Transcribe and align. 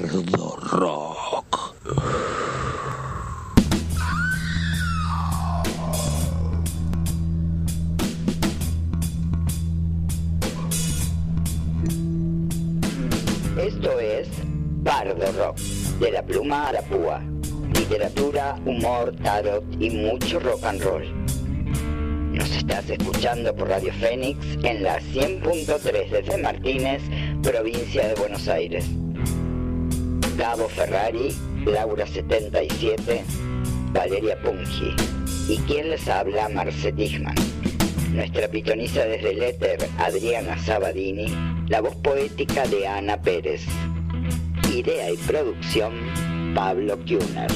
Bardo 0.00 0.56
Rock. 0.62 1.74
Esto 13.58 13.98
es 13.98 14.28
Bardo 14.84 15.32
Rock, 15.32 15.58
de 15.58 16.12
la 16.12 16.22
pluma 16.22 16.68
a 16.68 16.72
la 16.74 16.82
púa. 16.82 17.20
Literatura, 17.74 18.56
humor, 18.64 19.12
tarot 19.24 19.64
y 19.80 19.90
mucho 19.90 20.38
rock 20.38 20.62
and 20.62 20.80
roll. 20.80 21.26
Nos 22.34 22.50
estás 22.52 22.88
escuchando 22.88 23.52
por 23.52 23.68
Radio 23.68 23.92
Fénix 23.94 24.38
en 24.62 24.84
la 24.84 25.00
100.3 25.00 26.08
desde 26.08 26.38
Martínez, 26.38 27.02
provincia 27.42 28.06
de 28.06 28.14
Buenos 28.14 28.46
Aires. 28.46 28.97
Gabo 30.38 30.68
Ferrari, 30.68 31.34
Laura 31.66 32.06
77, 32.06 33.24
Valeria 33.92 34.40
Pungi. 34.40 34.94
Y 35.48 35.56
quien 35.66 35.90
les 35.90 36.06
habla, 36.06 36.48
Marce 36.48 36.92
Tichman. 36.92 37.34
Nuestra 38.12 38.46
pitoniza 38.46 39.04
desde 39.04 39.32
el 39.32 39.42
éter, 39.42 39.88
Adriana 39.98 40.56
Sabadini. 40.56 41.26
La 41.66 41.80
voz 41.80 41.96
poética 41.96 42.68
de 42.68 42.86
Ana 42.86 43.20
Pérez. 43.20 43.62
Idea 44.72 45.10
y 45.10 45.16
producción, 45.16 45.92
Pablo 46.54 46.96
Kuhner. 46.98 47.50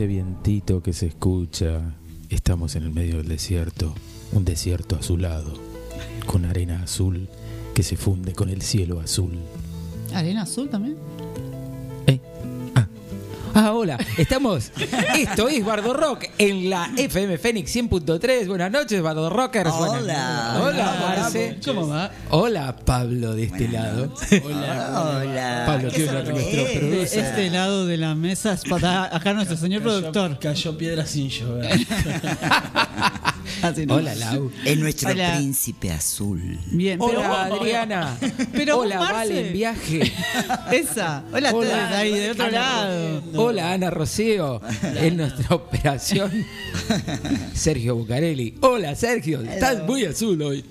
Ese 0.00 0.06
vientito 0.06 0.82
que 0.82 0.94
se 0.94 1.08
escucha. 1.08 1.92
Estamos 2.30 2.74
en 2.74 2.84
el 2.84 2.90
medio 2.90 3.18
del 3.18 3.28
desierto, 3.28 3.94
un 4.32 4.46
desierto 4.46 4.96
azulado, 4.96 5.52
con 6.24 6.46
arena 6.46 6.84
azul 6.84 7.28
que 7.74 7.82
se 7.82 7.98
funde 7.98 8.32
con 8.32 8.48
el 8.48 8.62
cielo 8.62 9.00
azul. 9.00 9.38
¿Arena 10.14 10.44
azul 10.44 10.70
también? 10.70 10.96
Ah. 13.62 13.72
Hola, 13.74 13.98
estamos. 14.16 14.72
Esto 15.18 15.48
es 15.50 15.62
Bardo 15.64 15.92
Rock 15.92 16.24
en 16.38 16.70
la 16.70 16.90
FM 16.96 17.36
Fénix 17.36 17.74
100.3. 17.76 18.46
Buenas 18.46 18.70
noches, 18.72 19.02
Bardo 19.02 19.28
Rockers. 19.28 19.70
Buenas- 19.70 20.02
Hola. 20.02 20.60
Hola, 20.62 20.96
Marce. 21.00 21.58
¿Cómo 21.64 21.86
va? 21.88 22.10
Hola, 22.30 22.74
Pablo 22.76 23.34
de 23.34 23.44
este 23.44 23.68
lado. 23.68 24.14
Hola. 24.42 25.64
Pablo, 25.66 25.90
que 25.90 26.04
es 26.06 26.10
nuestro 26.12 26.34
producer. 26.34 26.94
Este 27.26 27.50
lado 27.50 27.84
de 27.86 27.98
la 27.98 28.14
mesa 28.14 28.54
es 28.54 28.64
para 28.64 29.14
acá 29.14 29.34
nuestro 29.34 29.58
señor 29.58 29.82
productor. 29.82 30.38
Cayó 30.38 30.78
piedra 30.78 31.04
sin 31.04 31.28
llover. 31.28 31.70
Así 33.62 33.86
no. 33.86 33.94
Hola, 33.96 34.14
Lau. 34.14 34.50
Es 34.64 34.78
nuestro 34.78 35.10
Hola. 35.10 35.36
príncipe 35.36 35.90
azul. 35.92 36.58
Bien, 36.66 36.98
pero 36.98 37.20
Hola, 37.20 37.44
Adriana. 37.44 38.18
Pero 38.52 38.78
Hola, 38.78 38.98
Marce. 38.98 39.14
Vale 39.14 39.46
en 39.46 39.52
viaje. 39.52 40.12
esa. 40.72 41.24
Hola, 41.32 41.52
Hola. 41.54 41.70
todos 41.70 41.92
ahí 41.92 42.12
de 42.14 42.30
otro 42.30 42.50
lado. 42.50 43.22
Hola, 43.34 43.72
Ana 43.72 43.90
Rocío. 43.90 44.60
En 44.82 45.16
nuestra 45.16 45.54
operación, 45.56 46.30
Sergio 47.54 47.96
Bucarelli. 47.96 48.54
Hola, 48.60 48.94
Sergio. 48.94 49.42
Estás 49.42 49.84
muy 49.84 50.04
azul 50.04 50.40
hoy. 50.42 50.64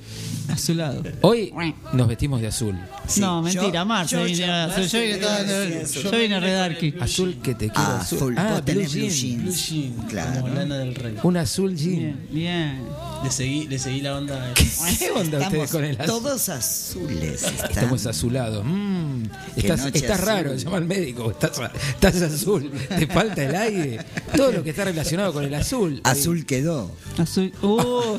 A 0.51 0.57
su 0.57 0.73
lado. 0.73 1.03
Hoy 1.21 1.53
nos 1.93 2.07
vestimos 2.07 2.41
de 2.41 2.47
azul. 2.47 2.75
Sí, 3.07 3.21
no, 3.21 3.41
mentira, 3.41 3.85
Marce 3.85 4.15
yo- 4.15 4.23
vine 4.23 4.37
yo- 4.37 4.45
a- 4.53 4.67
yo, 4.81 4.99
vine 4.99 5.85
yo 6.03 6.11
vine 6.11 6.39
re 6.39 6.51
darky. 6.51 6.93
Azul 6.99 7.37
que 7.41 7.53
te 7.55 7.69
quiero 7.69 7.89
Ah, 7.91 7.99
azul. 8.01 8.35
Ah, 8.37 8.61
blue 8.65 8.73
blue 8.75 8.85
jean. 8.85 9.41
Blue 9.41 9.51
jeans. 9.51 9.69
Jean, 9.69 9.93
Claro. 10.09 10.41
como 10.41 10.53
lana 10.53 10.77
del 10.77 10.95
rey. 10.95 11.15
Un 11.23 11.37
azul 11.37 11.75
jean. 11.75 11.99
Bien, 11.99 12.27
bien. 12.31 12.81
Le 13.23 13.31
seguí, 13.31 13.67
le 13.67 13.77
seguí 13.79 14.01
la 14.01 14.15
onda. 14.15 14.53
¿Qué 14.97 15.11
onda 15.11 15.39
ustedes 15.39 15.71
con 15.71 15.83
el 15.83 15.95
azul? 15.99 16.05
todos 16.07 16.49
azules. 16.49 17.43
Estamos 17.43 17.69
estamos. 17.69 18.05
azulados. 18.05 18.63
Mm, 18.65 19.23
estás 19.57 19.79
noche 19.81 19.97
estás 19.99 20.19
azul. 20.19 20.25
raro, 20.27 20.55
llama 20.55 20.77
al 20.77 20.85
médico. 20.85 21.29
Estás, 21.31 21.59
estás 22.01 22.21
azul. 22.21 22.71
Te 22.87 23.07
falta 23.07 23.43
el 23.43 23.55
aire. 23.55 24.05
Todo 24.35 24.51
lo 24.53 24.63
que 24.63 24.69
está 24.69 24.85
relacionado 24.85 25.33
con 25.33 25.43
el 25.43 25.53
azul. 25.53 25.99
Azul 26.05 26.45
quedó. 26.45 26.91
Azul. 27.17 27.51
Uh, 27.61 28.17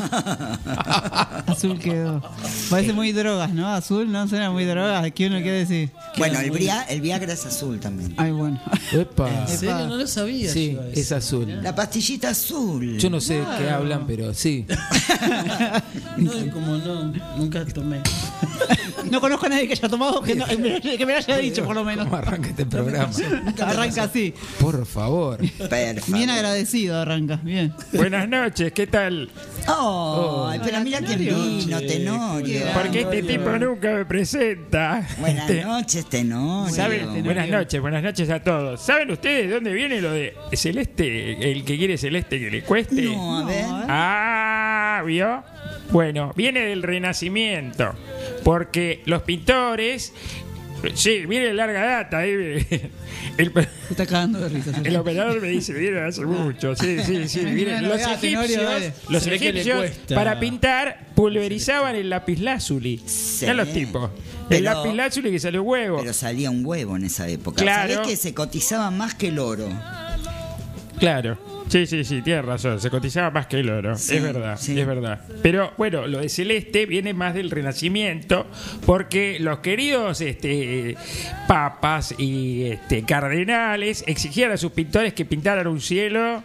azul 1.47 1.79
quedó. 1.79 2.23
Parece 2.69 2.93
muy 2.93 3.13
drogas, 3.13 3.53
¿no? 3.55 3.69
Azul 3.69 4.11
no 4.11 4.29
suena 4.29 4.51
muy 4.51 4.65
drogas. 4.65 5.11
¿Qué 5.13 5.27
uno 5.29 5.37
quiere 5.37 5.61
decir? 5.61 5.91
Bueno, 6.19 6.41
el, 6.41 6.51
Via- 6.51 6.83
el 6.85 7.01
Viagra 7.01 7.33
es 7.33 7.47
azul 7.47 7.81
también. 7.81 8.15
Ay, 8.17 8.33
bueno. 8.33 8.61
Epa. 8.93 9.31
¿En 9.49 9.59
serio? 9.59 9.87
No 9.87 9.97
lo 9.97 10.07
sabía. 10.07 10.53
Sí, 10.53 10.73
yo 10.73 10.83
es 10.93 11.11
azul. 11.13 11.63
La 11.63 11.75
pastillita 11.75 12.31
azul. 12.31 12.99
Yo 12.99 13.09
no 13.11 13.21
sé 13.21 13.35
de 13.35 13.47
qué 13.59 13.71
hablan, 13.71 14.07
pero 14.07 14.35
sí. 14.35 14.67
No, 16.17 16.33
como 16.53 16.77
no, 16.77 17.13
nunca 17.39 17.65
tomé. 17.65 18.01
No 19.11 19.21
conozco 19.21 19.47
a 19.47 19.49
nadie 19.49 19.67
que 19.67 19.73
haya 19.73 19.89
tomado 19.89 20.21
que, 20.23 20.35
no- 20.35 20.45
que 20.47 20.57
me, 21.07 21.13
lo 21.13 21.19
haya 21.19 21.37
dicho, 21.39 21.65
por 21.65 21.75
lo 21.75 21.83
menos. 21.85 22.05
¿Cómo 22.05 22.17
arranca 22.19 22.51
este 22.51 22.67
programa? 22.67 23.11
Arranca 23.65 24.03
así. 24.05 24.35
Por 24.61 24.85
favor. 24.85 25.39
Perfecto. 25.39 26.13
Bien 26.13 26.29
agradecido, 26.31 26.99
arranca. 27.01 27.37
Bien. 27.43 27.73
Buenas 27.93 28.29
noches, 28.29 28.73
¿qué 28.73 28.87
tal? 28.87 29.31
Oh, 29.69 30.53
pero 30.63 30.81
mira 30.81 31.01
quién 31.01 31.19
vino, 31.21 31.79
Tenorio. 31.81 32.61
Porque 32.75 33.01
este 33.03 33.23
tipo 33.23 33.51
nunca 33.59 33.93
me 33.93 34.05
presenta. 34.05 35.07
Buenas 35.19 35.49
Este, 35.51 35.65
noches, 35.65 36.07
Tenorio. 36.07 36.75
¿saben? 36.75 37.25
Buenas 37.25 37.49
noches, 37.49 37.81
buenas 37.81 38.03
noches 38.03 38.29
a 38.31 38.41
todos. 38.43 38.81
¿Saben 38.81 39.11
ustedes 39.11 39.49
de 39.49 39.55
dónde 39.55 39.73
viene 39.73 40.01
lo 40.03 40.13
de 40.13 40.35
celeste? 40.53 41.51
El 41.51 41.65
que 41.65 41.79
quiere 41.79 41.97
celeste 41.97 42.39
que 42.39 42.51
le 42.51 42.63
cueste. 42.63 43.03
No, 43.03 43.39
a 43.39 43.45
ver. 43.47 43.65
Ah, 43.69 44.40
Bueno, 45.91 46.33
viene 46.37 46.61
del 46.61 46.83
Renacimiento. 46.83 47.95
Porque 48.45 49.03
los 49.07 49.23
pintores. 49.23 50.13
Sí, 50.95 51.27
viene 51.27 51.49
de 51.49 51.55
larga 51.55 51.85
data. 51.85 52.25
¿eh? 52.25 52.67
El, 53.37 53.53
Se 53.53 53.69
está 53.91 54.07
cagando 54.07 54.41
de 54.41 54.49
risa. 54.49 54.73
el 54.83 54.97
operador 54.97 55.41
me 55.43 55.49
dice, 55.49 55.75
viene 55.75 56.01
hace 56.01 56.25
mucho. 56.25 56.75
Sí, 56.75 56.99
sí, 57.05 57.29
sí. 57.29 57.41
viene. 57.45 57.83
Los 57.83 58.01
egipcios, 58.01 58.93
los 59.09 59.27
egipcios 59.27 59.91
para 60.15 60.41
pintar 60.41 61.09
pulverizaban 61.15 61.97
el 61.97 62.09
lapislázuli. 62.09 63.03
Sí. 63.07 63.47
Ya 63.47 63.55
los 63.55 63.71
tipos. 63.73 64.11
El 64.49 64.65
lapislázuli 64.65 65.31
que 65.31 65.39
salió 65.39 65.63
huevo. 65.63 65.99
Pero 66.01 66.13
salía 66.15 66.51
un 66.51 66.65
huevo 66.65 66.97
en 66.97 67.05
esa 67.05 67.29
época. 67.29 67.63
Claro. 67.63 67.95
¿Sabés 67.95 68.09
que 68.09 68.17
se 68.17 68.33
cotizaba 68.33 68.91
más 68.91 69.15
que 69.15 69.29
el 69.29 69.39
oro? 69.39 69.69
Claro. 70.99 71.50
Sí, 71.71 71.87
sí, 71.87 72.03
sí, 72.03 72.21
tienes 72.21 72.45
razón. 72.45 72.81
Se 72.81 72.91
cotizaba 72.91 73.31
más 73.31 73.47
que 73.47 73.61
el 73.61 73.71
oro. 73.71 73.97
Sí, 73.97 74.17
es 74.17 74.23
verdad, 74.25 74.59
sí. 74.59 74.79
es 74.79 74.85
verdad. 74.85 75.21
Pero 75.41 75.73
bueno, 75.79 76.09
lo 76.09 76.19
de 76.19 76.29
celeste 76.29 76.85
viene 76.85 77.15
más 77.15 77.33
del 77.33 77.49
Renacimiento, 77.49 78.49
porque 78.85 79.39
los 79.39 79.61
queridos 79.61 80.21
este, 80.21 80.97
papas 81.47 82.13
y 82.19 82.65
este, 82.65 83.05
cardenales 83.05 84.03
exigían 84.09 84.51
a 84.51 84.57
sus 84.57 84.73
pintores 84.73 85.15
que 85.15 85.25
pintaran 85.25 85.69
un 85.69 85.81
cielo. 85.81 86.43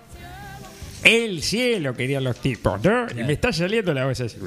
El 1.05 1.43
cielo 1.43 1.93
querían 1.93 2.23
los 2.23 2.37
tipos, 2.37 2.83
¿no? 2.83 3.05
Y 3.11 3.23
me 3.23 3.33
está 3.33 3.53
saliendo 3.53 3.93
la 3.93 4.05
voz 4.07 4.19
así. 4.21 4.37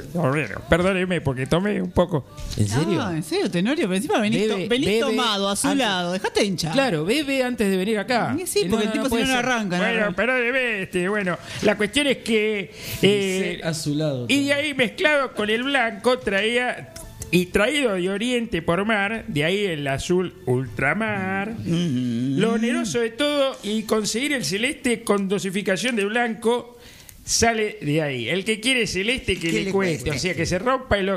Perdóneme 0.69 1.21
porque 1.21 1.47
tomé 1.47 1.81
un 1.81 1.93
poco. 1.93 2.27
¿En 2.57 2.67
serio? 2.69 3.01
Ah, 3.01 3.13
en 3.15 3.23
serio, 3.23 3.49
Tenorio, 3.49 3.85
pero 3.87 3.95
encima 3.95 4.19
venís, 4.19 4.41
Bebe- 4.49 4.65
to- 4.65 4.69
venís 4.69 4.87
bebe 4.89 5.01
tomado, 5.01 5.49
a 5.49 5.55
su 5.55 5.69
antes- 5.69 5.87
lado. 5.87 6.13
Dejate 6.13 6.45
hinchar. 6.45 6.73
Claro, 6.73 7.05
bebe 7.05 7.45
antes 7.45 7.71
de 7.71 7.77
venir 7.77 7.97
acá. 8.01 8.37
Y 8.37 8.45
sí, 8.49 8.67
porque 8.69 8.87
el 8.87 8.93
tipo 8.93 9.05
si 9.05 9.11
puede 9.11 9.23
no, 9.25 9.29
no 9.31 9.37
ser. 9.37 9.47
arranca. 9.47 9.77
no 9.79 9.83
Bueno, 9.85 10.01
arranca. 10.01 10.17
perdóneme, 10.17 10.83
este, 10.83 11.09
bueno, 11.09 11.39
la 11.63 11.77
cuestión 11.77 12.07
es 12.09 12.17
que. 12.19 12.75
eh, 13.03 13.61
azulado. 13.63 14.27
Y 14.29 14.47
de 14.47 14.53
ahí 14.53 14.75
mezclado 14.75 15.35
con 15.35 15.49
el 15.51 15.63
blanco 15.63 16.19
traía 16.19 16.93
y 17.31 17.47
traído 17.47 17.95
de 17.95 18.09
oriente 18.09 18.63
por 18.63 18.85
mar, 18.85 19.25
de 19.29 19.45
ahí 19.45 19.65
el 19.65 19.87
azul 19.87 20.35
ultramar. 20.47 21.55
Lo 21.67 22.55
oneroso 22.55 23.01
de 23.01 23.11
todo 23.11 23.57
y 23.63 23.83
conseguir 23.83 24.33
el 24.33 24.45
celeste 24.45 25.03
con 25.03 25.29
dosificación 25.29 25.97
de 25.97 26.05
blanco 26.07 26.79
sale 27.25 27.79
de 27.83 28.03
ahí. 28.03 28.29
El 28.29 28.45
que 28.45 28.61
quiere 28.61 28.87
celeste 28.87 29.39
que 29.39 29.53
le, 29.53 29.65
le 29.65 29.71
cueste, 29.73 30.05
cueste. 30.05 30.17
o 30.17 30.19
sea 30.21 30.35
que 30.35 30.47
se 30.47 30.59
rompa 30.59 30.97
el 30.99 31.11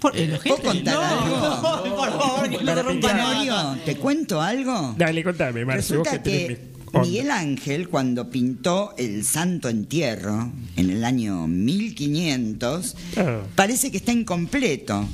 Por, 0.00 0.12
¿Puedo 0.12 0.56
contar 0.62 0.96
algo? 1.02 1.36
No, 1.36 1.96
por 1.96 2.08
favor, 2.10 2.48
que 2.48 2.64
no 2.64 2.74
te 2.74 2.82
rompa 2.82 3.12
nada. 3.14 3.78
¿te 3.84 3.96
cuento 3.96 4.40
algo? 4.40 4.94
Dale, 4.96 5.24
contame, 5.24 5.64
Marcio, 5.64 5.98
vos 5.98 6.06
Resulta 6.06 6.22
que 6.22 6.30
tenés 6.46 6.58
que. 6.58 6.70
Miguel 7.02 7.30
Ángel, 7.30 7.88
cuando 7.88 8.30
pintó 8.30 8.94
el 8.98 9.24
Santo 9.24 9.68
Entierro 9.68 10.52
en 10.76 10.90
el 10.90 11.04
año 11.04 11.46
1500, 11.46 12.96
Ah. 13.16 13.40
parece 13.54 13.90
que 13.90 13.96
está 13.98 14.12
incompleto. 14.12 15.08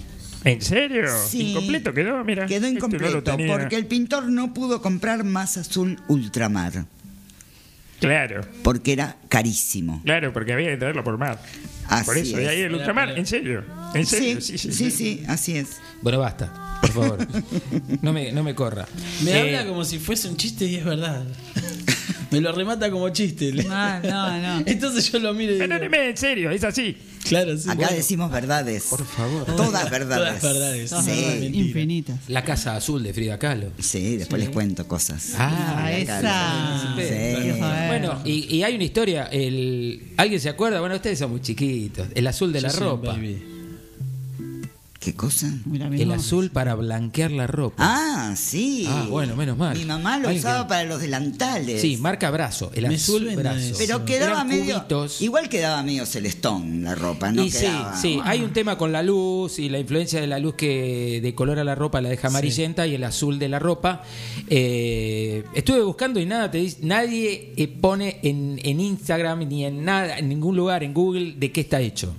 ¿En 0.46 0.62
serio? 0.62 1.04
Sí. 1.28 1.50
¿Incompleto 1.50 1.93
quedó? 1.93 2.22
Mira. 2.25 2.46
Quedó 2.46 2.60
no 2.62 2.66
lo 2.69 2.72
incompleto 2.75 3.37
porque 3.48 3.76
el 3.76 3.87
pintor 3.87 4.28
no 4.28 4.54
pudo 4.54 4.81
comprar 4.81 5.25
más 5.25 5.56
azul 5.56 5.98
ultramar, 6.08 6.84
Claro, 7.98 8.43
porque 8.62 8.93
era 8.93 9.16
carísimo. 9.28 10.02
claro, 10.04 10.32
porque 10.32 10.52
había 10.52 10.69
que 10.70 10.76
traerlo 10.76 11.02
por 11.02 11.16
mar. 11.19 11.40
Así 11.88 12.04
por 12.04 12.16
eso, 12.19 12.37
de 12.37 12.48
ahí 12.48 12.60
el 12.60 12.75
ultramar, 12.75 13.10
¿en 13.19 13.26
serio? 13.26 13.64
¿En 13.94 14.04
serio? 14.06 14.40
Sí, 14.40 14.56
sí, 14.58 14.90
sí, 14.90 15.25
así 15.28 15.56
es. 15.56 15.78
Bueno, 16.02 16.19
basta, 16.20 16.78
por 16.82 16.90
favor. 16.92 17.26
No 18.02 18.12
me, 18.12 18.31
no 18.32 18.42
me 18.44 18.54
corra. 18.54 18.87
Me 19.25 19.31
Eh, 19.32 19.40
habla 19.56 19.66
como 19.69 19.84
si 19.84 19.99
fuese 19.99 20.28
un 20.28 20.37
chiste 20.37 20.66
y 20.66 20.76
es 20.76 20.84
verdad. 20.84 21.25
Me 22.31 22.40
lo 22.40 22.52
remata 22.52 22.90
como 22.90 23.08
chiste. 23.11 23.52
No, 23.52 24.00
no, 24.00 24.38
no. 24.40 24.62
Entonces 24.67 25.11
yo 25.12 25.19
lo 25.19 25.32
miro 25.34 25.52
y 25.52 25.55
digo, 25.56 25.69
Perdóneme, 25.69 26.11
en 26.11 26.17
serio, 26.17 26.50
es 26.50 26.64
así. 26.64 26.96
claro, 27.28 27.56
sí. 27.56 27.64
Acá 27.69 27.75
bueno. 27.76 27.96
decimos 27.96 28.31
verdades. 28.31 28.84
Por 28.90 29.05
favor. 29.06 29.44
Todas 29.56 29.90
verdades. 29.90 30.40
Todas 30.40 30.55
verdades. 30.55 30.90
Todas 30.90 31.05
Sí. 31.05 31.50
infinitas. 31.52 32.19
La 32.28 32.43
casa 32.44 32.76
azul 32.76 33.02
de 33.02 33.12
Frida 33.14 33.38
Kahlo. 33.38 33.70
Sí, 33.78 34.17
después 34.17 34.40
les 34.40 34.50
cuento 34.50 34.87
cosas. 34.88 35.34
Ah, 35.38 35.84
Ah, 35.84 35.93
esa. 35.93 36.94
Sí. 36.96 37.61
Bueno, 37.88 38.20
y, 38.25 38.56
y 38.56 38.62
hay 38.62 38.75
una 38.75 38.84
historia. 38.84 39.25
El, 39.26 40.02
¿Alguien 40.17 40.40
se 40.40 40.49
acuerda? 40.49 40.81
Bueno, 40.81 40.96
ustedes 40.96 41.19
son 41.19 41.31
muy 41.31 41.40
chiquitos. 41.40 42.08
El 42.14 42.26
azul 42.26 42.52
de 42.52 42.61
Yo 42.61 42.67
la 42.69 42.73
ropa. 42.75 43.12
baby. 43.12 43.43
¿Qué 44.98 45.14
cosa? 45.14 45.52
Mira, 45.66 45.87
El 45.88 46.10
azul 46.10 46.50
para 46.50 46.75
blanquear 46.75 47.31
la 47.31 47.46
ropa. 47.46 47.76
Ah, 47.78 48.34
sí. 48.34 48.87
Ah, 48.88 49.06
bueno, 49.08 49.37
menos 49.37 49.56
mal. 49.56 49.76
Mi 49.76 49.84
mamá 49.84 50.19
lo 50.19 50.28
Alguien 50.28 50.38
usaba 50.44 50.64
que- 50.64 50.69
para 50.70 50.84
los 50.84 51.00
delantales. 51.00 51.81
Sí, 51.81 51.96
marca 51.98 52.31
brazo. 52.31 52.72
El 52.75 52.88
Me 52.88 52.94
azul 52.96 53.28
brazo. 53.37 53.75
Pero 53.78 54.04
quedaba 54.04 54.32
Eran 54.32 54.48
medio. 54.48 54.75
cubitos. 54.78 55.20
Igual 55.22 55.48
quedaba 55.48 55.82
medio 55.82 56.06
celestón 56.06 56.82
la 56.82 56.94
ropa, 56.94 57.31
¿no? 57.31 57.44
y 57.44 57.50
sí, 57.50 57.58
quedaba- 57.66 57.96
sí, 58.00 58.19
hay 58.25 58.40
un 58.40 58.52
tema 58.52 58.78
con 58.78 58.90
la 58.90 59.02
luz 59.02 59.58
y 59.58 59.69
la 59.69 59.78
influencia 59.78 60.20
de 60.20 60.26
la 60.26 60.38
luz 60.38 60.54
que 60.54 61.20
decolora 61.22 61.62
la 61.62 61.75
ropa 61.75 62.00
la 62.00 62.08
deja 62.08 62.28
amarillenta 62.28 62.87
y 62.87 62.94
el 62.94 63.04
azul 63.04 63.38
de 63.38 63.49
la 63.49 63.58
ropa. 63.58 64.02
Eh, 64.49 65.44
estuve 65.54 65.82
buscando 65.82 66.19
y 66.19 66.26
nada 66.26 66.50
te 66.50 66.58
dice, 66.58 66.78
nadie 66.82 67.52
eh, 67.56 67.69
pone 67.69 68.19
en, 68.22 68.58
en 68.64 68.81
Instagram 68.81 69.46
ni 69.46 69.64
en 69.66 69.84
nada, 69.84 70.19
en 70.19 70.28
ningún 70.28 70.56
lugar, 70.56 70.82
en 70.82 70.94
Google, 70.94 71.34
de 71.37 71.52
qué 71.52 71.60
está 71.60 71.81
hecho. 71.81 72.14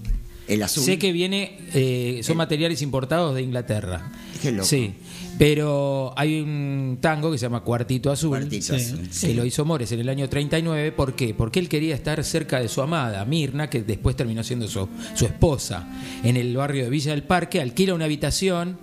El 0.48 0.64
azul. 0.64 0.84
Sé 0.84 0.98
que 0.98 1.12
viene, 1.12 1.58
eh, 1.74 2.22
son 2.24 2.38
materiales 2.38 2.82
importados 2.82 3.36
de 3.36 3.42
Inglaterra. 3.42 4.12
Qué 4.42 4.52
loco. 4.52 4.66
Sí, 4.66 4.94
pero 5.38 6.14
hay 6.16 6.40
un 6.40 7.00
tango 7.02 7.32
que 7.32 7.38
se 7.38 7.44
llama 7.46 7.62
Cuartito 7.62 8.12
Azul. 8.12 8.30
Cuartito 8.30 8.78
Sí. 8.78 8.86
azul. 8.94 9.10
Que 9.30 9.34
lo 9.34 9.44
hizo 9.46 9.66
Mores 9.66 9.92
en 9.92 10.00
el 10.00 10.10
año 10.10 10.30
39. 10.30 10.92
¿Por 10.94 11.16
qué? 11.16 11.34
Porque 11.34 11.60
él 11.60 11.68
quería 11.68 11.96
estar 11.96 12.24
cerca 12.24 12.60
de 12.60 12.68
su 12.70 12.82
amada, 12.82 13.26
Mirna, 13.26 13.70
que 13.70 13.82
después 13.82 14.16
terminó 14.16 14.44
siendo 14.44 14.68
su, 14.68 14.88
su 15.16 15.26
esposa. 15.26 15.88
En 16.24 16.38
el 16.38 16.56
barrio 16.56 16.86
de 16.86 16.90
Villa 16.90 17.12
del 17.12 17.24
Parque, 17.24 17.60
alquila 17.62 17.94
una 17.94 18.06
habitación, 18.06 18.78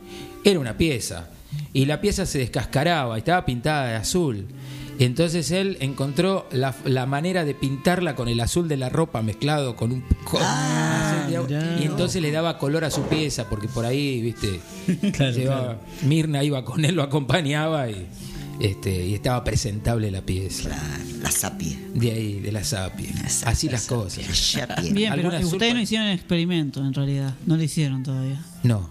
era 0.44 0.58
una 0.60 0.76
pieza. 0.76 1.30
Y 1.72 1.86
la 1.86 2.00
pieza 2.00 2.26
se 2.26 2.38
descascaraba, 2.40 3.16
estaba 3.16 3.46
pintada 3.46 3.88
de 3.88 3.94
azul. 3.96 4.46
Entonces 4.98 5.50
él 5.50 5.76
encontró 5.80 6.46
la, 6.52 6.74
la 6.84 7.06
manera 7.06 7.44
de 7.44 7.54
pintarla 7.54 8.14
con 8.14 8.28
el 8.28 8.40
azul 8.40 8.68
de 8.68 8.76
la 8.76 8.88
ropa 8.88 9.22
mezclado 9.22 9.76
con 9.76 9.92
un 9.92 10.02
con 10.24 10.40
azul 10.42 11.30
de 11.30 11.36
agua. 11.36 11.48
mirá. 11.48 11.78
y 11.80 11.84
entonces 11.84 12.22
le 12.22 12.30
daba 12.30 12.58
color 12.58 12.84
a 12.84 12.90
su 12.90 13.02
pieza 13.02 13.48
porque 13.48 13.68
por 13.68 13.84
ahí, 13.84 14.20
viste, 14.22 14.60
Claro, 15.12 15.32
llevaba- 15.36 15.76
Mirna 16.02 16.44
iba 16.44 16.64
con 16.64 16.84
él, 16.84 16.94
lo 16.94 17.02
acompañaba 17.02 17.90
y 17.90 18.06
este 18.60 19.04
y 19.06 19.14
estaba 19.14 19.42
presentable 19.42 20.10
la 20.12 20.20
pieza. 20.22 20.68
La, 20.68 20.78
la 21.22 21.30
sapie. 21.32 21.76
De 21.92 22.12
ahí, 22.12 22.40
de 22.40 22.52
la 22.52 22.62
sapie. 22.62 23.08
Así 23.44 23.68
las 23.68 23.90
La 23.90 23.96
cosas. 23.96 24.24
sapie. 24.36 24.92
Bien, 24.92 25.12
pero 25.14 25.28
¿Alguna 25.30 25.46
ustedes 25.46 25.74
no 25.74 25.80
hicieron 25.80 26.06
el 26.06 26.14
experimento 26.14 26.80
en 26.84 26.94
realidad. 26.94 27.34
No 27.46 27.56
lo 27.56 27.62
hicieron 27.64 28.04
todavía. 28.04 28.40
No. 28.62 28.88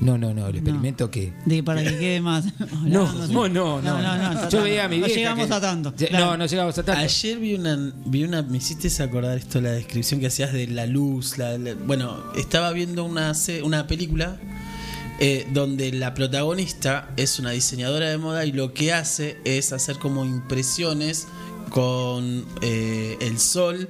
No, 0.00 0.16
no, 0.16 0.32
no, 0.32 0.46
el 0.48 0.56
experimento 0.56 1.10
que 1.10 1.32
De, 1.44 1.62
para 1.62 1.82
que 1.82 1.98
quede 1.98 2.20
más. 2.22 2.46
no, 2.84 3.12
no, 3.12 3.26
no, 3.28 3.48
no, 3.82 3.82
no, 3.82 4.32
no, 4.32 4.48
Yo 4.48 4.62
veía 4.62 4.86
a 4.86 4.88
mi 4.88 4.98
No 4.98 5.04
vieja 5.06 5.18
llegamos 5.20 5.46
que- 5.48 5.54
a 5.54 5.60
tanto, 5.60 5.94
claro. 5.94 6.24
No, 6.26 6.36
no 6.38 6.46
llegamos 6.46 6.78
a 6.78 6.82
tanto. 6.82 7.00
Ayer 7.02 7.38
vi 7.38 7.54
una, 7.54 7.92
vi 8.06 8.24
una, 8.24 8.42
me 8.42 8.56
hiciste 8.58 8.90
acordar 9.02 9.36
esto, 9.36 9.60
la 9.60 9.72
descripción 9.72 10.18
que 10.20 10.28
hacías 10.28 10.52
de 10.54 10.66
la 10.68 10.86
luz. 10.86 11.36
la- 11.38 11.58
la- 11.58 11.74
bueno, 11.74 12.16
estaba 12.36 12.72
viendo 12.72 13.04
una, 13.04 13.32
una 13.62 13.86
película 13.86 14.38
eh, 15.22 15.46
donde 15.52 15.92
la 15.92 16.14
protagonista 16.14 17.10
es 17.18 17.38
una 17.38 17.50
diseñadora 17.50 18.08
de 18.08 18.16
moda 18.16 18.46
y 18.46 18.52
lo 18.52 18.72
que 18.72 18.94
hace 18.94 19.36
es 19.44 19.70
hacer 19.74 19.98
como 19.98 20.24
impresiones 20.24 21.26
con 21.68 22.46
eh, 22.62 23.18
el 23.20 23.38
sol. 23.38 23.88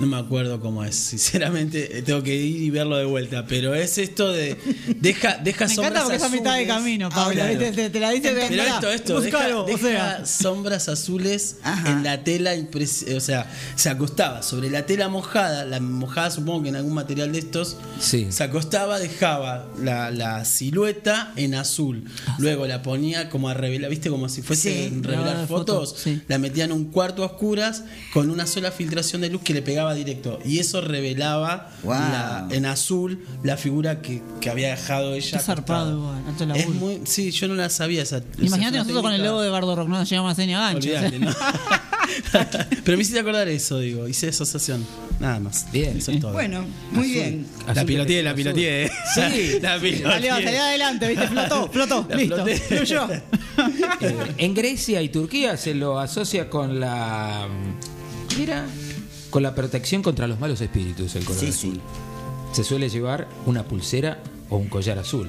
No 0.00 0.06
me 0.06 0.16
acuerdo 0.16 0.58
cómo 0.60 0.82
es, 0.84 0.94
sinceramente 1.12 1.98
eh, 1.98 2.02
tengo 2.02 2.22
que 2.22 2.34
ir 2.34 2.62
y 2.62 2.70
verlo 2.70 2.96
de 2.96 3.04
vuelta, 3.04 3.44
pero 3.46 3.74
es 3.74 3.98
esto 3.98 4.32
de 4.32 4.56
deja 5.00 5.36
deja 5.38 5.66
Me 5.68 5.74
sombras 5.74 5.92
encanta 5.92 6.02
porque 6.04 6.16
es 6.16 6.22
a 6.22 6.28
mitad 6.28 6.54
de 6.54 6.60
azules. 6.62 6.68
camino, 6.76 7.08
Ah, 7.12 7.14
Pablo. 7.14 7.34
claro. 7.34 7.50
¿viste? 7.58 7.72
Te, 7.72 7.90
te 7.90 8.00
la 8.00 8.10
dice 8.10 8.34
de 8.34 8.46
Pero 8.48 8.62
esto, 8.62 8.90
esto, 8.90 9.20
deja, 9.20 9.36
Buscalo, 9.38 9.62
o 9.64 9.66
deja 9.66 9.78
sea. 10.16 10.26
sombras 10.26 10.88
azules 10.88 11.56
Ajá. 11.62 11.90
en 11.92 12.02
la 12.04 12.24
tela, 12.24 12.52
o 13.16 13.20
sea, 13.20 13.50
se 13.76 13.90
acostaba 13.90 14.42
sobre 14.42 14.70
la 14.70 14.86
tela 14.86 15.08
mojada, 15.08 15.64
la 15.64 15.78
mojada 15.78 16.30
supongo 16.30 16.62
que 16.64 16.68
en 16.70 16.76
algún 16.76 16.94
material 16.94 17.30
de 17.32 17.38
estos, 17.40 17.76
Sí. 18.00 18.26
se 18.30 18.42
acostaba, 18.44 18.98
dejaba 18.98 19.66
la, 19.80 20.10
la 20.10 20.44
silueta 20.44 21.32
en 21.36 21.54
azul, 21.54 22.04
luego 22.38 22.66
la 22.66 22.82
ponía 22.82 23.28
como 23.28 23.48
a 23.48 23.54
revelar, 23.54 23.90
viste, 23.90 24.08
como 24.10 24.28
si 24.28 24.42
fuese 24.42 24.88
Sí, 24.88 24.98
revelar 25.02 25.46
fotos, 25.46 25.94
sí. 25.98 26.20
la 26.28 26.38
metía 26.38 26.64
en 26.64 26.72
un 26.72 26.86
cuarto 26.86 27.22
a 27.22 27.26
oscuras 27.26 27.84
con 28.12 28.30
una 28.30 28.46
sola 28.46 28.70
filtración 28.72 29.20
de 29.22 29.28
luz 29.28 29.42
que 29.42 29.52
le 29.54 29.62
pegaba 29.62 29.81
directo, 29.94 30.38
y 30.44 30.58
eso 30.60 30.80
revelaba 30.80 31.68
Wow. 31.82 31.94
la- 31.94 32.46
en 32.50 32.66
azul 32.66 33.24
la 33.42 33.56
figura 33.56 34.00
que, 34.00 34.22
que 34.40 34.48
había 34.50 34.70
dejado 34.70 35.14
ella. 35.14 35.38
Qué 35.38 35.44
zarpado 35.44 35.90
acostada. 35.90 36.20
igual, 36.20 36.54
alto 36.54 36.54
Es 36.54 36.68
muy, 36.80 37.00
sí, 37.04 37.30
yo 37.32 37.48
no 37.48 37.54
la 37.54 37.68
sabía 37.68 38.02
esa. 38.02 38.22
Imagínate 38.40 38.78
nosotros 38.78 39.02
con 39.02 39.12
el 39.12 39.22
logo 39.22 39.42
de 39.42 39.50
Bardo 39.50 39.74
Rock, 39.76 39.88
no 39.88 39.98
nos 39.98 40.08
llegamos 40.08 40.28
a 40.30 40.32
hacer 40.32 40.46
ni 40.46 40.54
a 40.54 40.60
gancho. 40.60 40.88
¿no? 41.20 41.34
Pero 42.84 42.96
me 42.96 43.02
hiciste 43.02 43.20
acordar 43.20 43.48
eso, 43.48 43.78
digo, 43.78 44.08
hice 44.08 44.28
asociación. 44.28 44.84
Nada 45.20 45.38
más. 45.40 45.66
Bien. 45.72 45.96
Eso 45.98 46.10
es 46.10 46.20
todo. 46.20 46.32
Bueno, 46.32 46.64
muy 46.90 47.08
bien. 47.12 47.46
la 47.72 47.84
piloteé, 47.84 48.22
la 48.22 48.34
piloteé. 48.34 48.90
Sí. 49.14 49.58
la 49.62 49.78
piloteé. 49.78 50.02
Salió, 50.02 50.34
salió 50.34 50.62
adelante, 50.62 51.08
¿viste? 51.08 51.28
Flotó, 51.28 51.68
flotó. 51.70 52.06
La 52.08 52.16
Listo. 52.16 52.44
Fluyó. 52.68 53.08
Eh, 54.00 54.16
en 54.38 54.54
Grecia 54.54 55.02
y 55.02 55.10
Turquía 55.10 55.56
se 55.58 55.74
lo 55.74 56.00
asocia 56.00 56.48
con 56.48 56.80
la 56.80 57.46
mira 58.38 58.64
con 59.32 59.42
la 59.42 59.54
protección 59.56 60.02
contra 60.02 60.28
los 60.28 60.38
malos 60.38 60.60
espíritus 60.60 61.16
el 61.16 61.24
color 61.24 61.40
Sí, 61.40 61.48
azul. 61.48 61.74
sí. 61.74 61.80
Se 62.52 62.62
suele 62.64 62.88
llevar 62.88 63.26
una 63.46 63.64
pulsera 63.64 64.22
o 64.50 64.58
un 64.58 64.68
collar 64.68 64.98
azul. 64.98 65.28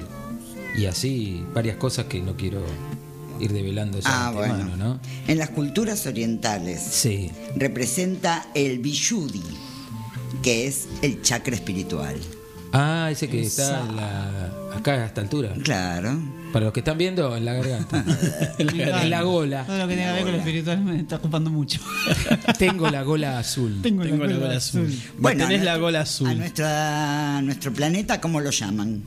Y 0.78 0.84
así 0.86 1.44
varias 1.54 1.76
cosas 1.78 2.04
que 2.06 2.20
no 2.20 2.36
quiero 2.36 2.62
ir 3.40 3.52
develando 3.52 3.98
ya 3.98 4.28
Ah, 4.28 4.30
de 4.30 4.36
bueno. 4.36 4.76
¿no? 4.76 5.00
En 5.26 5.38
las 5.38 5.50
culturas 5.50 6.06
orientales 6.06 6.80
Sí. 6.82 7.30
representa 7.56 8.46
el 8.54 8.78
Vishuddhi, 8.78 9.42
que 10.42 10.66
es 10.66 10.86
el 11.02 11.22
chakra 11.22 11.54
espiritual. 11.54 12.16
Ah, 12.72 13.08
ese 13.10 13.28
que 13.28 13.40
está 13.42 13.80
en 13.88 13.96
la- 13.96 14.52
acá 14.76 14.92
a 14.94 15.06
esta 15.06 15.20
altura. 15.22 15.54
Claro. 15.64 16.18
Para 16.54 16.66
los 16.66 16.72
que 16.72 16.80
están 16.80 16.96
viendo, 16.96 17.36
en 17.36 17.44
la 17.44 17.52
garganta. 17.54 18.04
en 18.58 19.10
la 19.10 19.22
gola. 19.22 19.64
Todo 19.66 19.76
lo 19.78 19.88
que 19.88 19.96
tenga 19.96 20.10
que 20.10 20.14
ver 20.14 20.22
con 20.22 20.32
lo 20.32 20.38
espiritual 20.38 20.80
me 20.84 21.00
está 21.00 21.16
ocupando 21.16 21.50
mucho. 21.50 21.80
Tengo 22.58 22.88
la 22.90 23.02
gola 23.02 23.40
azul. 23.40 23.80
Tengo, 23.82 24.04
Tengo 24.04 24.24
la 24.24 24.36
gola 24.36 24.56
azul. 24.56 24.86
A 25.24 25.28
tenés 25.30 25.38
la 25.64 25.76
nuestro- 25.76 25.80
gola 25.80 25.98
A 25.98 26.02
azul. 26.02 26.38
nuestra, 26.38 27.38
a 27.38 27.42
nuestro 27.42 27.72
planeta, 27.72 28.20
¿cómo 28.20 28.40
lo 28.40 28.50
llaman? 28.50 29.02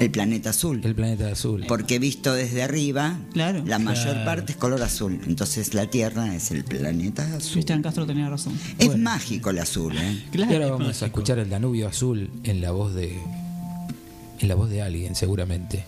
El 0.00 0.10
planeta 0.10 0.50
azul. 0.50 0.80
El 0.84 0.94
planeta 0.96 1.28
azul. 1.28 1.64
Porque 1.68 1.98
visto 2.00 2.34
desde 2.34 2.62
arriba, 2.64 3.16
Claro. 3.32 3.62
la 3.64 3.78
mayor 3.78 4.02
Claro. 4.12 4.24
parte 4.24 4.52
es 4.52 4.58
color 4.58 4.82
azul. 4.82 5.20
Entonces 5.26 5.72
la 5.72 5.86
Tierra 5.88 6.34
es 6.34 6.50
el 6.50 6.64
planeta 6.64 7.22
azul. 7.36 7.52
Cristian 7.52 7.80
Castro 7.80 8.04
tenía 8.06 8.28
razón. 8.28 8.58
Es 8.78 8.98
mágico 8.98 9.50
el 9.50 9.60
azul, 9.60 9.96
¿eh? 9.96 10.24
Y 10.34 10.42
ahora 10.42 10.48
Claro. 10.58 10.78
vamos 10.78 11.00
a 11.02 11.06
escuchar 11.06 11.38
el 11.38 11.48
Danubio 11.48 11.86
Azul 11.88 12.28
en 12.42 12.60
la 12.60 12.72
voz 12.72 12.92
de. 12.94 13.16
En 14.38 14.48
la 14.48 14.54
voz 14.54 14.68
de 14.70 14.82
alguien, 14.82 15.14
seguramente. 15.14 15.84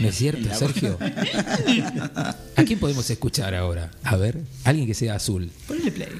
¿No 0.00 0.08
es 0.08 0.16
cierto, 0.16 0.54
Sergio? 0.58 0.98
¿A 1.00 2.64
quién 2.64 2.78
podemos 2.78 3.08
escuchar 3.10 3.54
ahora? 3.54 3.90
A 4.04 4.16
ver, 4.16 4.40
alguien 4.64 4.86
que 4.86 4.94
sea 4.94 5.14
azul. 5.14 5.50
Ponle 5.66 5.90
play. 5.90 6.10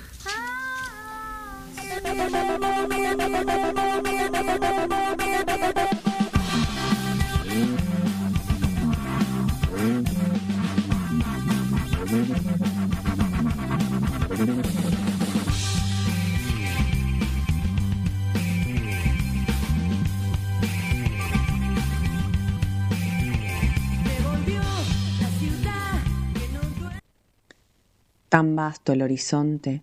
Tan 28.32 28.56
vasto 28.56 28.94
el 28.94 29.02
horizonte 29.02 29.82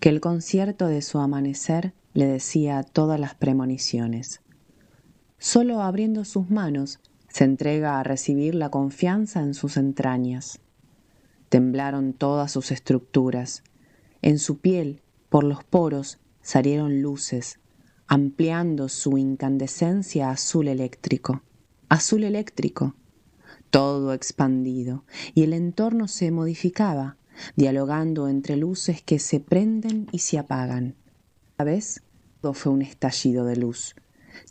que 0.00 0.08
el 0.08 0.22
concierto 0.22 0.86
de 0.86 1.02
su 1.02 1.18
amanecer 1.18 1.92
le 2.14 2.24
decía 2.24 2.84
todas 2.84 3.20
las 3.20 3.34
premoniciones. 3.34 4.40
Solo 5.36 5.82
abriendo 5.82 6.24
sus 6.24 6.48
manos 6.48 7.00
se 7.28 7.44
entrega 7.44 8.00
a 8.00 8.02
recibir 8.02 8.54
la 8.54 8.70
confianza 8.70 9.40
en 9.40 9.52
sus 9.52 9.76
entrañas. 9.76 10.58
Temblaron 11.50 12.14
todas 12.14 12.50
sus 12.50 12.70
estructuras. 12.70 13.62
En 14.22 14.38
su 14.38 14.56
piel, 14.56 15.02
por 15.28 15.44
los 15.44 15.62
poros, 15.62 16.18
salieron 16.40 17.02
luces, 17.02 17.60
ampliando 18.06 18.88
su 18.88 19.18
incandescencia 19.18 20.30
azul 20.30 20.68
eléctrico. 20.68 21.42
Azul 21.90 22.24
eléctrico, 22.24 22.94
todo 23.68 24.14
expandido, 24.14 25.04
y 25.34 25.42
el 25.42 25.52
entorno 25.52 26.08
se 26.08 26.30
modificaba, 26.30 27.18
dialogando 27.56 28.28
entre 28.28 28.56
luces 28.56 29.02
que 29.02 29.18
se 29.18 29.40
prenden 29.40 30.08
y 30.12 30.18
se 30.20 30.38
apagan. 30.38 30.96
A 31.58 31.64
vez, 31.64 32.02
todo 32.40 32.54
fue 32.54 32.72
un 32.72 32.82
estallido 32.82 33.44
de 33.44 33.56
luz, 33.56 33.94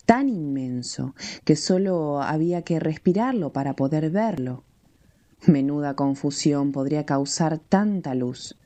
tan 0.05 0.29
inmenso 0.29 1.15
que 1.43 1.55
sólo 1.55 2.21
había 2.21 2.61
que 2.63 2.79
respirarlo 2.79 3.51
para 3.51 3.75
poder 3.75 4.09
verlo. 4.09 4.63
Menuda 5.47 5.95
confusión 5.95 6.71
podría 6.71 7.05
causar 7.05 7.57
tanta 7.57 8.13
luz. 8.13 8.57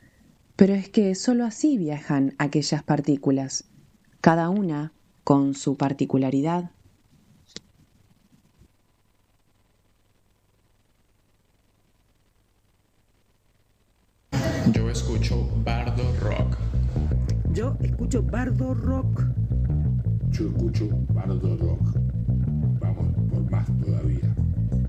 Pero 0.56 0.74
es 0.74 0.90
que 0.90 1.16
sólo 1.16 1.44
así 1.44 1.78
viajan 1.78 2.34
aquellas 2.38 2.82
partículas, 2.82 3.66
cada 4.22 4.50
una 4.50 4.94
con 5.24 5.54
su 5.54 5.76
particularidad. 5.76 6.72
Yo 14.72 14.85
escucho 14.96 15.46
Bardo 15.66 16.04
Rock. 16.22 16.58
Yo 17.52 17.76
escucho 17.82 18.24
Bardo 18.24 18.74
Rock. 18.74 19.26
Yo 20.30 20.48
escucho 20.48 20.88
Bardo 21.10 21.58
Rock. 21.58 22.00
Vamos 22.80 23.14
por 23.30 23.52
más 23.52 23.68
todavía. 23.84 24.34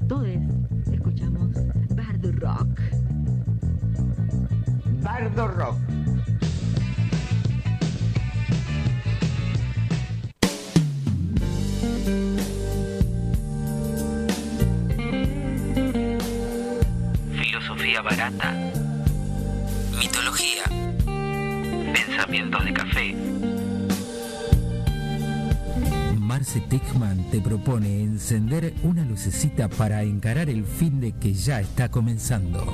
Todos 0.06 0.28
escuchamos 0.92 1.50
Bardo 1.96 2.30
Rock. 2.32 2.80
Bardo 5.02 5.48
Rock. 5.48 5.76
Filosofía 17.32 18.02
barata. 18.02 18.85
Mitología. 20.16 20.64
Pensamientos 21.92 22.64
de 22.64 22.72
café. 22.72 23.14
Marce 26.18 26.60
Tichman 26.60 27.30
te 27.30 27.42
propone 27.42 28.02
encender 28.02 28.72
una 28.82 29.04
lucecita 29.04 29.68
para 29.68 30.02
encarar 30.04 30.48
el 30.48 30.64
fin 30.64 31.00
de 31.00 31.12
que 31.12 31.34
ya 31.34 31.60
está 31.60 31.90
comenzando. 31.90 32.64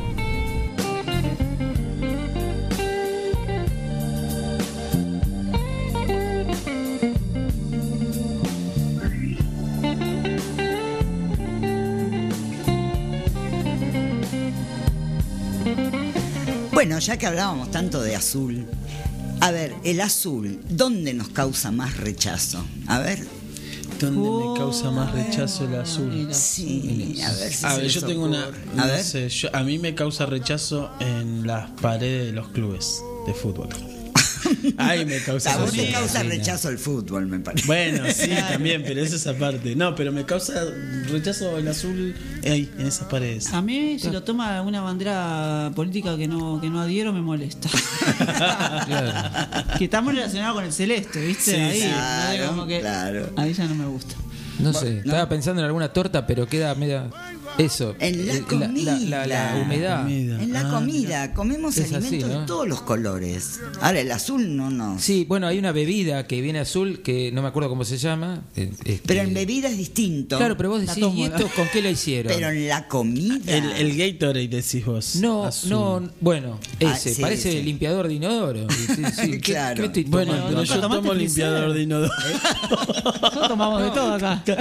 Bueno, 16.85 16.99
ya 16.99 17.17
que 17.17 17.29
hablábamos 17.29 17.71
tanto 17.71 18.03
de 18.03 18.17
azul, 18.17 18.67
a 19.41 19.53
ver, 19.53 19.73
el 19.85 20.01
azul, 20.01 20.61
¿dónde 20.69 21.15
nos 21.15 21.29
causa 21.29 21.71
más 21.71 21.97
rechazo? 21.97 22.65
A 22.89 22.99
ver. 22.99 23.25
¿Dónde 24.01 24.29
me 24.29 24.59
causa 24.59 24.91
más 24.91 25.12
rechazo 25.12 25.65
el 25.67 25.77
azul? 25.77 26.27
Sí, 26.33 27.21
a 27.25 27.31
ver 27.35 27.53
si 27.53 27.65
A 27.67 27.77
ver, 27.77 27.87
yo 27.87 28.05
tengo 28.05 28.25
una. 28.25 28.47
ocurre. 28.49 28.59
no 28.75 28.83
A 28.83 28.87
ver. 28.87 29.05
sé, 29.05 29.29
yo- 29.29 29.55
a 29.55 29.62
mí 29.62 29.79
me 29.79 29.95
causa 29.95 30.27
rechazo 30.27 30.91
en 30.99 31.47
las 31.47 31.71
paredes 31.81 32.27
de 32.27 32.33
los 32.33 32.49
clubes 32.49 33.01
de 33.29 33.33
fútbol. 33.33 33.69
Me 35.07 35.19
causa 35.21 35.55
A 35.55 35.59
vos 35.59 35.71
te 35.71 35.79
rechazo. 35.79 35.99
causa 35.99 36.23
rechazo 36.23 36.69
el 36.69 36.79
fútbol, 36.79 37.27
me 37.27 37.39
parece. 37.41 37.67
Bueno, 37.67 38.05
sí, 38.15 38.31
también, 38.51 38.83
pero 38.87 39.01
es 39.03 39.13
esa 39.13 39.35
parte. 39.35 39.75
No, 39.77 39.95
pero 39.95 40.13
me 40.13 40.25
causa 40.25 40.55
rechazo 41.11 41.59
el 41.59 41.69
azul 41.69 42.15
ahí, 42.45 42.71
en 42.79 42.87
esas 42.87 43.09
paredes. 43.09 43.53
A 43.53 43.61
mí, 43.63 43.99
si 43.99 44.11
lo 44.11 44.23
toma 44.23 44.63
una 44.63 44.81
bandera 44.81 45.71
política 45.75 46.17
que 46.17 46.29
no, 46.29 46.61
que 46.61 46.71
no 46.71 46.81
adhiero, 46.81 47.13
me 47.13 47.21
molesta. 47.23 47.69
que 49.79 49.85
está 49.85 50.01
muy 50.01 50.15
relacionado 50.15 50.55
con 50.55 50.65
el 50.65 50.73
celeste, 50.73 51.25
¿viste? 51.27 51.53
Sí, 51.53 51.57
ahí, 51.61 51.81
Claro, 51.83 52.47
como 52.49 52.67
que- 52.67 52.81
claro. 52.81 53.31
ahí 53.37 53.53
ya 53.53 53.67
no 53.67 53.75
me 53.75 53.87
gusta. 53.87 54.15
No 54.59 54.73
sé, 54.73 54.99
estaba 54.99 55.29
pensando 55.29 55.61
en 55.63 55.67
alguna 55.67 55.93
torta, 55.93 56.27
pero 56.27 56.47
queda 56.47 56.75
media. 56.75 57.09
Eso. 57.59 57.95
En 57.99 58.27
la 58.27 58.35
eh, 58.35 58.43
comida. 58.49 58.99
la- 58.99 59.27
la 59.27 59.61
humedad. 59.63 60.09
En 60.11 60.53
la 60.53 60.69
comida, 60.71 61.35
comemos 61.35 61.77
Es 61.77 61.87
así, 61.87 61.95
alimentos 61.97 62.31
¿no? 62.31 62.41
de 62.41 62.47
todos 62.47 62.69
los 62.69 62.81
colores. 62.83 63.61
Ahora, 63.81 64.01
el 64.01 64.11
azul 64.11 64.57
no 64.57 64.71
nos. 64.71 65.03
Sí, 65.03 65.25
bueno, 65.29 65.47
hay 65.47 65.59
una 65.59 65.73
bebida 65.73 66.27
que 66.27 66.41
viene 66.41 66.61
azul 66.61 67.03
que 67.03 67.31
no 67.33 67.43
me 67.43 67.49
acuerdo 67.49 67.69
cómo 67.69 67.85
se 67.85 67.99
llama. 67.99 68.43
eh, 68.57 68.71
este- 68.85 69.03
Pero 69.07 69.21
en 69.23 69.35
bebida 69.35 69.69
es 69.69 69.77
distinto. 69.77 70.39
Claro, 70.39 70.57
pero 70.57 70.71
vos 70.71 70.81
decís, 70.81 71.05
¿y 71.15 71.23
esto 71.25 71.49
con 71.55 71.69
qué 71.73 71.83
la 71.83 71.91
hicieron? 71.91 72.33
Pero 72.33 72.49
en 72.49 72.69
la 72.69 72.89
comida. 72.89 73.37
El, 73.47 73.71
el 73.73 73.97
Gatorade 73.97 74.49
decís 74.49 74.85
vos. 74.85 75.17
No, 75.17 75.45
azul. 75.45 75.71
no, 75.71 76.11
bueno, 76.21 76.59
Ah, 76.85 76.95
ese, 76.95 77.15
sí, 77.15 77.21
parece 77.23 77.53
sí. 77.53 77.63
limpiador 77.63 78.09
de 78.09 78.15
inodoro. 78.15 78.67
Sí, 78.71 78.87
sí, 79.15 79.31
¿qué- 79.33 79.41
Claro. 79.41 79.77
qué 79.81 79.87
estoy 79.87 80.05
Bueno, 80.05 80.33
acá? 80.33 80.43
yo 80.51 80.81
¿Tomaste 80.81 80.81
tomo 80.81 81.15
limpiador 81.15 81.73
de 81.75 81.83
inodoro. 81.83 82.13
Nosotros 82.71 83.49
tomamos 83.49 83.83
de 83.83 83.91
todo 83.91 84.15
acá. 84.15 84.43
Pero 84.45 84.57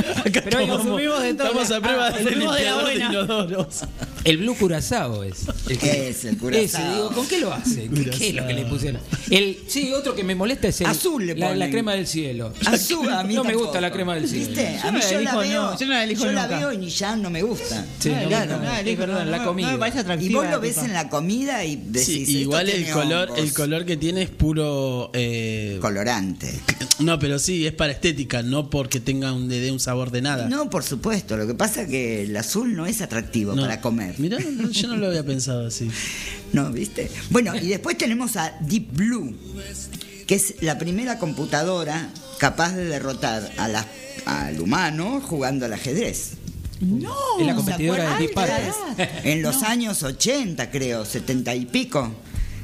hoy 0.60 0.66
Tomamos- 0.66 0.78
consumimos 0.78 1.22
de 1.24 1.34
todo. 1.34 1.48
Estamos 1.48 1.72
a 1.72 1.82
prueba 1.82 2.08
Ah, 2.08 2.12
de 2.12 2.24
limpiador 2.36 2.81
buena. 2.82 3.10
inodoros. 3.10 3.82
El 4.24 4.38
Blue 4.38 4.56
Curazao 4.56 5.24
es. 5.24 5.38
El 5.68 5.78
Es 5.78 6.26
el 6.26 6.38
Curazao. 6.38 6.64
Ese, 6.64 6.90
digo, 6.96 7.12
¿con 7.12 7.28
qué 7.28 7.40
lo 7.40 7.54
hace? 7.54 7.90
¿Qué, 7.90 8.10
qué 8.10 8.30
es 8.30 8.36
lo 8.36 8.48
que 8.48 8.54
le 8.54 8.66
pusieron? 8.66 9.02
El, 9.30 9.58
sí, 9.68 9.92
otro 9.94 10.14
que 10.16 10.24
me 10.24 10.36
molesta 10.36 10.68
es 10.68 10.82
el, 10.82 10.88
Azul 10.88 11.26
le 11.26 11.36
la, 11.36 11.70
crema 11.70 11.94
del 11.94 12.08
cielo. 12.08 12.54
Azul, 12.66 13.10
a 13.10 13.24
mí 13.24 13.34
no 13.34 13.44
me 13.44 13.56
gusta 13.56 13.82
la 13.82 13.92
crema 13.92 14.16
del 14.16 14.28
cielo. 14.28 14.48
¿Viste? 14.48 14.78
Yo 14.82 14.90
A 14.90 14.92
mí 14.92 15.00
yo 15.02 15.12
la 15.12 15.18
elijo, 15.20 15.38
veo. 15.40 15.62
no, 15.72 15.80
yo 15.80 15.86
no 15.88 15.94
la 15.94 16.04
elijo 16.04 16.26
yo 16.26 16.32
la 16.32 16.48
veo 16.48 16.72
y 16.74 16.90
ya 16.90 17.16
no 17.16 17.30
me 17.30 17.42
gusta. 17.44 17.86
Sí, 18.00 18.10
No, 18.10 18.16
no, 18.16 18.22
elijo, 18.22 18.46
no, 18.46 18.58
no, 18.60 18.74
es 18.74 18.80
elijo, 18.82 19.00
verdad, 19.00 19.16
no, 19.16 19.22
en 19.22 19.32
la 19.32 19.44
comida. 19.44 19.74
Y 20.20 20.34
vos 20.34 20.46
lo 20.50 20.60
ves 20.60 20.78
en 20.78 20.94
la 20.94 21.10
comida 21.10 21.64
y 21.66 21.76
decís. 21.78 22.06
Sí, 22.06 22.22
"Esto 22.22 22.32
igual 22.32 22.70
el 22.70 22.90
color, 22.92 23.30
hongos". 23.30 23.40
el 23.44 23.54
color 23.54 23.86
que 23.86 23.98
tiene 23.98 24.22
es 24.24 24.30
puro. 24.30 25.10
eh, 25.14 25.78
colorante. 25.82 26.60
no, 27.00 27.18
pero 27.20 27.40
sí, 27.40 27.66
es 27.66 27.74
para 27.74 27.92
estética, 27.94 28.44
no 28.44 28.70
porque 28.70 29.00
tenga 29.00 29.32
un, 29.34 29.48
dé 29.50 29.72
un 29.72 29.80
sabor 29.80 30.12
de 30.12 30.22
nada. 30.22 30.48
No, 30.48 30.70
por 30.70 30.84
supuesto. 30.84 31.38
Lo 31.38 31.48
que 31.48 31.54
pasa 31.54 31.84
es 31.84 31.90
que 31.90 32.24
el 32.24 32.36
azul 32.38 32.71
no 32.72 32.86
es 32.88 33.02
atractivo 33.02 33.54
No. 33.56 33.62
para 33.64 33.80
comer. 33.82 34.16
Mirá, 34.20 34.38
no, 34.40 34.70
yo 34.70 34.88
no 34.88 34.98
lo 34.98 35.08
había 35.08 35.24
pensado 35.26 35.68
así. 35.68 35.90
No, 36.54 36.70
¿viste? 36.70 37.10
Bueno, 37.30 37.56
y 37.56 37.68
después 37.70 37.98
tenemos 37.98 38.36
a 38.36 38.54
Deep 38.60 38.92
Blue, 38.92 39.34
que 40.28 40.36
es 40.36 40.56
la 40.62 40.78
primera 40.78 41.18
computadora 41.18 42.10
capaz 42.40 42.74
de 42.74 42.84
derrotar 42.86 43.50
a 43.58 43.70
la- 43.70 43.88
al 44.26 44.60
humano 44.60 45.22
jugando 45.22 45.66
al 45.66 45.72
ajedrez. 45.72 46.32
No, 46.82 47.14
Es 47.40 47.46
la. 47.46 49.22
En 49.24 49.42
los 49.42 49.64
años 49.64 50.04
80, 50.04 50.72
creo, 50.72 51.06
70 51.06 51.56
y 51.56 51.66
pico. 51.68 52.12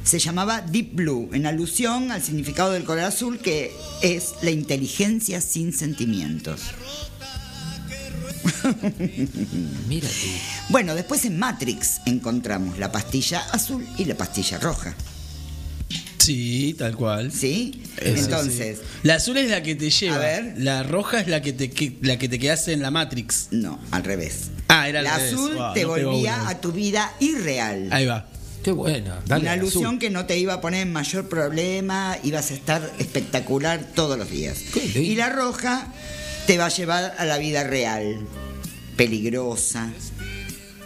Se 0.04 0.18
llamaba 0.18 0.60
Deep 0.60 0.94
Blue, 0.94 1.30
en 1.32 1.46
alusión 1.46 2.10
al 2.12 2.22
significado 2.22 2.72
del 2.72 2.84
color 2.84 3.04
azul, 3.04 3.38
que 3.38 3.72
es 4.02 4.34
la 4.42 4.50
inteligencia 4.50 5.40
sin 5.40 5.72
sentimientos. 5.72 6.60
Mira 9.88 10.08
tú. 10.08 10.26
Bueno, 10.68 10.94
después 10.94 11.24
en 11.24 11.38
Matrix 11.38 12.00
encontramos 12.06 12.78
la 12.78 12.90
pastilla 12.92 13.40
azul 13.52 13.86
y 13.98 14.04
la 14.04 14.16
pastilla 14.16 14.58
roja. 14.58 14.94
Sí, 16.18 16.74
tal 16.78 16.94
cual. 16.94 17.32
¿Sí? 17.32 17.82
Eso 17.96 18.24
Entonces, 18.24 18.78
sí. 18.78 18.84
La 19.02 19.14
azul 19.14 19.38
es 19.38 19.48
la 19.50 19.62
que 19.62 19.74
te 19.74 19.88
lleva. 19.88 20.16
A 20.16 20.18
ver. 20.18 20.54
La 20.58 20.82
roja 20.82 21.20
es 21.20 21.28
la 21.28 21.40
que 21.40 21.52
te 21.54 21.70
que- 21.70 21.96
la 22.02 22.18
que 22.18 22.28
te 22.28 22.38
quedaste 22.38 22.72
en 22.74 22.82
la 22.82 22.90
Matrix. 22.90 23.48
no, 23.50 23.78
al 23.90 24.04
revés. 24.04 24.50
Ah, 24.68 24.88
era 24.88 24.98
al 24.98 25.04
la 25.06 25.16
revés. 25.16 25.32
azul 25.32 25.54
Wow, 25.54 25.72
te 25.74 25.82
no 25.82 25.88
volvía 25.88 26.48
a 26.48 26.60
tu 26.60 26.72
vida 26.72 27.12
irreal. 27.20 27.88
Ahí 27.92 28.04
va. 28.06 28.26
Qué 28.62 28.72
buena. 28.72 29.20
Dale, 29.26 29.42
Una 29.42 29.52
al 29.52 29.60
alusión 29.60 29.86
azul. 29.86 29.98
que 30.00 30.10
no 30.10 30.26
te 30.26 30.36
iba 30.38 30.52
a 30.54 30.60
poner 30.60 30.82
en 30.82 30.92
mayor 30.92 31.28
problema, 31.28 32.18
ibas 32.24 32.50
a 32.50 32.54
estar 32.54 32.92
espectacular 32.98 33.82
todos 33.94 34.18
los 34.18 34.28
días. 34.30 34.58
Qué 34.74 34.80
lindo. 34.84 35.00
Y 35.00 35.14
la 35.14 35.30
roja 35.30 35.86
te 36.48 36.56
va 36.56 36.64
a 36.64 36.68
llevar 36.70 37.14
a 37.18 37.26
la 37.26 37.36
vida 37.36 37.62
real, 37.62 38.16
peligrosa, 38.96 39.90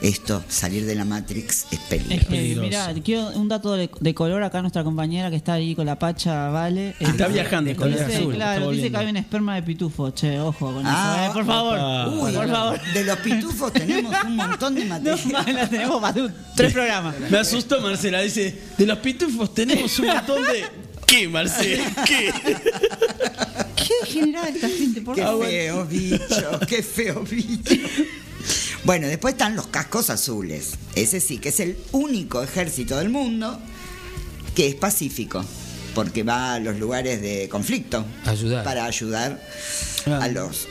esto, 0.00 0.42
salir 0.48 0.84
de 0.86 0.96
la 0.96 1.04
Matrix, 1.04 1.66
es 1.70 1.78
Es 1.78 1.78
peligroso. 1.88 2.28
que, 2.28 2.54
mirá, 2.60 2.92
quiero 3.04 3.28
un 3.28 3.46
dato 3.46 3.74
de, 3.74 3.88
de 4.00 4.12
color 4.12 4.42
acá 4.42 4.60
nuestra 4.60 4.82
compañera 4.82 5.30
que 5.30 5.36
está 5.36 5.52
ahí 5.52 5.76
con 5.76 5.86
la 5.86 5.96
pacha, 6.00 6.48
vale. 6.48 6.96
Está 6.98 7.26
Este, 7.26 7.28
viajando, 7.28 7.68
dice, 7.68 7.76
color 7.80 7.94
azul, 8.00 8.10
está 8.10 8.34
Claro, 8.34 8.70
dice 8.72 8.90
que 8.90 8.96
hay 8.96 9.06
un 9.06 9.16
esperma 9.18 9.54
de 9.54 9.62
pitufo, 9.62 10.10
che, 10.10 10.40
ojo 10.40 10.74
con 10.74 10.82
Ah, 10.84 11.18
eso, 11.20 11.30
eh, 11.30 11.32
por 11.32 11.46
favor. 11.46 12.08
Uy, 12.24 12.32
por 12.32 12.48
favor. 12.50 12.80
de 12.94 13.04
los 13.04 13.18
pitufos 13.18 13.72
tenemos 13.72 14.16
un 14.24 14.34
montón 14.34 14.74
de 14.74 14.84
No, 14.84 14.88
material. 14.98 15.20
la 15.54 15.68
tenemos 15.68 16.00
para 16.00 16.08
hacer 16.08 16.34
tres 16.56 16.72
programas. 16.72 17.14
Me 17.30 17.38
asustó 17.38 17.80
Marcela, 17.80 18.20
dice, 18.22 18.60
de 18.76 18.84
los 18.86 18.98
pitufos 18.98 19.54
tenemos 19.54 19.96
un 20.00 20.06
montón 20.08 20.42
de... 20.42 20.64
¿Qué, 21.06 21.28
Marcela? 21.28 21.84
¿Qué? 22.06 22.32
¿Qué 24.04 24.14
degenerada 24.14 24.48
esta 24.48 24.68
gente, 24.68 25.00
por 25.02 25.14
Qué 25.16 25.22
favor? 25.22 25.46
feo 25.46 25.84
bicho, 25.86 26.60
qué 26.68 26.82
feo 26.82 27.20
bicho. 27.22 27.74
Bueno, 28.84 29.06
después 29.06 29.34
están 29.34 29.54
los 29.54 29.68
cascos 29.68 30.10
azules. 30.10 30.72
Ese 30.96 31.20
sí, 31.20 31.38
que 31.38 31.50
es 31.50 31.60
el 31.60 31.76
único 31.92 32.42
ejército 32.42 32.96
del 32.98 33.10
mundo 33.10 33.58
que 34.56 34.66
es 34.68 34.74
pacífico, 34.74 35.44
porque 35.94 36.22
va 36.24 36.54
a 36.54 36.58
los 36.60 36.78
lugares 36.78 37.22
de 37.22 37.48
conflicto 37.48 38.04
Ayudar. 38.24 38.64
para 38.64 38.84
ayudar 38.84 39.40
Ah. 40.06 40.18
a 40.22 40.28
los 40.28 40.66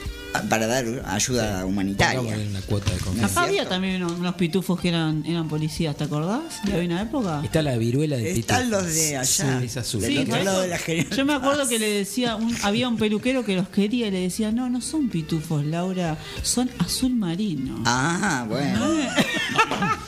para 0.49 0.67
dar 0.67 0.85
ayuda 1.07 1.65
humanitaria. 1.65 2.21
Una 2.21 2.61
cuota 2.61 2.91
de 2.91 2.97
confianza. 2.99 3.39
Acá 3.41 3.49
había 3.49 3.67
también 3.67 4.03
unos, 4.03 4.19
unos 4.19 4.35
pitufos 4.35 4.79
que 4.79 4.89
eran, 4.89 5.23
eran 5.25 5.47
policías, 5.47 5.95
¿te 5.95 6.05
acordás? 6.05 6.41
De 6.63 6.85
una 6.85 7.01
época. 7.01 7.41
Está 7.43 7.61
la 7.61 7.77
viruela 7.77 8.17
de 8.17 8.31
Están 8.31 8.63
pitufos. 8.69 8.83
los 8.85 8.93
de 8.95 9.17
allá, 9.17 9.25
Sí, 9.59 9.65
es 9.65 9.77
azul. 9.77 10.01
del 10.01 10.11
Sí, 10.11 10.17
otro 10.19 10.31
¿sabes? 10.31 10.45
lado 10.45 10.61
de 10.61 10.67
la 10.69 10.77
generación. 10.77 11.17
Yo 11.17 11.25
me 11.25 11.33
acuerdo 11.33 11.67
que 11.67 11.79
le 11.79 11.89
decía, 11.89 12.35
un- 12.35 12.55
había 12.63 12.87
un 12.87 12.97
peluquero 12.97 13.43
que 13.45 13.55
los 13.55 13.67
quería 13.69 14.07
y 14.07 14.11
le 14.11 14.19
decía, 14.21 14.51
no, 14.51 14.69
no 14.69 14.81
son 14.81 15.09
pitufos, 15.09 15.65
Laura, 15.65 16.17
son 16.43 16.69
azul 16.79 17.13
marino. 17.15 17.81
Ah, 17.85 18.45
bueno. 18.47 18.79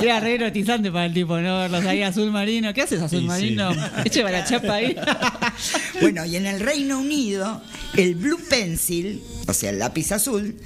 Era 0.00 0.18
re 0.20 0.36
erotizante 0.36 0.90
para 0.90 1.06
el 1.06 1.12
tipo, 1.12 1.36
¿no? 1.38 1.58
Verlos 1.58 1.84
ahí 1.84 2.02
azul 2.02 2.30
marino. 2.30 2.72
¿Qué 2.72 2.82
haces 2.82 3.02
azul 3.02 3.18
Sí, 3.18 3.24
sí. 3.24 3.26
marino? 3.28 3.70
Eche 4.04 4.22
para 4.22 4.38
la 4.40 4.44
chapa 4.46 4.74
ahí. 4.74 4.96
Bueno, 6.00 6.24
y 6.24 6.36
en 6.36 6.46
el 6.46 6.60
Reino 6.60 7.00
Unido, 7.00 7.60
el 7.94 8.14
Blue 8.14 8.38
Pencil, 8.48 9.07
o 9.46 9.52
sea, 9.52 9.70
el 9.70 9.78
lápiz 9.78 10.12
azul, 10.12 10.56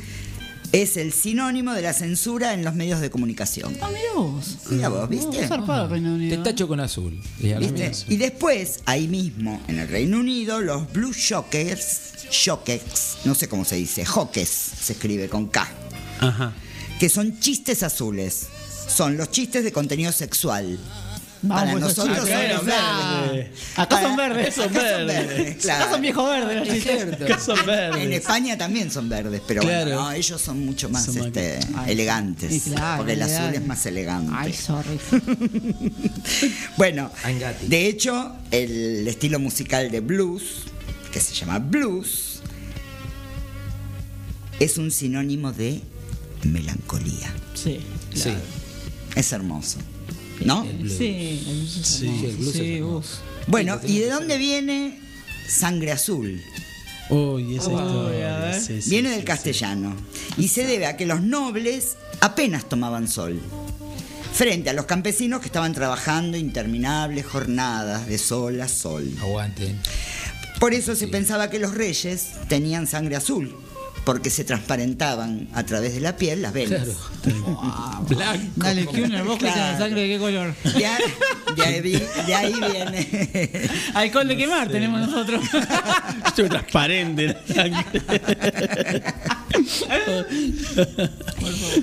es 0.72 0.96
el 0.96 1.12
sinónimo 1.12 1.74
de 1.74 1.82
la 1.82 1.92
censura 1.92 2.54
en 2.54 2.64
los 2.64 2.74
medios 2.74 3.00
de 3.00 3.10
comunicación. 3.10 3.76
Ah, 3.82 3.88
mirá 3.90 4.14
vos. 4.14 4.56
Mira 4.70 4.88
vos, 4.88 5.08
¿viste? 5.08 5.46
Zarpado 5.46 5.84
el 5.84 5.90
Reino 5.90 6.14
Unido. 6.14 6.36
Te 6.38 6.50
tacho 6.50 6.66
con 6.66 6.80
azul. 6.80 7.20
Y 7.38 8.16
después, 8.16 8.80
ahí 8.86 9.06
mismo, 9.06 9.60
en 9.68 9.78
el 9.78 9.88
Reino 9.88 10.18
Unido, 10.18 10.60
los 10.60 10.90
Blue 10.92 11.12
Shockers, 11.12 12.26
Shockers, 12.30 13.18
no 13.24 13.34
sé 13.34 13.48
cómo 13.48 13.64
se 13.66 13.76
dice, 13.76 14.04
Hawkes, 14.06 14.48
se 14.48 14.94
escribe 14.94 15.28
con 15.28 15.48
K, 15.48 15.68
Ajá. 16.20 16.54
que 16.98 17.08
son 17.10 17.38
chistes 17.38 17.82
azules. 17.82 18.46
Son 18.88 19.16
los 19.16 19.30
chistes 19.30 19.64
de 19.64 19.72
contenido 19.72 20.10
sexual. 20.12 20.78
Vamos, 21.44 21.64
Para 21.64 21.80
nosotros 21.80 22.16
son 22.18 22.26
verdes. 22.26 23.48
Acá 23.76 24.00
son 24.02 24.16
verdes. 24.16 24.54
Son 24.54 24.64
Acá 24.64 24.74
son 24.74 25.06
verdes. 25.06 25.06
verdes, 25.28 25.50
Acá 25.50 25.58
claro. 25.60 25.90
son 25.90 26.00
viejos 26.02 26.30
verdes 26.30 26.56
los 26.56 26.68
chistes. 26.68 27.12
Acá 27.22 27.38
son 27.40 27.66
verdes. 27.66 28.02
En 28.04 28.12
España 28.12 28.56
también 28.58 28.90
son 28.92 29.08
verdes, 29.08 29.42
pero 29.46 29.62
Claro. 29.62 29.84
bueno, 29.90 30.02
no, 30.02 30.12
ellos 30.12 30.40
son 30.40 30.64
mucho 30.64 30.88
más 30.88 31.04
Son 31.06 31.18
este, 31.18 31.58
Ay, 31.76 31.92
elegantes. 31.92 32.52
y 32.52 32.60
claro, 32.70 32.98
porque 32.98 33.14
el 33.14 33.22
azul 33.22 33.54
es 33.54 33.66
más 33.66 33.84
elegante. 33.86 34.32
Ay, 34.36 34.52
sorry. 34.52 35.00
bueno, 36.76 37.10
de 37.62 37.86
hecho, 37.86 38.36
el 38.52 39.08
estilo 39.08 39.38
musical 39.40 39.90
de 39.90 39.98
blues, 40.00 40.62
que 41.12 41.20
se 41.20 41.34
llama 41.34 41.58
blues, 41.58 42.40
es 44.60 44.78
un 44.78 44.90
sinónimo 44.90 45.52
de 45.52 45.80
melancolía. 46.44 47.32
Sí. 47.54 47.80
Sí. 48.14 48.32
Es 49.16 49.32
hermoso, 49.32 49.78
¿no? 50.44 50.64
blues. 50.64 50.96
Sí, 50.98 51.44
el 51.48 51.56
blues 51.56 51.76
es 51.76 51.86
Sí, 51.86 52.06
el 52.24 52.36
blues 52.36 52.54
es 52.54 52.60
Sí, 52.60 52.82
uf. 52.82 53.06
Bueno, 53.46 53.80
¿y 53.84 53.98
de 53.98 54.10
dónde 54.10 54.38
viene 54.38 54.98
sangre 55.48 55.92
azul? 55.92 56.42
Uy, 57.10 57.56
esa 57.56 57.70
historia. 57.72 58.60
Sí, 58.60 58.80
sí, 58.80 58.90
Viene 58.90 59.08
sí, 59.08 59.12
del 59.14 59.20
sí. 59.22 59.26
castellano 59.26 59.96
y 60.38 60.48
se 60.48 60.66
debe 60.66 60.86
a 60.86 60.96
que 60.96 61.04
los 61.06 61.20
nobles 61.22 61.96
apenas 62.20 62.68
tomaban 62.68 63.08
sol, 63.08 63.40
frente 64.32 64.70
a 64.70 64.72
los 64.72 64.86
campesinos 64.86 65.40
que 65.40 65.46
estaban 65.46 65.74
trabajando 65.74 66.36
interminables 66.38 67.26
jornadas 67.26 68.06
de 68.06 68.16
sol 68.18 68.60
a 68.60 68.68
sol. 68.68 69.12
Aguante. 69.20 69.74
Por 70.60 70.72
eso 70.74 70.94
se 70.94 71.08
pensaba 71.08 71.50
que 71.50 71.58
los 71.58 71.74
reyes 71.74 72.28
tenían 72.48 72.86
sangre 72.86 73.16
azul, 73.16 73.54
porque 74.04 74.30
se 74.30 74.44
transparentaban 74.44 75.48
a 75.54 75.62
través 75.64 75.94
de 75.94 76.00
la 76.00 76.16
piel 76.16 76.42
las 76.42 76.52
venas. 76.52 76.82
Claro. 77.22 78.02
Blanco. 78.08 78.46
Dale, 78.56 78.84
Kuhner, 78.86 79.22
vos 79.24 79.34
que 79.38 79.46
Claro. 79.46 79.60
tenés 79.62 79.78
sangre 79.78 80.00
de 80.02 80.08
qué 80.08 80.18
color. 80.18 80.54
De 80.64 80.86
ahí, 80.86 81.02
de 81.56 81.62
ahí 81.62 81.80
vi- 81.80 82.02
de 82.26 82.34
ahí 82.34 82.52
viene. 82.54 83.70
Alcohol 83.94 84.26
de 84.28 84.36
quemar 84.36 84.68
tenemos 84.68 85.00
nosotros. 85.08 85.44
Esto 86.26 86.42
es 86.42 86.48
transparente. 86.50 87.26
la 87.26 87.54
sangre. 87.54 89.04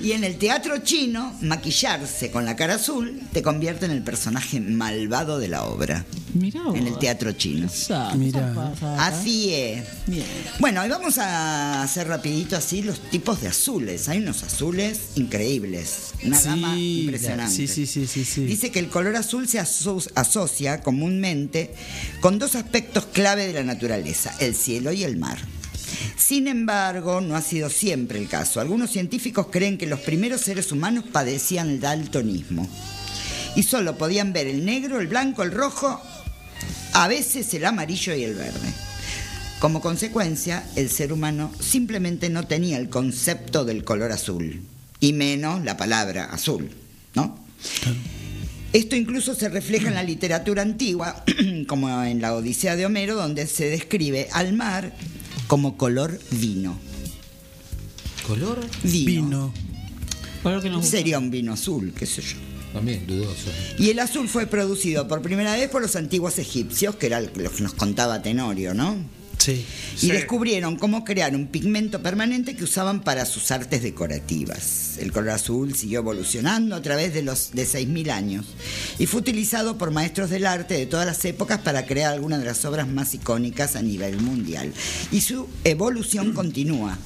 Y 0.01 0.11
en 0.13 0.23
el 0.23 0.37
teatro 0.37 0.77
chino, 0.79 1.33
maquillarse 1.41 2.31
con 2.31 2.45
la 2.45 2.55
cara 2.55 2.75
azul 2.75 3.19
te 3.31 3.41
convierte 3.43 3.85
en 3.85 3.91
el 3.91 4.01
personaje 4.01 4.59
malvado 4.59 5.37
de 5.39 5.47
la 5.49 5.63
obra. 5.65 6.05
Mirá 6.33 6.63
vos. 6.63 6.75
En 6.75 6.87
el 6.87 6.97
teatro 6.97 7.31
chino. 7.33 7.67
Mirá. 8.15 8.53
Así 8.97 9.53
es. 9.53 9.83
Bien. 10.07 10.25
Bueno, 10.59 10.85
y 10.85 10.89
vamos 10.89 11.17
a 11.17 11.83
hacer 11.83 12.07
rapidito 12.09 12.57
así 12.57 12.81
los 12.81 12.99
tipos 13.09 13.41
de 13.41 13.47
azules. 13.47 14.09
Hay 14.09 14.17
unos 14.17 14.43
azules 14.43 14.99
increíbles. 15.15 16.13
Una 16.23 16.41
gama 16.41 16.77
impresionante. 16.77 17.55
sí, 17.55 17.67
sí, 17.67 17.85
sí, 17.85 18.05
sí, 18.07 18.25
sí. 18.25 18.45
Dice 18.45 18.71
que 18.71 18.79
el 18.79 18.89
color 18.89 19.15
azul 19.15 19.47
se 19.47 19.59
aso- 19.59 20.05
asocia 20.15 20.81
comúnmente 20.81 21.73
con 22.19 22.37
dos 22.39 22.55
aspectos 22.55 23.05
clave 23.05 23.47
de 23.47 23.53
la 23.53 23.63
naturaleza, 23.63 24.35
el 24.39 24.55
cielo 24.55 24.91
y 24.91 25.03
el 25.03 25.17
mar. 25.17 25.37
Sin 26.17 26.47
embargo, 26.47 27.21
no 27.21 27.35
ha 27.35 27.41
sido 27.41 27.69
siempre 27.69 28.19
el 28.19 28.27
caso. 28.27 28.59
Algunos 28.59 28.91
científicos 28.91 29.47
creen 29.51 29.77
que 29.77 29.87
los 29.87 29.99
primeros 30.01 30.41
seres 30.41 30.71
humanos 30.71 31.05
padecían 31.11 31.69
el 31.69 31.79
daltonismo 31.79 32.67
y 33.55 33.63
solo 33.63 33.97
podían 33.97 34.31
ver 34.33 34.47
el 34.47 34.65
negro, 34.65 34.99
el 34.99 35.07
blanco, 35.07 35.43
el 35.43 35.51
rojo, 35.51 35.99
a 36.93 37.07
veces 37.07 37.53
el 37.53 37.65
amarillo 37.65 38.13
y 38.15 38.23
el 38.23 38.35
verde. 38.35 38.73
Como 39.59 39.81
consecuencia, 39.81 40.63
el 40.77 40.89
ser 40.89 41.11
humano 41.11 41.51
simplemente 41.59 42.29
no 42.29 42.47
tenía 42.47 42.77
el 42.77 42.89
concepto 42.89 43.65
del 43.65 43.83
color 43.83 44.13
azul, 44.13 44.61
y 45.01 45.11
menos 45.11 45.65
la 45.65 45.75
palabra 45.75 46.25
azul, 46.25 46.69
¿no? 47.13 47.37
Esto 48.71 48.95
incluso 48.95 49.35
se 49.35 49.49
refleja 49.49 49.89
en 49.89 49.95
la 49.95 50.03
literatura 50.03 50.61
antigua, 50.61 51.25
como 51.67 52.03
en 52.03 52.21
la 52.21 52.35
Odisea 52.35 52.77
de 52.77 52.85
Homero, 52.85 53.15
donde 53.15 53.47
se 53.47 53.69
describe 53.69 54.29
al 54.31 54.53
mar 54.53 54.93
como 55.47 55.75
color 55.75 56.17
vino. 56.31 56.79
¿Color? 58.25 58.65
Vino. 58.83 59.53
Vino. 60.43 60.83
Sería 60.83 61.19
un 61.19 61.31
vino 61.31 61.51
azul, 61.51 61.93
qué 61.93 62.05
sé 62.05 62.21
yo. 62.21 62.37
También 62.71 63.05
dudoso. 63.05 63.49
Y 63.77 63.89
el 63.89 63.99
azul 63.99 64.29
fue 64.29 64.45
producido 64.45 65.07
por 65.07 65.21
primera 65.21 65.53
vez 65.53 65.69
por 65.69 65.81
los 65.81 65.97
antiguos 65.97 66.37
egipcios, 66.37 66.95
que 66.95 67.07
era 67.07 67.19
lo 67.19 67.33
que 67.33 67.63
nos 67.63 67.73
contaba 67.73 68.21
Tenorio, 68.21 68.73
¿no? 68.73 68.95
Sí. 69.39 69.65
Y 70.01 70.11
descubrieron 70.11 70.75
cómo 70.75 71.03
crear 71.03 71.33
un 71.35 71.47
pigmento 71.47 72.01
permanente 72.03 72.55
que 72.55 72.63
usaban 72.65 73.01
para 73.01 73.25
sus 73.25 73.51
artes 73.51 73.81
decorativas. 73.81 74.97
El 74.99 75.11
color 75.11 75.31
azul 75.31 75.75
siguió 75.75 75.99
evolucionando 75.99 76.75
a 76.75 76.81
través 76.81 77.13
de 77.13 77.21
los 77.23 77.51
de 77.53 77.65
6.000 77.65 78.11
años 78.11 78.45
y 78.99 79.05
fue 79.05 79.21
utilizado 79.21 79.77
por 79.77 79.91
maestros 79.91 80.29
del 80.29 80.45
arte 80.45 80.73
de 80.75 80.85
todas 80.85 81.05
las 81.05 81.23
épocas 81.25 81.59
para 81.59 81.85
crear 81.85 82.13
algunas 82.13 82.39
de 82.39 82.45
las 82.45 82.63
obras 82.65 82.87
más 82.87 83.13
icónicas 83.13 83.75
a 83.75 83.81
nivel 83.81 84.19
mundial. 84.19 84.73
Y 85.11 85.21
su 85.21 85.47
evolución 85.63 86.33
continúa. 86.33 86.97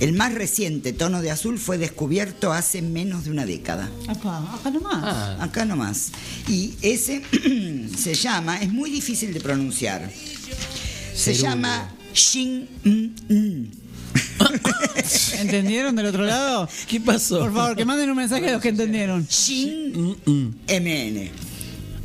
El 0.00 0.12
más 0.12 0.34
reciente 0.34 0.92
tono 0.92 1.22
de 1.22 1.30
azul 1.30 1.56
fue 1.58 1.78
descubierto 1.78 2.52
hace 2.52 2.82
menos 2.82 3.24
de 3.24 3.30
una 3.30 3.46
década. 3.46 3.88
Apa, 4.08 4.54
acá 4.54 4.70
nomás. 4.70 5.00
Ah, 5.04 5.38
Acá 5.40 5.64
nomás. 5.64 6.10
Y 6.48 6.74
ese 6.82 7.22
se 7.96 8.14
llama, 8.14 8.60
es 8.60 8.72
muy 8.72 8.90
difícil 8.90 9.32
de 9.32 9.40
pronunciar. 9.40 10.10
Se 11.14 11.34
llama 11.34 11.88
Shin 12.12 12.68
mm, 12.84 13.32
mm. 13.32 13.84
¿Entendieron 15.38 15.96
del 15.96 16.06
otro 16.06 16.24
lado? 16.24 16.68
¿Qué 16.88 17.00
pasó? 17.00 17.40
Por 17.40 17.52
favor, 17.52 17.76
que 17.76 17.84
manden 17.84 18.10
un 18.10 18.16
mensaje 18.16 18.48
a 18.48 18.52
los 18.52 18.62
que 18.62 18.68
entendieron. 18.68 19.26
Shin 19.26 20.16
MN. 20.26 21.30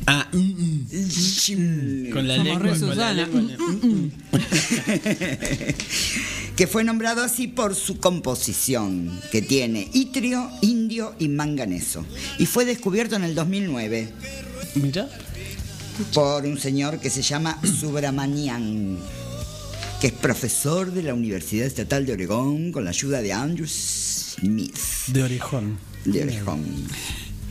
Ah, 0.08 0.28
mm, 0.32 0.38
mm. 0.38 0.88
Shin. 1.08 2.10
con 2.12 2.28
la 2.28 2.38
lengua. 2.38 3.14
lengua. 3.14 3.42
que 6.56 6.68
fue 6.68 6.84
nombrado 6.84 7.24
así 7.24 7.48
por 7.48 7.76
su 7.76 8.00
composición, 8.00 9.20
que 9.32 9.42
tiene 9.42 9.90
itrio, 9.94 10.50
indio 10.62 11.16
y 11.20 11.28
manganeso. 11.28 12.06
Y 12.40 12.48
fue 12.48 12.66
descubierto 12.66 13.16
en 13.16 13.24
el 13.24 13.36
2009 13.36 14.10
Mira. 14.76 15.10
Por 16.14 16.46
un 16.46 16.58
señor 16.58 17.00
que 17.00 17.10
se 17.10 17.22
llama 17.22 17.60
Subramanian, 17.64 18.98
que 20.02 20.08
es 20.08 20.14
profesor 20.14 20.92
de 20.92 21.04
la 21.04 21.14
Universidad 21.14 21.66
Estatal 21.68 22.06
de 22.06 22.14
Oregón 22.14 22.72
con 22.72 22.84
la 22.84 22.92
ayuda 22.92 23.22
de 23.22 23.34
Andrew 23.34 23.68
Smith 23.68 24.78
De 25.08 25.24
orejón. 25.24 25.78
de 26.06 26.24
Orejón. 26.24 26.64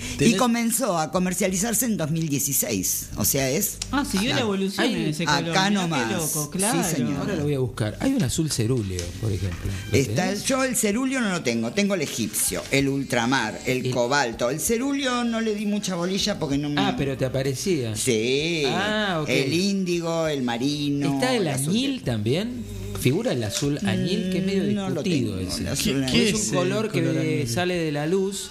Y 0.21 0.35
comenzó 0.35 0.99
a 0.99 1.11
comercializarse 1.11 1.87
en 1.87 1.97
2016. 1.97 3.11
O 3.17 3.25
sea, 3.25 3.51
es. 3.51 3.79
Ah, 3.93 4.05
siguió 4.05 4.35
la 4.35 4.41
evolución 4.41 4.87
Hay- 4.87 4.95
en 4.95 5.01
ese 5.09 5.23
acá 5.25 5.37
color. 5.39 5.51
Mirá 5.51 5.71
nomás. 5.71 6.07
Qué 6.09 6.15
loco, 6.15 6.51
Sí, 6.53 6.59
claro. 6.59 6.89
señor. 6.89 7.17
Ahora 7.19 7.37
lo 7.37 7.43
voy 7.45 7.55
a 7.55 7.59
buscar. 7.59 7.97
Hay 8.01 8.13
un 8.13 8.23
azul 8.23 8.51
cerúleo, 8.51 9.05
por 9.21 9.33
ejemplo. 9.33 9.71
¿Lo 9.93 9.99
Está 9.99 10.31
el, 10.33 10.43
yo 10.45 10.65
el 10.65 10.77
cerulio 10.77 11.21
no 11.21 11.31
lo 11.31 11.43
tengo, 11.43 11.71
tengo 11.73 11.95
el 11.95 12.03
egipcio, 12.03 12.63
el 12.71 12.89
ultramar, 12.89 13.59
el, 13.67 13.87
El- 13.87 13.93
cobalto. 13.93 14.51
El 14.51 14.61
cerulio 14.61 15.25
no 15.25 15.41
le 15.41 15.55
di 15.55 15.67
mucha 15.67 15.95
bolilla 15.95 16.39
porque 16.39 16.59
no 16.59 16.69
me. 16.69 16.81
Ah, 16.81 16.95
pero 16.97 17.17
te 17.17 17.25
aparecía. 17.25 17.95
Sí. 17.97 18.63
Ah, 18.67 19.21
ok. 19.23 19.29
El 19.29 19.53
índigo, 19.53 20.27
el 20.29 20.43
marino. 20.43 21.15
¿Está 21.15 21.35
el 21.35 21.49
azul 21.49 21.71
añil 21.71 22.03
también? 22.03 22.65
Figura 23.01 23.33
el 23.33 23.45
azul 23.45 23.79
añil, 23.87 24.31
que 24.33 24.39
es 24.39 24.45
medio 24.47 24.63
Mm, 24.65 24.75
no 24.75 24.91
lo 24.91 25.03
discutido 25.03 25.37
tengo, 25.37 25.51
ese. 25.53 25.61
el 25.61 25.69
azul 25.69 25.77
Es 25.77 25.87
añil. 25.89 26.05
un 26.05 26.11
¿Qué 26.13 26.29
es 26.31 26.49
el 26.49 26.55
color 26.57 26.91
que 26.91 26.99
añil? 27.01 27.49
sale 27.49 27.75
de 27.77 27.93
la 27.93 28.07
luz 28.07 28.51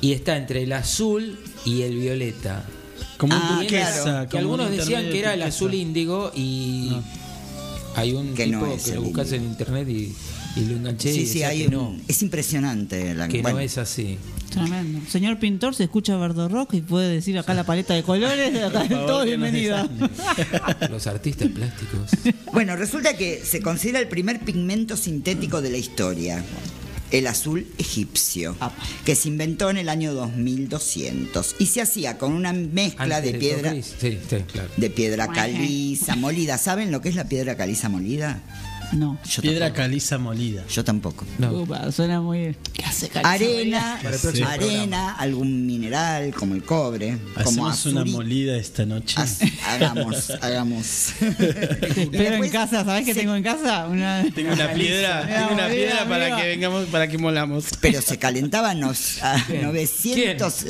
y 0.00 0.12
está 0.12 0.36
entre 0.36 0.62
el 0.62 0.72
azul 0.72 1.38
y 1.64 1.82
el 1.82 1.96
violeta. 1.96 2.64
Como 3.18 3.34
Ah, 3.34 3.58
un 3.60 3.66
claro. 3.66 3.86
turquesa, 3.96 4.22
que 4.22 4.30
como 4.30 4.40
algunos 4.54 4.70
un 4.70 4.76
decían 4.78 5.02
que 5.10 5.18
era 5.18 5.34
el 5.34 5.42
azul 5.42 5.74
índigo 5.74 6.32
y 6.34 6.90
hay 7.96 8.12
un 8.12 8.34
Que 8.34 8.44
tipo 8.46 8.58
no 8.58 8.66
es 8.72 8.82
que 8.84 8.90
el 8.90 8.96
lo 8.96 9.02
buscas 9.02 9.32
en 9.32 9.44
internet 9.44 9.88
y, 9.88 10.14
y 10.56 10.64
lo 10.64 10.76
enganché 10.76 11.10
y 11.10 11.14
Sí, 11.14 11.26
sí, 11.26 11.42
hay 11.42 11.60
que 11.62 11.68
un- 11.68 11.72
no, 11.74 11.96
es 12.08 12.22
impresionante. 12.22 13.14
La, 13.14 13.28
que 13.28 13.42
bueno, 13.42 13.58
no 13.58 13.62
es 13.62 13.76
así. 13.76 14.16
Tremendo. 14.50 15.00
Señor 15.08 15.38
pintor, 15.38 15.74
se 15.76 15.84
escucha 15.84 16.16
Bardo 16.16 16.48
Rock 16.48 16.74
y 16.74 16.80
puede 16.80 17.08
decir 17.08 17.38
acá 17.38 17.52
la 17.54 17.64
paleta 17.64 17.94
de 17.94 18.02
colores. 18.02 18.56
Acá 18.64 18.84
favor, 18.86 19.06
todo 19.06 19.24
bienvenido. 19.24 19.76
Los 20.90 21.06
artistas 21.06 21.48
plásticos. 21.48 22.10
Bueno, 22.52 22.74
resulta 22.74 23.16
que 23.16 23.42
se 23.44 23.60
considera 23.60 24.00
el 24.00 24.08
primer 24.08 24.40
pigmento 24.40 24.96
sintético 24.96 25.60
de 25.60 25.70
la 25.70 25.76
historia. 25.76 26.42
El 27.10 27.26
azul 27.26 27.66
egipcio, 27.78 28.56
que 29.04 29.14
se 29.14 29.28
inventó 29.28 29.70
en 29.70 29.78
el 29.78 29.88
año 29.88 30.14
2200 30.14 31.56
y 31.58 31.66
se 31.66 31.80
hacía 31.80 32.18
con 32.18 32.32
una 32.32 32.52
mezcla 32.52 33.16
Antes 33.16 33.32
de 33.32 33.38
piedra 33.38 33.70
Sofís. 33.70 33.94
Sí, 34.00 34.18
sí, 34.28 34.36
claro. 34.52 34.68
de 34.76 34.90
piedra 34.90 35.28
caliza 35.28 36.16
molida. 36.16 36.58
¿Saben 36.58 36.92
lo 36.92 37.00
que 37.00 37.08
es 37.08 37.14
la 37.14 37.24
piedra 37.24 37.56
caliza 37.56 37.88
molida? 37.88 38.40
No. 38.92 39.18
Yo 39.28 39.42
Piedra 39.42 39.66
tampoco. 39.66 39.82
caliza 39.82 40.18
molida. 40.18 40.64
Yo 40.68 40.84
tampoco. 40.84 41.24
No. 41.38 41.52
Upa, 41.52 41.92
suena 41.92 42.20
muy. 42.20 42.56
¿Qué 42.72 42.82
hace 42.84 43.08
caricia? 43.08 43.30
Arena, 43.30 44.00
arena, 44.48 45.12
algún 45.14 45.64
mineral 45.66 46.34
como 46.34 46.54
el 46.54 46.64
cobre, 46.64 47.16
como 47.44 47.68
Hacemos 47.68 47.86
una 47.86 48.02
azuri- 48.02 48.10
molida 48.12 48.56
esta 48.56 48.84
noche. 48.86 49.16
Hagamos, 49.68 50.30
hagamos. 50.42 51.12
Pero 52.10 52.42
en 52.44 52.50
casa, 52.50 52.84
¿sabés 52.84 53.04
qué 53.04 53.14
tengo 53.14 53.34
en 53.36 53.42
casa? 53.42 53.86
Una. 53.86 54.24
Tengo 54.34 54.52
una 54.52 54.68
piedra, 54.74 55.22
Una 55.24 55.36
tengo 55.38 55.52
una 55.54 55.68
piedra 55.68 56.08
para 56.08 56.36
que 56.36 56.46
vengamos, 56.48 56.86
para 56.86 57.08
que 57.08 57.18
molamos. 57.18 57.66
Pero 57.80 58.02
se 58.02 58.18
calentaba 58.18 58.74
nos- 58.74 59.22
a 59.22 59.36
900, 59.62 60.64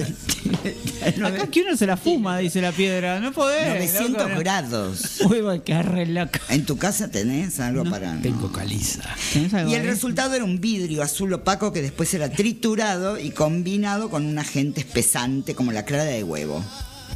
Acá 1.24 1.46
que 1.50 1.62
uno 1.62 1.76
se 1.76 1.86
la 1.86 1.96
fuma, 1.96 2.38
dice 2.38 2.60
la 2.60 2.72
piedra. 2.72 3.18
No 3.20 3.32
podés. 3.32 3.66
900 3.68 4.10
loco, 4.12 4.28
no. 4.28 4.38
grados. 4.40 5.20
Uy, 5.24 5.40
va, 5.40 5.58
qué 5.64 5.82
re 5.82 6.06
loco. 6.06 6.38
¿En 6.48 6.66
tu 6.66 6.76
casa 6.76 7.10
tenés 7.10 7.58
algo 7.60 7.84
para.? 7.84 8.09
No? 8.14 8.22
Tengo 8.22 8.50
caliza. 8.52 9.02
¿Tenés 9.32 9.52
algo 9.54 9.70
Y 9.70 9.74
el 9.74 9.84
resultado 9.84 10.34
era 10.34 10.44
un 10.44 10.60
vidrio 10.60 11.02
azul 11.02 11.32
opaco 11.32 11.72
que 11.72 11.82
después 11.82 12.12
era 12.14 12.30
triturado 12.30 13.18
y 13.18 13.30
combinado 13.30 14.10
con 14.10 14.24
un 14.26 14.38
agente 14.38 14.80
espesante 14.80 15.54
como 15.54 15.72
la 15.72 15.84
clara 15.84 16.04
de 16.04 16.22
huevo. 16.24 16.64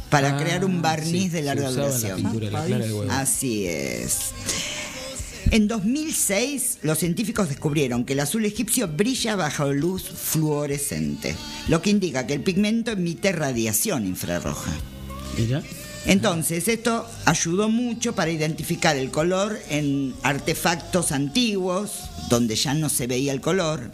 Para 0.09 0.35
Ah, 0.35 0.37
crear 0.41 0.63
un 0.65 0.81
barniz 0.81 1.23
sí, 1.23 1.29
de 1.29 1.41
larga 1.41 1.63
la 1.63 1.71
duración. 1.71 2.15
pintura, 2.21 2.49
la 2.51 2.65
clara 2.65 2.85
de 2.85 2.93
huevo. 2.93 3.11
Así 3.11 3.65
es. 3.67 4.31
En 5.51 5.67
2006, 5.67 6.79
los 6.81 6.97
científicos 6.97 7.49
descubrieron 7.49 8.03
que 8.03 8.13
el 8.13 8.19
azul 8.19 8.45
egipcio 8.45 8.87
brilla 8.87 9.35
bajo 9.35 9.71
luz 9.71 10.03
fluorescente, 10.03 11.35
lo 11.67 11.81
que 11.81 11.91
indica 11.91 12.25
que 12.27 12.33
el 12.33 12.41
pigmento 12.41 12.91
emite 12.91 13.31
radiación 13.31 14.05
infrarroja. 14.07 14.71
Mira. 15.37 15.61
Entonces, 16.05 16.67
esto 16.67 17.07
ayudó 17.25 17.69
mucho 17.69 18.13
para 18.13 18.29
identificar 18.31 18.95
el 18.95 19.09
color 19.09 19.57
en 19.69 20.13
artefactos 20.23 21.11
antiguos, 21.11 21.91
donde 22.29 22.55
ya 22.55 22.73
no 22.75 22.89
se 22.89 23.07
veía 23.07 23.31
el 23.33 23.41
color. 23.41 23.89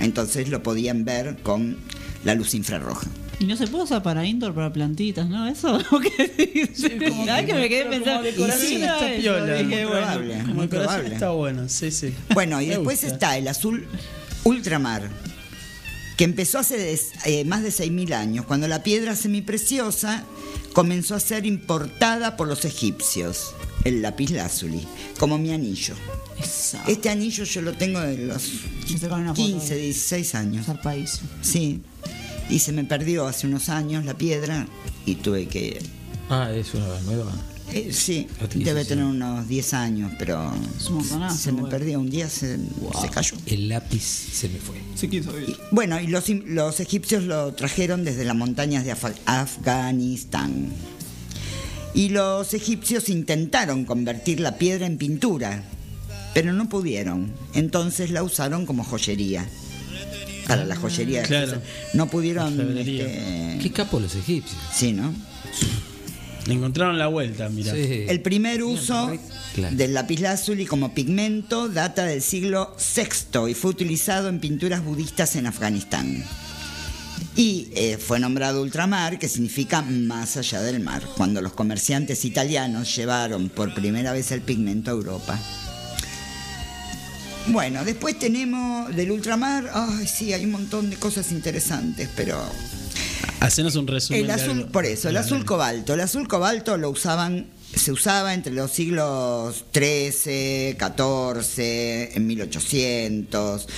Entonces 0.00 0.48
lo 0.48 0.62
podían 0.62 1.04
ver 1.04 1.36
con 1.42 1.76
la 2.24 2.34
luz 2.34 2.54
infrarroja. 2.54 3.06
Y 3.40 3.44
no 3.44 3.56
se 3.56 3.68
puede 3.68 3.84
usar 3.84 4.02
para 4.02 4.26
indoor, 4.26 4.52
para 4.52 4.72
plantitas, 4.72 5.28
¿no? 5.28 5.46
Eso. 5.46 5.78
¿Qué 6.02 6.70
¿Sabes 6.74 7.46
que 7.46 7.54
me 7.54 7.68
quedé 7.68 7.84
pensando? 7.86 8.28
sí, 8.58 8.74
está 8.76 9.12
eso, 9.12 9.20
piola. 9.22 9.62
Muy 9.62 9.64
bueno. 9.64 9.86
probable, 9.90 10.36
muy 10.44 10.66
probable. 10.66 11.14
está 11.14 11.30
bueno, 11.30 11.68
sí, 11.68 11.92
sí. 11.92 12.12
Bueno, 12.34 12.60
y 12.60 12.66
Me 12.66 12.74
después 12.76 13.00
gusta. 13.00 13.14
está 13.14 13.36
el 13.38 13.46
azul 13.46 13.86
ultramar, 14.42 15.08
que 16.18 16.24
empezó 16.24 16.58
hace 16.58 16.76
des- 16.76 17.12
eh, 17.24 17.44
más 17.46 17.62
de 17.62 17.70
6.000 17.70 18.12
años, 18.12 18.44
cuando 18.44 18.68
la 18.68 18.82
piedra 18.82 19.16
semipreciosa 19.16 20.24
comenzó 20.74 21.14
a 21.14 21.20
ser 21.20 21.46
importada 21.46 22.36
por 22.36 22.48
los 22.48 22.64
egipcios, 22.66 23.54
el 23.84 24.02
lapislázuli, 24.02 24.86
como 25.18 25.38
mi 25.38 25.52
anillo. 25.52 25.94
Eso. 26.42 26.78
Este 26.86 27.08
anillo 27.08 27.44
yo 27.44 27.62
lo 27.62 27.72
tengo 27.72 28.00
de 28.00 28.18
los 28.18 28.42
Me 28.90 28.98
sacaron 28.98 29.22
una 29.22 29.34
foto. 29.34 29.46
15, 29.46 29.76
16 29.76 30.34
años. 30.34 30.66
Zarpadísimo. 30.66 31.28
Sí. 31.40 31.80
Y 32.50 32.58
se 32.60 32.72
me 32.72 32.84
perdió 32.84 33.26
hace 33.26 33.46
unos 33.46 33.68
años 33.68 34.04
la 34.04 34.14
piedra 34.14 34.66
y 35.06 35.14
tuve 35.16 35.46
que... 35.46 35.80
Ah, 36.30 36.50
es 36.52 36.74
una 36.74 37.00
nueva. 37.02 37.32
Eh, 37.72 37.90
sí, 37.92 38.26
debe 38.54 38.84
tener 38.84 39.04
unos 39.04 39.46
10 39.48 39.74
años, 39.74 40.12
pero 40.18 40.52
se 40.78 41.52
me 41.52 41.60
bueno. 41.60 41.68
perdió 41.68 42.00
un 42.00 42.10
día, 42.10 42.28
se, 42.28 42.56
se 43.00 43.08
cayó. 43.10 43.36
El 43.46 43.68
lápiz 43.68 44.02
se 44.02 44.48
me 44.48 44.58
fue. 44.58 44.76
Sí, 44.94 45.08
quiso 45.08 45.38
Y, 45.38 45.56
bueno, 45.70 46.00
y 46.00 46.06
los, 46.06 46.28
los 46.28 46.80
egipcios 46.80 47.24
lo 47.24 47.52
trajeron 47.54 48.04
desde 48.04 48.24
las 48.24 48.36
montañas 48.36 48.84
de 48.84 48.94
Afganistán. 49.26 50.68
Y 51.94 52.10
los 52.10 52.54
egipcios 52.54 53.08
intentaron 53.08 53.84
convertir 53.84 54.40
la 54.40 54.56
piedra 54.56 54.86
en 54.86 54.98
pintura, 54.98 55.64
pero 56.34 56.52
no 56.52 56.68
pudieron. 56.68 57.32
Entonces 57.54 58.10
la 58.10 58.22
usaron 58.22 58.66
como 58.66 58.84
joyería. 58.84 59.46
Para 60.46 60.64
la 60.64 60.76
joyería. 60.76 61.22
Claro. 61.24 61.60
No 61.94 62.06
pudieron. 62.06 62.78
Este, 62.78 63.58
Qué 63.60 63.70
capo 63.72 64.00
los 64.00 64.14
egipcios. 64.14 64.58
sí, 64.74 64.92
¿no? 64.92 65.12
Le 66.48 66.54
encontraron 66.54 66.98
la 66.98 67.06
vuelta, 67.08 67.48
mira. 67.50 67.74
Sí. 67.74 68.06
El 68.08 68.20
primer 68.22 68.62
uso 68.62 69.12
Claro. 69.54 69.76
del 69.76 69.92
lapislázuli 69.92 70.64
como 70.66 70.94
pigmento 70.94 71.68
data 71.68 72.04
del 72.04 72.22
siglo 72.22 72.74
VI 72.96 73.50
y 73.50 73.54
fue 73.54 73.70
utilizado 73.70 74.28
en 74.28 74.40
pinturas 74.40 74.82
budistas 74.82 75.36
en 75.36 75.46
Afganistán. 75.46 76.24
Y 77.36 77.68
eh, 77.74 77.98
fue 77.98 78.18
nombrado 78.18 78.62
ultramar, 78.62 79.18
que 79.18 79.28
significa 79.28 79.82
más 79.82 80.36
allá 80.38 80.62
del 80.62 80.80
mar, 80.80 81.02
cuando 81.16 81.42
los 81.42 81.52
comerciantes 81.52 82.24
italianos 82.24 82.96
llevaron 82.96 83.48
por 83.50 83.74
primera 83.74 84.12
vez 84.12 84.32
el 84.32 84.40
pigmento 84.40 84.90
a 84.90 84.94
Europa. 84.94 85.38
Bueno, 87.48 87.84
después 87.84 88.18
tenemos 88.18 88.94
del 88.94 89.10
ultramar, 89.10 89.70
ay 89.72 90.06
sí, 90.06 90.32
hay 90.32 90.44
un 90.44 90.50
montón 90.52 90.90
de 90.90 90.96
cosas 90.96 91.30
interesantes, 91.32 92.08
pero 92.16 92.38
Hacenos 93.40 93.76
un 93.76 93.86
resumen. 93.86 94.24
el 94.24 94.30
azul, 94.30 94.58
algo. 94.58 94.72
por 94.72 94.84
eso, 94.84 95.08
el 95.08 95.16
azul 95.16 95.44
cobalto. 95.44 95.94
El 95.94 96.00
azul 96.00 96.26
cobalto 96.26 96.76
lo 96.76 96.90
usaban, 96.90 97.46
se 97.74 97.92
usaba 97.92 98.34
entre 98.34 98.52
los 98.52 98.70
siglos 98.72 99.64
XIII, 99.72 100.76
XIV, 100.76 102.16
en 102.16 102.26
1800. 102.26 103.68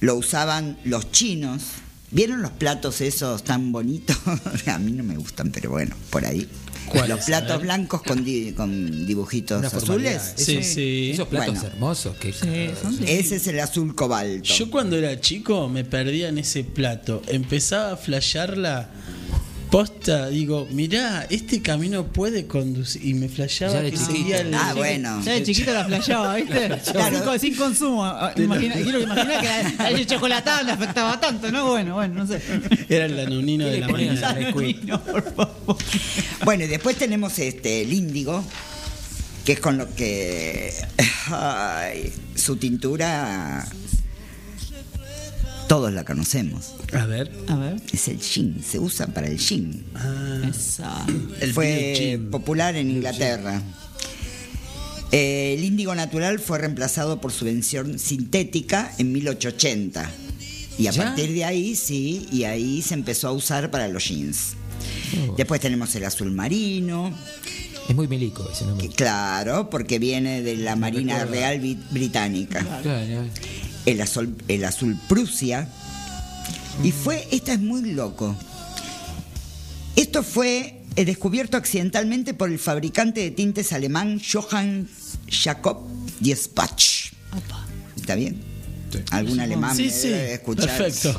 Lo 0.00 0.16
usaban 0.16 0.78
los 0.84 1.10
chinos. 1.12 1.62
¿Vieron 2.10 2.42
los 2.42 2.52
platos 2.52 3.00
esos 3.00 3.44
tan 3.44 3.72
bonitos? 3.72 4.16
A 4.66 4.78
mí 4.78 4.92
no 4.92 5.04
me 5.04 5.16
gustan, 5.16 5.50
pero 5.50 5.70
bueno, 5.70 5.96
por 6.10 6.24
ahí. 6.26 6.48
¿Cuáles? 6.86 7.08
Los 7.10 7.20
A 7.22 7.26
platos 7.26 7.62
blancos 7.62 8.02
con, 8.02 8.24
di- 8.24 8.52
con 8.52 9.06
dibujitos 9.06 9.64
azules. 9.64 10.34
Sí, 10.36 10.56
Esos- 10.58 10.72
sí. 10.74 11.10
Esos 11.14 11.28
platos 11.28 11.54
Bueno. 11.54 11.68
hermosos 11.68 12.16
que 12.16 12.32
Sí, 12.32 12.70
Ese 13.06 13.36
es 13.36 13.46
el 13.46 13.60
azul 13.60 13.94
cobalto. 13.94 14.42
Yo 14.44 14.70
cuando 14.70 14.96
era 14.96 15.20
chico 15.20 15.68
me 15.68 15.84
perdía 15.84 16.28
en 16.28 16.38
ese 16.38 16.64
plato. 16.64 17.22
Empezaba 17.28 17.92
a 17.92 17.96
flashearla 17.96 18.90
posta. 19.74 20.28
Digo, 20.28 20.68
mirá, 20.70 21.26
este 21.30 21.60
camino 21.60 22.04
puede 22.06 22.46
conducir. 22.46 23.04
Y 23.04 23.14
me 23.14 23.28
flasheaba 23.28 23.80
que 23.82 23.96
seguía 23.96 24.38
el. 24.42 24.54
Ah, 24.54 24.72
bueno. 24.76 25.20
Ya 25.24 25.32
de 25.32 25.42
chiquito 25.42 25.72
la 25.72 25.84
flasheaba, 25.84 26.36
¿viste? 26.36 26.78
Claro. 26.92 27.32
Sin, 27.32 27.40
sin 27.40 27.56
consumo. 27.56 28.04
Ah, 28.04 28.32
Imagina, 28.36 28.74
quiero 28.74 29.00
imaginar 29.00 29.40
que 29.40 29.82
la, 29.82 29.90
la 29.90 30.06
chocolatada 30.06 30.62
le 30.62 30.70
afectaba 30.70 31.18
tanto, 31.18 31.50
¿no? 31.50 31.66
Bueno, 31.70 31.94
bueno, 31.94 32.14
no 32.14 32.26
sé. 32.26 32.40
Era 32.88 33.06
el 33.06 33.16
danonino 33.16 33.64
¿Qué 33.64 33.70
de 33.72 33.80
la 33.80 33.88
mañana. 33.88 34.28
a 34.28 34.32
Nesquik? 34.34 34.84
No, 34.84 35.02
por 35.02 35.34
favor. 35.34 35.76
Bueno, 36.44 36.64
y 36.64 36.68
después 36.68 36.96
tenemos 36.96 37.36
este, 37.40 37.82
el 37.82 37.92
índigo, 37.92 38.44
que 39.44 39.54
es 39.54 39.60
con 39.60 39.76
lo 39.76 39.92
que 39.96 40.72
ay, 41.32 42.12
su 42.36 42.56
tintura 42.58 43.66
todos 45.68 45.92
la 45.92 46.04
conocemos. 46.04 46.74
A 46.92 47.06
ver. 47.06 47.30
A 47.48 47.56
ver. 47.56 47.76
Es 47.92 48.08
el 48.08 48.20
gin, 48.20 48.62
se 48.68 48.78
usa 48.78 49.06
para 49.08 49.26
el 49.28 49.38
gin. 49.38 49.84
Ah, 49.94 50.42
Esa. 50.48 51.06
el 51.40 51.52
Fue 51.52 52.20
popular 52.30 52.76
en 52.76 52.90
Inglaterra. 52.90 53.62
Eh, 55.12 55.54
el 55.56 55.64
índigo 55.64 55.94
natural 55.94 56.38
fue 56.40 56.58
reemplazado 56.58 57.20
por 57.20 57.30
su 57.32 57.44
versión 57.44 57.98
sintética 57.98 58.92
en 58.98 59.12
1880. 59.12 60.10
Y 60.76 60.88
a 60.88 60.90
¿Ya? 60.90 61.04
partir 61.04 61.32
de 61.32 61.44
ahí, 61.44 61.76
sí, 61.76 62.26
y 62.32 62.44
ahí 62.44 62.82
se 62.82 62.94
empezó 62.94 63.28
a 63.28 63.32
usar 63.32 63.70
para 63.70 63.86
los 63.86 64.08
jeans. 64.08 64.54
Oh. 65.28 65.34
Después 65.36 65.60
tenemos 65.60 65.94
el 65.94 66.04
azul 66.04 66.32
marino, 66.32 67.12
Es 67.88 67.94
muy 67.94 68.08
milico 68.08 68.48
ese 68.52 68.64
nombre. 68.66 68.88
que 68.88 68.94
claro, 68.94 69.70
porque 69.70 70.00
viene 70.00 70.42
de 70.42 70.56
la 70.56 70.74
Marina. 70.74 71.24
Real 71.26 71.60
Bri- 71.60 71.78
Británica. 71.90 72.60
Claro. 72.82 73.24
El 73.86 74.00
azul, 74.00 74.36
el 74.48 74.64
azul 74.64 74.96
Prusia. 75.08 75.68
Y 76.82 76.90
fue, 76.92 77.26
esta 77.30 77.52
es 77.52 77.60
muy 77.60 77.92
loco. 77.92 78.34
Esto 79.96 80.22
fue 80.22 80.82
eh, 80.96 81.04
descubierto 81.04 81.56
accidentalmente 81.56 82.34
por 82.34 82.50
el 82.50 82.58
fabricante 82.58 83.20
de 83.20 83.30
tintes 83.30 83.72
alemán 83.72 84.20
Johann 84.20 84.88
Jacob 85.28 85.86
Diespach. 86.20 87.12
¿Está 87.96 88.14
bien? 88.14 88.40
Algún 89.10 89.40
alemán 89.40 89.74
Sí, 89.76 89.84
me 89.84 89.90
sí. 89.90 90.08
debe 90.08 90.34
escuchar. 90.34 90.66
Perfecto. 90.78 91.16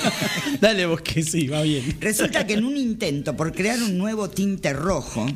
Dale 0.60 0.86
vos 0.86 1.02
que 1.02 1.22
sí, 1.22 1.46
va 1.46 1.62
bien. 1.62 1.96
Resulta 2.00 2.46
que 2.46 2.54
en 2.54 2.64
un 2.64 2.76
intento 2.76 3.36
por 3.36 3.52
crear 3.52 3.80
un 3.82 3.96
nuevo 3.96 4.28
tinte 4.28 4.72
rojo, 4.72 5.26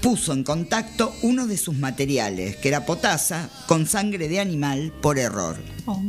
puso 0.00 0.32
en 0.32 0.44
contacto 0.44 1.14
uno 1.22 1.46
de 1.46 1.56
sus 1.56 1.76
materiales, 1.76 2.56
que 2.56 2.68
era 2.68 2.86
potasa, 2.86 3.50
con 3.66 3.86
sangre 3.86 4.28
de 4.28 4.40
animal 4.40 4.92
por 5.00 5.18
error. 5.18 5.56
Oh. 5.86 6.00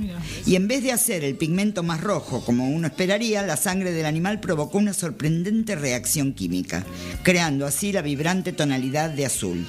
Y 0.46 0.56
en 0.56 0.68
vez 0.68 0.84
de 0.84 0.92
hacer 0.92 1.24
el 1.24 1.36
pigmento 1.36 1.84
más 1.84 2.02
rojo 2.02 2.44
como 2.46 2.70
uno 2.70 2.88
esperaría, 2.88 3.42
la 3.42 3.58
sangre 3.58 3.92
del 3.92 4.06
animal 4.06 4.40
provocó 4.40 4.78
una 4.78 4.94
sorprendente 4.94 5.76
reacción 5.76 6.34
química, 6.34 6.86
creando 7.24 7.66
así 7.66 7.92
la 7.92 8.02
vibrante 8.02 8.54
tonalidad 8.54 9.10
de 9.10 9.26
azul. 9.26 9.66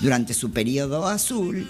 Durante 0.00 0.34
su 0.34 0.50
periodo 0.50 1.06
azul, 1.06 1.68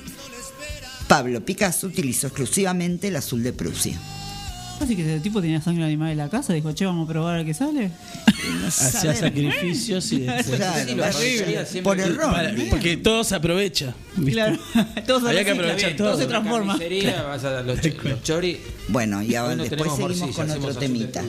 Pablo 1.09 1.45
Picasso 1.45 1.87
utilizó 1.87 2.29
exclusivamente 2.29 3.09
el 3.09 3.16
azul 3.16 3.42
de 3.42 3.53
Prusia. 3.53 4.01
Así 4.83 4.97
que 4.97 5.03
ese 5.03 5.21
tipo 5.21 5.40
tenía 5.40 5.61
sangre 5.61 5.85
animal 5.85 6.11
en 6.11 6.18
la 6.18 6.29
casa, 6.29 6.53
dijo, 6.53 6.73
che, 6.73 6.85
vamos 6.85 7.09
a 7.09 7.12
probar 7.12 7.35
a 7.35 7.37
ver 7.38 7.47
qué 7.47 7.55
sale. 7.55 7.90
Hacía 8.66 9.14
sacrificios 9.14 10.12
y 10.12 10.27
siempre. 10.27 11.83
por 11.83 12.01
error. 12.01 12.35
Porque 12.68 12.97
todo 12.97 13.23
se 13.23 13.37
aprovecha. 13.37 13.95
Claro, 14.27 14.59
todos 15.07 15.25
Había 15.25 15.45
que 15.45 15.53
aprovechar 15.53 15.97
todo 15.97 16.11
todo. 16.12 16.21
se 16.21 16.27
transforma. 16.27 16.79
Vas 17.27 17.45
a 17.45 17.62
los, 17.62 17.79
los 18.05 18.23
chori. 18.23 18.59
Bueno, 18.88 19.23
y 19.23 19.35
ahora 19.37 19.57
después 19.57 19.92
seguimos 19.92 20.18
morcilla, 20.18 20.35
con 20.35 20.51
otro 20.51 20.75
temita. 20.75 21.23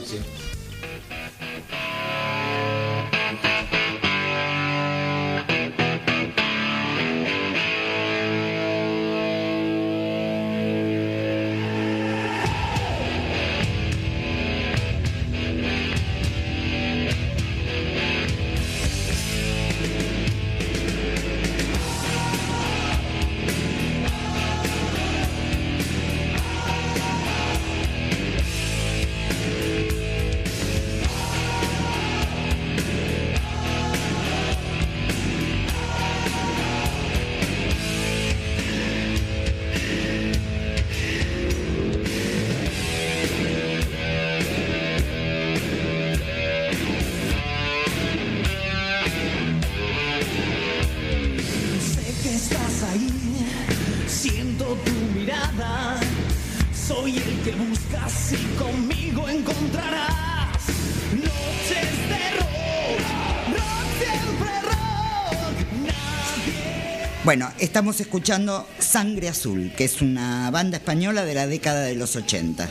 Estamos 67.74 67.98
escuchando 67.98 68.68
Sangre 68.78 69.28
Azul, 69.28 69.72
que 69.76 69.82
es 69.82 70.00
una 70.00 70.48
banda 70.52 70.76
española 70.76 71.24
de 71.24 71.34
la 71.34 71.48
década 71.48 71.82
de 71.82 71.96
los 71.96 72.14
80. 72.14 72.70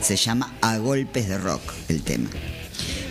Se 0.00 0.16
llama 0.16 0.56
A 0.62 0.78
Golpes 0.78 1.28
de 1.28 1.36
Rock 1.36 1.60
el 1.90 2.02
tema. 2.02 2.30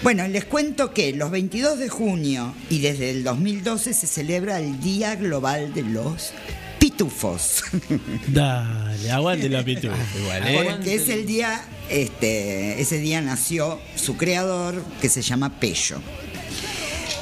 Bueno, 0.01 0.27
les 0.27 0.45
cuento 0.45 0.91
que 0.91 1.13
los 1.13 1.29
22 1.29 1.77
de 1.77 1.89
junio 1.89 2.55
y 2.71 2.79
desde 2.79 3.11
el 3.11 3.23
2012 3.23 3.93
se 3.93 4.07
celebra 4.07 4.59
el 4.59 4.79
Día 4.79 5.15
Global 5.15 5.75
de 5.75 5.83
los 5.83 6.31
Pitufos. 6.79 7.65
Dale, 8.27 9.11
aguante 9.11 9.47
la 9.47 9.63
pitufo 9.63 9.93
igual, 10.19 10.47
¿eh? 10.47 10.69
Porque 10.71 10.95
es 10.95 11.07
el 11.09 11.27
día, 11.27 11.61
este, 11.91 12.81
ese 12.81 12.97
día 12.97 13.21
nació 13.21 13.79
su 13.95 14.17
creador, 14.17 14.83
que 14.99 15.07
se 15.07 15.21
llama 15.21 15.59
Pello. 15.59 16.01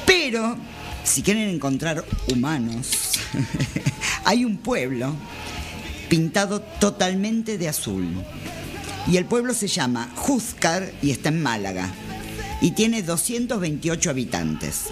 Pero, 0.06 0.56
si 1.04 1.22
quieren 1.22 1.48
encontrar 1.48 2.04
humanos, 2.32 2.90
hay 4.24 4.44
un 4.44 4.58
pueblo 4.58 5.14
pintado 6.08 6.60
totalmente 6.60 7.58
de 7.58 7.68
azul. 7.68 8.06
Y 9.06 9.16
el 9.16 9.24
pueblo 9.24 9.54
se 9.54 9.68
llama 9.68 10.10
Juzcar 10.16 10.92
y 11.02 11.10
está 11.10 11.30
en 11.30 11.42
Málaga. 11.42 11.92
Y 12.60 12.72
tiene 12.72 13.02
228 13.02 14.10
habitantes. 14.10 14.86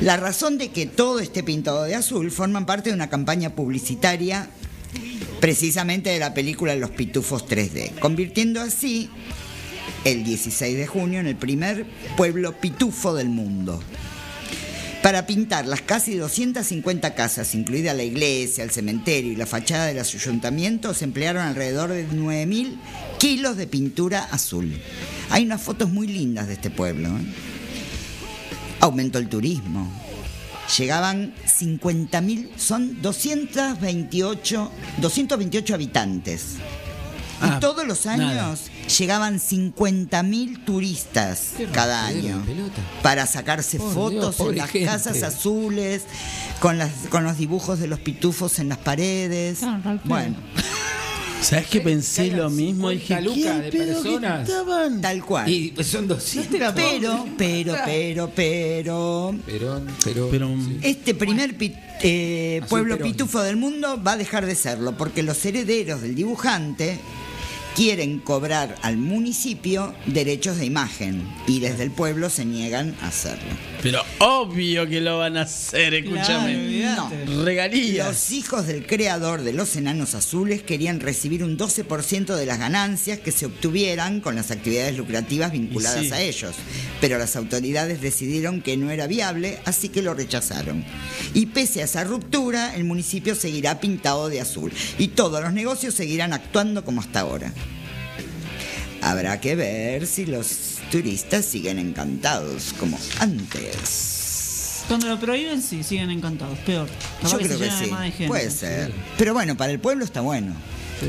La 0.00 0.16
razón 0.16 0.58
de 0.58 0.70
que 0.70 0.86
todo 0.86 1.20
esté 1.20 1.42
pintado 1.42 1.84
de 1.84 1.94
azul 1.94 2.30
forman 2.30 2.66
parte 2.66 2.90
de 2.90 2.96
una 2.96 3.08
campaña 3.08 3.50
publicitaria 3.50 4.48
precisamente 5.40 6.10
de 6.10 6.18
la 6.18 6.34
película 6.34 6.74
Los 6.74 6.90
Pitufos 6.90 7.46
3D, 7.46 7.98
convirtiendo 8.00 8.60
así 8.60 9.08
el 10.04 10.24
16 10.24 10.76
de 10.76 10.86
junio 10.86 11.20
en 11.20 11.26
el 11.26 11.36
primer 11.36 11.86
pueblo 12.16 12.52
pitufo 12.60 13.14
del 13.14 13.28
mundo. 13.28 13.80
Para 15.06 15.24
pintar 15.24 15.66
las 15.66 15.82
casi 15.82 16.16
250 16.16 17.14
casas, 17.14 17.54
incluida 17.54 17.94
la 17.94 18.02
iglesia, 18.02 18.64
el 18.64 18.72
cementerio 18.72 19.30
y 19.30 19.36
la 19.36 19.46
fachada 19.46 19.86
del 19.86 20.00
ayuntamiento, 20.00 20.94
se 20.94 21.04
emplearon 21.04 21.42
alrededor 21.44 21.90
de 21.90 22.08
9.000 22.08 22.76
kilos 23.16 23.56
de 23.56 23.68
pintura 23.68 24.24
azul. 24.24 24.76
Hay 25.30 25.44
unas 25.44 25.62
fotos 25.62 25.90
muy 25.90 26.08
lindas 26.08 26.48
de 26.48 26.54
este 26.54 26.70
pueblo. 26.70 27.10
¿eh? 27.10 27.22
Aumentó 28.80 29.20
el 29.20 29.28
turismo. 29.28 29.88
Llegaban 30.76 31.36
50.000, 31.44 32.48
son 32.56 33.00
228, 33.00 34.72
228 34.98 35.72
habitantes. 35.72 36.56
Ah, 37.40 37.54
y 37.56 37.60
todos 37.60 37.86
los 37.86 38.06
años 38.06 38.34
nada. 38.34 38.56
llegaban 38.98 39.38
50.000 39.40 40.64
turistas 40.64 41.52
Qué 41.56 41.66
cada 41.66 42.06
año 42.06 42.42
para 43.02 43.26
sacarse 43.26 43.78
Por 43.78 43.92
fotos 43.92 44.36
Dios, 44.38 44.48
en 44.50 44.56
las 44.58 44.70
gente. 44.70 44.86
casas 44.86 45.22
azules, 45.22 46.02
con, 46.60 46.78
las, 46.78 46.90
con 47.10 47.24
los 47.24 47.36
dibujos 47.38 47.78
de 47.78 47.88
los 47.88 48.00
pitufos 48.00 48.58
en 48.58 48.68
las 48.70 48.78
paredes. 48.78 49.58
Pedo. 49.60 50.00
Bueno, 50.04 50.36
¿Sabes 51.42 51.66
que 51.66 51.80
pensé 51.82 52.28
lo 52.28 52.48
mismo? 52.48 52.88
Dije, 52.88 53.14
50 53.18 53.20
lucas 53.20 53.42
¿quién 53.42 53.62
de 53.62 53.70
pedo 53.70 54.02
que 54.02 54.08
personas? 54.10 54.48
estaban? 54.48 55.00
tal 55.02 55.24
cual. 55.24 55.48
Y 55.48 55.68
pues 55.72 55.86
son 55.86 56.08
200. 56.08 56.72
pero, 56.74 56.74
pero, 56.74 57.26
pero, 57.36 58.30
pero, 58.34 59.34
Pero, 59.46 59.82
pero, 60.02 60.28
Pero, 60.30 60.48
sí. 60.58 60.78
Este 60.82 61.14
primer 61.14 61.56
pi- 61.56 61.76
eh, 62.02 62.62
pueblo 62.68 62.96
Perón. 62.96 63.12
pitufo 63.12 63.42
del 63.42 63.56
mundo 63.56 64.02
va 64.02 64.12
a 64.12 64.16
dejar 64.16 64.46
de 64.46 64.54
serlo 64.54 64.96
porque 64.96 65.22
los 65.22 65.44
herederos 65.44 66.00
del 66.00 66.14
dibujante 66.14 66.98
quieren 67.76 68.20
cobrar 68.20 68.74
al 68.80 68.96
municipio 68.96 69.94
derechos 70.06 70.56
de 70.56 70.64
imagen 70.64 71.28
y 71.46 71.60
desde 71.60 71.82
el 71.82 71.90
pueblo 71.90 72.30
se 72.30 72.46
niegan 72.46 72.96
a 73.02 73.08
hacerlo. 73.08 73.50
pero 73.82 74.02
obvio 74.18 74.88
que 74.88 75.02
lo 75.02 75.18
van 75.18 75.36
a 75.36 75.42
hacer, 75.42 75.92
escúchame. 75.92 76.54
Claro, 76.54 77.04
olvídate. 77.04 77.44
Regalías. 77.44 78.08
Los 78.08 78.30
hijos 78.32 78.66
del 78.66 78.86
creador 78.86 79.42
de 79.42 79.52
los 79.52 79.76
enanos 79.76 80.14
azules 80.14 80.62
querían 80.62 81.00
recibir 81.00 81.44
un 81.44 81.58
12% 81.58 82.34
de 82.34 82.46
las 82.46 82.58
ganancias 82.58 83.18
que 83.18 83.30
se 83.30 83.44
obtuvieran 83.44 84.22
con 84.22 84.36
las 84.36 84.50
actividades 84.50 84.96
lucrativas 84.96 85.52
vinculadas 85.52 86.06
sí. 86.06 86.12
a 86.12 86.20
ellos. 86.22 86.54
Pero 87.02 87.18
las 87.18 87.36
autoridades 87.36 88.00
decidieron 88.00 88.62
que 88.62 88.78
no 88.78 88.90
era 88.90 89.06
viable, 89.06 89.58
así 89.66 89.90
que 89.90 90.00
lo 90.00 90.14
rechazaron. 90.14 90.82
Y 91.34 91.46
pese 91.46 91.82
a 91.82 91.84
esa 91.84 92.04
ruptura, 92.04 92.74
el 92.74 92.84
municipio 92.84 93.34
seguirá 93.34 93.80
pintado 93.80 94.30
de 94.30 94.40
azul 94.40 94.72
y 94.96 95.08
todos 95.08 95.42
los 95.42 95.52
negocios 95.52 95.92
seguirán 95.92 96.32
actuando 96.32 96.82
como 96.82 97.02
hasta 97.02 97.20
ahora. 97.20 97.52
Habrá 99.06 99.40
que 99.40 99.54
ver 99.54 100.04
si 100.04 100.26
los 100.26 100.80
turistas 100.90 101.44
siguen 101.44 101.78
encantados 101.78 102.74
como 102.76 102.98
antes. 103.20 104.82
Cuando 104.88 105.06
lo 105.06 105.20
prohíben, 105.20 105.62
sí, 105.62 105.84
siguen 105.84 106.10
encantados. 106.10 106.58
Peor. 106.66 106.88
Capaz 107.18 107.30
Yo 107.30 107.38
que 107.38 107.44
creo 107.44 107.58
se 107.58 107.64
que 107.66 107.84
sí, 107.84 107.90
más 107.92 108.00
de 108.00 108.10
gente. 108.10 108.26
puede 108.26 108.50
ser. 108.50 108.92
Pero 109.16 109.32
bueno, 109.32 109.56
para 109.56 109.70
el 109.70 109.78
pueblo 109.78 110.04
está 110.04 110.22
bueno. 110.22 110.56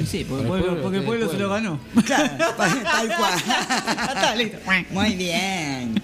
Sí, 0.08 0.24
porque, 0.30 0.44
el 0.44 0.48
pueblo, 0.48 0.82
porque 0.84 0.98
el 1.00 1.30
se 1.32 1.38
lo 1.40 1.50
ganó. 1.50 1.80
Claro, 2.06 2.38
tal 2.56 3.08
cual. 3.18 3.34
Está 4.16 4.36
listo. 4.36 4.58
Muy 4.92 5.16
bien. 5.16 6.00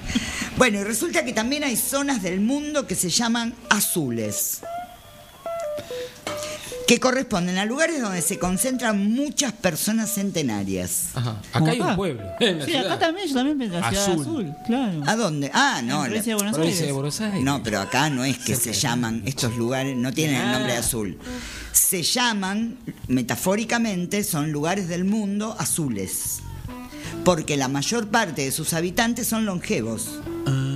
Bueno, 0.57 0.79
y 0.79 0.83
resulta 0.83 1.23
que 1.23 1.31
también 1.33 1.63
hay 1.63 1.75
zonas 1.75 2.23
del 2.23 2.41
mundo 2.41 2.87
que 2.87 2.95
se 2.95 3.11
llaman 3.11 3.53
azules. 3.69 4.61
Que 6.87 6.99
corresponden 6.99 7.57
a 7.57 7.65
lugares 7.65 8.01
donde 8.01 8.21
se 8.21 8.37
concentran 8.37 9.11
muchas 9.13 9.53
personas 9.53 10.13
centenarias. 10.13 11.07
Ajá. 11.15 11.41
Acá 11.53 11.71
hay 11.71 11.79
un 11.79 11.95
pueblo. 11.95 12.23
En 12.39 12.59
la 12.59 12.65
Sí, 12.65 12.71
ciudad. 12.71 12.87
acá 12.91 12.99
también, 12.99 13.27
yo 13.29 13.33
también 13.35 13.57
pensé 13.57 13.79
la 13.79 13.89
ciudad 13.89 14.09
Azul. 14.11 14.21
azul, 14.21 14.53
claro. 14.67 15.01
¿A 15.07 15.15
dónde? 15.15 15.49
Ah, 15.53 15.81
no. 15.83 16.03
En 16.03 16.11
provincia 16.11 16.23
de 16.23 16.29
la- 16.31 16.35
Buenos 16.35 16.53
Provincia 16.55 16.79
de 16.79 16.83
Aires. 16.87 16.93
Buenos 16.95 17.21
Aires. 17.21 17.43
No, 17.43 17.63
pero 17.63 17.79
acá 17.79 18.09
no 18.09 18.23
es 18.25 18.37
que 18.37 18.55
se 18.55 18.73
llaman 18.73 19.23
estos 19.25 19.55
lugares, 19.57 19.95
no 19.95 20.11
tienen 20.11 20.41
el 20.41 20.51
nombre 20.51 20.73
de 20.73 20.77
azul. 20.79 21.17
Se 21.71 22.03
llaman, 22.03 22.77
metafóricamente, 23.07 24.23
son 24.23 24.51
lugares 24.51 24.87
del 24.89 25.05
mundo 25.05 25.55
azules. 25.57 26.39
Porque 27.23 27.55
la 27.57 27.67
mayor 27.69 28.09
parte 28.09 28.43
de 28.43 28.51
sus 28.51 28.73
habitantes 28.73 29.27
son 29.27 29.45
longevos. 29.45 30.19
Y 30.45 30.72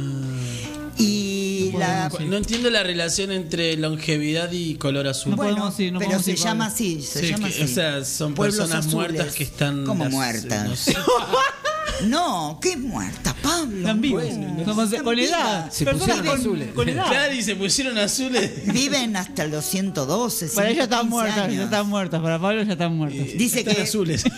la. 1.77 2.11
No 2.25 2.37
entiendo 2.37 2.69
la 2.69 2.83
relación 2.83 3.31
entre 3.31 3.75
longevidad 3.77 4.51
y 4.51 4.75
color 4.75 5.07
azul. 5.07 5.31
No 5.31 5.37
Bueno, 5.37 5.55
podemos 5.57 5.79
ir, 5.79 5.93
no 5.93 5.99
pero 5.99 6.09
podemos 6.09 6.25
se 6.25 6.31
ir, 6.31 6.37
llama 6.37 6.65
Pablo. 6.65 6.73
así, 6.75 7.01
se 7.01 7.19
Sí, 7.21 7.27
llama 7.27 7.47
que- 7.49 7.53
así. 7.53 7.63
O 7.63 7.67
sea, 7.67 8.05
son 8.05 8.33
Pueblos 8.33 8.57
personas 8.57 8.85
azules. 8.85 9.11
muertas 9.13 9.35
que 9.35 9.43
están. 9.43 9.85
¿Cómo 9.85 10.03
las- 10.03 10.13
muertas? 10.13 10.67
no 10.69 10.75
sé. 10.75 10.95
No, 12.05 12.59
¿qué 12.61 12.77
muerta, 12.77 13.35
Pablo? 13.41 13.77
Están 13.79 14.01
vivos. 14.01 14.23
Están 14.23 15.03
con 15.03 15.19
edad. 15.19 15.71
Se 15.71 15.83
Personas 15.85 16.17
pusieron 16.17 16.25
con- 16.27 16.39
azules. 16.39 16.73
Con 16.73 16.89
edad. 16.89 17.07
Claro, 17.07 17.33
y 17.33 17.41
se 17.41 17.55
pusieron 17.55 17.97
azules. 17.97 18.71
Viven 18.73 19.15
hasta 19.15 19.43
el 19.43 19.51
212. 19.51 20.49
Para 20.55 20.69
ellas 20.69 20.83
están 20.83 21.09
115 21.09 21.09
muertas, 21.09 21.43
años. 21.45 21.55
ya 21.57 21.63
están 21.63 21.87
muertas. 21.89 22.21
Para 22.21 22.39
Pablo 22.39 22.63
ya 22.63 22.71
están 22.73 22.95
muertas. 22.95 23.27
Dice 23.37 23.59
Están 23.59 23.75
que 23.75 23.81
azules. 23.81 24.23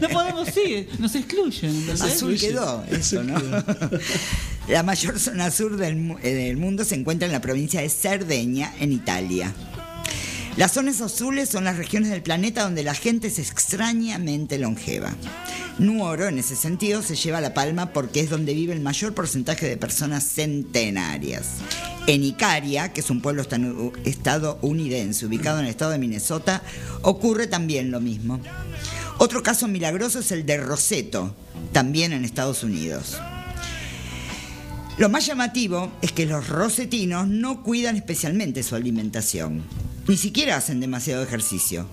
No 0.00 0.08
podemos 0.08 0.48
ir, 0.56 0.88
nos 0.98 1.14
excluyen. 1.14 1.70
¿entendés? 1.74 2.00
azul 2.02 2.38
quedó 2.38 2.84
eso, 2.90 3.22
¿no? 3.22 3.34
La 4.68 4.82
mayor 4.82 5.18
zona 5.18 5.50
sur 5.50 5.76
del, 5.76 5.96
mu- 5.96 6.18
eh, 6.22 6.32
del 6.34 6.56
mundo 6.56 6.84
se 6.84 6.94
encuentra 6.94 7.26
en 7.26 7.32
la 7.32 7.40
provincia 7.40 7.80
de 7.80 7.88
Cerdeña, 7.88 8.72
en 8.80 8.92
Italia. 8.92 9.52
Las 10.56 10.70
zonas 10.70 11.00
azules 11.00 11.48
son 11.48 11.64
las 11.64 11.76
regiones 11.76 12.10
del 12.10 12.22
planeta 12.22 12.62
donde 12.62 12.84
la 12.84 12.94
gente 12.94 13.26
es 13.26 13.40
extrañamente 13.40 14.56
longeva. 14.56 15.12
Nuoro, 15.80 16.28
en 16.28 16.38
ese 16.38 16.54
sentido, 16.54 17.02
se 17.02 17.16
lleva 17.16 17.40
la 17.40 17.54
palma 17.54 17.92
porque 17.92 18.20
es 18.20 18.30
donde 18.30 18.54
vive 18.54 18.72
el 18.72 18.80
mayor 18.80 19.14
porcentaje 19.14 19.66
de 19.66 19.76
personas 19.76 20.22
centenarias. 20.22 21.54
En 22.06 22.22
Icaria, 22.22 22.92
que 22.92 23.00
es 23.00 23.10
un 23.10 23.20
pueblo 23.20 23.42
estadounidense 24.04 25.26
ubicado 25.26 25.58
en 25.58 25.64
el 25.64 25.70
estado 25.70 25.90
de 25.90 25.98
Minnesota, 25.98 26.62
ocurre 27.02 27.48
también 27.48 27.90
lo 27.90 28.00
mismo. 28.00 28.38
Otro 29.18 29.42
caso 29.42 29.66
milagroso 29.66 30.20
es 30.20 30.30
el 30.30 30.46
de 30.46 30.58
Roseto, 30.58 31.34
también 31.72 32.12
en 32.12 32.24
Estados 32.24 32.62
Unidos. 32.62 33.18
Lo 34.98 35.08
más 35.08 35.26
llamativo 35.26 35.90
es 36.00 36.12
que 36.12 36.26
los 36.26 36.48
rosetinos 36.48 37.26
no 37.26 37.64
cuidan 37.64 37.96
especialmente 37.96 38.62
su 38.62 38.76
alimentación, 38.76 39.64
ni 40.08 40.16
siquiera 40.16 40.56
hacen 40.56 40.80
demasiado 40.80 41.22
ejercicio. 41.22 41.86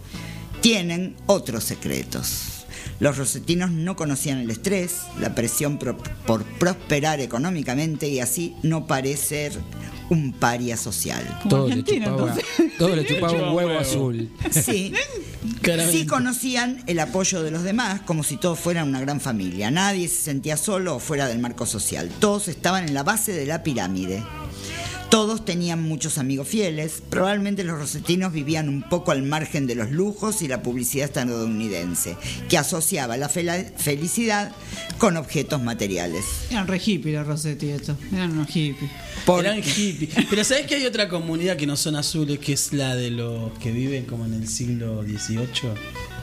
Tienen 0.61 1.15
otros 1.25 1.63
secretos. 1.63 2.65
Los 2.99 3.17
rosetinos 3.17 3.71
no 3.71 3.95
conocían 3.95 4.37
el 4.37 4.51
estrés, 4.51 4.97
la 5.19 5.33
presión 5.33 5.79
pro- 5.79 5.97
por 6.27 6.43
prosperar 6.43 7.19
económicamente 7.19 8.07
y 8.07 8.19
así 8.19 8.55
no 8.61 8.85
parecer 8.85 9.53
un 10.11 10.33
paria 10.33 10.77
social. 10.77 11.39
Todo 11.49 11.67
le 11.67 11.83
chupaba, 11.83 12.35
todo 12.77 12.95
le 12.95 13.05
chupaba 13.07 13.33
un 13.49 13.55
huevo 13.55 13.79
azul. 13.79 14.29
Sí, 14.51 14.93
sí 15.91 16.05
conocían 16.05 16.83
el 16.85 16.99
apoyo 16.99 17.41
de 17.41 17.49
los 17.49 17.63
demás 17.63 18.01
como 18.01 18.23
si 18.23 18.37
todos 18.37 18.59
fueran 18.59 18.87
una 18.89 18.99
gran 19.01 19.19
familia. 19.19 19.71
Nadie 19.71 20.07
se 20.07 20.21
sentía 20.21 20.55
solo 20.57 20.97
o 20.97 20.99
fuera 20.99 21.27
del 21.27 21.39
marco 21.39 21.65
social. 21.65 22.11
Todos 22.19 22.49
estaban 22.49 22.87
en 22.87 22.93
la 22.93 23.01
base 23.03 23.31
de 23.31 23.47
la 23.47 23.63
pirámide. 23.63 24.23
Todos 25.11 25.43
tenían 25.43 25.81
muchos 25.83 26.17
amigos 26.17 26.47
fieles. 26.47 27.03
Probablemente 27.09 27.65
los 27.65 27.77
rosetinos 27.77 28.31
vivían 28.31 28.69
un 28.69 28.81
poco 28.81 29.11
al 29.11 29.23
margen 29.23 29.67
de 29.67 29.75
los 29.75 29.91
lujos 29.91 30.41
y 30.41 30.47
la 30.47 30.63
publicidad 30.63 31.05
estadounidense, 31.05 32.15
que 32.47 32.57
asociaba 32.57 33.17
la 33.17 33.27
felicidad 33.27 34.53
con 34.99 35.17
objetos 35.17 35.61
materiales. 35.61 36.23
Eran 36.49 36.65
re 36.67 36.79
hippies 36.79 37.13
los 37.15 37.27
Rossetti 37.27 37.69
estos. 37.71 37.97
Eran 38.13 38.31
unos 38.31 38.47
hippies. 38.47 38.89
Por- 39.25 39.43
Eran 39.45 39.61
hippies. 39.61 40.11
Pero 40.29 40.45
¿sabes 40.45 40.65
que 40.65 40.75
hay 40.75 40.85
otra 40.85 41.09
comunidad 41.09 41.57
que 41.57 41.67
no 41.67 41.75
son 41.75 41.97
azules, 41.97 42.39
que 42.39 42.53
es 42.53 42.71
la 42.71 42.95
de 42.95 43.11
los 43.11 43.51
que 43.59 43.73
viven 43.73 44.05
como 44.05 44.25
en 44.25 44.33
el 44.35 44.47
siglo 44.47 45.03
XVIII 45.03 45.73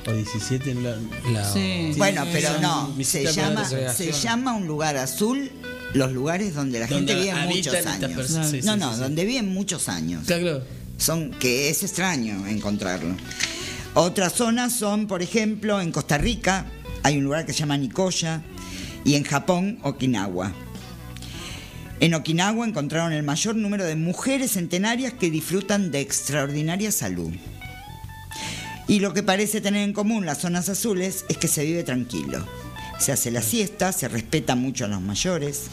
o 0.08 0.38
XVII? 0.38 0.70
en 0.72 0.82
la- 0.84 0.96
La- 1.32 1.52
Sí. 1.52 1.92
Bueno, 1.96 2.24
pero 2.32 2.58
no, 2.60 2.94
se 3.02 3.24
llama, 3.32 3.64
se 3.64 4.12
un 4.56 4.66
lugar 4.66 4.96
azul 4.96 5.50
los 5.94 6.12
lugares 6.12 6.54
donde 6.54 6.80
la 6.80 6.86
Donde 6.86 7.14
gente 7.14 7.30
vive 7.30 7.46
muchos 7.46 7.86
años. 7.86 8.26
Sí, 8.26 8.34
no, 8.34 8.44
sí, 8.74 8.78
no, 8.78 8.94
sí. 8.94 9.00
donde 9.00 9.24
viven 9.24 9.48
muchos 9.52 9.88
años. 9.88 10.24
Claro. 10.26 10.62
Son 10.96 11.30
que 11.32 11.70
es 11.70 11.82
extraño 11.82 12.46
encontrarlo. 12.46 13.14
Otras 13.94 14.32
zonas 14.34 14.72
son, 14.74 15.06
por 15.06 15.22
ejemplo, 15.22 15.80
en 15.80 15.92
Costa 15.92 16.18
Rica 16.18 16.66
hay 17.02 17.16
un 17.18 17.24
lugar 17.24 17.46
que 17.46 17.52
se 17.52 17.60
llama 17.60 17.76
Nicoya 17.76 18.42
y 19.04 19.14
en 19.14 19.24
Japón 19.24 19.78
Okinawa. 19.82 20.52
En 22.00 22.14
Okinawa 22.14 22.66
encontraron 22.66 23.12
el 23.12 23.22
mayor 23.24 23.56
número 23.56 23.84
de 23.84 23.96
mujeres 23.96 24.52
centenarias 24.52 25.14
que 25.14 25.30
disfrutan 25.30 25.90
de 25.90 26.00
extraordinaria 26.00 26.92
salud. 26.92 27.32
Y 28.88 29.00
lo 29.00 29.12
que 29.12 29.22
parece 29.22 29.60
tener 29.60 29.82
en 29.82 29.92
común 29.92 30.24
las 30.24 30.40
zonas 30.40 30.70
azules 30.70 31.26
es 31.28 31.36
que 31.36 31.46
se 31.46 31.62
vive 31.62 31.84
tranquilo. 31.84 32.44
Se 32.98 33.12
hace 33.12 33.30
la 33.30 33.42
siesta, 33.42 33.92
se 33.92 34.08
respeta 34.08 34.56
mucho 34.56 34.86
a 34.86 34.88
los 34.88 35.02
mayores. 35.02 35.66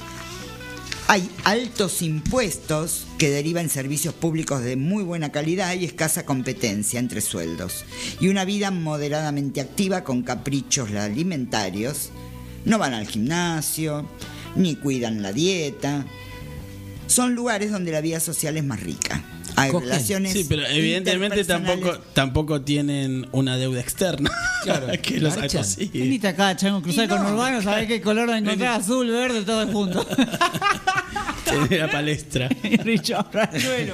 Hay 1.08 1.30
altos 1.46 2.02
impuestos 2.02 3.08
que 3.18 3.30
derivan 3.30 3.70
servicios 3.70 4.14
públicos 4.14 4.62
de 4.62 4.76
muy 4.76 5.04
buena 5.04 5.32
calidad 5.32 5.76
y 5.76 5.86
escasa 5.86 6.26
competencia 6.26 7.00
entre 7.00 7.22
sueldos. 7.22 7.86
Y 8.20 8.28
una 8.28 8.44
vida 8.44 8.70
moderadamente 8.70 9.62
activa 9.62 10.04
con 10.04 10.24
caprichos 10.24 10.92
alimentarios. 10.92 12.10
No 12.66 12.80
van 12.80 12.94
al 12.94 13.08
gimnasio, 13.08 14.06
ni 14.56 14.76
cuidan 14.76 15.22
la 15.22 15.32
dieta. 15.32 16.06
Son 17.08 17.34
lugares 17.34 17.72
donde 17.72 17.92
la 17.92 18.02
vida 18.02 18.20
social 18.20 18.58
es 18.58 18.64
más 18.64 18.82
rica. 18.82 19.24
Hay 19.58 19.72
Cogen. 19.72 19.90
relaciones. 19.90 20.34
Sí, 20.34 20.46
pero 20.48 20.66
evidentemente 20.68 21.44
tampoco, 21.46 21.98
tampoco 22.14 22.62
tienen 22.62 23.28
una 23.32 23.58
deuda 23.58 23.80
externa. 23.80 24.30
Claro, 24.64 24.88
que 25.04 25.20
los 25.20 25.36
garchan. 25.36 25.62
así. 25.62 25.92
Venite 25.94 26.28
acá, 26.30 26.56
chango, 26.56 26.82
cruzar 26.82 27.08
no. 27.08 27.18
con 27.18 27.34
Urbano, 27.34 27.62
sabés 27.62 27.88
qué 27.88 28.02
color 28.02 28.30
a 28.32 28.38
encontrar, 28.40 28.82
azul, 28.82 29.12
verde, 29.12 29.44
todo 29.44 29.68
junto. 29.68 30.04
Tiene 31.44 31.78
la 31.78 31.92
palestra. 31.92 32.50
Richard 32.84 33.28
Rachuelo. 33.32 33.94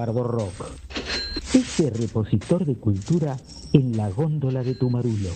Bardo 0.00 0.24
Rock. 0.24 0.64
Este 1.52 1.90
repositor 1.90 2.64
de 2.64 2.74
cultura 2.76 3.36
en 3.74 3.98
la 3.98 4.08
góndola 4.08 4.62
de 4.62 4.74
tu 4.74 4.88
marulo. 4.88 5.28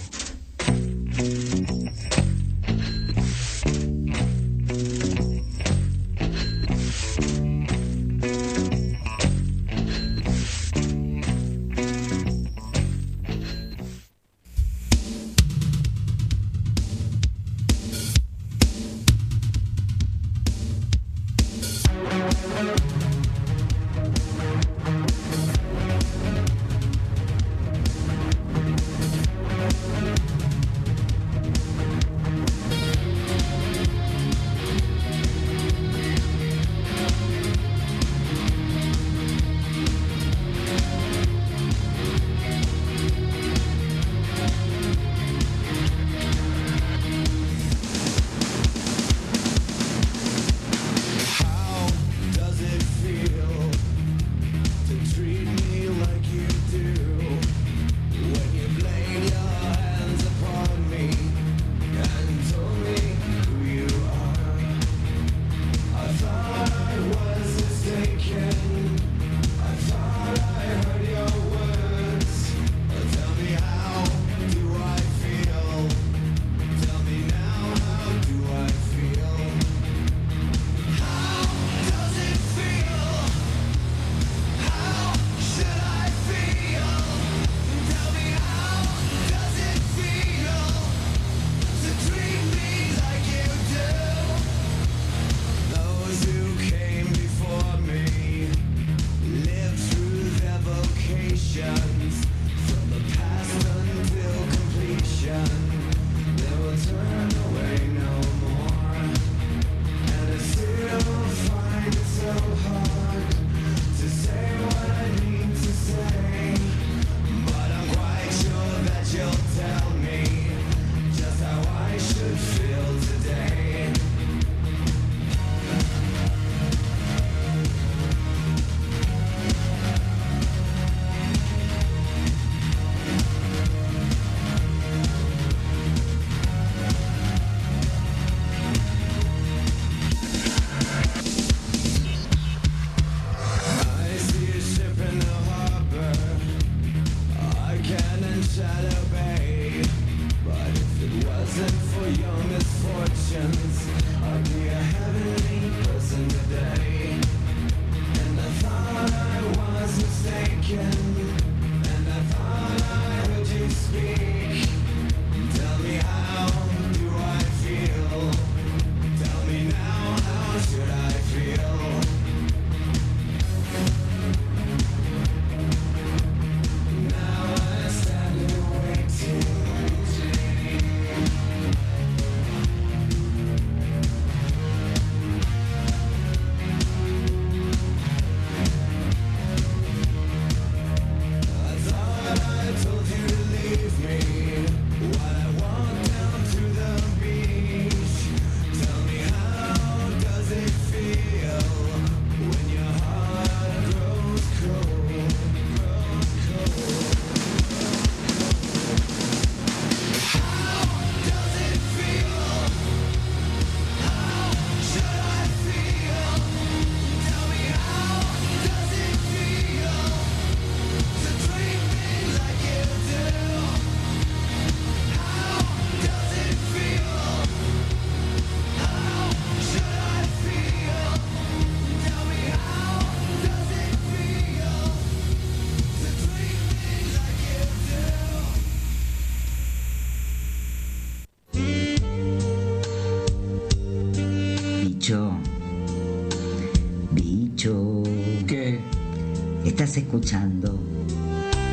Escuchando? 250.14 250.78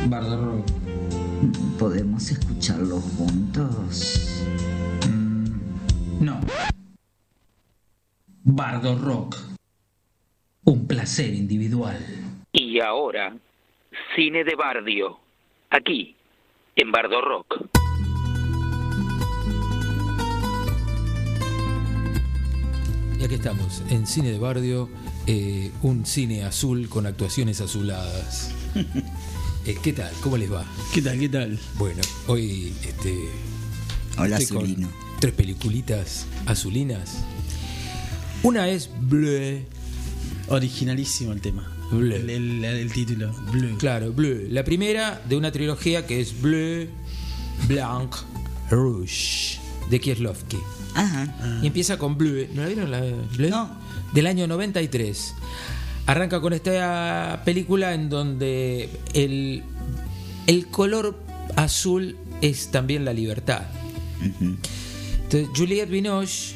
Bardo 0.08 0.44
Rock. 0.44 0.66
¿Podemos 1.78 2.28
escucharlo 2.30 3.00
juntos? 3.00 4.44
Mm, 5.08 6.24
No. 6.24 6.40
Bardo 8.44 8.98
Rock. 8.98 9.36
Un 10.64 10.86
placer 10.88 11.32
individual. 11.34 11.98
Y 12.52 12.80
ahora, 12.80 13.34
cine 14.16 14.42
de 14.44 14.54
Bardio, 14.56 15.18
aquí, 15.70 16.16
en 16.76 16.90
Bardo 16.90 17.20
Rock. 17.20 17.66
Y 23.18 23.24
aquí 23.24 23.34
estamos, 23.36 23.82
en 23.88 24.04
Cine 24.06 24.32
de 24.32 24.38
Bardio, 24.40 24.88
eh, 25.26 25.70
un 25.82 26.04
cine 26.06 26.44
azul 26.44 26.88
con 26.88 27.06
actuaciones 27.06 27.60
azuladas. 27.60 28.50
Eh, 29.64 29.76
¿Qué 29.80 29.92
tal? 29.92 30.10
¿Cómo 30.22 30.36
les 30.36 30.52
va? 30.52 30.64
¿Qué 30.92 31.00
tal? 31.00 31.20
¿Qué 31.20 31.28
tal? 31.28 31.56
Bueno, 31.78 32.02
hoy 32.26 32.72
este, 32.82 33.16
Hola, 34.18 34.36
estoy 34.38 34.56
con 34.56 34.66
Azulino. 34.66 34.88
tres 35.20 35.32
peliculitas 35.34 36.26
azulinas. 36.46 37.18
Una 38.42 38.68
es 38.68 38.90
Bleu. 39.02 39.60
Originalísimo 40.48 41.30
el 41.30 41.40
tema. 41.40 41.72
Bleu. 41.92 42.12
El, 42.16 42.28
el- 42.30 42.64
el 42.64 42.92
título. 42.92 43.32
Bleu. 43.52 43.78
Claro, 43.78 44.12
Bleu. 44.12 44.48
La 44.50 44.64
primera 44.64 45.22
de 45.28 45.36
una 45.36 45.52
trilogía 45.52 46.06
que 46.08 46.20
es 46.20 46.42
Bleu, 46.42 46.88
Blanc, 47.68 48.16
Rouge, 48.68 49.60
de 49.90 50.00
Kieslowski. 50.00 50.58
Ajá. 50.96 51.60
Y 51.62 51.68
empieza 51.68 51.98
con 51.98 52.18
Bleu. 52.18 52.48
¿No 52.52 52.62
la 52.62 52.66
vieron 52.66 52.90
la 52.90 53.00
Bleu? 53.36 53.68
Del 54.12 54.26
año 54.26 54.46
93. 54.46 55.34
Arranca 56.06 56.40
con 56.40 56.52
esta 56.52 57.42
película 57.44 57.94
en 57.94 58.08
donde 58.08 58.90
el, 59.14 59.62
el 60.46 60.66
color 60.66 61.18
azul 61.56 62.16
es 62.40 62.70
también 62.70 63.04
la 63.04 63.12
libertad. 63.12 63.62
Entonces, 64.22 65.48
Juliette 65.56 65.90
Binoche 65.90 66.54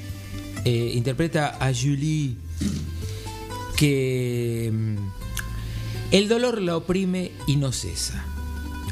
eh, 0.65 0.93
interpreta 0.95 1.57
a 1.61 1.73
Julie 1.73 2.37
que 3.77 4.71
mm, 4.73 4.97
el 6.13 6.29
dolor 6.29 6.61
la 6.61 6.77
oprime 6.77 7.33
y 7.47 7.57
no 7.57 7.73
cesa. 7.73 8.25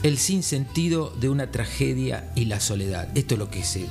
El 0.02 0.18
sinsentido 0.18 1.10
de 1.18 1.30
una 1.30 1.50
tragedia 1.50 2.30
y 2.34 2.44
la 2.44 2.60
soledad. 2.60 3.08
Esto 3.16 3.34
es 3.34 3.38
lo 3.38 3.50
que 3.50 3.64
se, 3.64 3.86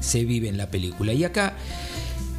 se 0.00 0.24
vive 0.24 0.48
en 0.48 0.56
la 0.56 0.70
película. 0.70 1.12
Y 1.12 1.24
acá 1.24 1.56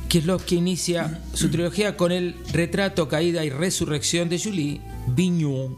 Kieslowski 0.07 0.55
inicia 0.55 1.19
su 1.33 1.49
trilogía 1.49 1.97
con 1.97 2.11
el 2.11 2.35
retrato, 2.51 3.09
caída 3.09 3.43
y 3.43 3.49
resurrección 3.49 4.29
de 4.29 4.39
Julie 4.39 4.81
Vignon, 5.07 5.77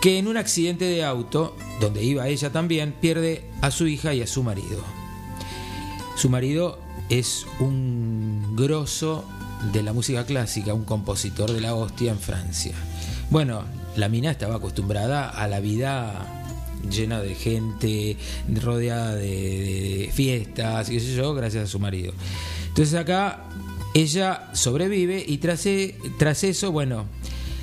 que 0.00 0.18
en 0.18 0.28
un 0.28 0.36
accidente 0.36 0.84
de 0.84 1.04
auto, 1.04 1.56
donde 1.80 2.04
iba 2.04 2.28
ella 2.28 2.50
también, 2.50 2.94
pierde 3.00 3.44
a 3.60 3.70
su 3.70 3.86
hija 3.86 4.14
y 4.14 4.22
a 4.22 4.26
su 4.26 4.42
marido. 4.42 4.82
Su 6.16 6.30
marido 6.30 6.78
es 7.08 7.46
un 7.58 8.54
grosso 8.56 9.24
de 9.72 9.82
la 9.82 9.92
música 9.92 10.24
clásica, 10.24 10.74
un 10.74 10.84
compositor 10.84 11.52
de 11.52 11.60
la 11.60 11.74
hostia 11.74 12.12
en 12.12 12.18
Francia. 12.18 12.74
Bueno, 13.30 13.64
la 13.96 14.08
mina 14.08 14.30
estaba 14.30 14.56
acostumbrada 14.56 15.28
a 15.28 15.48
la 15.48 15.58
vida 15.58 16.44
llena 16.88 17.20
de 17.20 17.34
gente, 17.34 18.16
rodeada 18.62 19.16
de, 19.16 19.26
de 19.26 20.10
fiestas, 20.12 20.88
qué 20.88 21.00
sé 21.00 21.14
yo, 21.14 21.34
gracias 21.34 21.64
a 21.64 21.66
su 21.66 21.80
marido. 21.80 22.12
Entonces 22.78 22.94
acá 22.94 23.40
ella 23.92 24.50
sobrevive 24.52 25.24
y 25.26 25.38
tras, 25.38 25.66
e- 25.66 25.96
tras 26.16 26.44
eso, 26.44 26.70
bueno, 26.70 27.06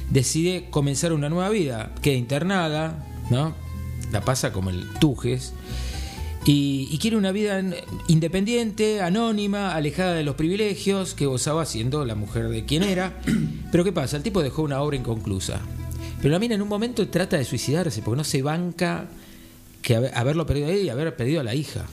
decide 0.10 0.68
comenzar 0.70 1.14
una 1.14 1.30
nueva 1.30 1.48
vida. 1.48 1.94
Queda 2.02 2.16
internada, 2.16 3.02
¿no? 3.30 3.56
La 4.12 4.20
pasa 4.20 4.52
como 4.52 4.72
el 4.72 4.90
Tujes. 5.00 5.54
Y, 6.44 6.90
y 6.92 6.98
quiere 6.98 7.16
una 7.16 7.32
vida 7.32 7.60
en- 7.60 7.76
independiente, 8.10 9.00
anónima, 9.02 9.74
alejada 9.74 10.16
de 10.16 10.26
los 10.26 10.36
privilegios 10.36 11.14
que 11.14 11.28
gozaba 11.28 11.66
siendo 11.66 12.04
la 12.04 12.16
mujer 12.16 12.50
de 12.50 12.66
quien 12.66 12.84
era. 12.84 13.22
Pero 13.72 13.86
¿qué 13.86 13.94
pasa? 13.94 14.18
El 14.18 14.24
tipo 14.24 14.44
dejó 14.44 14.64
una 14.64 14.82
obra 14.82 14.98
inconclusa. 14.98 15.62
Pero 16.18 16.30
la 16.34 16.40
mina 16.40 16.56
en 16.56 16.62
un 16.62 16.68
momento 16.68 17.08
trata 17.08 17.38
de 17.38 17.46
suicidarse 17.46 18.02
porque 18.02 18.18
no 18.18 18.26
se 18.26 18.42
banca 18.42 19.06
que 19.82 19.96
haber- 19.96 20.12
haberlo 20.14 20.46
perdido 20.46 20.68
a 20.68 20.72
él 20.72 20.84
y 20.84 20.90
haber 20.90 21.16
perdido 21.16 21.40
a 21.40 21.44
la 21.46 21.56
hija. 21.56 21.86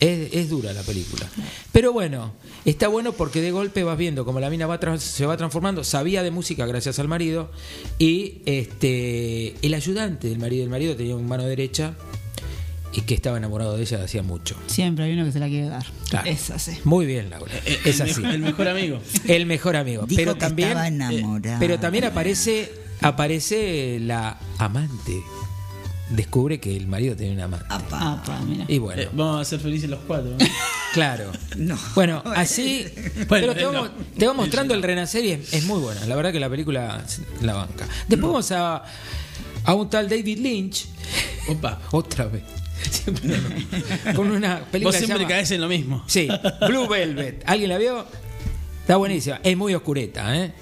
Es, 0.00 0.32
es 0.32 0.48
dura 0.48 0.72
la 0.72 0.82
película. 0.82 1.28
Pero 1.72 1.92
bueno, 1.92 2.32
está 2.64 2.88
bueno 2.88 3.12
porque 3.12 3.42
de 3.42 3.50
golpe 3.50 3.84
vas 3.84 3.98
viendo 3.98 4.24
como 4.24 4.40
la 4.40 4.48
mina 4.48 4.66
va 4.66 4.78
se 4.98 5.26
va 5.26 5.36
transformando. 5.36 5.84
Sabía 5.84 6.22
de 6.22 6.30
música 6.30 6.64
gracias 6.66 6.98
al 6.98 7.06
marido. 7.08 7.50
Y 7.98 8.38
este 8.46 9.54
el 9.60 9.74
ayudante 9.74 10.28
del 10.28 10.38
marido, 10.38 10.64
el 10.64 10.70
marido 10.70 10.96
tenía 10.96 11.16
una 11.16 11.28
mano 11.28 11.44
derecha 11.44 11.94
y 12.92 13.02
que 13.02 13.14
estaba 13.14 13.36
enamorado 13.36 13.76
de 13.76 13.82
ella 13.82 14.02
hacía 14.02 14.22
mucho. 14.22 14.56
Siempre 14.66 15.04
hay 15.04 15.12
uno 15.12 15.24
que 15.26 15.32
se 15.32 15.38
la 15.38 15.48
quiere 15.48 15.68
dar. 15.68 15.84
Claro. 16.08 16.28
Es 16.30 16.50
así. 16.50 16.78
Muy 16.84 17.04
bien, 17.06 17.30
Laura. 17.30 17.52
Es 17.84 18.00
el 18.00 18.10
así. 18.10 18.20
mejor- 18.20 18.34
el 18.34 18.40
mejor 18.40 18.68
amigo. 18.68 19.00
El 19.28 19.46
mejor 19.46 19.76
amigo. 19.76 20.06
Dijo 20.06 20.18
pero 20.18 20.34
que 20.34 20.40
también, 20.40 20.68
estaba 20.70 20.88
enamorado. 20.88 21.60
pero 21.60 21.78
también 21.78 22.04
aparece, 22.04 22.72
aparece 23.02 23.98
la 24.00 24.40
amante. 24.58 25.20
Descubre 26.10 26.58
que 26.58 26.76
el 26.76 26.86
marido 26.88 27.14
tiene 27.14 27.34
una 27.34 27.44
amante. 27.44 27.66
Apa, 27.68 28.40
mira. 28.40 28.64
Y 28.68 28.78
bueno. 28.78 29.00
Eh, 29.02 29.08
vamos 29.12 29.40
a 29.42 29.44
ser 29.44 29.60
felices 29.60 29.88
los 29.90 30.00
cuatro. 30.06 30.32
Claro. 30.92 31.30
No. 31.56 31.78
Bueno, 31.94 32.20
así. 32.34 32.84
Bueno, 33.28 33.52
pero 33.52 33.54
te 33.54 33.64
vamos, 33.64 33.90
no. 33.96 34.04
te 34.18 34.26
vamos 34.26 34.46
mostrando 34.46 34.74
el 34.74 34.82
renacer 34.82 35.24
y 35.24 35.30
es, 35.30 35.52
es 35.52 35.64
muy 35.66 35.78
buena. 35.78 36.04
La 36.06 36.16
verdad 36.16 36.32
que 36.32 36.40
la 36.40 36.50
película 36.50 37.04
la 37.42 37.54
banca. 37.54 37.86
Después 38.08 38.28
vamos 38.32 38.50
a, 38.50 38.82
a 39.66 39.74
un 39.74 39.88
tal 39.88 40.08
David 40.08 40.38
Lynch. 40.38 40.86
Opa. 41.48 41.80
Otra 41.92 42.24
vez. 42.26 42.42
Siempre. 42.90 43.36
Con 44.16 44.32
una 44.32 44.64
película 44.64 44.88
Vos 44.88 44.94
que 44.96 44.98
siempre 45.06 45.18
llama- 45.20 45.28
caes 45.28 45.50
en 45.52 45.60
lo 45.60 45.68
mismo. 45.68 46.02
Sí, 46.08 46.26
Blue 46.66 46.88
Velvet. 46.88 47.44
¿Alguien 47.46 47.70
la 47.70 47.78
vio? 47.78 48.04
Está 48.80 48.96
buenísima. 48.96 49.38
Es 49.44 49.56
muy 49.56 49.72
oscureta, 49.76 50.36
¿eh? 50.36 50.52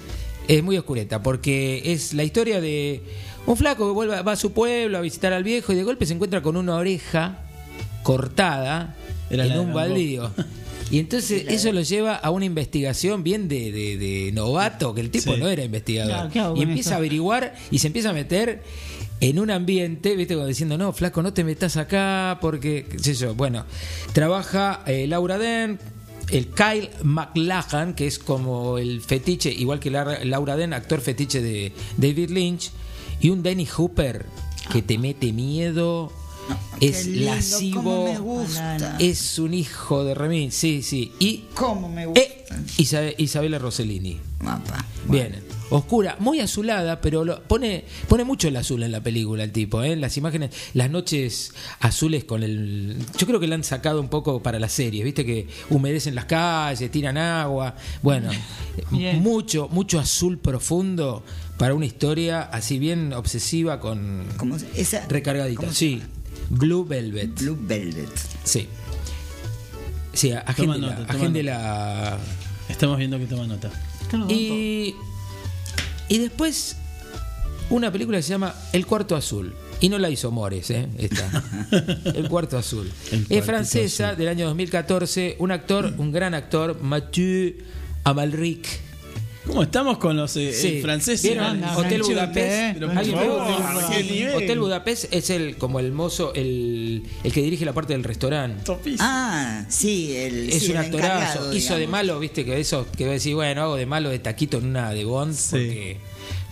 Es 0.47 0.61
muy 0.61 0.77
oscureta 0.77 1.23
porque 1.23 1.81
es 1.91 2.13
la 2.13 2.23
historia 2.23 2.61
de 2.61 3.01
un 3.45 3.57
flaco 3.57 3.87
que 3.87 3.93
vuelve, 3.93 4.21
va 4.21 4.31
a 4.33 4.35
su 4.35 4.51
pueblo 4.51 4.97
a 4.97 5.01
visitar 5.01 5.33
al 5.33 5.43
viejo 5.43 5.73
y 5.73 5.75
de 5.75 5.83
golpe 5.83 6.05
se 6.05 6.13
encuentra 6.13 6.41
con 6.41 6.55
una 6.57 6.75
oreja 6.75 7.39
cortada 8.03 8.95
Era 9.29 9.45
en 9.45 9.59
un 9.59 9.73
baldío. 9.73 10.31
Y 10.91 10.97
entonces 10.97 11.45
eso 11.49 11.71
lo 11.71 11.81
lleva 11.81 12.15
a 12.15 12.31
una 12.31 12.45
investigación 12.45 13.23
bien 13.23 13.47
de, 13.47 13.71
de- 13.71 13.97
de 13.97 14.31
novato, 14.33 14.93
que 14.95 15.01
el 15.01 15.11
tipo 15.11 15.33
Sí. 15.35 15.39
no 15.39 15.47
era 15.47 15.63
investigador. 15.63 16.11
Claro, 16.15 16.29
¿qué 16.31 16.39
hago 16.39 16.57
y 16.57 16.63
empieza 16.63 16.95
a 16.95 16.97
averiguar 16.97 17.53
y 17.69 17.77
se 17.77 17.87
empieza 17.87 18.09
a 18.09 18.13
meter 18.13 18.63
en 19.21 19.37
un 19.37 19.51
ambiente, 19.51 20.15
viste, 20.15 20.33
como 20.33 20.47
diciendo, 20.47 20.77
no, 20.79 20.91
flaco, 20.93 21.21
no 21.21 21.31
te 21.33 21.43
metas 21.43 21.77
acá 21.77 22.39
porque, 22.41 22.85
qué 22.89 22.97
sé 22.99 23.13
yo. 23.13 23.35
Bueno, 23.35 23.65
trabaja 24.13 24.81
eh, 24.87 25.05
Laura 25.07 25.37
Dern, 25.37 25.77
el 26.31 26.47
Kyle 26.47 26.89
MacLachlan, 27.03 27.93
que 27.93 28.07
es 28.07 28.17
como 28.17 28.77
el 28.79 29.01
fetiche, 29.01 29.51
igual 29.51 29.79
que 29.79 29.91
Laura 29.91 30.55
Dern, 30.55 30.73
actor 30.73 31.01
fetiche 31.01 31.41
de 31.41 31.71
David 31.97 32.29
Lynch, 32.31 32.71
y 33.21 33.29
un 33.29 33.43
Danny 33.43 33.65
Hooper 33.65 34.25
que 34.71 34.81
te 34.81 34.97
mete 34.97 35.31
miedo. 35.33 36.11
Es 36.81 37.05
Qué 37.05 37.11
lindo, 37.11 37.25
lascivo, 37.35 37.83
cómo 37.83 38.03
me 38.05 38.17
gusta. 38.19 38.95
es 38.99 39.37
un 39.37 39.53
hijo 39.53 40.03
de 40.03 40.15
Remín, 40.15 40.51
sí, 40.51 40.81
sí. 40.81 41.11
Y 41.19 41.43
¿Cómo 41.53 41.89
me 41.89 42.05
gusta? 42.07 42.21
eh, 42.21 42.45
Isabe- 42.77 43.15
Isabela 43.19 43.59
Rossellini. 43.59 44.19
Apa. 44.39 44.83
Bien, 45.07 45.43
oscura, 45.69 46.15
muy 46.19 46.39
azulada, 46.39 47.01
pero 47.01 47.23
lo- 47.25 47.43
pone, 47.43 47.83
pone 48.07 48.23
mucho 48.23 48.47
el 48.47 48.55
azul 48.55 48.81
en 48.81 48.91
la 48.91 49.01
película 49.03 49.43
el 49.43 49.51
tipo, 49.51 49.83
¿eh? 49.83 49.95
Las 49.95 50.17
imágenes, 50.17 50.49
las 50.73 50.89
noches 50.89 51.53
azules 51.81 52.23
con 52.23 52.41
el... 52.41 52.95
Yo 53.17 53.27
creo 53.27 53.39
que 53.39 53.47
la 53.47 53.53
han 53.55 53.63
sacado 53.63 53.99
un 54.01 54.07
poco 54.09 54.41
para 54.41 54.57
las 54.59 54.71
series, 54.71 55.03
viste 55.03 55.25
que 55.25 55.47
humedecen 55.69 56.15
las 56.15 56.25
calles, 56.25 56.89
tiran 56.89 57.17
agua, 57.17 57.75
bueno, 58.01 58.31
Bien. 58.89 59.21
mucho, 59.21 59.67
mucho 59.69 59.99
azul 59.99 60.39
profundo 60.39 61.23
para 61.59 61.75
una 61.75 61.85
historia 61.85 62.41
así 62.41 62.79
bien 62.79 63.13
obsesiva 63.13 63.79
con... 63.79 64.25
¿Cómo 64.37 64.57
se- 64.57 64.67
esa- 64.75 65.05
Recargadita, 65.07 65.59
cómo 65.61 65.73
sí. 65.73 66.01
Blue 66.49 66.85
Velvet. 66.85 67.39
Blue 67.39 67.57
Velvet. 67.61 68.09
Sí. 68.43 68.67
Sí, 70.13 70.31
agéndela, 70.31 70.95
nota, 70.99 71.13
agéndela 71.13 72.17
Estamos 72.67 72.97
viendo 72.97 73.17
que 73.19 73.25
toma 73.27 73.45
nota. 73.45 73.69
y, 74.27 74.95
y 76.07 76.17
después 76.17 76.75
una 77.69 77.91
película 77.91 78.17
que 78.17 78.23
se 78.23 78.29
llama 78.29 78.55
El 78.73 78.85
Cuarto 78.87 79.15
Azul. 79.15 79.53
Y 79.81 79.87
no 79.89 79.97
la 79.97 80.09
hizo 80.09 80.29
Mores, 80.31 80.69
¿eh? 80.71 80.87
Esta. 80.97 81.43
El 82.15 82.27
Cuarto 82.27 82.57
Azul. 82.57 82.91
El 83.11 83.25
es 83.29 83.45
francesa 83.45 84.07
Azul. 84.09 84.17
del 84.17 84.27
año 84.27 84.45
2014. 84.47 85.35
Un 85.39 85.51
actor, 85.51 85.93
un 85.97 86.11
gran 86.11 86.33
actor, 86.33 86.81
Mathieu 86.81 87.53
Amalric. 88.03 88.67
¿Cómo 89.49 89.63
estamos 89.63 89.97
con 89.97 90.15
los 90.15 90.35
eh, 90.37 90.53
Sí. 90.53 90.79
franceses? 90.81 91.23
¿Vieron 91.23 91.63
Hotel 91.63 92.03
Budapest? 92.03 92.47
eh. 92.51 92.71
Pero, 92.75 92.87
por 92.87 92.97
¿Alguien 92.99 93.17
favor, 93.17 93.47
vio 93.47 93.89
qué 93.89 94.03
nivel. 94.03 94.35
Hotel 94.35 94.59
Budapest 94.59 95.13
es 95.13 95.29
el 95.31 95.57
como 95.57 95.79
el 95.79 95.91
mozo, 95.91 96.33
el, 96.35 97.03
el 97.23 97.33
que 97.33 97.41
dirige 97.41 97.65
la 97.65 97.73
parte 97.73 97.93
del 97.93 98.03
restaurante. 98.03 98.71
Ah, 98.99 99.65
sí, 99.67 100.15
el, 100.15 100.49
Es 100.49 100.59
sí, 100.63 100.65
un 100.71 100.77
el 100.77 100.85
actorazo. 100.85 101.51
Hizo 101.53 101.75
de 101.77 101.87
malo, 101.87 102.19
viste, 102.19 102.45
que 102.45 102.59
eso, 102.59 102.85
que 102.95 103.05
va 103.05 103.09
a 103.09 103.13
decir, 103.13 103.33
bueno, 103.33 103.63
hago 103.63 103.75
de 103.75 103.87
malo 103.87 104.09
de 104.09 104.19
taquito 104.19 104.59
en 104.59 104.67
una 104.67 104.91
de 104.91 105.03
Bond, 105.03 105.35
porque- 105.49 105.97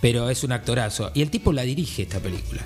pero 0.02 0.30
es 0.32 0.44
un 0.44 0.52
actorazo. 0.52 1.12
Y 1.14 1.22
el 1.22 1.30
tipo 1.30 1.54
la 1.54 1.62
dirige 1.62 2.02
esta 2.04 2.20
película. 2.20 2.62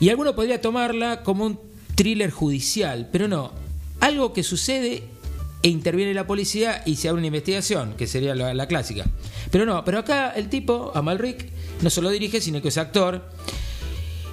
Y 0.00 0.08
alguno 0.08 0.34
podría 0.34 0.60
tomarla 0.62 1.22
como 1.22 1.44
un 1.44 1.60
thriller 1.94 2.30
judicial, 2.30 3.08
pero 3.12 3.28
no. 3.28 3.52
Algo 4.00 4.32
que 4.32 4.42
sucede 4.42 5.02
e 5.62 5.68
interviene 5.68 6.12
la 6.14 6.26
policía 6.26 6.82
y 6.86 6.96
se 6.96 7.08
abre 7.08 7.18
una 7.20 7.28
investigación, 7.28 7.94
que 7.96 8.06
sería 8.06 8.34
la, 8.34 8.52
la 8.54 8.66
clásica. 8.66 9.04
Pero 9.50 9.64
no, 9.64 9.84
pero 9.84 9.98
acá 10.00 10.30
el 10.30 10.48
tipo, 10.48 10.90
Amalric, 10.94 11.48
no 11.82 11.90
solo 11.90 12.10
dirige, 12.10 12.40
sino 12.40 12.60
que 12.60 12.68
es 12.68 12.78
actor. 12.78 13.28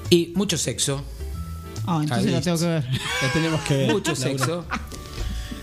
Y 0.09 0.32
mucho 0.36 0.57
sexo. 0.57 1.03
Ah, 1.86 1.99
entonces 2.01 2.27
Ahí 2.27 2.32
la 2.34 2.41
tengo 2.41 2.57
que 2.57 2.65
ver. 2.65 2.84
La 3.21 3.34
tenemos 3.34 3.61
que 3.61 3.77
ver. 3.77 3.91
Mucho 3.91 4.15
sexo. 4.15 4.65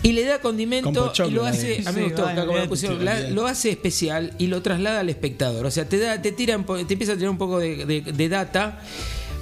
Y 0.03 0.13
le 0.13 0.23
da 0.23 0.39
condimento 0.39 1.11
Con 1.17 1.27
y 1.29 1.31
lo 1.31 1.45
hace, 1.45 1.83
a 1.85 1.91
mí 1.91 1.99
me 2.01 2.03
gustó, 2.05 2.21
vale, 2.23 2.33
acá 2.39 2.45
como 2.47 2.59
lo 2.59 2.69
pusieron, 2.69 3.03
la- 3.03 3.29
hace 3.47 3.71
especial 3.71 4.33
y 4.37 4.47
lo 4.47 4.61
traslada 4.61 5.01
al 5.01 5.09
espectador. 5.09 5.65
O 5.65 5.71
sea, 5.71 5.89
te 5.89 5.97
da, 5.97 6.21
te 6.21 6.31
te 6.85 6.93
empieza 6.93 7.13
a 7.13 7.17
tirar 7.17 7.31
un 7.31 7.37
poco 7.37 7.59
de, 7.59 7.85
de- 7.85 8.01
de 8.01 8.29
data, 8.29 8.79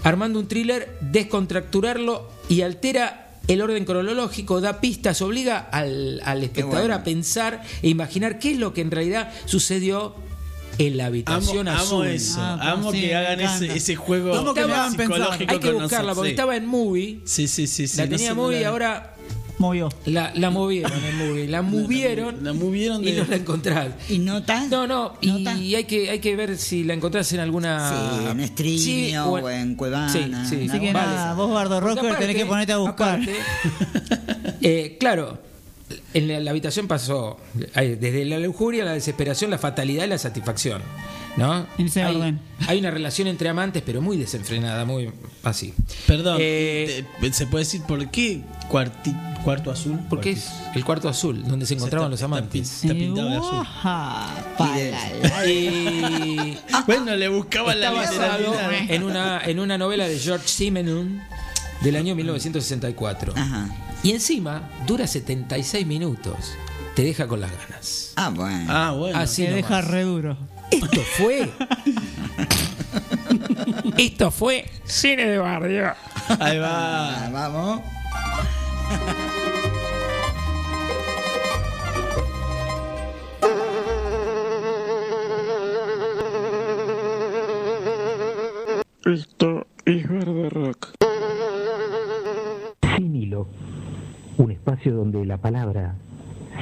armando 0.03 0.39
un 0.39 0.47
thriller, 0.47 0.97
descontracturarlo 1.01 2.31
y 2.49 2.61
altera 2.61 3.24
el 3.47 3.61
orden 3.61 3.85
cronológico, 3.85 4.61
da 4.61 4.81
pistas, 4.81 5.21
obliga 5.21 5.57
al, 5.71 6.21
al 6.23 6.43
espectador 6.43 6.79
bueno. 6.87 6.95
a 6.95 7.03
pensar 7.03 7.61
e 7.81 7.89
imaginar 7.89 8.39
qué 8.39 8.51
es 8.51 8.57
lo 8.57 8.73
que 8.73 8.81
en 8.81 8.91
realidad 8.91 9.31
sucedió 9.45 10.15
en 10.77 10.97
la 10.97 11.05
Amo, 11.05 11.09
habitación 11.13 11.67
amo 11.67 11.79
azul. 11.79 12.07
eso. 12.07 12.39
Ah, 12.39 12.71
amo 12.71 12.91
sí, 12.91 13.01
que 13.01 13.07
me 13.07 13.15
hagan 13.15 13.39
ese, 13.39 13.75
ese 13.75 13.95
juego 13.95 14.35
¿Cómo 14.35 14.53
que 14.53 14.61
psicológico 14.61 15.53
Hay 15.53 15.59
que 15.59 15.71
con 15.71 15.81
buscarla 15.83 16.07
nosotros, 16.07 16.15
porque 16.15 16.29
sí. 16.29 16.33
estaba 16.33 16.55
en 16.57 16.65
movie. 16.65 17.21
Sí, 17.25 17.47
sí, 17.47 17.67
sí. 17.67 17.87
sí, 17.87 17.97
la 17.97 18.07
tenía 18.07 18.29
no 18.29 18.35
movie 18.35 18.61
y 18.61 18.63
ahora 18.63 19.15
Movió. 19.57 19.89
la, 20.05 20.31
la 20.35 20.49
movieron 20.49 20.91
en 21.05 21.17
movie. 21.29 21.47
La 21.47 21.61
movieron 21.61 22.43
La 22.43 22.53
movieron 22.53 23.07
y 23.07 23.11
no 23.13 23.23
la 23.25 23.35
encontrás. 23.37 23.87
¿Y 24.09 24.19
nota? 24.19 24.65
No, 24.67 24.85
no, 24.85 25.13
y 25.21 25.75
hay 25.75 25.85
que, 25.85 26.09
hay 26.09 26.19
que 26.19 26.35
ver 26.35 26.57
si 26.57 26.83
la 26.83 26.93
encontrás 26.93 27.31
en 27.33 27.39
alguna. 27.39 27.89
Sí, 27.89 28.25
en 28.31 28.39
streaming 28.41 28.79
Sí, 28.79 29.15
o 29.17 29.49
en 29.49 29.75
Cuevana. 29.75 30.09
Sí, 30.11 30.19
sí. 30.49 30.67
Así 30.69 30.79
que 30.79 30.91
Vale. 30.93 31.07
nada, 31.07 31.33
vos, 31.35 31.53
Bardo 31.53 31.79
Porque 31.79 32.01
Rocker, 32.01 32.17
tenés 32.19 32.35
que 32.35 32.45
ponerte 32.45 32.73
a 32.73 32.77
buscar. 32.77 33.19
aparte, 33.21 33.35
eh, 34.61 34.97
claro, 34.99 35.37
en 36.13 36.27
la, 36.27 36.39
la 36.39 36.51
habitación 36.51 36.87
pasó 36.87 37.37
hay- 37.73 37.95
desde 37.95 38.25
la 38.25 38.39
lujuria, 38.39 38.83
la 38.83 38.93
desesperación, 38.93 39.51
la 39.51 39.57
fatalidad 39.57 40.05
y 40.05 40.07
la 40.07 40.17
satisfacción. 40.17 40.81
¿No? 41.37 41.65
En 41.77 41.87
ese 41.87 42.01
hay, 42.03 42.15
orden. 42.15 42.39
hay 42.67 42.79
una 42.79 42.91
relación 42.91 43.27
entre 43.27 43.49
amantes, 43.49 43.83
pero 43.85 44.01
muy 44.01 44.15
desenfrenada, 44.17 44.85
muy 44.85 45.11
así. 45.43 45.73
Perdón, 46.07 46.37
Eh, 46.39 47.03
¿se 47.33 47.45
puede 47.47 47.65
decir 47.65 47.81
por 47.81 48.09
qué 48.09 48.41
cuarti- 48.69 49.15
cuarto 49.43 49.69
azul? 49.69 49.99
Porque 50.09 50.31
es 50.31 50.47
el 50.75 50.85
cuarto 50.85 51.09
azul, 51.09 51.43
donde 51.45 51.65
se 51.65 51.73
encontraban 51.73 52.09
los 52.09 52.19
está- 52.19 52.25
amantes. 52.25 52.83
Está 52.83 52.93
pintado 52.93 53.29
de 53.29 53.35
azul. 53.35 53.53
Uaja, 53.57 55.45
Y 55.47 56.57
Bueno, 56.87 57.15
le 57.15 57.27
buscaba 57.27 57.75
la 57.75 57.87
está 57.89 57.91
basado 58.17 58.37
literalidad. 58.51 58.91
en 58.95 59.03
una, 59.03 59.41
en 59.43 59.59
una 59.59 59.77
novela 59.77 60.07
de 60.07 60.17
George 60.19 60.47
Simenon 60.47 61.21
del 61.81 61.95
año 61.97 62.15
1964. 62.15 63.33
Ajá. 63.35 63.69
Y 64.03 64.11
encima 64.11 64.69
dura 64.87 65.05
76 65.07 65.85
minutos. 65.85 66.35
Te 66.95 67.03
deja 67.03 67.27
con 67.27 67.41
las 67.41 67.51
ganas. 67.51 68.13
Ah, 68.15 68.29
bueno. 68.29 68.65
Ah, 68.69 68.91
bueno. 68.97 69.17
Así 69.19 69.41
nomás. 69.43 69.55
deja 69.57 69.81
re 69.81 70.03
duro. 70.03 70.37
Esto 70.71 71.01
fue. 71.17 71.51
Esto 73.97 74.31
fue 74.31 74.65
Cine 74.83 75.25
de 75.25 75.37
Barrio. 75.37 75.93
Ahí 76.39 76.57
va. 76.59 77.29
Vamos. 77.31 77.81
Esto 89.05 89.67
es 89.85 90.09
Bardo 90.09 90.49
Rock. 90.49 90.89
Sin 92.95 93.15
hilo. 93.15 93.47
Un 94.37 94.51
espacio 94.51 94.93
donde 94.95 95.23
la 95.25 95.37
palabra 95.37 95.95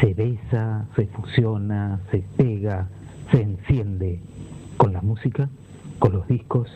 se 0.01 0.13
besa, 0.13 0.85
se 0.95 1.07
fusiona, 1.07 2.01
se 2.11 2.23
pega, 2.35 2.89
se 3.31 3.41
enciende 3.41 4.19
con 4.77 4.93
la 4.93 5.01
música, 5.01 5.49
con 5.99 6.13
los 6.13 6.27
discos, 6.27 6.69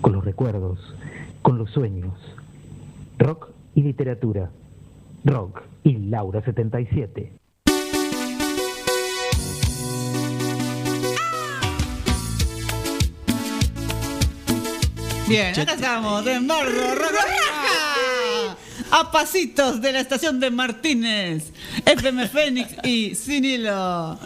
con 0.00 0.12
los 0.12 0.24
recuerdos, 0.24 0.78
con 1.42 1.58
los 1.58 1.70
sueños. 1.70 2.14
Rock 3.18 3.50
y 3.74 3.82
literatura. 3.82 4.50
Rock 5.24 5.62
y 5.82 5.96
Laura 5.96 6.42
77. 6.42 7.32
Bien, 15.28 15.60
acá 15.60 15.74
estamos 15.74 16.26
en 16.26 16.48
Bardo 16.48 16.94
Rock. 16.94 17.87
A 18.90 19.10
pasitos 19.12 19.82
de 19.82 19.92
la 19.92 20.00
estación 20.00 20.40
de 20.40 20.50
Martínez, 20.50 21.52
FM 21.84 22.26
Fénix 22.28 22.70
y 22.84 23.14
Sin 23.14 23.44
Hilo. 23.44 24.18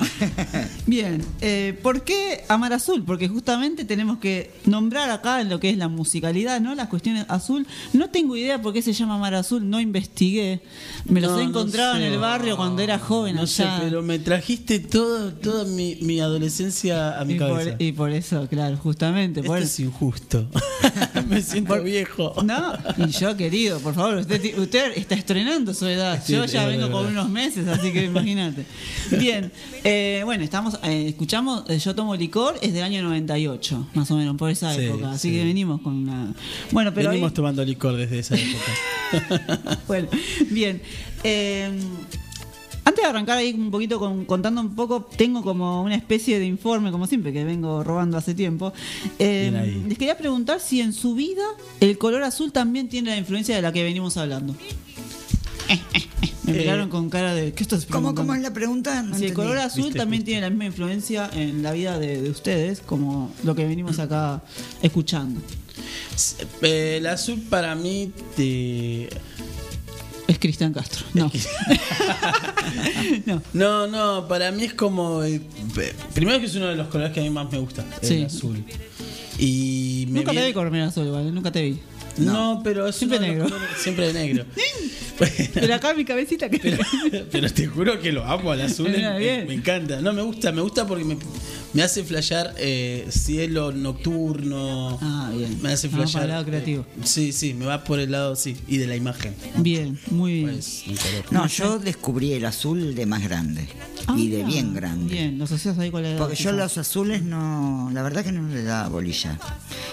Bien, 0.87 1.25
eh, 1.41 1.77
¿por 1.83 2.03
qué 2.05 2.45
Amar 2.49 2.73
Azul? 2.73 3.03
Porque 3.05 3.27
justamente 3.27 3.85
tenemos 3.85 4.19
que 4.19 4.53
nombrar 4.65 5.11
acá 5.11 5.41
en 5.41 5.49
lo 5.49 5.59
que 5.59 5.69
es 5.71 5.77
la 5.77 5.89
musicalidad, 5.89 6.61
¿no? 6.61 6.77
Las 6.77 6.87
cuestiones 6.89 7.27
azul. 7.29 7.67
No 7.93 8.11
tengo 8.11 8.37
idea 8.37 8.63
por 8.63 8.73
qué 8.73 8.83
se 8.83 8.93
llama 8.93 9.17
Amar 9.17 9.35
Azul, 9.35 9.69
no 9.69 9.81
investigué. 9.81 10.61
Me 11.07 11.21
los 11.21 11.33
No, 11.33 11.41
he 11.41 11.43
no 11.43 11.49
encontrado 11.51 11.95
sé. 11.97 12.07
en 12.07 12.13
el 12.13 12.19
barrio 12.21 12.57
cuando 12.57 12.83
era 12.83 13.01
joven 13.01 13.35
No 13.35 13.49
sé, 13.49 13.65
allá. 13.65 13.81
pero 13.83 14.01
me 14.03 14.21
trajiste 14.21 14.79
todo, 14.79 15.33
toda 15.33 15.65
mi, 15.65 15.97
mi 16.03 16.21
adolescencia 16.21 17.19
a 17.19 17.25
mi 17.25 17.35
y, 17.35 17.39
cabeza. 17.39 17.71
por, 17.73 17.83
y 17.83 17.93
por 17.93 18.11
eso, 18.11 18.47
claro, 18.49 18.77
justamente. 18.77 19.41
Esto 19.41 19.51
por 19.53 19.59
es 19.61 19.81
injusto. 19.81 20.49
me 21.29 21.43
siento 21.43 21.83
viejo. 21.83 22.35
No, 22.45 22.75
y 22.97 23.09
yo 23.11 23.37
querido, 23.37 23.81
por 23.81 23.95
favor, 23.95 24.19
usted, 24.19 24.52
usted 24.57 24.93
está 24.97 25.15
estrenando 25.15 25.75
su 25.75 25.87
edad. 25.87 26.23
Sí, 26.25 26.33
yo 26.33 26.45
ya 26.45 26.67
vengo 26.67 26.91
con 26.91 27.07
unos 27.07 27.29
meses, 27.29 27.67
así 27.69 27.93
que 27.93 28.05
imagínate. 28.05 28.65
Bien, 29.19 29.51
eh, 29.85 30.23
bueno, 30.25 30.45
estamos, 30.45 30.79
eh, 30.85 31.07
escuchamos 31.09 31.65
eh, 31.69 31.79
Yo 31.79 31.95
tomo 31.95 32.15
licor, 32.17 32.57
es 32.63 32.73
del 32.73 32.83
año 32.83 33.03
98, 33.03 33.89
más 33.95 34.11
o 34.11 34.17
menos, 34.17 34.37
por 34.37 34.51
esa 34.51 34.75
Sí, 34.75 34.83
época. 34.87 35.13
Así 35.13 35.29
sí. 35.29 35.35
que 35.35 35.45
venimos 35.45 35.81
con 35.81 35.95
una. 35.95 36.33
Bueno, 36.71 36.93
pero. 36.95 37.11
Venimos 37.11 37.35
tomando 37.35 37.65
licor 37.65 37.97
desde 37.97 38.19
esa 38.21 38.37
época. 38.37 39.81
bueno, 39.89 40.09
bien. 40.51 40.81
Eh, 42.85 42.89
antes 42.89 43.03
de 43.05 43.09
arrancar 43.09 43.39
ahí 43.39 43.53
un 43.55 43.71
poquito 43.71 43.99
con- 43.99 44.25
contando 44.25 44.61
un 44.61 44.75
poco, 44.75 45.09
tengo 45.17 45.43
como 45.43 45.83
una 45.83 45.95
especie 45.95 46.39
de 46.39 46.47
informe, 46.47 46.91
como 46.91 47.07
siempre, 47.07 47.33
que 47.33 47.45
vengo 47.45 47.83
robando 47.85 48.17
hace 48.19 48.35
tiempo. 48.35 48.73
Eh, 49.19 49.83
les 49.89 49.97
quería 49.99 50.17
preguntar 50.19 50.61
si 50.61 50.81
en 50.81 50.93
su 50.93 51.15
vida 51.15 51.45
el 51.81 51.97
color 51.99 52.23
azul 52.23 52.53
también 52.53 52.89
tiene 52.89 53.11
la 53.11 53.17
influencia 53.17 53.55
de 53.57 53.63
la 53.63 53.73
que 53.73 53.83
venimos 53.85 54.17
hablando. 54.17 54.55
Me 56.45 56.53
Eh, 56.55 56.59
miraron 56.59 56.89
con 56.91 57.09
cara 57.09 57.35
de. 57.35 57.53
¿Qué 57.53 57.63
estás 57.63 57.87
¿Cómo, 57.87 58.13
preguntando? 58.13 58.21
cómo 58.23 58.35
es 58.35 58.43
la 58.43 58.53
pregunta? 58.53 59.03
No 59.03 59.17
Si 59.17 59.27
el 59.27 59.33
color 59.33 59.59
azul 59.59 59.85
Viste, 59.85 59.99
también 60.01 60.25
tiene 60.25 60.41
la 60.41 60.51
misma 60.51 60.65
influencia 60.67 61.31
en 61.33 61.63
la 61.63 61.71
vida 61.73 61.99
de, 62.01 62.21
de 62.21 62.31
ustedes, 62.31 62.81
como 62.81 63.31
lo 63.45 63.55
que 63.55 63.65
venimos 63.65 64.01
acá 64.01 64.43
escuchando. 64.83 65.41
Eh, 66.63 66.97
el 66.99 67.07
azul 67.07 67.41
para 67.49 67.75
mí 67.77 68.11
te... 68.37 69.09
Es 70.29 70.39
Cristian 70.39 70.73
Castro. 70.73 71.05
No. 71.15 71.31
no. 73.27 73.43
No, 73.53 73.87
no, 73.87 74.29
para 74.29 74.51
mí 74.53 74.65
es 74.65 74.75
como... 74.75 75.23
eh, 75.23 75.41
primero 76.15 76.39
que 76.41 76.47
es 76.47 76.55
uno 76.55 76.67
de 76.69 76.77
los 76.77 76.89
colores 76.89 77.13
que 77.13 77.21
a 77.21 77.23
mí 77.23 77.31
más 77.31 77.51
me 77.51 77.59
gusta, 77.59 77.85
Sí. 78.01 78.15
el 78.15 78.27
azul. 78.27 78.65
Y 79.39 80.07
me 80.11 80.21
Nunca 80.21 80.33
te 80.33 80.47
vi 80.47 80.53
con 80.53 80.75
azul, 80.77 81.07
¿eh? 81.07 81.31
nunca 81.33 81.51
te 81.51 81.63
vi. 81.63 81.81
No, 82.19 82.61
pero 82.63 82.87
es 82.89 82.97
Siempre 82.97 83.19
negro. 83.21 83.47
siempre 83.83 84.13
de 84.13 84.15
negro. 84.15 84.45
Bueno, 85.19 85.35
Pero 85.55 85.75
acá 85.75 85.95
mi 85.95 86.05
cabecita 86.07 86.49
que. 86.49 86.59
pero, 86.59 86.79
pero 87.31 87.53
te 87.53 87.67
juro 87.67 88.01
que 88.01 88.11
lo 88.11 88.25
amo 88.25 88.51
al 88.51 88.63
azul, 88.63 88.89
Mira, 88.91 89.13
me, 89.19 89.45
me 89.45 89.55
encanta. 89.55 90.01
No, 90.01 90.13
me 90.13 90.23
gusta, 90.23 90.51
me 90.53 90.63
gusta 90.63 90.87
porque 90.87 91.05
me, 91.05 91.17
me 91.75 91.83
hace 91.83 92.03
flashear 92.03 92.55
eh, 92.57 93.07
cielo 93.11 93.71
nocturno. 93.73 94.99
Ah, 95.01 95.31
bien. 95.37 95.59
Me 95.63 95.71
hace 95.73 95.89
Ah, 95.89 95.91
para 95.91 96.03
el 96.05 96.09
flashear. 96.09 96.29
lado 96.29 96.45
creativo. 96.47 96.87
eh, 96.97 97.01
sí, 97.05 97.33
sí, 97.33 97.55
me 97.55 97.67
va 97.67 97.85
por 97.85 98.01
el 98.01 98.11
lado, 98.11 98.35
sí, 98.37 98.57
y 98.67 98.79
de 98.79 98.87
la 98.87 98.97
imagen. 98.97 99.35
Bien, 99.59 99.99
muy 100.11 100.33
bien. 100.45 100.51
Pues. 100.55 100.85
No, 101.31 101.47
yo 101.47 101.79
descubrí 101.79 102.33
el 102.33 102.45
azul 102.47 102.95
de 102.95 103.07
más 103.07 103.23
grande. 103.23 103.69
y 104.17 104.29
de 104.29 104.43
Ah, 104.43 104.47
bien 104.47 104.75
grande. 104.75 105.13
Bien, 105.13 105.39
los 105.39 105.53
asocias 105.53 105.79
ahí 105.79 105.91
con 105.91 106.03
la 106.03 106.11
edad. 106.11 106.19
Porque 106.19 106.37
yo 106.37 106.53
los 106.53 106.79
azules 106.79 107.23
no, 107.23 107.91
la 107.93 108.03
verdad 108.03 108.25
que 108.25 108.33
no 108.33 108.49
le 108.49 108.63
daba 108.65 108.89
bolilla. 108.89 109.39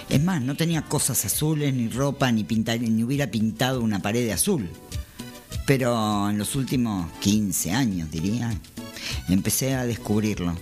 Es 0.08 0.20
más, 0.22 0.42
no 0.42 0.56
tenía 0.56 0.82
cosas 0.82 1.24
azules, 1.24 1.72
ni 1.74 1.88
ropa, 2.10 2.32
ni 2.32 2.44
pintar, 2.44 2.80
ni 2.80 3.04
hubiera 3.04 3.30
pintado 3.30 3.80
una 3.80 4.00
pared 4.00 4.24
de 4.24 4.32
azul. 4.32 4.68
Pero 5.66 6.28
en 6.28 6.38
los 6.38 6.56
últimos 6.56 7.10
15 7.20 7.70
años, 7.70 8.10
diría, 8.10 8.52
empecé 9.28 9.74
a 9.74 9.84
descubrirlo. 9.86 10.56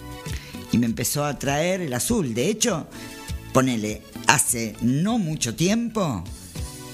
y 0.71 0.77
me 0.77 0.85
empezó 0.85 1.25
a 1.25 1.31
atraer 1.31 1.81
el 1.81 1.95
azul. 1.95 2.35
De 2.35 2.51
hecho, 2.51 2.87
ponele, 3.55 4.03
hace 4.27 4.77
no 4.83 5.19
mucho 5.19 5.55
tiempo 5.55 6.23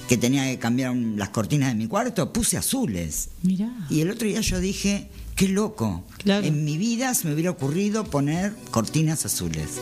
que 0.07 0.15
tenía 0.15 0.45
que 0.45 0.57
cambiar 0.59 0.95
las 0.95 1.29
cortinas 1.29 1.69
de 1.69 1.75
mi 1.75 1.87
cuarto, 1.87 2.31
puse 2.31 2.55
azules. 2.55 3.29
Mirá. 3.43 3.69
Y 3.89 3.99
el 3.99 4.11
otro 4.11 4.29
día 4.29 4.39
yo 4.39 4.61
dije, 4.61 5.09
qué 5.35 5.49
loco. 5.49 6.05
En 6.23 6.63
mi 6.63 6.77
vida 6.77 7.13
se 7.15 7.27
me 7.27 7.33
hubiera 7.33 7.51
ocurrido 7.51 8.05
poner 8.05 8.55
cortinas 8.71 9.25
azules. 9.25 9.81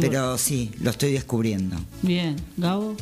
Pero 0.00 0.38
sí, 0.38 0.70
lo 0.80 0.90
estoy 0.90 1.12
descubriendo. 1.12 1.76
Bien, 2.02 2.36
Gabo. 2.56 2.94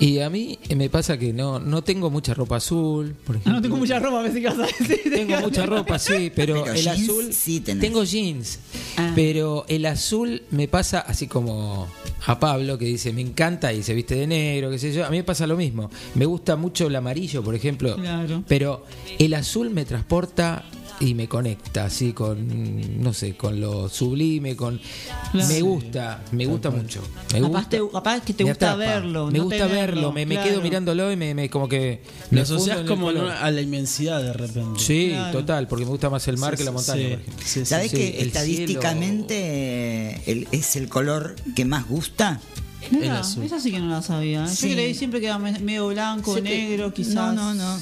Y 0.00 0.18
a 0.18 0.28
mí 0.28 0.58
eh, 0.68 0.74
me 0.74 0.90
pasa 0.90 1.16
que 1.16 1.32
no, 1.32 1.60
no 1.60 1.82
tengo 1.82 2.10
mucha 2.10 2.34
ropa 2.34 2.56
azul, 2.56 3.14
por 3.24 3.36
Ah, 3.36 3.38
ejemplo. 3.38 3.52
no 3.54 3.62
tengo 3.62 3.76
mucha 3.76 3.98
ropa, 4.00 4.18
a 4.18 4.22
ver 4.22 4.32
si 4.32 4.40
vas 4.42 4.58
a 4.58 4.62
decir. 4.66 5.00
Tengo 5.10 5.40
mucha 5.40 5.64
ropa, 5.66 5.98
sí, 5.98 6.32
pero, 6.34 6.54
Pero 6.64 6.74
el 6.74 6.82
jeans 6.82 7.02
azul. 7.02 7.32
sí 7.32 7.60
tenés. 7.60 7.80
Tengo 7.80 8.02
jeans. 8.04 8.58
Ah. 8.96 9.12
Pero 9.14 9.64
el 9.68 9.86
azul 9.86 10.42
me 10.50 10.66
pasa 10.68 10.98
así 11.00 11.28
como 11.28 11.86
a 12.26 12.40
Pablo, 12.40 12.76
que 12.76 12.86
dice, 12.86 13.12
me 13.12 13.20
encanta 13.20 13.72
y 13.72 13.82
se 13.82 13.94
viste 13.94 14.16
de 14.16 14.26
negro, 14.26 14.70
qué 14.70 14.78
sé 14.78 14.92
yo. 14.92 15.06
A 15.06 15.10
mí 15.10 15.18
me 15.18 15.24
pasa 15.24 15.46
lo 15.46 15.56
mismo. 15.56 15.90
Me 16.16 16.26
gusta 16.26 16.56
mucho 16.56 16.88
el 16.88 16.96
amarillo, 16.96 17.42
por 17.44 17.54
ejemplo. 17.54 17.94
Claro. 17.96 18.42
Pero 18.48 18.84
el 19.18 19.32
azul 19.34 19.70
me 19.70 19.84
transporta 19.84 20.64
y 21.00 21.14
me 21.14 21.28
conecta 21.28 21.84
así 21.86 22.12
con, 22.12 23.02
no 23.02 23.12
sé, 23.12 23.36
con 23.36 23.60
lo 23.60 23.88
sublime, 23.88 24.54
con... 24.56 24.80
Claro. 25.32 25.48
Me 25.48 25.60
gusta, 25.60 26.22
me 26.32 26.46
gusta 26.46 26.70
mucho. 26.70 27.02
Me 27.32 27.40
Capaz, 27.40 27.48
gusta. 27.48 27.68
te- 27.70 27.88
capaz 27.92 28.20
que 28.22 28.32
te 28.34 28.44
Me 28.44 28.50
gusta 28.50 28.72
atrapa. 28.72 28.92
verlo. 28.94 29.26
Me 29.30 29.38
no 29.38 29.44
gusta 29.44 29.66
tenerlo, 29.66 29.94
verlo, 29.96 30.12
me, 30.12 30.26
me 30.26 30.34
claro. 30.36 30.50
quedo 30.50 30.60
mirándolo 30.62 31.10
y 31.12 31.16
me, 31.16 31.34
me- 31.34 31.50
como 31.50 31.68
que... 31.68 32.00
Lo 32.30 32.40
me 32.40 32.44
fundo 32.46 32.62
asocias 32.62 32.80
como 32.86 33.08
a 33.10 33.50
la 33.50 33.60
inmensidad 33.60 34.22
de 34.22 34.32
repente. 34.32 34.80
Sí, 34.80 35.08
Claro. 35.10 35.38
total, 35.38 35.66
porque 35.68 35.84
me 35.84 35.90
gusta 35.90 36.10
más 36.10 36.26
el 36.28 36.38
mar 36.38 36.52
Sí, 36.52 36.58
que 36.58 36.64
la 36.64 36.70
montaña, 36.72 37.02
sí, 37.02 37.08
por 37.08 37.18
ejemplo. 37.20 37.42
sí, 37.44 37.60
sí. 37.60 37.66
¿Sabés 37.66 37.90
Sí, 37.90 37.96
que 37.96 38.18
el 38.20 38.26
estadísticamente 38.28 40.20
el- 40.30 40.48
es 40.52 40.76
el 40.76 40.88
color 40.88 41.36
que 41.54 41.64
más 41.64 41.88
gusta? 41.88 42.40
El 42.92 43.10
azul. 43.10 43.44
Esa 43.44 43.60
sí 43.60 43.70
que 43.70 43.78
no 43.80 43.88
la 43.88 44.02
sabía. 44.02 44.46
Sí. 44.48 44.68
Yo 44.68 44.74
creí 44.74 44.94
siempre 44.94 45.20
que 45.20 45.26
era 45.26 45.38
me- 45.38 45.58
medio 45.60 45.88
blanco, 45.88 46.32
Siempre- 46.32 46.56
negro, 46.68 46.92
quizás. 46.94 47.14
No, 47.14 47.32
no, 47.32 47.54
no. 47.54 47.78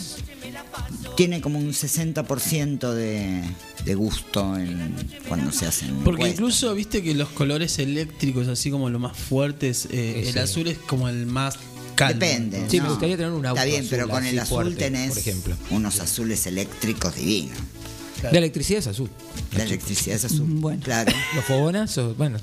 Tiene 1.17 1.41
como 1.41 1.59
un 1.59 1.73
60% 1.73 2.93
de, 2.93 3.43
de 3.85 3.95
gusto 3.95 4.57
en, 4.57 4.95
cuando 5.29 5.53
se 5.53 5.67
hacen. 5.67 5.89
Porque 6.05 6.23
encuestas. 6.23 6.33
incluso 6.41 6.75
viste 6.75 7.03
que 7.03 7.15
los 7.15 7.29
colores 7.31 7.79
eléctricos, 7.79 8.49
así 8.49 8.71
como 8.71 8.89
los 8.91 9.01
más 9.01 9.17
fuertes, 9.17 9.89
eh, 9.91 10.25
el 10.29 10.39
azul 10.39 10.69
es 10.69 10.79
como 10.79 11.09
el 11.09 11.27
más 11.27 11.59
calmo. 11.95 12.19
Depende. 12.21 12.65
Sí, 12.69 12.79
no. 12.79 12.85
me 12.85 12.89
gustaría 12.91 13.17
tener 13.17 13.33
un 13.33 13.45
auto 13.45 13.61
Está 13.61 13.65
bien, 13.65 13.81
azul, 13.85 13.91
pero 13.91 14.09
con 14.09 14.25
el 14.27 14.39
azul 14.39 14.55
fuerte, 14.65 14.77
tenés 14.85 15.09
por 15.11 15.19
ejemplo. 15.19 15.57
unos 15.71 16.01
azules 16.01 16.47
eléctricos 16.47 17.15
divinos. 17.15 17.59
La 18.31 18.39
electricidad 18.39 18.79
es 18.79 18.87
azul. 18.87 19.09
La 19.57 19.65
electricidad 19.65 20.17
es 20.17 20.25
azul. 20.25 20.47
Bueno. 20.49 20.81
Claro. 20.85 21.13
Los 21.35 21.45
fogonazos, 21.45 22.17
bueno. 22.17 22.39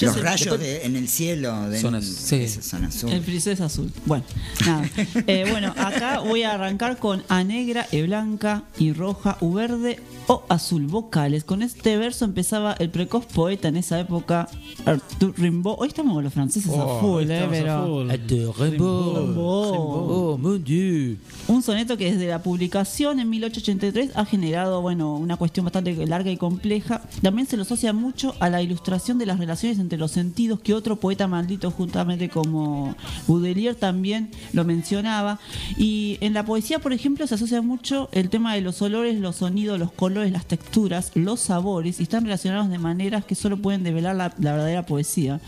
Los 0.00 0.20
rayos 0.20 0.58
de- 0.60 0.84
en 0.84 0.96
el 0.96 1.08
cielo 1.08 1.68
de 1.68 1.80
Son 1.80 1.94
az- 1.94 2.04
sí. 2.04 2.46
son 2.48 2.84
azul. 2.84 3.10
El 3.10 3.22
frisés 3.22 3.60
azul. 3.60 3.90
Bueno, 4.06 4.24
nada. 4.64 4.88
Eh, 5.26 5.46
bueno, 5.50 5.72
acá 5.76 6.20
voy 6.20 6.42
a 6.42 6.52
arrancar 6.54 6.98
con 6.98 7.22
A 7.28 7.42
negra, 7.44 7.86
E 7.92 8.02
blanca, 8.02 8.64
y 8.78 8.92
roja, 8.92 9.36
U 9.40 9.52
verde 9.54 9.98
o 10.26 10.44
azul 10.48 10.86
vocales. 10.86 11.44
Con 11.44 11.62
este 11.62 11.96
verso 11.96 12.24
empezaba 12.24 12.74
el 12.78 12.90
precoz 12.90 13.26
poeta 13.26 13.68
en 13.68 13.76
esa 13.76 13.98
época, 14.00 14.48
Arthur 14.84 15.34
Rimbaud. 15.38 15.76
Hoy 15.78 15.88
estamos 15.88 16.14
con 16.14 16.24
los 16.24 16.32
franceses 16.32 16.70
Oh, 16.72 16.98
a 16.98 17.00
full, 17.00 17.30
eh, 17.30 17.46
pero. 17.50 17.86
full. 17.86 18.10
Attends, 18.10 18.58
Rimbaud. 18.58 19.16
Rimbaud. 19.16 19.34
Oh, 19.36 20.38
mon 20.38 20.62
Dieu. 20.64 21.16
Un 21.48 21.62
soneto 21.62 21.96
que 21.96 22.12
desde 22.12 22.26
la 22.28 22.42
publicación 22.42 23.20
en 23.20 23.28
1883 23.30 24.10
ha 24.14 24.24
generado, 24.24 24.80
bueno, 24.82 25.14
una 25.24 25.36
cuestión 25.36 25.64
bastante 25.64 25.94
larga 26.06 26.30
y 26.30 26.36
compleja. 26.36 27.02
También 27.22 27.46
se 27.48 27.56
lo 27.56 27.62
asocia 27.62 27.92
mucho 27.92 28.34
a 28.40 28.48
la 28.50 28.62
ilustración 28.62 29.18
de 29.18 29.26
las 29.26 29.38
relaciones 29.38 29.78
entre 29.78 29.98
los 29.98 30.10
sentidos, 30.12 30.60
que 30.60 30.74
otro 30.74 30.96
poeta 31.00 31.26
maldito, 31.26 31.70
justamente 31.70 32.28
como 32.28 32.94
Baudelaire, 33.26 33.74
también 33.74 34.30
lo 34.52 34.64
mencionaba. 34.64 35.40
Y 35.76 36.18
en 36.20 36.34
la 36.34 36.44
poesía, 36.44 36.78
por 36.78 36.92
ejemplo, 36.92 37.26
se 37.26 37.34
asocia 37.34 37.60
mucho 37.62 38.08
el 38.12 38.28
tema 38.30 38.54
de 38.54 38.60
los 38.60 38.80
olores, 38.82 39.18
los 39.18 39.36
sonidos, 39.36 39.78
los 39.78 39.90
colores, 39.92 40.30
las 40.32 40.46
texturas, 40.46 41.10
los 41.14 41.40
sabores, 41.40 41.98
y 42.00 42.04
están 42.04 42.24
relacionados 42.24 42.68
de 42.70 42.78
maneras 42.78 43.24
que 43.24 43.34
solo 43.34 43.56
pueden 43.56 43.82
develar 43.82 44.14
la, 44.16 44.32
la 44.38 44.52
verdadera 44.52 44.86
poesía. 44.86 45.40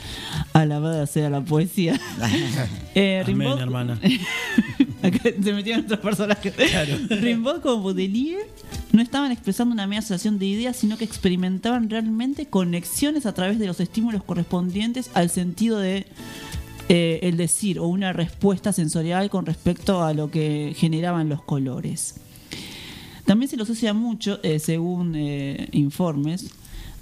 Alabada 0.53 1.07
sea 1.07 1.31
la 1.31 1.41
poesía. 1.41 2.01
Eh, 2.99 3.23
Amén, 3.27 3.49
Rimbaud- 3.49 3.61
hermana. 3.61 4.01
Acá 5.03 5.19
se 5.43 5.53
metieron 5.53 5.85
otros 5.85 6.01
personajes. 6.01 6.55
Rimbaud 7.09 7.61
como 7.61 7.83
Baudelaire 7.83 8.49
no 8.93 9.03
estaban 9.03 9.33
expresando 9.33 9.73
una 9.75 9.87
mera 9.87 10.01
asociación 10.01 10.39
de 10.39 10.47
ideas, 10.47 10.77
sino 10.77 10.97
que 10.97 11.05
experimentaban 11.05 11.91
realmente 11.91 12.47
conexiones 12.47 13.27
a 13.27 13.35
través 13.35 13.59
de 13.59 13.67
los 13.67 13.81
estímulos 13.81 14.23
correspondientes 14.23 15.11
al 15.15 15.31
sentido 15.31 15.79
de 15.79 16.07
eh, 16.89 17.19
el 17.23 17.37
decir 17.37 17.79
o 17.79 17.87
una 17.89 18.13
respuesta 18.13 18.73
sensorial 18.73 19.29
con 19.29 19.45
respecto 19.45 20.05
a 20.05 20.15
lo 20.15 20.31
que 20.31 20.73
generaban 20.77 21.29
los 21.29 21.43
colores. 21.43 22.15
También 23.25 23.51
se 23.51 23.57
lo 23.57 23.65
asocia 23.65 23.93
mucho, 23.93 24.39
eh, 24.45 24.61
según 24.61 25.15
eh, 25.17 25.69
informes, 25.73 26.49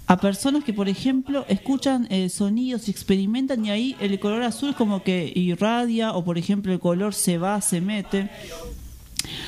a 0.07 0.19
personas 0.19 0.65
que, 0.65 0.75
por 0.75 0.89
ejemplo, 0.89 1.47
escuchan 1.49 2.07
eh, 2.11 2.29
sonidos 2.29 2.89
y 2.89 2.91
experimentan 2.91 3.65
y 3.65 3.71
ahí 3.71 3.97
el 4.01 4.19
color 4.21 4.43
azul 4.43 4.75
como 4.75 5.03
que 5.03 5.33
irradia 5.35 6.13
o, 6.13 6.25
por 6.25 6.37
ejemplo, 6.37 6.73
el 6.73 6.81
color 6.81 7.15
se 7.15 7.39
va, 7.39 7.61
se 7.61 7.81
mete. 7.81 8.31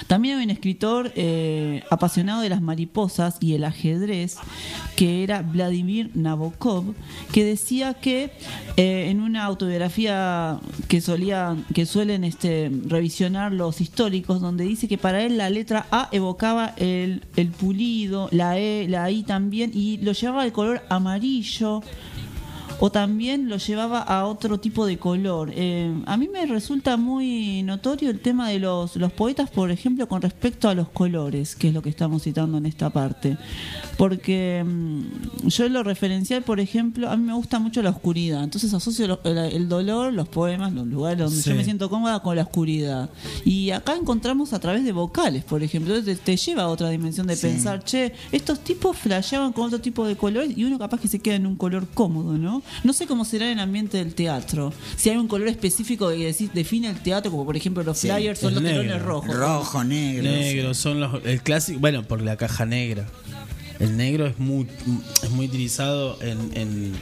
También 0.06 0.38
hay 0.38 0.44
un 0.44 0.50
escritor 0.50 1.12
eh, 1.16 1.82
apasionado 1.90 2.42
de 2.42 2.48
las 2.48 2.62
mariposas 2.62 3.36
y 3.40 3.54
el 3.54 3.64
ajedrez, 3.64 4.36
que 4.96 5.22
era 5.22 5.42
Vladimir 5.42 6.10
Nabokov, 6.14 6.94
que 7.32 7.44
decía 7.44 7.94
que 7.94 8.32
eh, 8.76 9.08
en 9.10 9.20
una 9.20 9.44
autobiografía 9.44 10.58
que 10.88 11.00
solía, 11.00 11.56
que 11.74 11.86
suelen 11.86 12.24
este, 12.24 12.70
revisionar 12.86 13.52
los 13.52 13.80
históricos, 13.80 14.40
donde 14.40 14.64
dice 14.64 14.88
que 14.88 14.98
para 14.98 15.22
él 15.22 15.38
la 15.38 15.50
letra 15.50 15.86
A 15.90 16.08
evocaba 16.12 16.74
el, 16.76 17.24
el 17.36 17.48
pulido, 17.48 18.28
la 18.32 18.58
E, 18.58 18.86
la 18.88 19.10
I 19.10 19.22
también, 19.22 19.70
y 19.74 19.98
lo 19.98 20.12
llevaba 20.12 20.42
al 20.42 20.52
color 20.52 20.82
amarillo 20.88 21.82
o 22.78 22.90
también 22.90 23.48
lo 23.48 23.56
llevaba 23.56 24.00
a 24.00 24.26
otro 24.26 24.58
tipo 24.60 24.84
de 24.86 24.98
color. 24.98 25.50
Eh, 25.54 25.94
a 26.06 26.16
mí 26.16 26.28
me 26.28 26.44
resulta 26.46 26.96
muy 26.96 27.62
notorio 27.62 28.10
el 28.10 28.20
tema 28.20 28.48
de 28.50 28.58
los, 28.58 28.96
los 28.96 29.12
poetas, 29.12 29.48
por 29.50 29.70
ejemplo, 29.70 30.06
con 30.08 30.20
respecto 30.22 30.68
a 30.68 30.74
los 30.74 30.88
colores, 30.90 31.56
que 31.56 31.68
es 31.68 31.74
lo 31.74 31.80
que 31.82 31.88
estamos 31.88 32.22
citando 32.22 32.58
en 32.58 32.66
esta 32.66 32.90
parte. 32.90 33.36
Porque 33.96 34.62
mm, 34.66 35.46
yo 35.48 35.64
en 35.64 35.72
lo 35.72 35.82
referencial, 35.82 36.42
por 36.42 36.60
ejemplo, 36.60 37.08
a 37.08 37.16
mí 37.16 37.24
me 37.24 37.32
gusta 37.32 37.58
mucho 37.58 37.82
la 37.82 37.90
oscuridad. 37.90 38.44
Entonces 38.44 38.72
asocio 38.74 39.06
lo- 39.08 39.20
el, 39.24 39.38
el 39.38 39.68
dolor, 39.68 40.12
los 40.12 40.28
poemas, 40.28 40.72
los 40.72 40.86
lugares 40.86 41.18
donde 41.18 41.40
Sí. 41.42 41.50
yo 41.50 41.56
me 41.56 41.64
siento 41.64 41.88
cómoda 41.88 42.20
con 42.20 42.36
la 42.36 42.42
oscuridad. 42.42 43.08
Y 43.44 43.70
acá 43.70 43.96
encontramos 43.96 44.52
a 44.52 44.60
través 44.60 44.84
de 44.84 44.92
vocales, 44.92 45.44
por 45.44 45.62
ejemplo. 45.62 45.94
Entonces 45.94 46.18
te, 46.20 46.32
te 46.32 46.36
lleva 46.36 46.64
a 46.64 46.68
otra 46.68 46.90
dimensión 46.90 47.26
de 47.26 47.36
Sí. 47.36 47.46
pensar, 47.46 47.82
che, 47.84 48.12
estos 48.32 48.60
tipos 48.60 48.96
flasheaban 48.96 49.52
con 49.52 49.64
otro 49.66 49.80
tipo 49.80 50.06
de 50.06 50.16
colores 50.16 50.52
y 50.56 50.64
uno 50.64 50.78
capaz 50.78 51.00
que 51.00 51.08
se 51.08 51.18
queda 51.20 51.36
en 51.36 51.46
un 51.46 51.56
color 51.56 51.86
cómodo, 51.94 52.36
¿no? 52.36 52.62
No 52.84 52.92
sé 52.92 53.06
cómo 53.06 53.24
será 53.24 53.46
en 53.46 53.52
el 53.58 53.60
ambiente 53.60 53.98
del 53.98 54.14
teatro. 54.14 54.72
Si 54.96 55.10
hay 55.10 55.16
un 55.16 55.28
color 55.28 55.48
específico 55.48 56.08
que 56.10 56.16
decís, 56.26 56.50
define 56.54 56.88
el 56.90 57.00
teatro, 57.00 57.30
como 57.30 57.44
por 57.44 57.56
ejemplo 57.56 57.82
los 57.82 57.98
Sí, 57.98 58.08
flyers 58.08 58.38
son 58.40 58.54
los 58.54 58.62
negro. 58.62 58.82
telones 58.82 59.02
rojos. 59.02 59.34
Rojo, 59.36 59.84
negro. 59.84 60.22
Negro, 60.24 60.74
son 60.74 61.00
los. 61.00 61.24
El 61.24 61.42
clásico. 61.42 61.78
Bueno, 61.80 62.02
por 62.04 62.20
la 62.22 62.36
caja 62.36 62.66
negra. 62.66 63.06
El 63.78 63.96
negro 63.96 64.26
es 64.26 64.38
muy, 64.38 64.66
es 65.22 65.30
muy 65.30 65.46
utilizado 65.46 66.18
en, 66.22 66.50
en- 66.54 66.92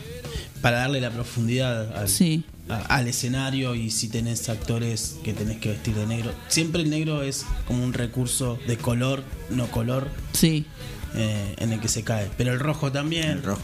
para 0.60 0.78
darle 0.78 1.00
la 1.00 1.10
profundidad 1.10 1.96
al, 1.96 2.08
Sí. 2.08 2.44
a- 2.68 2.96
al 2.96 3.06
escenario 3.06 3.74
y 3.74 3.90
si 3.90 4.08
tenés 4.08 4.48
actores 4.48 5.16
que 5.22 5.32
tenés 5.34 5.58
que 5.58 5.68
vestir 5.68 5.94
de 5.94 6.06
negro. 6.06 6.32
Siempre 6.48 6.82
el 6.82 6.90
negro 6.90 7.22
es 7.22 7.44
como 7.68 7.84
un 7.84 7.92
recurso 7.92 8.58
de 8.66 8.76
color, 8.76 9.22
no 9.50 9.66
color, 9.68 10.08
Sí. 10.32 10.64
eh, 11.14 11.54
en 11.58 11.72
el 11.72 11.80
que 11.80 11.88
se 11.88 12.02
cae. 12.02 12.28
Pero 12.36 12.52
el 12.52 12.58
rojo 12.60 12.90
también. 12.90 13.28
El 13.28 13.42
rojo. 13.42 13.62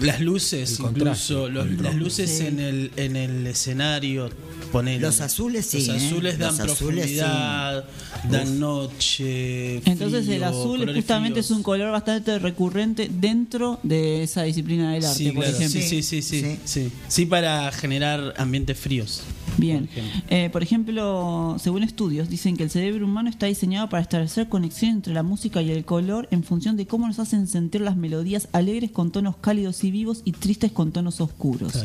Las 0.00 0.20
luces, 0.20 0.78
El 0.78 0.86
incluso 0.86 1.48
los- 1.48 1.66
el 1.66 1.82
las 1.82 1.94
luces 1.94 2.30
Sí. 2.30 2.46
en 2.46 2.60
el 2.60 2.90
en 2.96 3.16
el 3.16 3.46
escenario 3.46 4.30
ponen 4.72 5.00
Los 5.02 5.20
azules 5.20 5.66
sí, 5.66 5.78
los 5.86 5.88
¿eh? 5.88 6.06
azules 6.06 6.38
dan 6.38 6.56
Los 6.56 6.60
azules 6.70 7.06
sí. 7.06 7.16
profundidad, 7.16 7.84
dan 8.30 8.60
noche. 8.60 9.76
Entonces 9.84 10.28
el 10.28 10.44
azul 10.44 10.90
justamente 10.94 11.40
es 11.40 11.50
un 11.50 11.62
color 11.62 11.90
bastante 11.92 12.38
recurrente 12.38 13.10
dentro 13.12 13.78
de 13.82 14.22
esa 14.22 14.42
disciplina 14.44 14.92
del 14.92 15.04
arte, 15.04 15.18
Sí, 15.18 15.30
por 15.32 15.44
claro, 15.44 15.56
ejemplo. 15.58 15.80
sí, 15.80 15.88
sí, 15.88 16.02
sí, 16.02 16.22
sí, 16.22 16.40
Sí. 16.40 16.58
sí. 16.64 16.92
Sí, 17.08 17.26
para 17.26 17.70
generar 17.72 18.34
ambientes 18.38 18.78
fríos. 18.78 19.22
Bien. 19.60 19.88
Eh, 20.28 20.48
por 20.50 20.62
ejemplo, 20.62 21.56
según 21.58 21.82
estudios, 21.82 22.28
dicen 22.28 22.56
que 22.56 22.62
el 22.64 22.70
cerebro 22.70 23.04
humano 23.06 23.28
está 23.28 23.46
diseñado 23.46 23.88
para 23.88 24.02
establecer 24.02 24.48
conexión 24.48 24.92
entre 24.92 25.12
la 25.12 25.22
música 25.22 25.60
y 25.62 25.70
el 25.70 25.84
color 25.84 26.28
en 26.30 26.42
función 26.42 26.76
de 26.76 26.86
cómo 26.86 27.06
nos 27.06 27.18
hacen 27.18 27.46
sentir 27.46 27.82
las 27.82 27.96
melodías 27.96 28.48
alegres 28.52 28.90
con 28.90 29.10
tonos 29.10 29.36
cálidos 29.36 29.84
y 29.84 29.90
vivos 29.90 30.22
y 30.24 30.32
tristes 30.32 30.72
con 30.72 30.92
tonos 30.92 31.20
oscuros. 31.20 31.84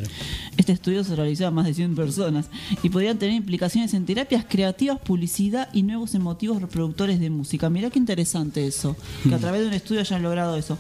Este 0.57 0.71
estudio 0.71 1.03
se 1.03 1.15
realizó 1.15 1.47
a 1.47 1.51
más 1.51 1.65
de 1.65 1.73
100 1.73 1.95
personas 1.95 2.49
y 2.81 2.89
podrían 2.89 3.17
tener 3.17 3.35
implicaciones 3.35 3.93
en 3.93 4.05
terapias 4.05 4.45
creativas, 4.47 4.99
publicidad 4.99 5.69
y 5.73 5.83
nuevos 5.83 6.15
emotivos 6.15 6.61
reproductores 6.61 7.19
de 7.19 7.29
música. 7.29 7.69
Mirá 7.69 7.89
qué 7.89 7.99
interesante 7.99 8.65
eso, 8.65 8.95
que 9.27 9.35
a 9.35 9.37
través 9.39 9.61
de 9.61 9.67
un 9.67 9.73
estudio 9.73 10.01
hayan 10.01 10.23
logrado 10.23 10.55
eso. 10.57 10.77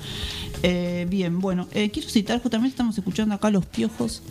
Eh, 0.63 1.05
bien, 1.09 1.39
bueno, 1.39 1.67
eh, 1.73 1.89
quiero 1.89 2.09
citar, 2.09 2.41
justamente 2.41 2.71
estamos 2.71 2.97
escuchando 2.97 3.35
acá 3.35 3.49
Los 3.49 3.65
Piojos. 3.65 4.21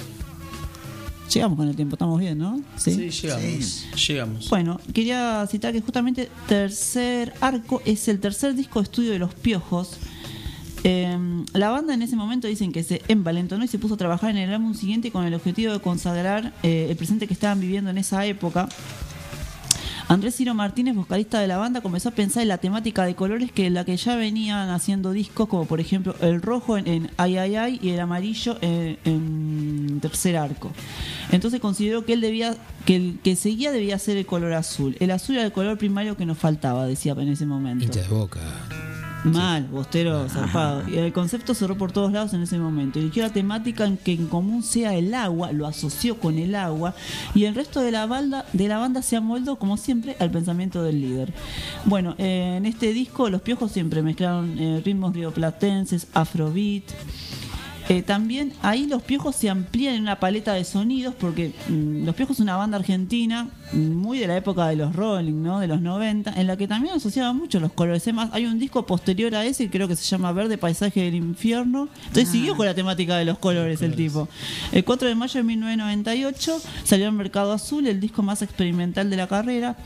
Llegamos 1.33 1.57
con 1.57 1.69
el 1.69 1.75
tiempo, 1.75 1.95
estamos 1.95 2.21
bien, 2.21 2.39
¿no? 2.39 2.61
Sí, 2.77 3.11
llegamos. 3.11 3.87
Llegamos. 4.09 4.51
Bueno, 4.51 4.81
quería 4.93 5.47
citar 5.51 5.73
que 5.73 5.81
justamente 5.81 6.29
Tercer 6.47 7.33
Arco 7.41 7.83
es 7.85 8.09
el 8.09 8.21
tercer 8.21 8.55
disco 8.55 8.81
de 8.81 8.85
estudio 8.85 9.13
de 9.13 9.19
Los 9.19 9.35
Piojos. 9.35 9.99
Eh, 10.87 11.19
la 11.55 11.71
banda 11.71 11.95
en 11.95 12.03
ese 12.03 12.15
momento 12.15 12.47
dicen 12.47 12.71
que 12.71 12.83
se 12.83 13.01
envalentonó 13.09 13.65
y 13.65 13.69
se 13.69 13.79
puso 13.79 13.95
a 13.95 13.97
trabajar 13.97 14.31
en 14.31 14.37
el 14.37 14.53
álbum 14.53 14.75
siguiente 14.75 15.11
con 15.11 15.25
el 15.25 15.33
objetivo 15.33 15.73
de 15.73 15.81
consagrar 15.81 16.53
eh, 16.63 16.89
el 16.91 16.97
presente 16.97 17.27
que 17.27 17.33
estaban 17.33 17.59
viviendo 17.59 17.91
en 17.91 17.97
esa 17.97 18.27
época. 18.27 18.69
Andrés 20.09 20.37
Ciro 20.37 20.55
Martínez, 20.55 20.95
vocalista 20.95 21.41
de 21.41 21.47
la 21.47 21.57
banda, 21.57 21.81
comenzó 21.81 22.11
a 22.11 22.13
pensar 22.13 22.43
en 22.43 22.49
la 22.49 22.59
temática 22.59 23.05
de 23.05 23.15
colores 23.15 23.51
que 23.51 23.71
la 23.71 23.85
que 23.85 23.97
ya 23.97 24.17
venían 24.17 24.69
haciendo 24.69 25.13
discos, 25.13 25.49
como 25.49 25.65
por 25.65 25.81
ejemplo 25.81 26.15
el 26.21 26.43
rojo 26.43 26.77
en, 26.77 26.87
en 26.87 27.11
Ay 27.17 27.39
Ay 27.39 27.57
Ay 27.57 27.81
y 27.83 27.91
el 27.91 28.01
amarillo 28.01 28.59
en, 28.61 29.99
Tercer 30.01 30.37
Arco. 30.37 30.71
Entonces 31.31 31.61
consideró 31.61 32.05
que 32.05 32.13
él 32.13 32.21
debía, 32.21 32.55
que 32.85 32.97
el 32.97 33.19
que 33.23 33.37
seguía 33.37 33.73
debía 33.73 33.99
ser 33.99 34.19
el 34.19 34.27
color 34.27 34.53
azul. 34.53 34.97
El 35.01 35.11
azul 35.11 35.37
era 35.37 35.45
el 35.45 35.53
color 35.53 35.79
primario 35.79 36.17
que 36.17 36.27
nos 36.27 36.37
faltaba, 36.37 36.87
decía 36.87 37.13
en 37.13 37.29
ese 37.29 37.47
momento. 37.47 37.87
De 37.87 38.07
boca. 38.09 38.41
Mal, 39.25 39.65
bostero, 39.65 40.29
zarpado. 40.29 40.89
Y 40.89 40.99
el 40.99 41.13
concepto 41.13 41.55
cerró 41.55 41.79
por 41.79 41.93
todos 41.93 42.13
lados 42.13 42.35
en 42.35 42.43
ese 42.43 42.59
momento. 42.59 42.99
Eligió 42.99 43.23
la 43.23 43.33
temática 43.33 43.87
en 43.87 43.97
que 43.97 44.13
en 44.13 44.27
común 44.27 44.63
sea 44.63 44.95
el 44.95 45.15
agua, 45.15 45.51
lo 45.53 45.67
asoció 45.67 46.19
con 46.19 46.39
el 46.39 46.55
agua, 46.55 46.95
y 47.35 47.45
el 47.45 47.55
resto 47.55 47.81
de 47.81 47.91
la 47.91 48.07
banda, 48.07 48.45
de 48.53 48.69
la 48.69 48.79
banda 48.79 49.01
se 49.01 49.17
amoldó, 49.17 49.57
como 49.57 49.79
siempre, 49.79 50.17
al 50.21 50.31
pensamiento 50.31 50.83
del 50.83 51.01
líder. 51.01 51.33
Bueno, 51.87 52.15
eh, 52.19 52.57
en 52.59 52.67
este 52.67 52.93
disco 52.93 53.31
los 53.31 53.41
piojos 53.41 53.73
siempre 53.73 54.03
mezclaron 54.03 54.59
eh, 54.59 54.83
ritmos 54.85 55.15
rioplatenses, 55.15 56.07
afrobeat. 56.13 56.85
Eh, 57.89 58.03
también 58.03 58.53
ahí 58.63 58.87
los 58.87 59.03
piojos 59.03 59.37
se 59.37 59.51
amplían 59.51 59.95
en 59.97 60.03
una 60.03 60.19
paleta 60.19 60.55
de 60.55 60.65
sonidos 60.65 61.15
porque 61.15 61.53
mm, 61.69 62.05
los 62.05 62.15
piojos 62.15 62.37
es 62.37 62.41
una 62.41 62.57
banda 62.57 62.79
argentina 62.79 63.51
muy 63.73 64.19
de 64.19 64.27
la 64.27 64.37
época 64.37 64.67
de 64.69 64.77
los 64.77 64.95
Rolling, 64.95 65.43
¿no? 65.43 65.59
De 65.59 65.67
los 65.67 65.81
90, 65.81 66.33
en 66.37 66.47
la 66.47 66.57
que 66.57 66.69
también 66.69 66.95
asociaban 66.95 67.37
mucho 67.37 67.61
los 67.61 67.73
colores. 67.73 68.03
Además, 68.05 68.31
hay 68.33 68.47
un 68.47 68.59
disco 68.59 68.87
posterior 68.87 69.35
a 69.35 69.45
ese, 69.45 69.69
creo 69.69 69.89
que 69.89 69.97
se 69.97 70.05
llama 70.05 70.33
Verde 70.33 70.59
Paisaje 70.59 71.03
del 71.03 71.15
Infierno. 71.15 71.89
Entonces 72.07 72.29
siguió 72.29 72.57
con 72.57 72.67
la 72.67 72.75
temática 72.75 73.17
de 73.17 73.25
los 73.25 73.39
colores 73.39 73.83
el 73.83 73.95
tipo. 73.97 74.29
El 74.73 74.85
4 74.85 75.09
de 75.09 75.15
mayo 75.15 75.35
de 75.35 75.45
1998 75.45 76.61
salió 76.85 77.07
al 77.07 77.13
mercado 77.13 77.53
azul, 77.53 77.87
el 77.87 78.01
disco 78.01 78.23
más 78.23 78.43
experimental 78.43 79.11
de 79.11 79.17
la 79.17 79.27
carrera. 79.27 79.77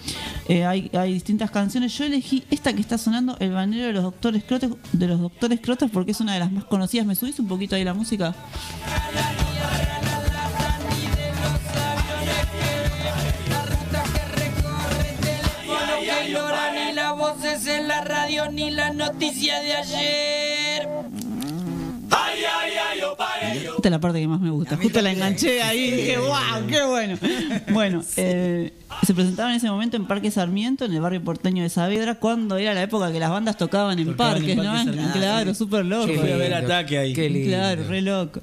Eh, 0.49 0.65
hay, 0.65 0.91
hay 0.93 1.15
distintas 1.15 1.51
canciones. 1.51 1.97
Yo 1.97 2.05
elegí 2.05 2.45
esta 2.51 2.73
que 2.73 2.81
está 2.81 2.99
sonando, 2.99 3.37
El 3.41 3.53
banero 3.53 3.87
de 3.87 3.93
los 3.93 4.03
doctores 4.03 4.45
crotos, 4.45 4.73
de 4.93 5.07
los 5.07 5.21
doctores 5.21 5.61
crotos, 5.61 5.91
porque 5.91 6.13
es 6.13 6.21
una 6.21 6.35
de 6.35 6.41
las 6.41 6.53
más 6.53 6.65
conocidas. 6.65 7.07
¿Me 7.07 7.15
subís 7.15 7.39
un 7.39 7.49
poquito 7.49 7.77
ahí 7.77 7.85
la 7.89 7.95
música? 7.95 8.35
Voces 17.17 17.67
en 17.67 17.89
la 17.89 18.05
radio 18.05 18.51
ni 18.51 18.71
las 18.71 18.95
noticias 18.95 19.63
de 19.63 19.75
ayer. 19.75 20.89
Esta 23.79 23.89
es 23.89 23.93
la 23.93 24.01
parte 24.01 24.21
que 24.21 24.27
más 24.27 24.41
me 24.41 24.51
gusta. 24.51 24.77
Justo 24.77 25.01
la 25.01 25.13
enganché 25.13 25.63
ahí 25.63 25.79
y 25.79 25.91
dije, 25.93 26.19
wow, 26.19 26.67
qué 26.69 26.83
bueno. 26.83 27.17
Bueno, 27.73 28.03
eh, 28.17 28.73
se 29.07 29.15
presentaban 29.15 29.53
en 29.53 29.59
ese 29.59 29.71
momento 29.71 29.97
en 29.97 30.07
Parque 30.07 30.31
Sarmiento, 30.31 30.85
en 30.85 30.93
el 30.93 31.01
barrio 31.01 31.23
porteño 31.23 31.63
de 31.63 31.69
Saavedra, 31.69 32.17
cuando 32.17 32.57
era 32.57 32.75
la 32.75 32.83
época 32.83 33.13
que 33.13 33.21
las 33.21 33.31
bandas 33.31 33.57
tocaban 33.57 33.99
en 33.99 34.09
Tocaban 34.09 34.35
parques, 34.35 34.51
en 34.51 34.57
Parque 34.57 34.71
¿no? 34.71 34.85
Sarmiento. 34.85 35.19
Claro, 35.19 35.55
súper 35.55 35.85
loco. 35.85 36.13
Fui 36.13 36.31
a 36.31 36.37
ver 36.37 36.55
Ataque 36.55 36.99
ahí. 36.99 37.13
Qué 37.13 37.29
lindo. 37.29 37.49
Claro, 37.49 37.85
re 37.89 38.03
loco. 38.03 38.41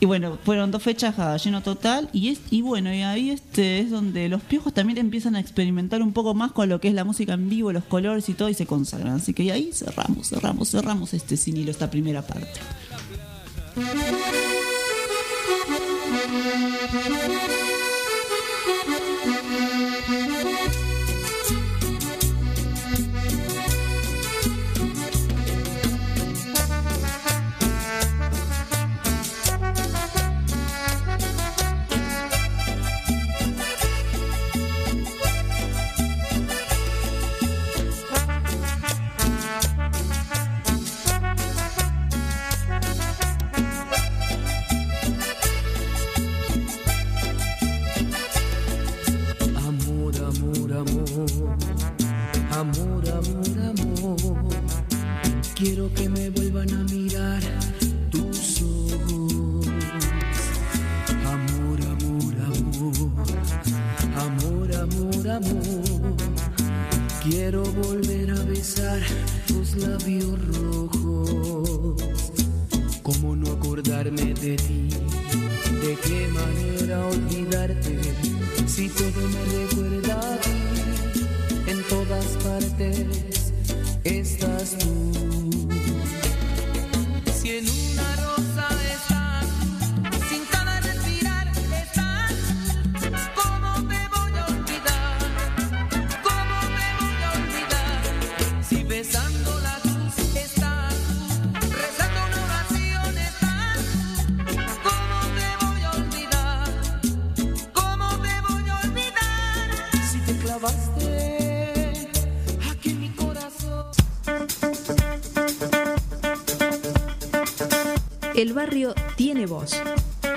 Y 0.00 0.06
bueno, 0.06 0.38
fueron 0.44 0.70
dos 0.70 0.82
fechas 0.82 1.18
a 1.18 1.36
lleno 1.36 1.62
total 1.62 2.08
y 2.12 2.28
es 2.28 2.40
y 2.50 2.62
bueno, 2.62 2.94
y 2.94 3.02
ahí 3.02 3.30
este 3.30 3.80
es 3.80 3.90
donde 3.90 4.28
los 4.28 4.40
piojos 4.42 4.72
también 4.72 4.98
empiezan 4.98 5.36
a 5.36 5.40
experimentar 5.40 6.02
un 6.02 6.12
poco 6.12 6.34
más 6.34 6.52
con 6.52 6.68
lo 6.68 6.80
que 6.80 6.88
es 6.88 6.94
la 6.94 7.04
música 7.04 7.34
en 7.34 7.48
vivo, 7.48 7.72
los 7.72 7.84
colores 7.84 8.28
y 8.28 8.34
todo 8.34 8.48
y 8.48 8.54
se 8.54 8.64
consagran. 8.64 9.14
Así 9.14 9.34
que 9.34 9.50
ahí 9.52 9.70
cerramos, 9.72 10.28
cerramos, 10.28 10.70
cerramos 10.70 11.14
este 11.14 11.36
sinilo, 11.36 11.70
esta 11.70 11.90
primera 11.90 12.22
parte. 12.22 12.60
Amor, 13.78 14.18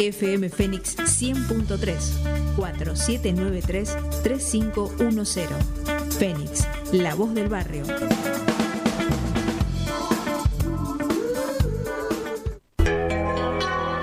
FM 0.02 0.49
Fénix 0.49 0.97
100.3 0.97 2.56
4793 2.56 3.97
3510. 4.24 5.49
Fénix, 6.18 6.68
la 6.91 7.14
voz 7.14 7.36
del 7.36 7.49
barrio. 7.49 7.84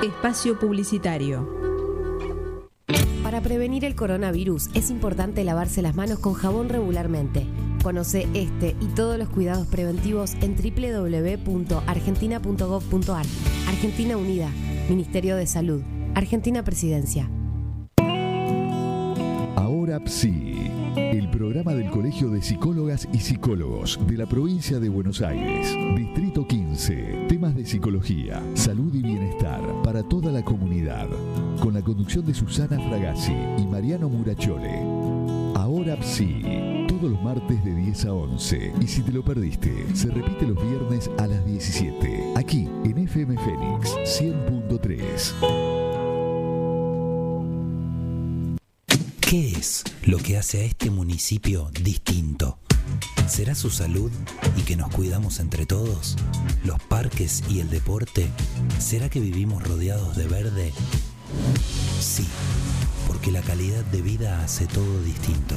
Espacio 0.02 0.60
publicitario. 0.60 1.58
Para 3.24 3.40
prevenir 3.40 3.84
el 3.84 3.96
coronavirus 3.96 4.68
es 4.74 4.90
importante 4.90 5.42
lavarse 5.42 5.82
las 5.82 5.96
manos 5.96 6.20
con 6.20 6.34
jabón 6.34 6.68
regularmente. 6.68 7.44
Conoce 7.82 8.28
este 8.34 8.76
y 8.80 8.86
todos 8.94 9.18
los 9.18 9.28
cuidados 9.28 9.66
preventivos 9.66 10.34
en 10.40 10.54
www.argentina.gov.ar. 10.56 13.26
Argentina 13.68 14.16
Unida, 14.16 14.50
Ministerio 14.88 15.36
de 15.36 15.46
Salud, 15.46 15.82
Argentina 16.14 16.64
Presidencia. 16.64 17.28
Ahora 19.54 20.00
Psi, 20.06 20.70
el 20.96 21.28
programa 21.30 21.74
del 21.74 21.90
Colegio 21.90 22.30
de 22.30 22.40
Psicólogas 22.40 23.06
y 23.12 23.18
Psicólogos 23.18 24.00
de 24.06 24.16
la 24.16 24.24
provincia 24.24 24.78
de 24.78 24.88
Buenos 24.88 25.20
Aires, 25.20 25.76
Distrito 25.94 26.46
15. 26.46 27.26
Temas 27.28 27.54
de 27.54 27.66
psicología, 27.66 28.42
salud 28.54 28.94
y 28.94 29.02
bienestar 29.02 29.60
para 29.84 30.02
toda 30.02 30.32
la 30.32 30.42
comunidad. 30.42 31.08
Con 31.60 31.74
la 31.74 31.82
conducción 31.82 32.24
de 32.24 32.32
Susana 32.32 32.78
Fragazzi 32.88 33.36
y 33.58 33.66
Mariano 33.66 34.08
Murachole. 34.08 34.80
Ahora 35.54 36.02
Psi, 36.02 36.42
todos 36.98 37.12
los 37.12 37.22
martes 37.22 37.64
de 37.64 37.74
10 37.74 38.04
a 38.06 38.12
11. 38.12 38.72
Y 38.80 38.86
si 38.86 39.02
te 39.02 39.12
lo 39.12 39.22
perdiste, 39.24 39.86
se 39.94 40.08
repite 40.08 40.46
los 40.46 40.56
viernes 40.56 41.10
a 41.18 41.26
las 41.26 41.44
17. 41.46 42.34
Aquí 42.36 42.68
en 42.84 42.98
FM 42.98 43.36
Fénix 43.36 43.94
100.3. 44.20 45.34
¿Qué 49.20 49.50
es 49.52 49.84
lo 50.04 50.18
que 50.18 50.38
hace 50.38 50.62
a 50.62 50.64
este 50.64 50.90
municipio 50.90 51.70
distinto? 51.82 52.58
¿Será 53.28 53.54
su 53.54 53.70
salud 53.70 54.10
y 54.56 54.62
que 54.62 54.76
nos 54.76 54.88
cuidamos 54.90 55.38
entre 55.40 55.66
todos? 55.66 56.16
¿Los 56.64 56.80
parques 56.84 57.44
y 57.48 57.60
el 57.60 57.70
deporte? 57.70 58.28
¿Será 58.78 59.08
que 59.08 59.20
vivimos 59.20 59.62
rodeados 59.62 60.16
de 60.16 60.26
verde? 60.26 60.72
Sí, 62.00 62.26
porque 63.06 63.30
la 63.30 63.42
calidad 63.42 63.84
de 63.84 64.02
vida 64.02 64.42
hace 64.42 64.66
todo 64.66 65.02
distinto. 65.02 65.56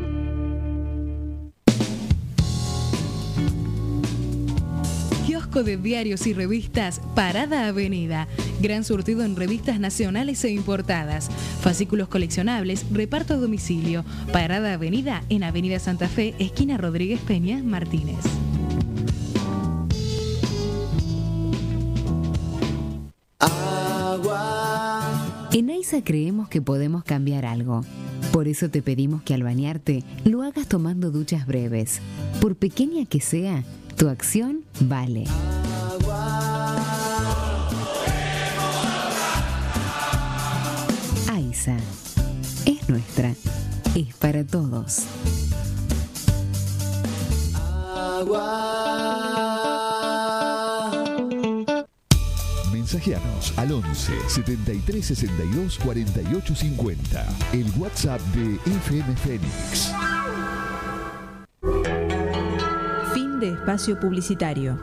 Kiosco 5.51 5.63
de 5.63 5.75
diarios 5.75 6.27
y 6.27 6.33
revistas 6.33 7.01
Parada 7.13 7.67
Avenida. 7.67 8.27
Gran 8.61 8.85
surtido 8.85 9.23
en 9.23 9.35
revistas 9.35 9.81
nacionales 9.81 10.43
e 10.45 10.49
importadas. 10.49 11.29
Fascículos 11.59 12.07
coleccionables, 12.07 12.85
reparto 12.89 13.33
a 13.33 13.37
domicilio. 13.37 14.05
Parada 14.31 14.73
Avenida 14.73 15.23
en 15.27 15.43
Avenida 15.43 15.79
Santa 15.79 16.07
Fe, 16.07 16.35
esquina 16.39 16.77
Rodríguez 16.77 17.19
Peña, 17.19 17.61
Martínez. 17.63 18.19
En 25.53 25.69
AISA 25.69 26.01
creemos 26.01 26.47
que 26.47 26.61
podemos 26.61 27.03
cambiar 27.03 27.45
algo. 27.45 27.83
Por 28.31 28.47
eso 28.47 28.69
te 28.69 28.81
pedimos 28.81 29.23
que 29.23 29.33
al 29.33 29.43
bañarte 29.43 30.03
lo 30.23 30.41
hagas 30.43 30.67
tomando 30.67 31.11
duchas 31.11 31.45
breves. 31.45 31.99
Por 32.39 32.55
pequeña 32.55 33.05
que 33.05 33.19
sea, 33.19 33.63
tu 33.97 34.07
acción 34.07 34.63
vale. 34.79 35.25
AISA 41.29 41.77
es 42.65 42.87
nuestra, 42.87 43.33
es 43.95 44.15
para 44.15 44.45
todos. 44.45 45.03
Mensajeanos 52.91 53.57
al 53.57 53.71
11 53.71 54.11
73 54.27 55.05
62 55.05 55.79
48 55.79 56.55
50. 56.55 57.25
El 57.53 57.65
WhatsApp 57.79 58.19
de 58.35 58.55
FM 58.69 59.15
Fénix. 59.15 59.93
Fin 63.13 63.39
de 63.39 63.53
espacio 63.53 63.97
publicitario. 63.97 64.77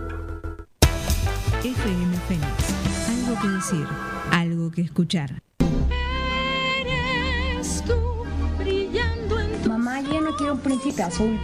FM 1.63 2.17
Fénix. 2.29 2.49
Algo 3.11 3.43
que 3.43 3.49
decir, 3.49 3.87
algo 4.31 4.71
que 4.71 4.81
escuchar. 4.81 5.43
Mamá, 9.67 10.01
yo 10.01 10.23
no 10.23 10.35
quiero 10.37 10.55
un 10.55 10.61
príncipe 10.61 11.03
azul. 11.03 11.39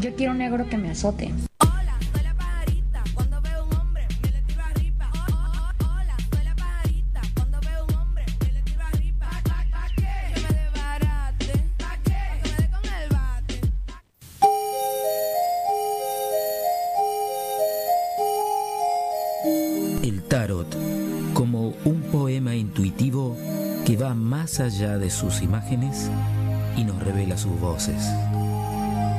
Yo 0.00 0.14
quiero 0.14 0.32
un 0.32 0.38
negro 0.38 0.66
que 0.70 0.78
me 0.78 0.90
azote. 0.90 1.34
Allá 24.60 24.98
de 24.98 25.10
sus 25.10 25.42
imágenes 25.42 26.10
y 26.76 26.84
nos 26.84 27.02
revela 27.02 27.36
sus 27.36 27.58
voces. 27.60 28.08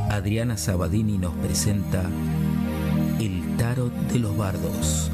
Adriana 0.09 0.57
Sabadini 0.57 1.17
nos 1.17 1.33
presenta 1.35 2.03
El 3.19 3.57
tarot 3.57 3.93
de 4.11 4.19
los 4.19 4.37
bardos. 4.37 5.11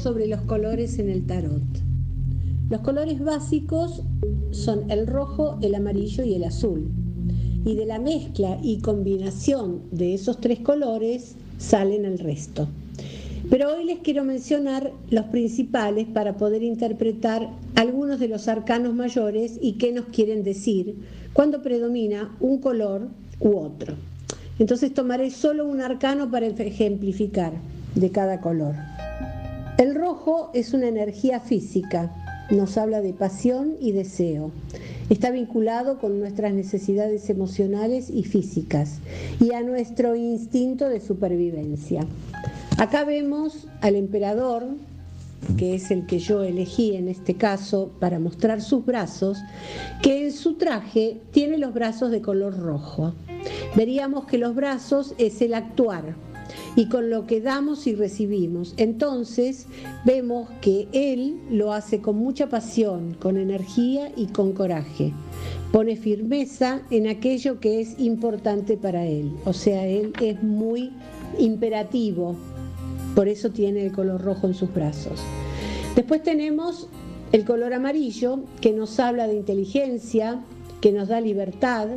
Sobre 0.00 0.26
los 0.26 0.40
colores 0.42 0.98
en 0.98 1.10
el 1.10 1.26
tarot. 1.26 1.62
Los 2.70 2.80
colores 2.80 3.20
básicos 3.20 4.02
son 4.50 4.90
el 4.90 5.06
rojo, 5.06 5.58
el 5.60 5.74
amarillo 5.74 6.24
y 6.24 6.34
el 6.34 6.44
azul. 6.44 6.90
Y 7.66 7.74
de 7.74 7.84
la 7.84 7.98
mezcla 7.98 8.58
y 8.62 8.78
combinación 8.78 9.82
de 9.90 10.14
esos 10.14 10.40
tres 10.40 10.60
colores 10.60 11.34
salen 11.58 12.06
el 12.06 12.18
resto. 12.18 12.68
Pero 13.50 13.74
hoy 13.74 13.84
les 13.84 13.98
quiero 13.98 14.24
mencionar 14.24 14.92
los 15.10 15.26
principales 15.26 16.06
para 16.06 16.36
poder 16.36 16.62
interpretar 16.62 17.50
algunos 17.74 18.20
de 18.20 18.28
los 18.28 18.48
arcanos 18.48 18.94
mayores 18.94 19.58
y 19.60 19.72
qué 19.72 19.92
nos 19.92 20.06
quieren 20.06 20.44
decir 20.44 20.96
cuando 21.34 21.60
predomina 21.60 22.34
un 22.40 22.58
color 22.58 23.08
u 23.40 23.56
otro. 23.58 23.96
Entonces 24.58 24.94
tomaré 24.94 25.30
solo 25.30 25.66
un 25.66 25.80
arcano 25.80 26.30
para 26.30 26.46
ejemplificar 26.46 27.52
de 27.94 28.10
cada 28.10 28.40
color. 28.40 28.89
El 29.80 29.94
rojo 29.94 30.50
es 30.52 30.74
una 30.74 30.88
energía 30.88 31.40
física, 31.40 32.14
nos 32.50 32.76
habla 32.76 33.00
de 33.00 33.14
pasión 33.14 33.76
y 33.80 33.92
deseo. 33.92 34.50
Está 35.08 35.30
vinculado 35.30 35.98
con 35.98 36.20
nuestras 36.20 36.52
necesidades 36.52 37.30
emocionales 37.30 38.10
y 38.10 38.24
físicas 38.24 38.98
y 39.40 39.54
a 39.54 39.62
nuestro 39.62 40.16
instinto 40.16 40.90
de 40.90 41.00
supervivencia. 41.00 42.04
Acá 42.76 43.04
vemos 43.04 43.68
al 43.80 43.96
emperador, 43.96 44.66
que 45.56 45.76
es 45.76 45.90
el 45.90 46.04
que 46.04 46.18
yo 46.18 46.42
elegí 46.42 46.94
en 46.94 47.08
este 47.08 47.36
caso 47.36 47.90
para 48.00 48.18
mostrar 48.18 48.60
sus 48.60 48.84
brazos, 48.84 49.38
que 50.02 50.26
en 50.26 50.32
su 50.32 50.58
traje 50.58 51.22
tiene 51.30 51.56
los 51.56 51.72
brazos 51.72 52.10
de 52.10 52.20
color 52.20 52.58
rojo. 52.58 53.14
Veríamos 53.74 54.26
que 54.26 54.36
los 54.36 54.54
brazos 54.54 55.14
es 55.16 55.40
el 55.40 55.54
actuar, 55.54 56.16
y 56.76 56.86
con 56.88 57.10
lo 57.10 57.26
que 57.26 57.40
damos 57.40 57.86
y 57.86 57.94
recibimos. 57.94 58.74
Entonces 58.76 59.66
vemos 60.04 60.48
que 60.60 60.88
Él 60.92 61.40
lo 61.50 61.72
hace 61.72 62.00
con 62.00 62.16
mucha 62.16 62.48
pasión, 62.48 63.14
con 63.14 63.36
energía 63.36 64.12
y 64.16 64.26
con 64.26 64.52
coraje. 64.52 65.12
Pone 65.72 65.96
firmeza 65.96 66.82
en 66.90 67.06
aquello 67.08 67.60
que 67.60 67.80
es 67.80 67.98
importante 67.98 68.76
para 68.76 69.06
Él. 69.06 69.32
O 69.44 69.52
sea, 69.52 69.86
Él 69.86 70.12
es 70.20 70.42
muy 70.42 70.92
imperativo. 71.38 72.36
Por 73.14 73.28
eso 73.28 73.50
tiene 73.50 73.84
el 73.84 73.92
color 73.92 74.20
rojo 74.22 74.46
en 74.46 74.54
sus 74.54 74.72
brazos. 74.72 75.20
Después 75.96 76.22
tenemos 76.22 76.88
el 77.32 77.44
color 77.44 77.74
amarillo, 77.74 78.40
que 78.60 78.72
nos 78.72 78.98
habla 78.98 79.26
de 79.26 79.34
inteligencia, 79.34 80.40
que 80.80 80.92
nos 80.92 81.08
da 81.08 81.20
libertad, 81.20 81.88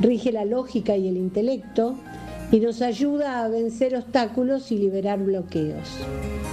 rige 0.00 0.32
la 0.32 0.44
lógica 0.44 0.96
y 0.96 1.08
el 1.08 1.16
intelecto, 1.16 1.96
y 2.52 2.60
nos 2.60 2.82
ayuda 2.82 3.44
a 3.44 3.48
vencer 3.48 3.96
obstáculos 3.96 4.70
y 4.70 4.78
liberar 4.78 5.18
bloqueos. 5.18 5.88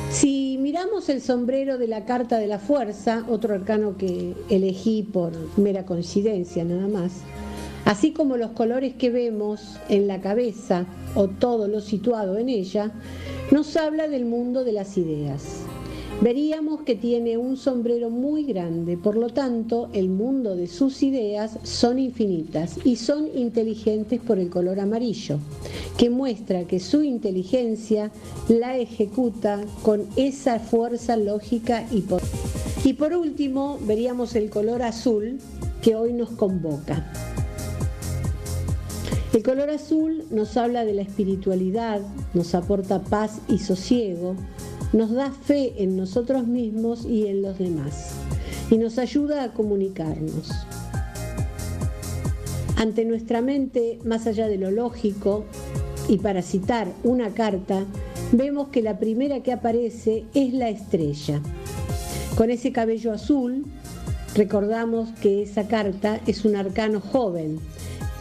Si 0.10 0.58
miramos 0.60 1.10
el 1.10 1.22
sombrero 1.22 1.78
de 1.78 1.88
la 1.88 2.06
carta 2.06 2.38
de 2.38 2.48
la 2.48 2.60
fuerza, 2.60 3.26
otro 3.30 3.54
arcano 3.54 3.98
que 3.98 4.34
elegí 4.50 5.04
por 5.04 5.32
mera 5.58 5.86
coincidencia 5.86 6.64
nada 6.64 6.88
más, 6.88 7.22
así 7.86 8.12
como 8.12 8.38
los 8.38 8.52
colores 8.52 8.94
que 8.96 9.10
vemos 9.10 9.78
en 9.90 10.08
la 10.08 10.22
cabeza 10.22 10.86
o 11.16 11.28
todo 11.28 11.68
lo 11.68 11.82
situado 11.82 12.38
en 12.38 12.50
ella, 12.50 12.92
nos 13.52 13.76
habla 13.78 14.08
del 14.08 14.26
mundo 14.26 14.64
de 14.64 14.74
las 14.74 14.98
ideas. 14.98 15.66
Veríamos 16.24 16.84
que 16.84 16.96
tiene 16.96 17.38
un 17.38 17.58
sombrero 17.58 18.10
muy 18.10 18.46
grande, 18.46 18.96
por 18.96 19.18
lo 19.18 19.28
tanto 19.28 19.90
el 19.92 20.08
mundo 20.08 20.56
de 20.56 20.68
sus 20.68 21.04
ideas 21.04 21.60
son 21.64 22.00
infinitas 22.00 22.80
y 22.86 22.96
son 22.96 23.28
inteligentes 23.36 24.22
por 24.22 24.40
el 24.40 24.50
color 24.50 24.80
amarillo, 24.80 25.40
que 25.98 26.10
muestra 26.10 26.64
que 26.64 26.80
su 26.80 27.04
inteligencia 27.04 28.10
la 28.48 28.78
ejecuta 28.78 29.60
con 29.82 30.08
esa 30.16 30.60
fuerza 30.60 31.18
lógica 31.18 31.86
y 31.92 32.00
por... 32.00 32.22
Y 32.86 32.94
por 32.94 33.14
último 33.14 33.78
veríamos 33.86 34.34
el 34.36 34.50
color 34.50 34.82
azul 34.82 35.40
que 35.82 35.96
hoy 35.96 36.14
nos 36.14 36.30
convoca. 36.30 37.12
El 39.34 39.44
color 39.44 39.72
azul 39.72 40.24
nos 40.32 40.56
habla 40.56 40.86
de 40.86 40.94
la 40.94 41.02
espiritualidad, 41.02 42.00
nos 42.34 42.56
aporta 42.56 43.02
paz 43.02 43.42
y 43.50 43.58
sosiego, 43.58 44.38
nos 44.94 45.12
da 45.12 45.32
fe 45.32 45.74
en 45.84 45.98
nosotros 45.98 46.48
mismos 46.48 47.06
y 47.06 47.28
en 47.28 47.42
los 47.42 47.58
demás 47.58 48.14
y 48.70 48.78
nos 48.78 48.98
ayuda 48.98 49.44
a 49.44 49.54
comunicarnos. 49.54 50.50
Ante 52.76 53.06
nuestra 53.06 53.42
mente, 53.42 54.00
más 54.04 54.28
allá 54.28 54.48
de 54.48 54.58
lo 54.58 54.72
lógico, 54.72 55.46
y 56.08 56.18
para 56.18 56.42
citar 56.42 56.88
una 57.04 57.34
carta, 57.34 57.86
vemos 58.32 58.70
que 58.70 58.82
la 58.82 58.98
primera 59.00 59.42
que 59.42 59.54
aparece 59.54 60.26
es 60.34 60.54
la 60.54 60.70
estrella. 60.70 61.40
Con 62.36 62.50
ese 62.50 62.72
cabello 62.72 63.14
azul, 63.14 63.66
recordamos 64.36 65.10
que 65.22 65.44
esa 65.44 65.68
carta 65.68 66.20
es 66.26 66.44
un 66.44 66.56
arcano 66.56 67.00
joven. 67.00 67.60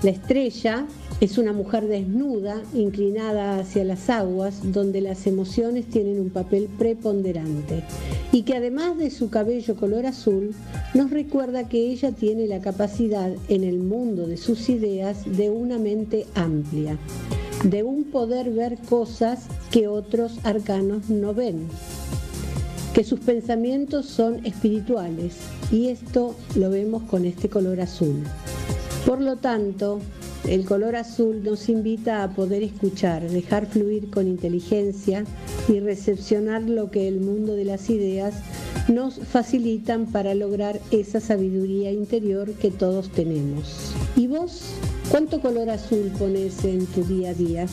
La 0.02 0.10
estrella 0.10 0.86
es 1.22 1.38
una 1.38 1.52
mujer 1.52 1.86
desnuda, 1.86 2.60
inclinada 2.74 3.60
hacia 3.60 3.84
las 3.84 4.10
aguas, 4.10 4.72
donde 4.72 5.00
las 5.00 5.28
emociones 5.28 5.86
tienen 5.86 6.18
un 6.18 6.30
papel 6.30 6.68
preponderante. 6.76 7.84
Y 8.32 8.42
que 8.42 8.56
además 8.56 8.98
de 8.98 9.08
su 9.08 9.30
cabello 9.30 9.76
color 9.76 10.04
azul, 10.06 10.52
nos 10.94 11.12
recuerda 11.12 11.68
que 11.68 11.92
ella 11.92 12.10
tiene 12.10 12.48
la 12.48 12.60
capacidad 12.60 13.30
en 13.48 13.62
el 13.62 13.78
mundo 13.78 14.26
de 14.26 14.36
sus 14.36 14.68
ideas 14.68 15.18
de 15.24 15.48
una 15.48 15.78
mente 15.78 16.26
amplia, 16.34 16.98
de 17.62 17.84
un 17.84 18.02
poder 18.02 18.50
ver 18.50 18.78
cosas 18.78 19.44
que 19.70 19.86
otros 19.86 20.40
arcanos 20.42 21.08
no 21.08 21.34
ven, 21.34 21.68
que 22.94 23.04
sus 23.04 23.20
pensamientos 23.20 24.06
son 24.06 24.44
espirituales 24.44 25.36
y 25.70 25.86
esto 25.86 26.34
lo 26.56 26.68
vemos 26.68 27.04
con 27.04 27.26
este 27.26 27.48
color 27.48 27.80
azul. 27.80 28.24
Por 29.06 29.20
lo 29.20 29.36
tanto, 29.36 30.00
el 30.48 30.64
color 30.64 30.96
azul 30.96 31.42
nos 31.44 31.68
invita 31.68 32.22
a 32.22 32.30
poder 32.30 32.62
escuchar, 32.62 33.22
dejar 33.28 33.66
fluir 33.66 34.10
con 34.10 34.26
inteligencia 34.26 35.24
y 35.68 35.80
recepcionar 35.80 36.62
lo 36.62 36.90
que 36.90 37.06
el 37.06 37.20
mundo 37.20 37.54
de 37.54 37.64
las 37.64 37.88
ideas 37.90 38.34
nos 38.88 39.18
facilitan 39.18 40.06
para 40.06 40.34
lograr 40.34 40.80
esa 40.90 41.20
sabiduría 41.20 41.92
interior 41.92 42.52
que 42.54 42.70
todos 42.70 43.10
tenemos. 43.10 43.94
¿Y 44.16 44.26
vos? 44.26 44.74
¿Cuánto 45.10 45.40
color 45.40 45.70
azul 45.70 46.10
pones 46.18 46.64
en 46.64 46.86
tu 46.86 47.04
día 47.04 47.30
a 47.30 47.34
día? 47.34 47.66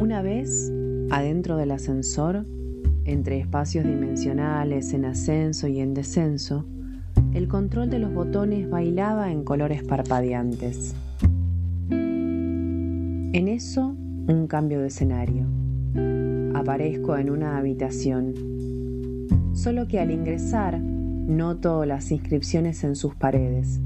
Una 0.00 0.22
vez, 0.22 0.72
adentro 1.10 1.56
del 1.56 1.70
ascensor, 1.70 2.44
entre 3.04 3.38
espacios 3.38 3.84
dimensionales 3.84 4.92
en 4.92 5.04
ascenso 5.06 5.66
y 5.68 5.80
en 5.80 5.94
descenso, 5.94 6.66
el 7.32 7.48
control 7.48 7.90
de 7.90 7.98
los 7.98 8.12
botones 8.12 8.68
bailaba 8.68 9.32
en 9.32 9.44
colores 9.44 9.82
parpadeantes. 9.82 10.94
En 11.90 13.48
eso, 13.48 13.96
un 14.26 14.46
cambio 14.46 14.80
de 14.80 14.88
escenario. 14.88 15.46
Aparezco 16.54 17.16
en 17.16 17.30
una 17.30 17.56
habitación. 17.56 18.34
Solo 19.52 19.88
que 19.88 20.00
al 20.00 20.10
ingresar, 20.10 20.78
noto 20.80 21.84
las 21.84 22.10
inscripciones 22.10 22.84
en 22.84 22.96
sus 22.96 23.14
paredes. 23.14 23.80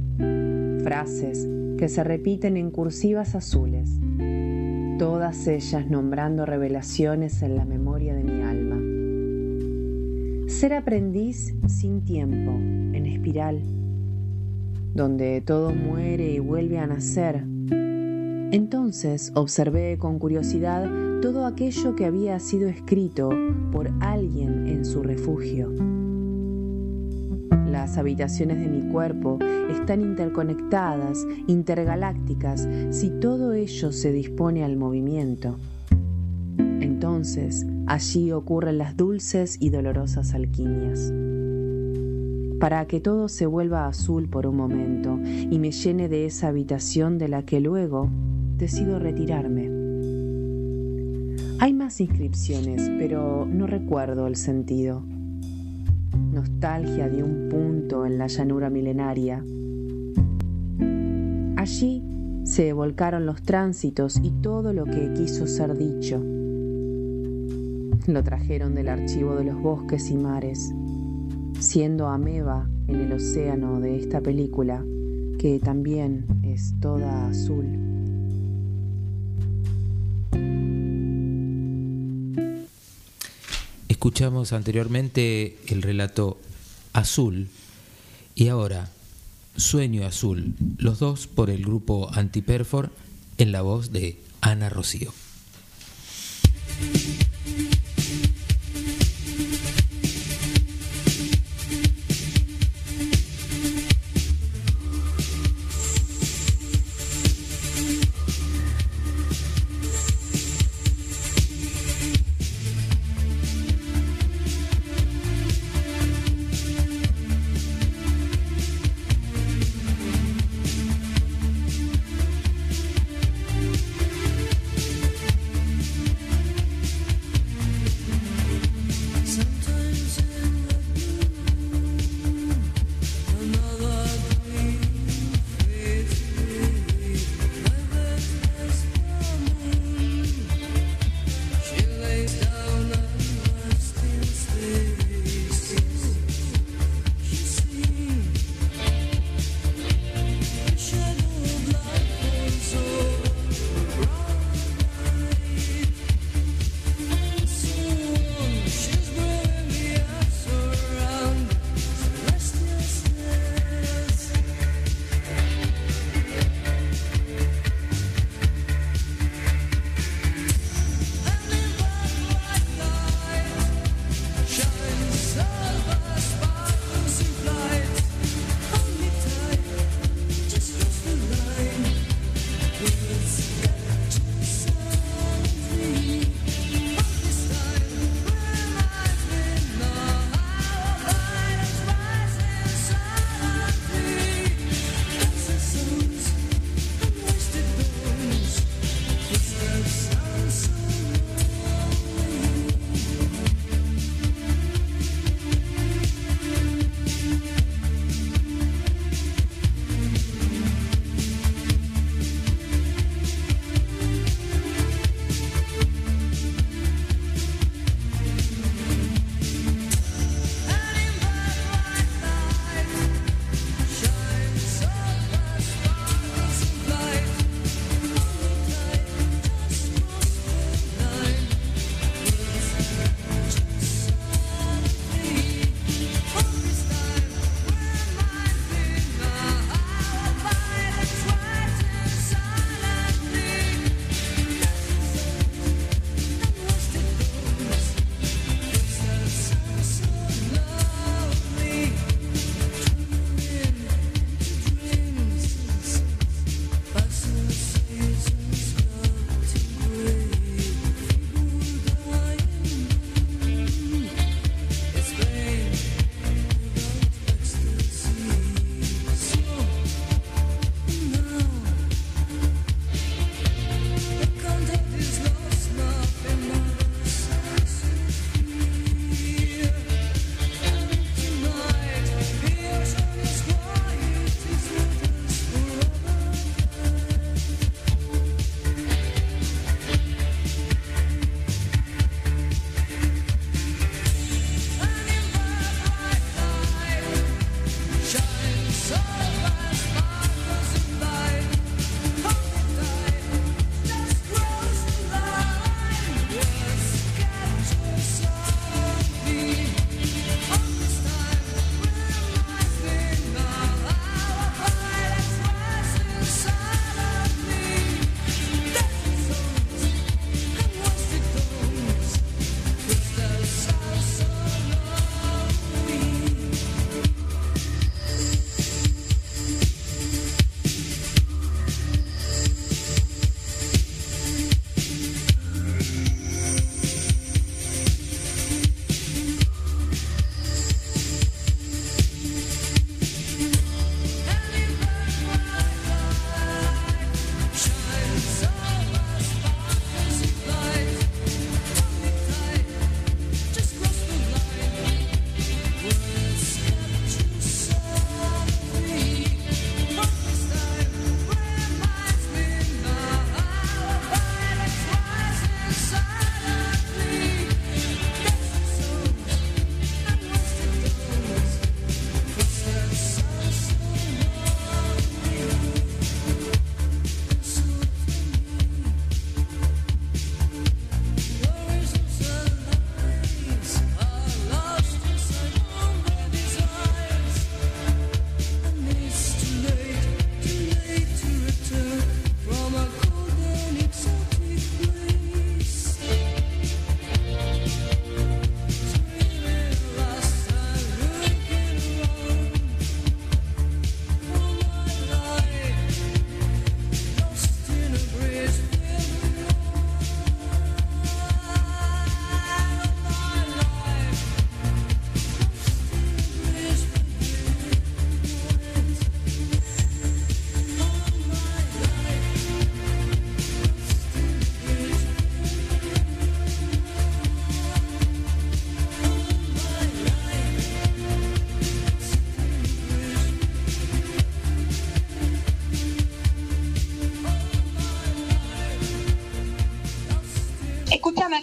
Frases 0.83 1.49
que 1.79 1.89
se 1.89 2.05
repiten 2.05 2.57
en 2.57 2.71
cursivas 2.71 3.35
azules 3.35 3.99
todas 4.99 5.47
ellas 5.49 5.89
nombrando 5.89 6.47
revelaciones 6.47 7.43
en 7.43 7.57
la 7.57 7.65
memoria 7.65 8.15
de 8.15 8.25
mi 8.25 8.43
alma. 8.43 8.77
Ser 10.49 10.75
aprendiz 10.75 11.55
sin 11.67 12.05
tiempo, 12.05 12.53
en 12.53 13.07
espiral, 13.07 13.61
donde 14.95 15.41
todo 15.41 15.71
muere 15.71 16.33
y 16.33 16.39
vuelve 16.39 16.79
a 16.79 16.87
nacer. 16.87 17.45
Entonces 18.53 19.33
observé 19.35 19.97
con 19.99 20.19
curiosidad 20.19 20.91
todo 21.21 21.47
aquello 21.47 21.97
que 21.97 22.05
había 22.05 22.39
sido 22.39 22.69
escrito 22.69 23.31
por 23.71 23.91
alguien 24.01 24.67
en 24.67 24.85
su 24.85 25.03
refugio. 25.03 26.02
Las 27.67 27.99
habitaciones 27.99 28.61
de 28.61 28.69
mi 28.69 28.91
cuerpo 28.91 29.39
están 29.71 30.01
interconectadas, 30.01 31.27
intergalácticas, 31.47 32.69
si 32.91 33.11
todo 33.11 33.53
ello 33.53 33.93
se 33.93 34.13
dispone 34.13 34.65
al 34.65 34.77
movimiento. 34.77 35.59
Entonces, 36.59 37.67
allí 37.87 38.33
ocurren 38.33 38.79
las 38.79 38.97
dulces 38.97 39.57
y 39.61 39.71
dolorosas 39.71 40.35
alquimias. 40.35 41.13
Para 42.59 42.87
que 42.87 43.01
todo 43.01 43.29
se 43.29 43.47
vuelva 43.47 43.87
azul 43.87 44.29
por 44.29 44.47
un 44.47 44.57
momento 44.57 45.19
y 45.25 45.59
me 45.59 45.73
llene 45.73 46.09
de 46.09 46.27
esa 46.27 46.49
habitación 46.49 47.19
de 47.19 47.29
la 47.29 47.45
que 47.45 47.61
luego 47.61 48.09
decido 48.57 48.99
retirarme. 48.99 49.71
Hay 51.59 51.73
más 51.75 52.01
inscripciones, 52.01 52.91
pero 52.99 53.47
no 53.47 53.67
recuerdo 53.67 54.27
el 54.27 54.37
sentido 54.37 55.03
nostalgia 56.17 57.09
de 57.09 57.23
un 57.23 57.49
punto 57.49 58.07
en 58.07 58.19
la 58.19 58.27
llanura 58.27 58.71
milenaria. 58.71 59.45
Allí 61.57 62.03
se 62.45 62.73
volcaron 62.73 63.27
los 63.27 63.43
tránsitos 63.43 64.19
y 64.23 64.31
todo 64.43 64.73
lo 64.73 64.85
que 64.85 65.13
quiso 65.15 65.47
ser 65.47 65.77
dicho. 65.77 66.23
Lo 68.07 68.23
trajeron 68.25 68.75
del 68.75 68.89
archivo 68.89 69.37
de 69.37 69.45
los 69.45 69.61
bosques 69.61 70.11
y 70.11 70.17
mares, 70.17 70.73
siendo 71.61 72.09
ameba 72.09 72.69
en 72.89 72.97
el 72.97 73.13
océano 73.13 73.81
de 73.81 73.97
esta 73.97 74.21
película, 74.21 74.85
que 75.39 75.61
también 75.61 76.27
es 76.43 76.75
toda 76.81 77.29
azul. 77.29 77.92
Escuchamos 84.03 84.53
anteriormente 84.53 85.57
el 85.69 85.81
relato 85.81 86.41
Azul 86.93 87.47
y 88.35 88.49
ahora 88.49 88.91
Sueño 89.57 90.05
Azul, 90.05 90.57
los 90.79 90.99
dos 90.99 91.29
por 91.29 91.51
el 91.51 91.65
grupo 91.65 92.11
Antiperfor 92.13 92.91
en 93.39 93.53
la 93.53 93.63
voz 93.63 93.93
de 93.93 94.19
Ana 94.41 94.71
Rocío. 94.71 95.15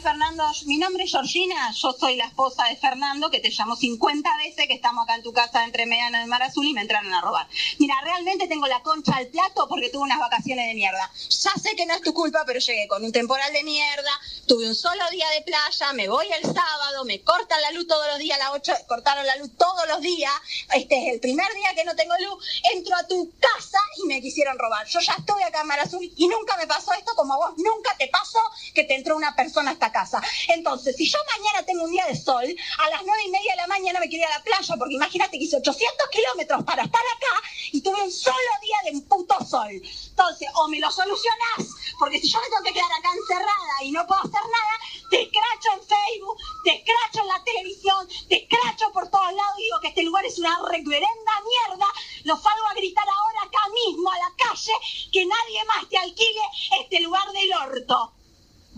Fernando, 0.09 0.43
mi 0.65 0.77
nombre 0.79 1.03
es 1.03 1.11
Georgina, 1.11 1.71
yo 1.71 1.91
soy 1.91 2.15
la 2.15 2.25
esposa 2.25 2.63
de 2.63 2.75
Fernando, 2.77 3.29
que 3.29 3.39
te 3.39 3.51
llamó 3.51 3.75
50 3.75 4.37
veces 4.37 4.65
que 4.65 4.73
estamos 4.73 5.03
acá 5.03 5.13
en 5.13 5.21
tu 5.21 5.31
casa 5.31 5.63
entre 5.63 5.85
Mediana 5.85 6.23
y 6.23 6.25
Mar 6.25 6.41
Azul 6.41 6.65
y 6.65 6.73
me 6.73 6.81
entraron 6.81 7.13
a 7.13 7.21
robar. 7.21 7.47
Mira, 7.77 7.93
realmente 8.03 8.47
tengo 8.47 8.65
la 8.65 8.81
concha 8.81 9.15
al 9.17 9.27
plato 9.27 9.67
porque 9.69 9.89
tuve 9.89 10.01
unas 10.01 10.17
vacaciones 10.17 10.65
de 10.65 10.73
mierda. 10.73 11.11
Ya 11.29 11.51
sé 11.61 11.75
que 11.75 11.85
no 11.85 11.93
es 11.93 12.01
tu 12.01 12.11
culpa, 12.15 12.41
pero 12.47 12.59
llegué 12.59 12.87
con 12.87 13.05
un 13.05 13.11
temporal 13.11 13.53
de 13.53 13.63
mierda, 13.63 14.09
tuve 14.47 14.67
un 14.67 14.73
solo 14.73 15.03
día 15.11 15.29
de 15.29 15.43
playa, 15.43 15.93
me 15.93 16.07
voy 16.07 16.25
el 16.41 16.43
sábado, 16.43 17.05
me 17.05 17.21
cortan 17.21 17.61
la 17.61 17.69
luz 17.69 17.85
todos 17.85 18.07
los 18.07 18.17
días, 18.17 18.39
las 18.39 18.49
8 18.49 18.73
cortaron 18.87 19.27
la 19.27 19.35
luz 19.35 19.51
todos 19.59 19.87
los 19.89 20.01
días, 20.01 20.33
este 20.73 21.05
es 21.05 21.13
el 21.13 21.19
primer 21.19 21.53
día 21.53 21.75
que 21.75 21.83
no 21.83 21.95
tengo 21.95 22.15
luz, 22.17 22.43
entro 22.73 22.95
a 22.95 23.05
tu 23.05 23.31
casa 23.39 23.77
y 24.03 24.07
me 24.07 24.21
quisieron 24.21 24.57
robar. 24.57 24.87
Yo 24.87 25.01
ya 25.01 25.13
estuve 25.19 25.43
acá 25.43 25.61
en 25.61 25.67
Mar 25.67 25.79
Azul 25.81 26.01
y 26.01 26.27
nunca 26.27 26.57
me 26.57 26.65
pasó 26.65 26.93
esto 26.93 27.13
como 27.15 27.35
a 27.35 27.37
vos, 27.37 27.53
nunca 27.57 27.95
te 27.99 28.07
pasó 28.07 28.39
que 28.73 28.85
te 28.85 28.88
entró 28.99 29.15
una 29.15 29.35
persona 29.35 29.71
a 29.71 29.73
esta 29.73 29.91
casa. 29.91 30.21
Entonces, 30.47 30.95
si 30.95 31.09
yo 31.09 31.17
mañana 31.37 31.65
tengo 31.65 31.83
un 31.83 31.91
día 31.91 32.05
de 32.05 32.15
sol, 32.15 32.45
a 32.45 32.89
las 32.89 33.01
nueve 33.03 33.23
y 33.25 33.29
media 33.29 33.51
de 33.51 33.57
la 33.57 33.67
mañana 33.67 33.99
me 33.99 34.07
quiero 34.07 34.25
ir 34.25 34.31
a 34.31 34.37
la 34.37 34.43
playa, 34.43 34.75
porque 34.77 34.95
imagínate 34.95 35.37
que 35.37 35.45
hice 35.45 35.57
800 35.57 36.07
kilómetros 36.09 36.63
para 36.63 36.83
estar 36.83 37.01
acá 37.01 37.47
y 37.71 37.81
tuve 37.81 38.01
un 38.03 38.11
solo 38.11 38.51
día 38.61 38.91
de 38.91 39.01
puto 39.01 39.35
sol. 39.45 39.71
Entonces, 39.71 40.47
o 40.55 40.67
me 40.67 40.79
lo 40.79 40.91
solucionás, 40.91 41.73
porque 41.97 42.19
si 42.19 42.29
yo 42.29 42.39
me 42.39 42.47
tengo 42.47 42.63
que 42.63 42.73
quedar 42.73 42.91
acá 42.91 43.09
encerrada 43.13 43.83
y 43.83 43.91
no 43.91 44.05
puedo 44.05 44.21
hacer 44.21 44.41
nada, 44.41 44.75
te 45.09 45.23
escracho 45.23 45.69
en 45.73 45.81
Facebook, 45.87 46.37
te 46.63 46.71
escracho 46.75 47.21
en 47.21 47.27
la 47.27 47.43
televisión, 47.43 48.07
te 48.27 48.43
escracho 48.43 48.91
por 48.91 49.09
todos 49.09 49.33
lados 49.33 49.59
y 49.59 49.63
digo 49.63 49.79
que 49.81 49.87
este 49.89 50.03
lugar 50.03 50.25
es 50.25 50.37
una 50.39 50.57
reverenda 50.69 51.31
mierda, 51.43 51.87
lo 52.23 52.35
salgo 52.35 52.67
a 52.67 52.73
gritar 52.73 53.05
ahora 53.07 53.41
acá 53.43 53.61
mismo 53.73 54.11
a 54.11 54.17
la 54.17 54.33
calle, 54.37 54.73
que 55.11 55.25
nadie 55.25 55.63
más 55.65 55.89
te 55.89 55.97
alquile 55.97 56.41
este 56.81 56.99
lugar 57.01 57.27
del 57.31 57.53
orto. 57.53 58.13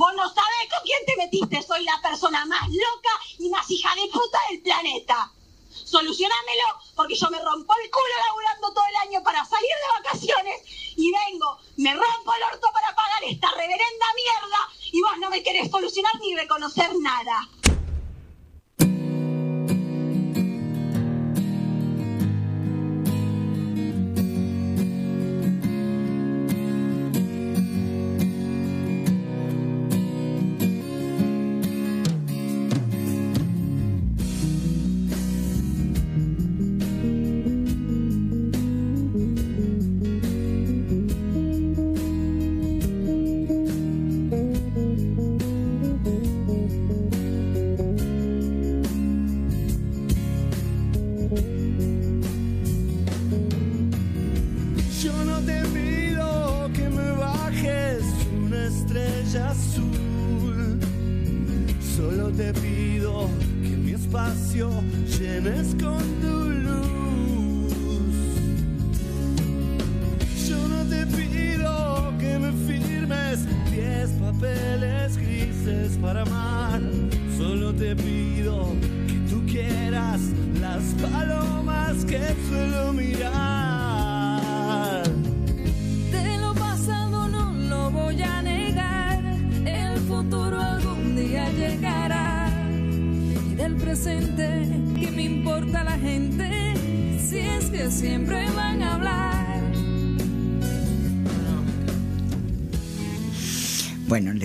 Vos 0.02 0.16
no 0.16 0.24
sabés 0.24 0.68
con 0.72 0.84
quién 0.84 1.06
te 1.06 1.16
metiste, 1.16 1.62
soy 1.62 1.84
la 1.84 2.02
persona 2.02 2.44
más 2.48 2.68
loca 2.70 3.12
y 3.38 3.50
más 3.50 3.70
hija 3.70 3.94
de 3.94 4.10
puta 4.12 4.40
del 4.50 4.60
planeta. 4.64 5.32
Solucionámelo, 5.70 6.64
porque 6.96 7.14
yo 7.14 7.30
me 7.30 7.38
rompo 7.38 7.72
el 7.84 7.92
culo 7.92 8.26
laburando 8.26 8.74
todo 8.74 8.84
el 8.90 9.08
año 9.08 9.24
para 9.24 9.46
salir 9.46 9.70
de 9.70 10.02
vacaciones 10.02 10.64
y 10.98 11.12
vengo, 11.12 11.56
me 11.78 11.94
rompo 11.94 12.34
el 12.34 12.44
orto 12.52 12.68
para 12.74 12.96
pagar 12.96 13.26
esta 13.26 13.52
reverenda 13.52 14.06
mierda 14.16 14.58
y 14.92 15.02
vos 15.04 15.20
no 15.20 15.30
me 15.30 15.44
querés 15.44 15.70
solucionar 15.70 16.20
ni 16.20 16.36
reconocer 16.36 16.90
nada. 17.00 17.48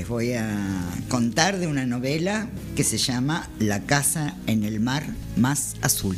Les 0.06 0.08
voy 0.08 0.32
a 0.34 0.48
contar 1.08 1.58
de 1.58 1.66
una 1.66 1.84
novela 1.84 2.48
que 2.76 2.84
se 2.84 2.96
llama 2.96 3.48
La 3.58 3.80
casa 3.82 4.36
en 4.46 4.62
el 4.62 4.78
mar 4.78 5.02
más 5.36 5.74
azul. 5.82 6.16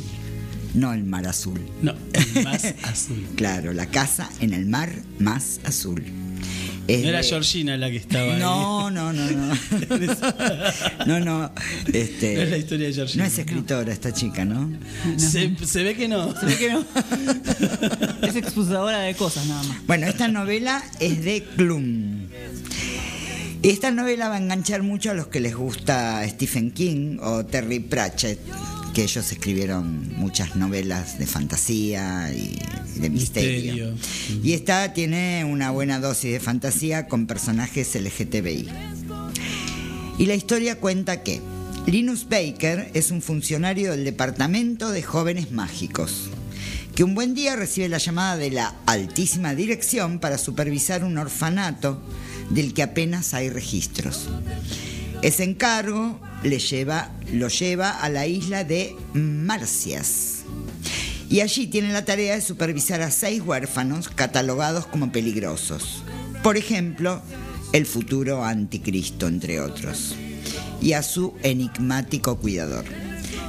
No 0.75 0.93
el 0.93 1.03
mar 1.05 1.25
azul. 1.25 1.59
No, 1.81 1.95
el 2.13 2.43
más 2.43 2.65
azul. 2.83 3.25
Claro, 3.35 3.73
la 3.73 3.87
casa 3.87 4.29
en 4.41 4.53
el 4.53 4.67
mar 4.67 4.91
más 5.17 5.59
azul. 5.63 6.03
Es 6.87 7.01
No 7.01 7.09
era 7.09 7.17
de- 7.19 7.23
Georgina 7.23 7.77
la 7.77 7.89
que 7.89 7.97
estaba 7.97 8.33
ahí. 8.35 8.39
No, 8.39 8.91
no, 8.91 9.11
no, 9.11 9.29
no. 9.31 9.55
no, 11.07 11.19
no. 11.19 11.51
Este, 11.91 12.35
No 12.35 12.41
es 12.43 12.49
la 12.51 12.57
historia 12.57 12.87
de 12.87 12.93
Georgina. 12.93 13.23
No 13.23 13.27
es 13.27 13.39
escritora 13.39 13.91
esta 13.91 14.13
chica, 14.13 14.45
¿no? 14.45 14.69
Se, 15.17 15.55
se 15.65 15.83
ve 15.83 15.95
que 15.95 16.07
no. 16.07 16.39
Se 16.39 16.45
ve 16.45 16.57
que 16.57 16.69
no. 16.73 16.85
es 18.27 18.35
expulsadora 18.35 18.99
de 18.99 19.15
cosas 19.15 19.47
nada 19.47 19.63
más. 19.63 19.77
Bueno, 19.87 20.05
esta 20.07 20.27
novela 20.27 20.83
es 20.99 21.23
de 21.23 21.43
Klum. 21.55 22.08
Y 23.69 23.71
esta 23.71 23.91
novela 23.91 24.29
va 24.29 24.35
a 24.37 24.39
enganchar 24.39 24.81
mucho 24.81 25.11
a 25.11 25.13
los 25.13 25.27
que 25.27 25.39
les 25.39 25.55
gusta 25.55 26.27
Stephen 26.27 26.71
King 26.71 27.19
o 27.21 27.45
Terry 27.45 27.79
Pratchett, 27.79 28.39
que 28.95 29.03
ellos 29.03 29.31
escribieron 29.31 30.11
muchas 30.17 30.55
novelas 30.55 31.19
de 31.19 31.27
fantasía 31.27 32.33
y 32.33 32.57
de 32.99 33.09
misterio. 33.11 33.91
Misterio. 33.91 34.41
Y 34.43 34.53
esta 34.53 34.91
tiene 34.93 35.45
una 35.45 35.69
buena 35.69 35.99
dosis 35.99 36.31
de 36.31 36.39
fantasía 36.39 37.07
con 37.07 37.27
personajes 37.27 37.93
LGTBI. 37.93 38.69
Y 40.17 40.25
la 40.25 40.33
historia 40.33 40.79
cuenta 40.79 41.21
que 41.21 41.39
Linus 41.85 42.27
Baker 42.27 42.89
es 42.95 43.11
un 43.11 43.21
funcionario 43.21 43.91
del 43.91 44.03
Departamento 44.03 44.89
de 44.89 45.03
Jóvenes 45.03 45.51
Mágicos, 45.51 46.31
que 46.95 47.03
un 47.03 47.13
buen 47.13 47.35
día 47.35 47.55
recibe 47.55 47.87
la 47.87 47.99
llamada 47.99 48.35
de 48.35 48.49
la 48.49 48.73
altísima 48.87 49.53
dirección 49.53 50.17
para 50.17 50.39
supervisar 50.39 51.03
un 51.03 51.19
orfanato 51.19 52.01
del 52.49 52.73
que 52.73 52.83
apenas 52.83 53.33
hay 53.33 53.49
registros. 53.49 54.29
Ese 55.21 55.43
encargo 55.43 56.19
le 56.43 56.59
lleva, 56.59 57.11
lo 57.33 57.49
lleva 57.49 57.91
a 57.91 58.09
la 58.09 58.27
isla 58.27 58.63
de 58.63 58.95
Marcias. 59.13 60.43
Y 61.29 61.41
allí 61.41 61.67
tiene 61.67 61.93
la 61.93 62.05
tarea 62.05 62.35
de 62.35 62.41
supervisar 62.41 63.01
a 63.01 63.11
seis 63.11 63.41
huérfanos 63.41 64.09
catalogados 64.09 64.87
como 64.87 65.11
peligrosos. 65.11 66.03
Por 66.41 66.57
ejemplo, 66.57 67.21
el 67.73 67.85
futuro 67.85 68.43
anticristo, 68.43 69.27
entre 69.27 69.59
otros. 69.59 70.15
Y 70.81 70.93
a 70.93 71.03
su 71.03 71.35
enigmático 71.43 72.37
cuidador. 72.37 72.85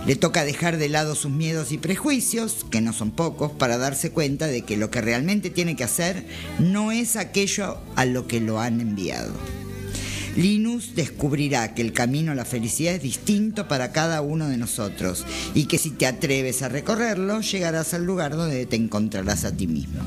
Le 0.06 0.16
toca 0.16 0.44
dejar 0.44 0.78
de 0.78 0.88
lado 0.88 1.14
sus 1.14 1.30
miedos 1.30 1.72
y 1.72 1.78
prejuicios, 1.78 2.64
que 2.70 2.80
no 2.80 2.92
son 2.92 3.10
pocos, 3.10 3.52
para 3.52 3.76
darse 3.76 4.10
cuenta 4.10 4.46
de 4.46 4.62
que 4.62 4.76
lo 4.76 4.90
que 4.90 5.00
realmente 5.00 5.50
tiene 5.50 5.76
que 5.76 5.84
hacer 5.84 6.24
no 6.58 6.90
es 6.90 7.16
aquello 7.16 7.78
a 7.96 8.06
lo 8.06 8.26
que 8.26 8.40
lo 8.40 8.60
han 8.60 8.80
enviado. 8.80 9.34
Linus 10.36 10.94
descubrirá 10.94 11.74
que 11.74 11.82
el 11.82 11.92
camino 11.92 12.32
a 12.32 12.34
la 12.34 12.44
felicidad 12.44 12.94
es 12.94 13.02
distinto 13.02 13.68
para 13.68 13.92
cada 13.92 14.22
uno 14.22 14.48
de 14.48 14.56
nosotros 14.56 15.26
y 15.54 15.66
que 15.66 15.76
si 15.76 15.90
te 15.90 16.06
atreves 16.06 16.62
a 16.62 16.68
recorrerlo 16.68 17.40
llegarás 17.40 17.94
al 17.94 18.04
lugar 18.04 18.36
donde 18.36 18.64
te 18.66 18.76
encontrarás 18.76 19.44
a 19.44 19.56
ti 19.56 19.66
mismo. 19.66 20.00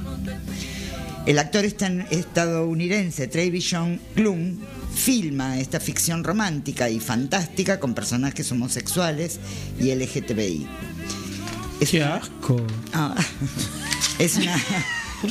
El 1.26 1.40
actor 1.40 1.65
estadounidense 1.65 3.28
Travis 3.28 3.68
John 3.70 3.99
Klum 4.15 4.57
filma 4.95 5.60
esta 5.60 5.80
ficción 5.80 6.24
romántica 6.24 6.90
y 6.90 6.99
fantástica 6.99 7.80
con 7.80 7.94
personajes 7.94 8.52
homosexuales 8.52 9.40
y 9.80 9.94
LGTBI. 9.94 10.68
¡Qué 11.90 12.03
asco! 12.03 12.65
Ah, 12.94 13.15
es 14.20 14.36
una 14.38 14.56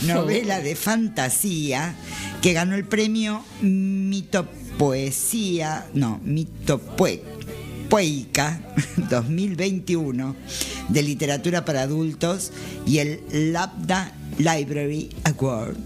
novela 0.03 0.61
de 0.61 0.75
fantasía 0.77 1.95
que 2.43 2.53
ganó 2.53 2.75
el 2.75 2.85
premio 2.85 3.45
Mitopoesía, 4.43 5.87
no, 5.95 6.21
Mitopoeica 6.25 7.21
2021 9.11 10.37
de 10.89 11.03
literatura 11.03 11.65
para 11.65 11.83
adultos 11.83 12.53
y 12.87 12.99
el 12.99 13.21
Labda 13.53 14.13
Library 14.39 15.11
Award 15.25 15.77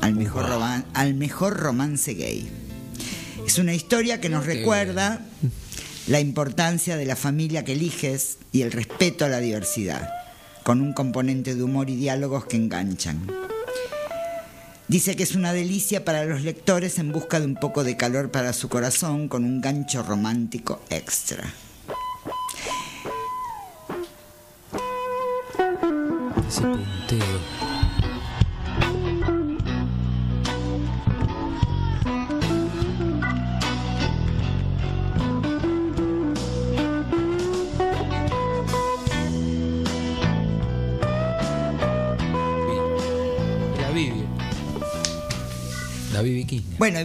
al 0.00 0.14
mejor, 0.14 0.46
roman- 0.48 0.84
al 0.92 1.14
mejor 1.14 1.56
romance 1.56 2.12
gay. 2.14 2.48
Es 3.54 3.60
una 3.60 3.72
historia 3.72 4.20
que 4.20 4.28
nos 4.28 4.46
recuerda 4.46 5.20
la 6.08 6.18
importancia 6.18 6.96
de 6.96 7.06
la 7.06 7.14
familia 7.14 7.64
que 7.64 7.74
eliges 7.74 8.38
y 8.50 8.62
el 8.62 8.72
respeto 8.72 9.24
a 9.24 9.28
la 9.28 9.38
diversidad, 9.38 10.10
con 10.64 10.80
un 10.80 10.92
componente 10.92 11.54
de 11.54 11.62
humor 11.62 11.88
y 11.88 11.94
diálogos 11.94 12.46
que 12.46 12.56
enganchan. 12.56 13.30
Dice 14.88 15.14
que 15.14 15.22
es 15.22 15.36
una 15.36 15.52
delicia 15.52 16.04
para 16.04 16.24
los 16.24 16.42
lectores 16.42 16.98
en 16.98 17.12
busca 17.12 17.38
de 17.38 17.46
un 17.46 17.54
poco 17.54 17.84
de 17.84 17.96
calor 17.96 18.32
para 18.32 18.52
su 18.52 18.68
corazón 18.68 19.28
con 19.28 19.44
un 19.44 19.60
gancho 19.60 20.02
romántico 20.02 20.82
extra. 20.90 21.44
Ese 26.48 26.60
punteo. 26.60 27.63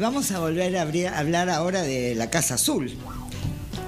Vamos 0.09 0.31
a 0.31 0.39
volver 0.39 0.75
a 0.75 0.81
abrir- 0.81 1.07
hablar 1.07 1.49
ahora 1.51 1.83
de 1.83 2.15
la 2.15 2.31
Casa 2.31 2.55
Azul. 2.55 2.91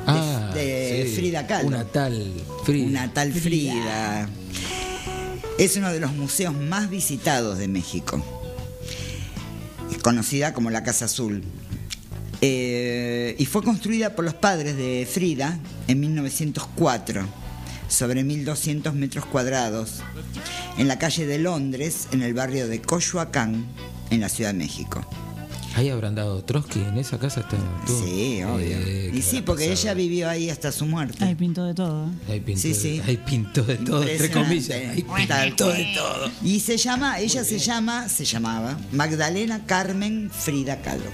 Ah, 0.06 0.52
de 0.54 1.06
sí. 1.10 1.16
Frida 1.16 1.48
Kahlo. 1.48 1.68
Una 1.68 1.84
tal 1.86 2.32
Frida. 2.64 2.88
Una 2.88 3.12
tal 3.12 3.34
Frida. 3.34 4.30
Es 5.58 5.76
uno 5.78 5.92
de 5.92 6.00
los 6.00 6.14
museos 6.14 6.54
más 6.56 6.92
visitados 6.92 7.58
de 7.58 7.68
México. 7.68 8.24
Es 9.92 9.98
conocida 9.98 10.54
como 10.54 10.70
la 10.70 10.84
Casa 10.84 11.06
Azul. 11.06 11.44
Eh, 12.42 13.36
y 13.40 13.46
fue 13.48 13.64
construida 13.64 14.16
por 14.16 14.24
los 14.24 14.36
padres 14.36 14.78
de 14.78 15.08
Frida 15.12 15.58
en 15.88 16.00
1904, 16.02 17.26
sobre 17.88 18.24
1.200 18.24 18.94
metros 18.94 19.26
cuadrados, 19.26 20.02
en 20.78 20.88
la 20.88 21.00
calle 21.00 21.26
de 21.26 21.40
Londres, 21.40 22.08
en 22.12 22.22
el 22.22 22.34
barrio 22.36 22.68
de 22.68 22.80
Coyoacán, 22.80 23.66
en 24.12 24.22
la 24.22 24.30
Ciudad 24.30 24.52
de 24.52 24.58
México. 24.60 25.04
Ahí 25.76 25.90
habrán 25.90 26.16
dado 26.16 26.44
Trotsky 26.44 26.80
en 26.82 26.98
esa 26.98 27.18
casa. 27.18 27.40
Está, 27.42 27.56
estuvo. 27.80 28.06
Sí, 28.06 28.44
obvio. 28.44 28.78
Eh, 28.78 29.10
y 29.14 29.16
¿qué 29.18 29.22
sí, 29.22 29.42
porque 29.42 29.70
pasado? 29.70 29.82
ella 29.82 29.94
vivió 29.94 30.30
ahí 30.30 30.50
hasta 30.50 30.72
su 30.72 30.86
muerte. 30.86 31.24
Ahí 31.24 31.36
pintó 31.36 31.64
de 31.66 31.74
todo. 31.74 32.08
¿eh? 32.08 32.34
Ahí 32.34 32.40
pintó, 32.42 32.62
Sí, 32.62 32.74
sí. 32.74 33.02
ahí 33.06 33.16
pintó 33.18 33.64
de 33.64 33.78
todo, 33.78 34.04
entre 34.06 34.30
comillas. 34.32 34.70
Ahí 34.72 35.04
pintó 35.16 35.70
de 35.70 35.94
todo. 35.96 36.30
Y 36.44 36.60
se 36.60 36.76
llama, 36.78 37.20
ella 37.20 37.44
se 37.46 37.58
llama, 37.58 38.10
se 38.10 38.26
llamaba 38.26 38.78
Magdalena 38.92 39.66
Carmen 39.66 40.30
Frida 40.30 40.82
Kahlo. 40.82 41.10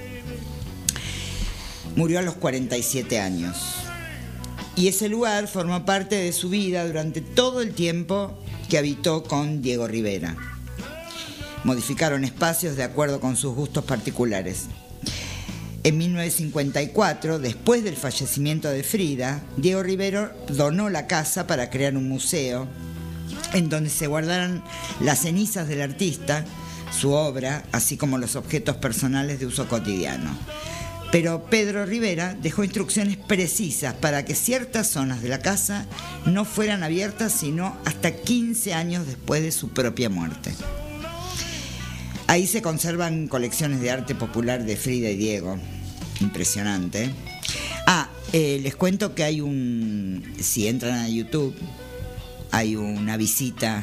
Murió 1.95 2.19
a 2.19 2.21
los 2.23 2.35
47 2.35 3.19
años. 3.19 3.57
Y 4.75 4.87
ese 4.87 5.07
lugar 5.09 5.47
formó 5.47 5.85
parte 5.85 6.15
de 6.15 6.31
su 6.31 6.49
vida 6.49 6.85
durante 6.85 7.21
todo 7.21 7.61
el 7.61 7.73
tiempo 7.73 8.37
que 8.69 8.77
habitó 8.77 9.23
con 9.23 9.61
Diego 9.61 9.87
Rivera. 9.87 10.35
Modificaron 11.67 12.23
espacios 12.23 12.77
de 12.77 12.83
acuerdo 12.83 13.19
con 13.19 13.35
sus 13.35 13.53
gustos 13.53 13.83
particulares. 13.83 14.67
En 15.83 15.97
1954, 15.97 17.39
después 17.39 17.83
del 17.83 17.97
fallecimiento 17.97 18.69
de 18.69 18.83
Frida, 18.83 19.43
Diego 19.57 19.83
Rivero 19.83 20.31
donó 20.47 20.89
la 20.89 21.07
casa 21.07 21.45
para 21.45 21.69
crear 21.69 21.97
un 21.97 22.07
museo 22.07 22.69
en 23.51 23.67
donde 23.67 23.89
se 23.89 24.07
guardaran 24.07 24.63
las 25.01 25.23
cenizas 25.23 25.67
del 25.67 25.81
artista, 25.81 26.45
su 26.97 27.11
obra, 27.11 27.63
así 27.73 27.97
como 27.97 28.17
los 28.17 28.37
objetos 28.37 28.77
personales 28.77 29.41
de 29.41 29.47
uso 29.47 29.67
cotidiano. 29.67 30.29
Pero 31.11 31.47
Pedro 31.49 31.85
Rivera 31.85 32.33
dejó 32.41 32.63
instrucciones 32.63 33.17
precisas 33.17 33.93
para 33.93 34.23
que 34.23 34.35
ciertas 34.35 34.87
zonas 34.87 35.21
de 35.21 35.27
la 35.27 35.39
casa 35.39 35.85
no 36.25 36.45
fueran 36.45 36.83
abiertas 36.83 37.33
sino 37.33 37.75
hasta 37.83 38.11
15 38.11 38.73
años 38.73 39.05
después 39.05 39.41
de 39.43 39.51
su 39.51 39.67
propia 39.67 40.09
muerte. 40.09 40.53
Ahí 42.27 42.45
se 42.47 42.61
conservan 42.61 43.27
colecciones 43.27 43.79
de 43.81 43.91
arte 43.91 44.13
popular 44.15 44.63
de 44.65 44.75
Frida 44.75 45.09
y 45.09 45.15
Diego. 45.15 45.57
Impresionante. 46.19 47.09
Ah, 47.85 48.09
eh, 48.33 48.59
les 48.61 48.75
cuento 48.75 49.15
que 49.15 49.23
hay 49.23 49.39
un. 49.41 50.23
Si 50.41 50.67
entran 50.67 50.95
a 50.99 51.09
YouTube, 51.09 51.55
hay 52.51 52.75
una 52.75 53.15
visita. 53.17 53.81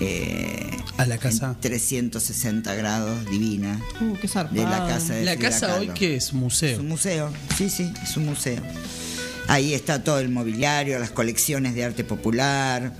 eh, 0.00 0.70
A 0.96 1.04
la 1.06 1.18
casa. 1.18 1.48
en 1.54 1.60
360 1.60 2.74
grados, 2.74 3.24
divina. 3.30 3.80
Uh, 4.00 4.14
qué. 4.16 4.28
De 4.52 4.62
la 4.62 4.86
casa 4.88 5.14
de 5.14 5.24
La 5.24 5.34
Frida 5.34 5.50
casa 5.50 5.76
hoy 5.78 5.88
que 5.88 6.16
es 6.16 6.32
museo. 6.32 6.72
Es 6.74 6.78
un 6.78 6.88
museo, 6.88 7.30
sí, 7.56 7.68
sí, 7.68 7.92
es 8.02 8.16
un 8.16 8.24
museo. 8.26 8.62
Ahí 9.48 9.74
está 9.74 10.02
todo 10.02 10.18
el 10.20 10.28
mobiliario, 10.30 10.98
las 10.98 11.10
colecciones 11.10 11.74
de 11.74 11.84
arte 11.84 12.02
popular, 12.02 12.94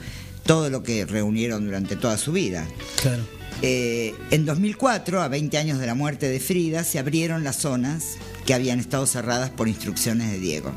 todo 0.45 0.71
lo 0.71 0.83
que 0.83 1.05
reunieron 1.07 1.65
durante 1.65 1.97
toda 1.97 2.19
su 2.19 2.33
vida. 2.33 2.67
Claro. 3.03 3.25
Eh, 3.62 4.15
en 4.31 4.45
2004, 4.47 5.20
a 5.23 5.28
20 5.28 5.57
años 5.59 5.78
de 5.78 5.87
la 5.87 5.95
muerte 5.95 6.28
de 6.28 6.41
Frida, 6.41 6.83
se 6.85 6.99
abrieron 6.99 7.43
las 7.45 7.57
zonas 7.57 8.16
que 8.45 8.53
habían 8.55 8.78
estado 8.81 9.07
cerradas 9.07 9.51
por 9.51 9.69
instrucciones 9.69 10.31
de 10.31 10.39
Diego. 10.39 10.73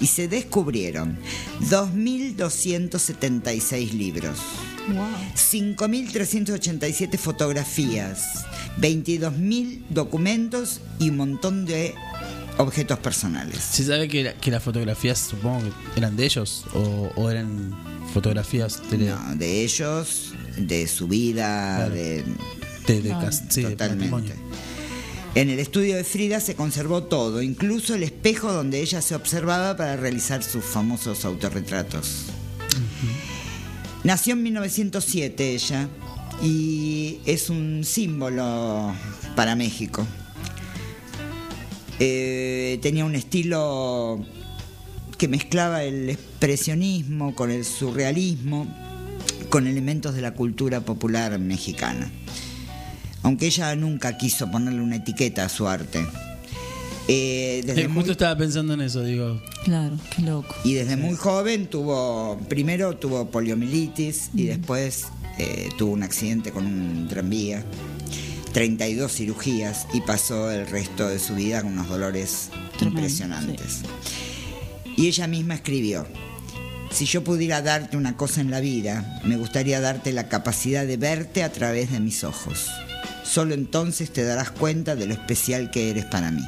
Y 0.00 0.06
se 0.08 0.26
descubrieron 0.28 1.18
2.276 1.70 3.92
libros, 3.92 4.38
5.387 5.36 7.16
fotografías, 7.18 8.44
22.000 8.80 9.84
documentos 9.90 10.80
y 10.98 11.10
un 11.10 11.16
montón 11.16 11.64
de 11.66 11.94
objetos 12.58 12.98
personales. 12.98 13.58
¿Se 13.62 13.84
sabe 13.84 14.08
que, 14.08 14.24
la- 14.24 14.34
que 14.34 14.50
las 14.50 14.62
fotografías, 14.62 15.18
supongo 15.18 15.60
que 15.62 15.70
eran 16.00 16.16
de 16.16 16.24
ellos? 16.26 16.64
¿O, 16.74 17.10
o 17.16 17.30
eran 17.30 17.74
fotografías 18.12 18.82
de, 18.90 18.98
No, 18.98 19.34
de 19.36 19.62
ellos, 19.64 20.33
de 20.56 20.86
su 20.86 21.08
vida, 21.08 21.76
Claro. 21.76 21.94
de, 21.94 22.24
de, 22.86 23.02
de 23.02 23.10
cas- 23.10 23.42
sí, 23.48 23.62
de 23.62 23.70
totalmente. 23.70 24.34
En 25.34 25.50
el 25.50 25.58
estudio 25.58 25.96
de 25.96 26.04
Frida 26.04 26.38
se 26.38 26.54
conservó 26.54 27.02
todo, 27.04 27.42
incluso 27.42 27.94
el 27.96 28.04
espejo 28.04 28.52
donde 28.52 28.80
ella 28.80 29.02
se 29.02 29.14
observaba 29.16 29.76
para 29.76 29.96
realizar 29.96 30.42
sus 30.44 30.64
famosos 30.64 31.24
autorretratos. 31.24 32.26
Nació 34.04 34.34
en 34.34 34.42
1907 34.44 35.54
ella 35.54 35.88
y 36.42 37.18
es 37.26 37.50
un 37.50 37.82
símbolo 37.84 38.94
para 39.34 39.56
México. 39.56 40.06
Eh, 41.98 42.78
tenía 42.82 43.04
un 43.04 43.14
estilo 43.14 44.24
que 45.16 45.28
mezclaba 45.28 45.84
el 45.84 46.10
expresionismo 46.10 47.34
con 47.34 47.50
el 47.50 47.64
surrealismo, 47.64 48.66
con 49.50 49.66
elementos 49.66 50.14
de 50.14 50.22
la 50.22 50.34
cultura 50.34 50.80
popular 50.80 51.38
mexicana. 51.38 52.10
Aunque 53.22 53.46
ella 53.46 53.74
nunca 53.76 54.16
quiso 54.18 54.50
ponerle 54.50 54.80
una 54.80 54.96
etiqueta 54.96 55.44
a 55.44 55.48
su 55.48 55.66
arte. 55.68 56.04
Eh, 57.08 57.62
desde 57.66 57.82
Eh, 57.82 57.88
muy- 57.88 57.96
justo 57.96 58.12
estaba 58.12 58.36
pensando 58.36 58.74
en 58.74 58.80
eso, 58.80 59.02
digo. 59.02 59.40
Claro, 59.64 59.96
qué 60.14 60.22
loco. 60.22 60.54
y 60.64 60.74
desde 60.74 60.96
muy 60.96 61.14
joven 61.16 61.66
tuvo, 61.66 62.38
primero 62.48 62.96
tuvo 62.96 63.30
poliomielitis 63.30 64.30
y 64.34 64.44
después 64.44 65.06
eh, 65.38 65.68
tuvo 65.78 65.92
un 65.92 66.02
accidente 66.02 66.50
con 66.52 66.64
un 66.66 67.06
tranvía, 67.08 67.64
32 68.52 69.10
cirugías 69.12 69.86
y 69.92 70.00
pasó 70.02 70.50
el 70.50 70.66
resto 70.66 71.08
de 71.08 71.18
su 71.18 71.34
vida 71.34 71.62
con 71.62 71.72
unos 71.72 71.88
dolores 71.88 72.50
Tremendo, 72.78 73.00
impresionantes. 73.00 73.80
Y 74.96 75.08
ella 75.08 75.26
misma 75.26 75.54
escribió, 75.54 76.06
si 76.94 77.04
yo 77.06 77.22
pudiera 77.24 77.60
darte 77.60 77.96
una 77.96 78.16
cosa 78.16 78.40
en 78.40 78.50
la 78.50 78.60
vida, 78.60 79.20
me 79.24 79.36
gustaría 79.36 79.80
darte 79.80 80.12
la 80.12 80.28
capacidad 80.28 80.86
de 80.86 80.96
verte 80.96 81.42
a 81.42 81.52
través 81.52 81.90
de 81.92 82.00
mis 82.00 82.24
ojos. 82.24 82.70
Solo 83.24 83.54
entonces 83.54 84.12
te 84.12 84.22
darás 84.24 84.50
cuenta 84.50 84.94
de 84.96 85.06
lo 85.06 85.12
especial 85.14 85.70
que 85.70 85.90
eres 85.90 86.04
para 86.06 86.30
mí. 86.30 86.42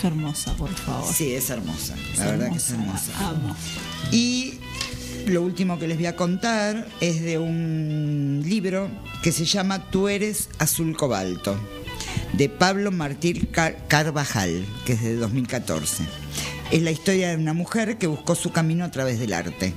Qué 0.00 0.06
hermosa, 0.06 0.52
por 0.54 0.70
favor. 0.72 1.12
Sí, 1.12 1.32
es 1.34 1.50
hermosa. 1.50 1.94
La 2.16 2.24
Es 2.24 2.30
verdad 2.30 2.50
que 2.52 2.56
es 2.58 2.70
hermosa, 2.70 3.10
hermosa. 3.12 3.28
Amo. 3.28 3.56
Y 4.12 4.54
lo 5.26 5.42
último 5.42 5.78
que 5.78 5.88
les 5.88 5.96
voy 5.96 6.06
a 6.06 6.14
contar 6.16 6.86
es 7.00 7.20
de 7.22 7.38
un 7.38 8.42
libro 8.46 8.88
que 9.22 9.32
se 9.32 9.44
llama 9.44 9.90
Tú 9.90 10.08
eres 10.08 10.48
azul 10.58 10.96
cobalto, 10.96 11.58
de 12.34 12.48
Pablo 12.48 12.92
Martín 12.92 13.48
Car- 13.50 13.86
Carvajal, 13.88 14.64
que 14.86 14.92
es 14.92 15.02
de 15.02 15.16
2014. 15.16 16.04
Es 16.70 16.82
la 16.82 16.90
historia 16.90 17.30
de 17.30 17.36
una 17.36 17.54
mujer 17.54 17.96
que 17.96 18.06
buscó 18.06 18.34
su 18.34 18.52
camino 18.52 18.84
a 18.84 18.90
través 18.90 19.18
del 19.18 19.32
arte. 19.32 19.72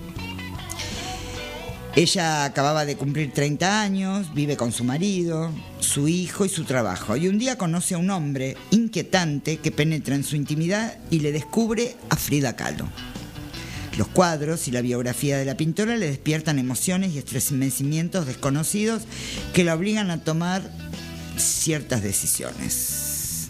Ella 1.95 2.43
acababa 2.43 2.83
de 2.85 2.97
cumplir 2.97 3.31
30 3.31 3.81
años, 3.81 4.33
vive 4.33 4.57
con 4.57 4.73
su 4.73 4.83
marido, 4.83 5.51
su 5.79 6.09
hijo 6.09 6.43
y 6.43 6.49
su 6.49 6.65
trabajo. 6.65 7.15
Y 7.15 7.29
un 7.29 7.37
día 7.37 7.57
conoce 7.57 7.95
a 7.95 7.97
un 7.97 8.09
hombre 8.09 8.57
inquietante 8.71 9.57
que 9.57 9.71
penetra 9.71 10.15
en 10.15 10.25
su 10.25 10.35
intimidad 10.35 10.97
y 11.09 11.19
le 11.19 11.31
descubre 11.31 11.95
a 12.09 12.17
Frida 12.17 12.57
Kahlo. 12.57 12.89
Los 13.97 14.07
cuadros 14.07 14.67
y 14.67 14.71
la 14.71 14.81
biografía 14.81 15.37
de 15.37 15.45
la 15.45 15.55
pintora 15.55 15.95
le 15.95 16.07
despiertan 16.07 16.59
emociones 16.59 17.13
y 17.13 17.19
estremecimientos 17.19 18.25
desconocidos 18.25 19.03
que 19.53 19.63
la 19.63 19.75
obligan 19.75 20.11
a 20.11 20.23
tomar 20.23 20.61
ciertas 21.37 22.03
decisiones. 22.03 23.49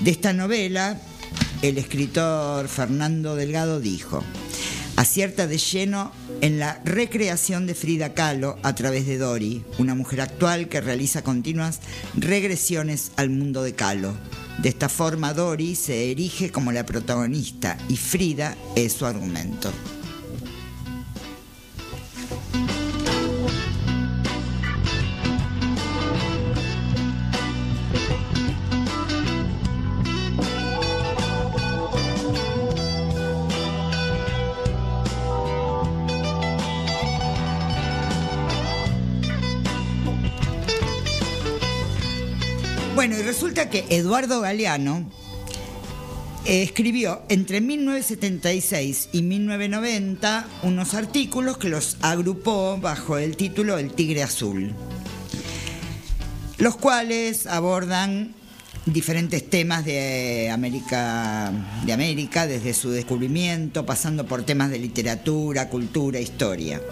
De 0.00 0.10
esta 0.10 0.32
novela, 0.32 0.98
el 1.62 1.78
escritor 1.78 2.66
Fernando 2.66 3.36
Delgado 3.36 3.80
dijo, 3.80 4.24
acierta 4.96 5.46
de 5.46 5.58
lleno 5.58 6.12
en 6.40 6.58
la 6.58 6.80
recreación 6.84 7.66
de 7.66 7.74
Frida 7.74 8.14
Kahlo 8.14 8.58
a 8.64 8.74
través 8.74 9.06
de 9.06 9.16
Dori, 9.16 9.64
una 9.78 9.94
mujer 9.94 10.20
actual 10.20 10.68
que 10.68 10.80
realiza 10.80 11.22
continuas 11.22 11.78
regresiones 12.14 13.12
al 13.14 13.30
mundo 13.30 13.62
de 13.62 13.74
Kahlo. 13.74 14.12
De 14.58 14.68
esta 14.68 14.88
forma, 14.88 15.34
Dori 15.34 15.76
se 15.76 16.10
erige 16.10 16.50
como 16.50 16.72
la 16.72 16.84
protagonista 16.84 17.78
y 17.88 17.96
Frida 17.96 18.56
es 18.74 18.92
su 18.94 19.06
argumento. 19.06 19.72
Que 43.72 43.86
Eduardo 43.88 44.42
Galeano 44.42 45.10
eh, 46.44 46.62
escribió 46.62 47.22
entre 47.30 47.62
1976 47.62 49.08
y 49.12 49.22
1990 49.22 50.46
unos 50.62 50.92
artículos 50.92 51.56
que 51.56 51.70
los 51.70 51.96
agrupó 52.02 52.76
bajo 52.78 53.16
el 53.16 53.34
título 53.38 53.78
El 53.78 53.94
Tigre 53.94 54.22
Azul, 54.22 54.74
los 56.58 56.76
cuales 56.76 57.46
abordan 57.46 58.34
diferentes 58.84 59.48
temas 59.48 59.86
de 59.86 60.50
América, 60.50 61.50
de 61.86 61.94
América, 61.94 62.46
desde 62.46 62.74
su 62.74 62.90
descubrimiento, 62.90 63.86
pasando 63.86 64.26
por 64.26 64.42
temas 64.42 64.70
de 64.70 64.80
literatura, 64.80 65.70
cultura, 65.70 66.20
historia 66.20 66.82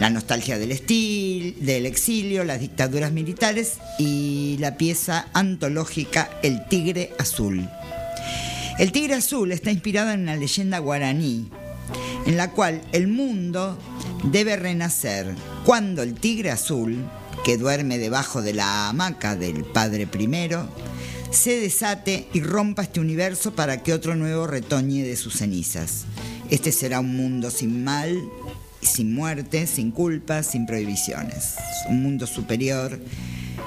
la 0.00 0.10
nostalgia 0.10 0.58
del, 0.58 0.72
estil, 0.72 1.56
del 1.60 1.86
exilio, 1.86 2.44
las 2.44 2.60
dictaduras 2.60 3.12
militares 3.12 3.74
y 3.98 4.56
la 4.58 4.76
pieza 4.76 5.28
antológica 5.32 6.30
El 6.42 6.66
Tigre 6.68 7.12
Azul. 7.18 7.68
El 8.78 8.92
Tigre 8.92 9.14
Azul 9.14 9.52
está 9.52 9.70
inspirada 9.70 10.14
en 10.14 10.22
una 10.22 10.36
leyenda 10.36 10.78
guaraní, 10.78 11.48
en 12.26 12.36
la 12.36 12.50
cual 12.50 12.82
el 12.92 13.06
mundo 13.08 13.78
debe 14.24 14.56
renacer 14.56 15.34
cuando 15.64 16.02
el 16.02 16.14
Tigre 16.14 16.50
Azul, 16.50 17.04
que 17.44 17.58
duerme 17.58 17.98
debajo 17.98 18.42
de 18.42 18.54
la 18.54 18.88
hamaca 18.88 19.36
del 19.36 19.64
Padre 19.64 20.06
Primero, 20.06 20.68
se 21.30 21.58
desate 21.60 22.28
y 22.32 22.40
rompa 22.40 22.82
este 22.82 23.00
universo 23.00 23.54
para 23.54 23.82
que 23.82 23.92
otro 23.92 24.14
nuevo 24.14 24.46
retoñe 24.46 25.02
de 25.02 25.16
sus 25.16 25.38
cenizas. 25.38 26.04
Este 26.50 26.72
será 26.72 27.00
un 27.00 27.16
mundo 27.16 27.50
sin 27.50 27.84
mal, 27.84 28.22
sin 28.82 29.14
muerte, 29.14 29.66
sin 29.66 29.90
culpa, 29.90 30.42
sin 30.42 30.66
prohibiciones. 30.66 31.54
Un 31.88 32.02
mundo 32.02 32.26
superior 32.26 32.98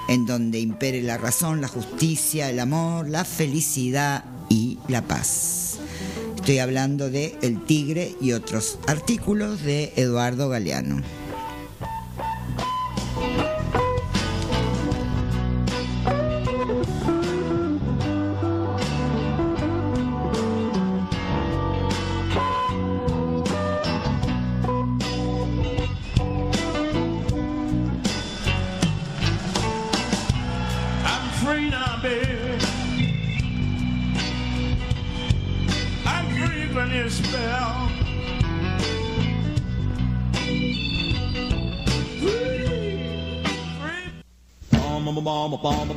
en 0.07 0.25
donde 0.25 0.59
impere 0.59 1.01
la 1.01 1.17
razón, 1.17 1.61
la 1.61 1.67
justicia, 1.67 2.49
el 2.49 2.59
amor, 2.59 3.09
la 3.09 3.25
felicidad 3.25 4.25
y 4.49 4.77
la 4.87 5.01
paz. 5.01 5.77
Estoy 6.35 6.59
hablando 6.59 7.09
de 7.09 7.35
El 7.41 7.63
Tigre 7.65 8.13
y 8.21 8.33
otros 8.33 8.77
artículos 8.87 9.63
de 9.63 9.93
Eduardo 9.95 10.49
Galeano. 10.49 11.01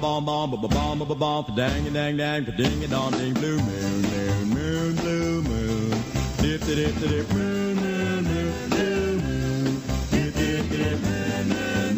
Bomb, 0.00 0.24
bomb, 0.24 0.50
bomb, 0.50 0.60
bomb, 0.60 0.70
bomb, 0.70 0.98
bomb, 0.98 1.08
bomb, 1.08 1.18
bomb, 1.18 1.56
dang, 1.56 1.92
dang, 1.92 2.16
dang, 2.16 2.44
ding, 2.56 2.88
dong, 2.88 3.12
ding, 3.12 3.34
blue 3.34 3.58
moon, 3.58 4.02
moon, 4.02 4.48
moon, 4.48 4.94
blue 4.96 5.42
moon, 5.42 5.90
dip, 6.38 6.60
dip, 6.66 7.00
dip, 7.00 7.30
moon, 7.32 7.74
moon, 7.76 8.24
moon, 8.24 8.68
blue 8.70 9.20
moon, 9.20 9.82
dip, 10.10 10.34
dip, 10.34 10.70
dip, 10.70 11.00
moon, 11.02 11.48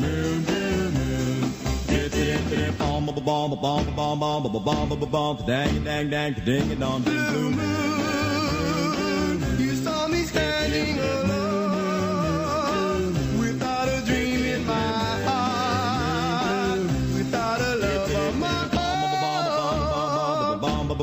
moon, 0.00 0.44
blue 0.44 0.90
moon, 0.96 1.52
dip, 1.86 2.12
dip, 2.12 2.50
dip, 2.50 2.78
bomb, 2.78 3.06
bomb, 3.06 3.24
bomb, 3.24 3.50
bomb, 3.60 3.94
bomb, 3.96 4.18
bomb, 4.20 4.64
bomb, 4.64 4.88
bomb, 4.88 5.10
bomb, 5.10 5.36
dang, 5.46 5.84
dang, 5.84 6.10
dang, 6.10 6.34
ding, 6.44 6.78
dong, 6.78 7.02
ding, 7.02 7.24
blue 7.30 7.50
moon. 7.50 7.98
You 9.58 9.74
saw 9.76 10.08
me 10.08 10.22
standing 10.24 10.98
alone 10.98 11.39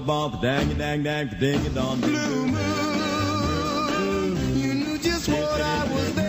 Bomb, 0.08 0.32
bomb, 0.32 0.42
bomb, 0.42 0.42
dang, 0.42 0.78
dang, 0.78 1.04
dang, 1.04 1.28
ding, 1.38 1.74
dong, 1.74 2.00
ding, 2.00 2.10
blue 2.10 2.48
moon. 2.48 4.38
You 4.58 4.74
knew 4.74 4.98
just 5.00 5.28
what 5.28 5.62
I 5.62 5.84
was 5.92 6.14
there 6.16 6.27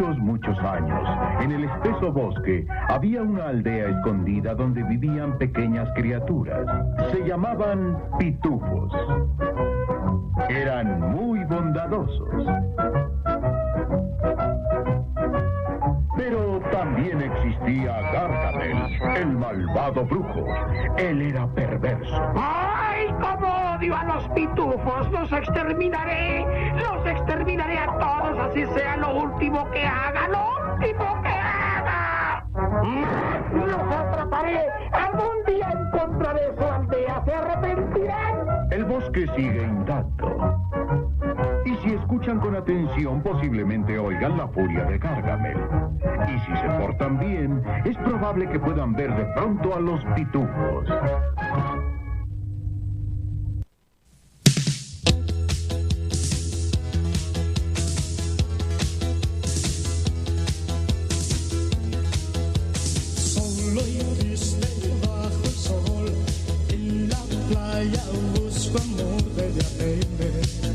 muchos, 0.00 0.18
muchos 0.18 0.58
años, 0.60 1.08
en 1.40 1.52
el 1.52 1.64
espeso 1.64 2.12
bosque, 2.12 2.66
había 2.88 3.22
una 3.22 3.48
aldea 3.48 3.88
escondida 3.88 4.54
donde 4.54 4.82
vivían 4.84 5.36
pequeñas 5.38 5.88
criaturas. 5.94 6.66
Se 7.12 7.22
llamaban 7.26 7.98
pitufos. 8.18 8.92
Eran 10.48 11.12
muy 11.12 11.44
bondadosos. 11.44 12.46
También 16.80 17.20
existía 17.20 17.92
Gargamel, 18.10 18.98
el 19.14 19.36
malvado 19.36 20.02
brujo. 20.06 20.46
Él 20.96 21.20
era 21.20 21.46
perverso. 21.48 22.32
¡Ay, 22.34 23.06
cómo 23.20 23.74
odio 23.76 23.94
a 23.94 24.04
los 24.04 24.26
pitufos! 24.30 25.10
¡Los 25.10 25.30
exterminaré! 25.30 26.46
¡Los 26.76 27.06
exterminaré 27.06 27.78
a 27.80 27.86
todos, 27.98 28.38
así 28.48 28.64
sea 28.74 28.96
lo 28.96 29.14
último 29.14 29.70
que 29.72 29.86
haga! 29.86 30.26
¡Lo 30.28 30.72
último 30.72 31.20
que 31.22 31.28
haga! 31.28 32.09
¡Los 32.54 33.92
atraparé! 33.92 34.66
¡Algún 34.92 35.44
día 35.46 35.70
encontraré 35.70 36.52
su 36.56 36.64
aldea! 36.64 37.22
¡Se 37.24 37.34
arrepentirán! 37.34 38.36
El 38.70 38.84
bosque 38.84 39.26
sigue 39.36 39.62
intacto. 39.62 40.60
Y 41.64 41.76
si 41.76 41.94
escuchan 41.94 42.40
con 42.40 42.56
atención, 42.56 43.22
posiblemente 43.22 43.98
oigan 43.98 44.36
la 44.36 44.48
furia 44.48 44.84
de 44.84 44.98
Gargamel. 44.98 45.58
Y 46.28 46.38
si 46.40 46.56
se 46.56 46.68
portan 46.80 47.18
bien, 47.18 47.62
es 47.84 47.96
probable 47.98 48.48
que 48.48 48.58
puedan 48.58 48.94
ver 48.94 49.14
de 49.14 49.24
pronto 49.34 49.74
a 49.74 49.80
los 49.80 50.04
pitufos. 50.16 50.88
Playa 67.48 68.04
busco 68.34 68.78
amor 68.78 69.22
de 69.34 69.52
diadema, 69.52 70.69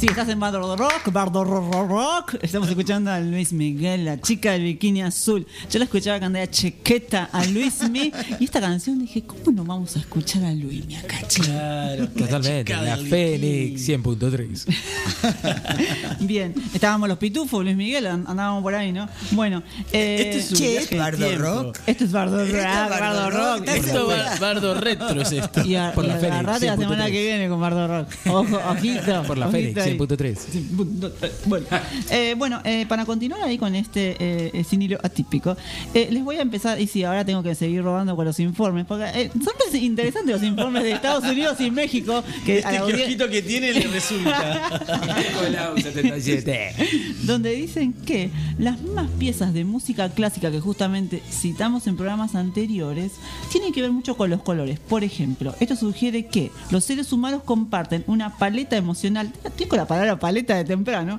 Sí, 0.00 0.06
estás 0.06 0.30
en 0.30 0.40
Bardo 0.40 0.76
Rock, 0.76 1.12
Bardo 1.12 1.44
Ro- 1.44 1.70
Ro- 1.70 1.86
Rock. 1.86 2.36
Estamos 2.40 2.70
escuchando 2.70 3.10
a 3.10 3.20
Luis 3.20 3.52
Miguel, 3.52 4.06
la 4.06 4.18
chica 4.18 4.52
del 4.52 4.62
bikini 4.62 5.02
azul. 5.02 5.46
Yo 5.70 5.78
la 5.78 5.84
escuchaba 5.84 6.18
cuando 6.18 6.38
era 6.38 6.50
chequeta 6.50 7.28
a 7.30 7.44
Luis 7.44 7.86
Mi. 7.90 8.10
Y 8.38 8.44
esta 8.44 8.62
canción 8.62 8.98
dije, 8.98 9.22
¿cómo 9.24 9.42
no 9.52 9.62
vamos 9.62 9.96
a 9.96 9.98
escuchar 9.98 10.42
a 10.44 10.52
Luis 10.54 10.86
Mi 10.86 10.96
acá, 10.96 11.18
Claro, 11.28 12.08
Totalmente, 12.08 12.72
la 12.74 12.96
Fénix 12.96 13.86
100.3. 13.90 14.74
Bien, 16.20 16.54
estábamos 16.72 17.06
los 17.06 17.18
pitufos, 17.18 17.62
Luis 17.62 17.76
Miguel, 17.76 18.06
and- 18.06 18.26
andábamos 18.26 18.62
por 18.62 18.74
ahí, 18.74 18.92
¿no? 18.92 19.06
Bueno, 19.32 19.62
eh, 19.92 20.16
Este 20.30 20.38
es 20.38 20.50
un 20.52 20.56
Che, 20.56 20.68
viaje 20.70 20.84
¿es 20.84 20.90
de 20.90 20.96
Bardo 20.98 21.26
tiempo. 21.26 21.44
Rock? 21.44 21.78
Esto 21.86 22.04
es 22.04 22.12
Bardo 22.12 22.40
Esto 22.42 22.56
Bardo 22.56 22.90
Bardo 23.00 23.30
Rock, 23.30 23.58
Rock. 23.58 23.68
Esto 23.68 24.06
Bar- 24.06 24.40
Bardo 24.40 24.74
Retro 24.80 25.20
es 25.20 25.32
esto. 25.32 25.62
Y, 25.62 25.74
a, 25.76 25.92
Por 25.92 26.06
la 26.06 26.16
y 26.16 26.20
Fénix, 26.20 26.32
agarrate 26.32 26.64
la 26.66 26.76
100.3. 26.76 26.78
semana 26.80 27.06
que 27.10 27.22
viene 27.22 27.48
con 27.50 27.60
Bardo 27.60 27.86
Rock. 27.86 28.08
Ojo, 28.28 28.60
ojito. 28.70 29.22
Por 29.26 29.36
la 29.36 29.48
ojito 29.48 29.80
Fénix. 29.82 29.89
100.3. 29.98 31.46
Bueno, 31.46 31.66
eh, 32.10 32.34
bueno 32.36 32.60
eh, 32.64 32.86
para 32.88 33.04
continuar 33.04 33.42
ahí 33.42 33.58
con 33.58 33.74
este 33.74 34.16
eh, 34.18 34.64
sin 34.68 34.82
hilo 34.82 34.98
atípico, 35.02 35.56
eh, 35.94 36.08
les 36.10 36.24
voy 36.24 36.36
a 36.36 36.42
empezar, 36.42 36.80
y 36.80 36.86
sí, 36.86 37.04
ahora 37.04 37.24
tengo 37.24 37.42
que 37.42 37.54
seguir 37.54 37.82
robando 37.82 38.16
con 38.16 38.24
los 38.24 38.38
informes, 38.40 38.86
porque 38.86 39.30
son 39.42 39.54
interesantes 39.74 40.34
los 40.34 40.42
informes 40.42 40.82
de 40.82 40.92
Estados 40.92 41.24
Unidos 41.24 41.60
y 41.60 41.70
México 41.70 42.22
que 42.44 42.58
Este 42.58 42.76
kiosquito 42.76 43.28
que 43.28 43.42
tiene 43.42 43.72
le 43.72 43.86
resulta. 43.86 44.70
donde 47.22 47.52
dicen 47.52 47.92
que 47.92 48.30
las 48.58 48.80
mismas 48.80 49.08
piezas 49.18 49.52
de 49.52 49.64
música 49.64 50.08
clásica 50.10 50.50
que 50.50 50.60
justamente 50.60 51.22
citamos 51.30 51.86
en 51.86 51.96
programas 51.96 52.34
anteriores 52.34 53.12
tienen 53.50 53.72
que 53.72 53.82
ver 53.82 53.92
mucho 53.92 54.16
con 54.16 54.30
los 54.30 54.42
colores. 54.42 54.78
Por 54.78 55.04
ejemplo, 55.04 55.54
esto 55.60 55.76
sugiere 55.76 56.26
que 56.26 56.50
los 56.70 56.84
seres 56.84 57.12
humanos 57.12 57.42
comparten 57.44 58.04
una 58.06 58.36
paleta 58.36 58.76
emocional, 58.76 59.32
la 59.80 59.86
palabra 59.86 60.18
paleta 60.18 60.54
de 60.56 60.64
temprano, 60.64 61.18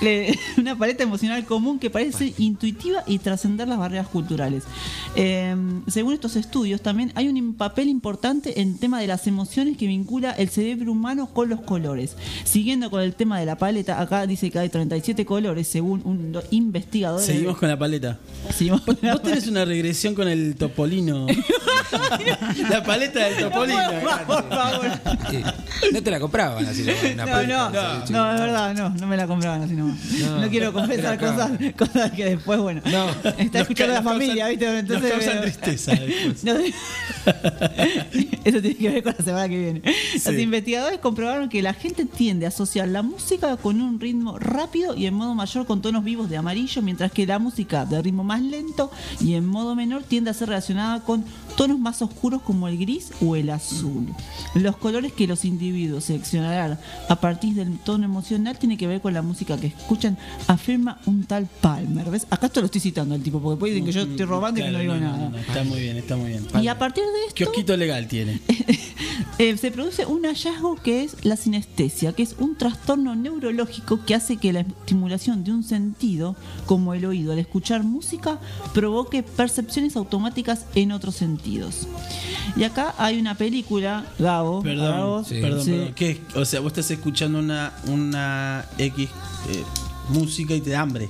una 0.56 0.76
paleta 0.78 1.02
emocional 1.02 1.44
común 1.44 1.78
que 1.80 1.90
parece 1.90 2.18
ser 2.18 2.32
intuitiva 2.38 3.02
y 3.06 3.18
trascender 3.18 3.66
las 3.66 3.78
barreras 3.78 4.06
culturales. 4.06 4.62
Eh, 5.16 5.56
según 5.88 6.14
estos 6.14 6.36
estudios, 6.36 6.80
también 6.82 7.10
hay 7.16 7.28
un 7.28 7.54
papel 7.54 7.88
importante 7.88 8.60
en 8.60 8.68
el 8.74 8.78
tema 8.78 9.00
de 9.00 9.08
las 9.08 9.26
emociones 9.26 9.76
que 9.76 9.86
vincula 9.88 10.30
el 10.30 10.48
cerebro 10.50 10.92
humano 10.92 11.26
con 11.26 11.48
los 11.48 11.60
colores. 11.62 12.16
Siguiendo 12.44 12.90
con 12.90 13.02
el 13.02 13.14
tema 13.14 13.40
de 13.40 13.46
la 13.46 13.56
paleta, 13.58 14.00
acá 14.00 14.26
dice 14.26 14.50
que 14.50 14.58
hay 14.60 14.68
37 14.68 15.24
colores, 15.26 15.66
según 15.66 16.02
un 16.04 16.30
do- 16.32 16.44
investigador. 16.52 17.20
Seguimos 17.20 17.58
con 17.58 17.68
la 17.68 17.78
paleta. 17.78 18.18
Seguimos 18.54 18.82
con 18.82 18.96
la 19.02 19.14
Vos 19.14 19.22
tenés 19.22 19.48
una 19.48 19.64
regresión 19.64 20.14
con 20.14 20.28
el 20.28 20.54
topolino. 20.54 21.26
la 22.70 22.82
paleta 22.84 23.24
del 23.28 23.38
topolino. 23.38 23.80
Por 24.26 24.48
favor. 24.48 24.86
Eh, 25.32 25.42
No 25.92 26.02
te 26.02 26.10
la 26.10 26.20
compraban 26.20 26.64
así. 26.66 26.82
Una 27.14 27.24
No, 27.26 27.32
paleta, 27.32 27.70
no, 27.70 27.80
no, 28.10 28.32
es 28.34 28.40
verdad, 28.40 28.74
no, 28.74 28.90
no 28.90 29.06
me 29.06 29.16
la 29.16 29.26
compraban 29.26 29.62
así 29.62 29.74
nomás. 29.74 29.98
No, 30.20 30.40
No, 30.40 30.48
quiero 30.48 30.72
confesar 30.72 31.18
cosas, 31.18 31.50
cosas 31.76 32.10
que 32.12 32.24
después, 32.24 32.58
bueno, 32.60 32.80
está 33.38 33.60
escuchando 33.60 33.94
la 33.94 34.02
familia, 34.02 34.46
causan- 34.46 34.50
¿viste? 34.50 34.78
Entonces, 34.78 35.12
nos 35.14 35.24
causan 35.24 35.40
tristeza 35.42 35.92
después. 35.92 36.44
No, 36.44 36.54
Eso 38.44 38.60
tiene 38.62 38.76
que 38.76 38.88
ver 38.90 39.02
con 39.02 39.14
la 39.18 39.24
semana 39.24 39.48
que 39.48 39.58
viene. 39.58 39.82
Sí. 40.12 40.20
Los 40.32 40.40
investigadores 40.40 40.98
comprobaron 41.00 41.48
que 41.48 41.62
la 41.62 41.74
gente 41.74 42.04
tiende 42.06 42.46
a 42.46 42.48
asociar 42.48 42.88
la 42.88 43.02
música 43.02 43.56
con 43.56 43.80
un 43.80 44.00
ritmo 44.00 44.38
rápido 44.38 44.94
y 44.94 45.06
en 45.06 45.14
modo 45.14 45.34
mayor 45.34 45.66
con 45.66 45.82
tonos 45.82 46.04
vivos 46.04 46.30
de 46.30 46.36
amarillo, 46.36 46.82
mientras 46.82 47.12
que 47.12 47.26
la 47.26 47.38
música 47.38 47.84
de 47.84 48.00
ritmo 48.02 48.24
más 48.24 48.40
lento 48.42 48.90
y 49.20 49.34
en 49.34 49.46
modo 49.46 49.74
menor 49.74 50.02
tiende 50.04 50.30
a 50.30 50.34
ser 50.34 50.48
relacionada 50.48 51.00
con 51.00 51.24
tonos 51.56 51.78
más 51.78 52.00
oscuros 52.02 52.42
como 52.42 52.68
el 52.68 52.78
gris 52.78 53.10
o 53.20 53.36
el 53.36 53.50
azul. 53.50 54.06
Los 54.54 54.76
colores 54.76 55.12
que 55.12 55.26
los 55.26 55.44
individuos 55.44 56.04
seleccionarán 56.04 56.78
a 57.08 57.16
partir 57.16 57.54
del 57.54 57.77
tono 57.84 58.04
emocional 58.04 58.58
tiene 58.58 58.76
que 58.76 58.86
ver 58.86 59.00
con 59.00 59.14
la 59.14 59.22
música 59.22 59.56
que 59.56 59.68
escuchan, 59.68 60.16
afirma 60.46 60.98
un 61.06 61.24
tal 61.24 61.48
Palmer. 61.60 62.10
¿Ves? 62.10 62.26
Acá 62.30 62.46
esto 62.46 62.60
lo 62.60 62.66
estoy 62.66 62.80
citando 62.80 63.14
al 63.14 63.22
tipo, 63.22 63.40
porque 63.40 63.54
después 63.54 63.72
dicen 63.72 63.86
que 63.86 63.92
yo 63.92 64.02
estoy 64.02 64.26
robando 64.26 64.60
y 64.60 64.64
que 64.64 64.70
no 64.70 64.78
digo 64.78 64.94
no, 64.94 65.00
nada. 65.00 65.28
no, 65.30 65.38
está 65.38 65.64
muy 65.64 65.80
bien, 65.80 65.96
está 65.96 66.16
muy 66.16 66.30
bien. 66.30 66.46
Y 66.60 66.68
a 66.68 66.78
partir 66.78 67.04
de 67.04 67.26
esto 67.28 67.34
Kiosquito 67.34 67.76
legal 67.76 68.06
tiene. 68.06 68.40
eh, 69.38 69.56
se 69.56 69.70
produce 69.70 70.06
un 70.06 70.24
hallazgo 70.24 70.76
que 70.76 71.04
es 71.04 71.24
la 71.24 71.36
sinestesia, 71.36 72.12
que 72.12 72.22
es 72.22 72.36
un 72.38 72.56
trastorno 72.56 73.14
neurológico 73.14 74.04
que 74.04 74.14
hace 74.14 74.36
que 74.36 74.52
la 74.52 74.60
estimulación 74.60 75.44
de 75.44 75.52
un 75.52 75.62
sentido, 75.62 76.36
como 76.66 76.94
el 76.94 77.04
oído, 77.04 77.32
al 77.32 77.38
escuchar 77.38 77.84
música, 77.84 78.38
provoque 78.74 79.22
percepciones 79.22 79.96
automáticas 79.96 80.66
en 80.74 80.92
otros 80.92 81.14
sentidos. 81.14 81.86
Y 82.56 82.64
acá 82.64 82.94
hay 82.98 83.18
una 83.18 83.36
película, 83.36 84.04
Gabo. 84.18 84.62
Perdón, 84.62 84.84
Gabo, 84.84 85.22
perdón, 85.22 85.64
sí. 85.64 85.70
perdón. 85.70 85.94
¿Qué? 85.94 86.20
O 86.34 86.44
sea, 86.44 86.60
vos 86.60 86.72
estás 86.72 86.90
escuchando 86.90 87.38
una, 87.38 87.67
una 87.86 88.64
X 88.78 89.08
eh, 89.50 89.62
música 90.10 90.54
y 90.54 90.60
te 90.60 90.70
da 90.70 90.80
hambre. 90.80 91.08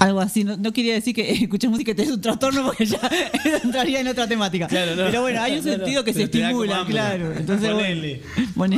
Algo 0.00 0.20
así, 0.20 0.44
no, 0.44 0.56
no 0.58 0.72
quería 0.72 0.92
decir 0.94 1.14
que 1.14 1.30
escuchar 1.44 1.70
música 1.70 1.92
y 1.92 1.94
tenés 1.94 2.12
un 2.12 2.20
trastorno 2.20 2.62
porque 2.64 2.84
ya 2.84 2.98
entraría 3.62 4.00
en 4.00 4.08
otra 4.08 4.26
temática. 4.26 4.66
Claro, 4.66 4.96
no. 4.96 5.04
Pero 5.04 5.22
bueno, 5.22 5.40
hay 5.40 5.56
un 5.56 5.62
sentido 5.62 6.04
que 6.04 6.12
se 6.12 6.28
te 6.28 6.42
estimula, 6.42 6.84
claro. 6.86 7.32
Entonces, 7.32 7.70
Ponele. 7.70 8.22
bueno, 8.54 8.76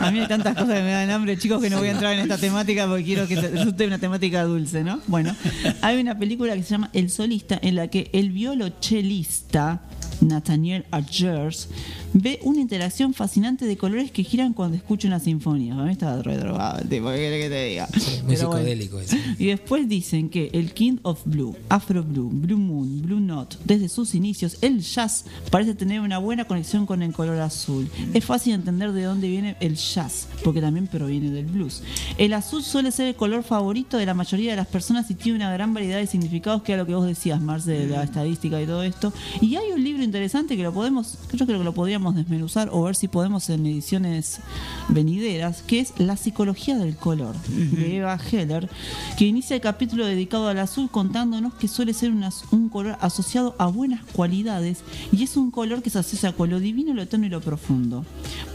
A 0.00 0.10
mí 0.10 0.20
hay 0.20 0.28
tantas 0.28 0.54
cosas 0.54 0.74
que 0.76 0.82
me 0.82 0.90
dan 0.92 1.10
hambre, 1.10 1.36
chicos, 1.36 1.60
que 1.60 1.68
no 1.68 1.78
voy 1.78 1.88
a 1.88 1.92
entrar 1.92 2.14
en 2.14 2.20
esta 2.20 2.38
temática 2.38 2.86
porque 2.86 3.04
quiero 3.04 3.26
que 3.26 3.36
te- 3.36 3.48
resulte 3.48 3.86
una 3.86 3.98
temática 3.98 4.44
dulce, 4.44 4.82
¿no? 4.84 5.00
Bueno, 5.08 5.34
hay 5.82 6.00
una 6.00 6.18
película 6.18 6.54
que 6.54 6.62
se 6.62 6.70
llama 6.70 6.88
El 6.92 7.10
Solista 7.10 7.58
en 7.60 7.74
la 7.74 7.88
que 7.88 8.08
el 8.12 8.30
violochelista 8.30 9.82
Nathaniel 10.20 10.86
Adgers 10.90 11.68
ve 12.12 12.38
una 12.42 12.60
interacción 12.60 13.14
fascinante 13.14 13.64
de 13.66 13.76
colores 13.76 14.10
que 14.10 14.24
giran 14.24 14.52
cuando 14.52 14.76
escucha 14.76 15.08
una 15.08 15.20
sinfonía. 15.20 15.74
A 15.74 15.84
mí 15.84 15.92
está 15.92 16.20
re 16.22 16.36
drogado 16.36 16.80
el 16.80 16.88
tipo, 16.88 17.08
¿qué 17.10 17.16
querés 17.16 17.44
que 17.44 17.48
te 17.50 17.64
diga? 17.66 17.88
Muy 17.92 18.00
Pero 18.36 18.48
bueno. 18.48 18.58
psicodélico 18.58 19.00
eso. 19.00 19.16
Y 19.38 19.46
después 19.46 19.88
dicen 19.88 20.28
que 20.30 20.50
el 20.52 20.72
King 20.72 20.98
of 21.02 21.20
Blue, 21.24 21.56
Afro 21.68 22.02
Blue, 22.02 22.30
Blue 22.32 22.58
Moon, 22.58 23.02
Blue 23.02 23.20
Note, 23.20 23.56
desde 23.64 23.88
sus 23.88 24.14
inicios, 24.14 24.58
el 24.62 24.80
jazz 24.80 25.24
parece 25.50 25.74
tener 25.74 26.00
una 26.00 26.18
buena 26.18 26.44
conexión 26.46 26.86
con 26.86 27.02
el 27.02 27.12
color 27.12 27.40
azul. 27.40 27.88
Es 28.14 28.24
fácil 28.24 28.54
entender 28.54 28.92
de 28.92 29.02
dónde 29.02 29.28
viene 29.28 29.56
el 29.60 29.76
jazz, 29.76 30.28
porque 30.44 30.60
también 30.60 30.86
proviene 30.86 31.30
del 31.30 31.46
blues. 31.46 31.82
El 32.16 32.32
azul 32.32 32.62
suele 32.62 32.90
ser 32.90 33.08
el 33.08 33.14
color 33.14 33.42
favorito 33.42 33.96
de 33.96 34.06
la 34.06 34.14
mayoría 34.14 34.50
de 34.50 34.56
las 34.56 34.66
personas 34.66 35.10
y 35.10 35.14
tiene 35.14 35.36
una 35.36 35.52
gran 35.52 35.74
variedad 35.74 35.98
de 35.98 36.06
significados, 36.06 36.62
que 36.62 36.72
era 36.72 36.82
lo 36.82 36.86
que 36.86 36.94
vos 36.94 37.06
decías, 37.06 37.40
Marce, 37.40 37.72
de 37.72 37.86
la 37.86 38.02
estadística 38.02 38.60
y 38.60 38.66
todo 38.66 38.82
esto. 38.82 39.12
Y 39.40 39.56
hay 39.56 39.72
un 39.72 39.82
libro 39.82 40.02
interesante 40.02 40.56
que 40.56 40.62
lo 40.62 40.72
podemos, 40.72 41.18
yo 41.32 41.46
creo 41.46 41.58
que 41.58 41.64
lo 41.64 41.74
podríamos 41.74 41.97
desmenuzar 41.98 42.68
o 42.72 42.82
ver 42.82 42.94
si 42.94 43.08
podemos 43.08 43.48
en 43.50 43.66
ediciones 43.66 44.40
venideras, 44.88 45.62
que 45.62 45.80
es 45.80 45.92
La 45.98 46.16
psicología 46.16 46.76
del 46.76 46.96
color, 46.96 47.36
de 47.48 47.96
Eva 47.96 48.18
Heller, 48.18 48.68
que 49.16 49.26
inicia 49.26 49.56
el 49.56 49.60
capítulo 49.60 50.06
dedicado 50.06 50.48
al 50.48 50.58
azul 50.58 50.88
contándonos 50.90 51.54
que 51.54 51.68
suele 51.68 51.92
ser 51.92 52.12
un, 52.12 52.68
color 52.68 52.96
asociado 53.00 53.54
a 53.58 53.66
buenas 53.66 54.02
cualidades 54.12 54.78
y 55.12 55.24
es 55.24 55.36
un 55.36 55.50
color 55.50 55.82
que 55.82 55.90
se 55.90 55.98
asocia 55.98 56.32
con 56.32 56.50
lo 56.50 56.60
divino, 56.60 56.94
lo 56.94 57.02
eterno 57.02 57.26
y 57.26 57.30
lo 57.30 57.40
profundo. 57.40 58.04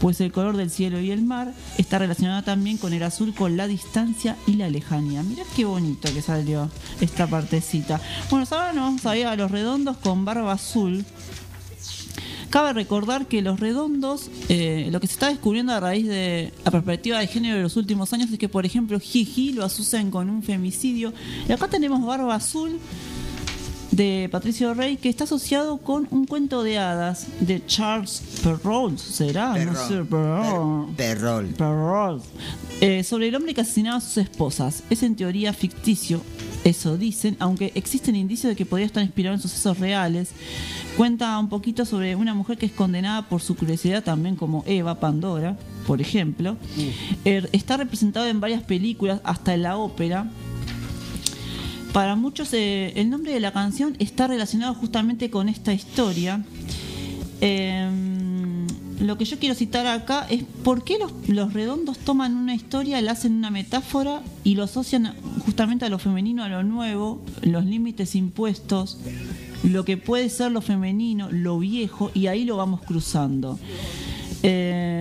Pues 0.00 0.20
el 0.20 0.32
color 0.32 0.56
del 0.56 0.70
cielo 0.70 1.00
y 1.00 1.10
el 1.10 1.22
mar 1.22 1.52
está 1.78 1.98
relacionado 1.98 2.42
también 2.42 2.78
con 2.78 2.92
el 2.92 3.02
azul, 3.02 3.34
con 3.34 3.56
la 3.56 3.66
distancia 3.66 4.36
y 4.46 4.54
la 4.54 4.68
lejanía. 4.68 5.22
Mirá 5.22 5.42
qué 5.54 5.64
bonito 5.64 6.12
que 6.12 6.22
salió 6.22 6.70
esta 7.00 7.26
partecita. 7.26 8.00
Bueno, 8.30 8.46
ahora 8.50 8.72
nos 8.72 8.84
vamos 8.84 9.06
a 9.06 9.16
ir 9.16 9.26
a 9.26 9.36
los 9.36 9.50
redondos 9.50 9.96
con 9.98 10.24
barba 10.24 10.52
azul. 10.52 11.04
Cabe 12.54 12.72
recordar 12.72 13.26
que 13.26 13.42
los 13.42 13.58
redondos, 13.58 14.30
eh, 14.48 14.88
lo 14.92 15.00
que 15.00 15.08
se 15.08 15.14
está 15.14 15.26
descubriendo 15.26 15.72
a 15.72 15.80
raíz 15.80 16.06
de 16.06 16.52
la 16.64 16.70
perspectiva 16.70 17.18
de 17.18 17.26
género 17.26 17.56
de 17.56 17.62
los 17.64 17.76
últimos 17.76 18.12
años 18.12 18.30
es 18.30 18.38
que, 18.38 18.48
por 18.48 18.64
ejemplo, 18.64 19.00
Jiji 19.00 19.54
lo 19.54 19.64
asocian 19.64 20.12
con 20.12 20.30
un 20.30 20.40
femicidio. 20.40 21.12
Y 21.48 21.52
acá 21.52 21.66
tenemos 21.66 22.06
Barba 22.06 22.36
Azul 22.36 22.78
de 23.90 24.28
Patricio 24.30 24.72
Rey, 24.72 24.98
que 24.98 25.08
está 25.08 25.24
asociado 25.24 25.78
con 25.78 26.06
un 26.12 26.26
cuento 26.26 26.62
de 26.62 26.78
hadas 26.78 27.26
de 27.40 27.60
Charles 27.66 28.22
Perrault, 28.44 29.00
¿será? 29.00 29.48
No 29.48 29.72
Perrault. 29.72 29.88
sé, 29.88 30.96
Perrault. 30.96 31.56
Perrault. 31.56 32.24
Eh, 32.80 33.02
sobre 33.02 33.26
el 33.26 33.34
hombre 33.34 33.52
que 33.52 33.62
asesinaba 33.62 33.96
a 33.96 34.00
sus 34.00 34.18
esposas. 34.18 34.84
Es 34.90 35.02
en 35.02 35.16
teoría 35.16 35.52
ficticio, 35.52 36.20
eso 36.64 36.96
dicen, 36.96 37.36
aunque 37.40 37.72
existen 37.74 38.16
indicios 38.16 38.50
de 38.50 38.56
que 38.56 38.64
podría 38.66 38.86
estar 38.86 39.02
inspirado 39.02 39.34
en 39.36 39.40
sucesos 39.42 39.78
reales. 39.78 40.30
Cuenta 40.96 41.38
un 41.38 41.48
poquito 41.48 41.84
sobre 41.84 42.16
una 42.16 42.34
mujer 42.34 42.56
que 42.58 42.66
es 42.66 42.72
condenada 42.72 43.28
por 43.28 43.42
su 43.42 43.54
curiosidad 43.54 44.02
también 44.02 44.34
como 44.36 44.64
Eva 44.66 44.98
Pandora, 45.00 45.56
por 45.86 46.00
ejemplo. 46.00 46.56
Er- 47.24 47.48
está 47.52 47.76
representado 47.76 48.26
en 48.26 48.40
varias 48.40 48.62
películas, 48.62 49.20
hasta 49.24 49.54
en 49.54 49.62
la 49.62 49.76
ópera. 49.76 50.30
Para 51.92 52.16
muchos 52.16 52.52
eh, 52.54 52.92
el 52.96 53.08
nombre 53.10 53.32
de 53.32 53.40
la 53.40 53.52
canción 53.52 53.94
está 53.98 54.26
relacionado 54.26 54.74
justamente 54.74 55.30
con 55.30 55.48
esta 55.48 55.72
historia. 55.72 56.42
Em, 57.40 58.33
lo 59.00 59.18
que 59.18 59.24
yo 59.24 59.38
quiero 59.38 59.54
citar 59.54 59.86
acá 59.86 60.26
es 60.28 60.44
por 60.62 60.84
qué 60.84 60.98
los, 61.28 61.52
redondos 61.52 61.98
toman 61.98 62.36
una 62.36 62.54
historia, 62.54 63.00
la 63.00 63.12
hacen 63.12 63.32
una 63.32 63.50
metáfora 63.50 64.22
y 64.44 64.54
lo 64.54 64.64
asocian 64.64 65.14
justamente 65.44 65.84
a 65.84 65.88
lo 65.88 65.98
femenino, 65.98 66.44
a 66.44 66.48
lo 66.48 66.62
nuevo, 66.62 67.20
los 67.42 67.64
límites 67.64 68.14
impuestos, 68.14 68.98
lo 69.62 69.84
que 69.84 69.96
puede 69.96 70.28
ser 70.28 70.52
lo 70.52 70.60
femenino, 70.60 71.30
lo 71.30 71.58
viejo, 71.58 72.10
y 72.14 72.26
ahí 72.28 72.44
lo 72.44 72.56
vamos 72.56 72.82
cruzando. 72.82 73.58
Eh, 74.42 74.93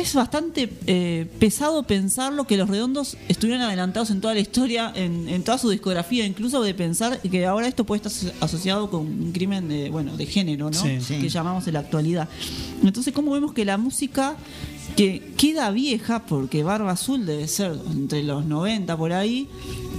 es 0.00 0.14
bastante 0.14 0.70
eh, 0.86 1.26
pesado 1.38 1.82
pensarlo 1.82 2.44
que 2.46 2.56
los 2.56 2.68
redondos 2.68 3.16
estuvieron 3.28 3.62
adelantados 3.62 4.10
en 4.10 4.20
toda 4.20 4.34
la 4.34 4.40
historia, 4.40 4.92
en, 4.94 5.28
en 5.28 5.42
toda 5.42 5.58
su 5.58 5.70
discografía, 5.70 6.24
incluso 6.26 6.62
de 6.62 6.72
pensar 6.74 7.20
que 7.20 7.46
ahora 7.46 7.66
esto 7.68 7.84
puede 7.84 8.02
estar 8.06 8.12
aso- 8.12 8.32
asociado 8.40 8.90
con 8.90 9.00
un 9.00 9.32
crimen 9.32 9.68
de, 9.68 9.90
bueno, 9.90 10.16
de 10.16 10.26
género, 10.26 10.70
¿no? 10.70 10.80
Sí. 10.80 11.00
Sí. 11.00 11.18
Que 11.18 11.28
llamamos 11.28 11.66
en 11.66 11.74
la 11.74 11.80
actualidad. 11.80 12.28
Entonces, 12.82 13.12
¿cómo 13.12 13.32
vemos 13.32 13.52
que 13.52 13.64
la 13.64 13.76
música 13.78 14.36
que 14.96 15.32
queda 15.36 15.70
vieja, 15.70 16.24
porque 16.26 16.62
Barba 16.62 16.92
Azul 16.92 17.24
debe 17.26 17.46
ser 17.46 17.72
entre 17.90 18.22
los 18.24 18.44
90 18.46 18.96
por 18.96 19.12
ahí, 19.12 19.46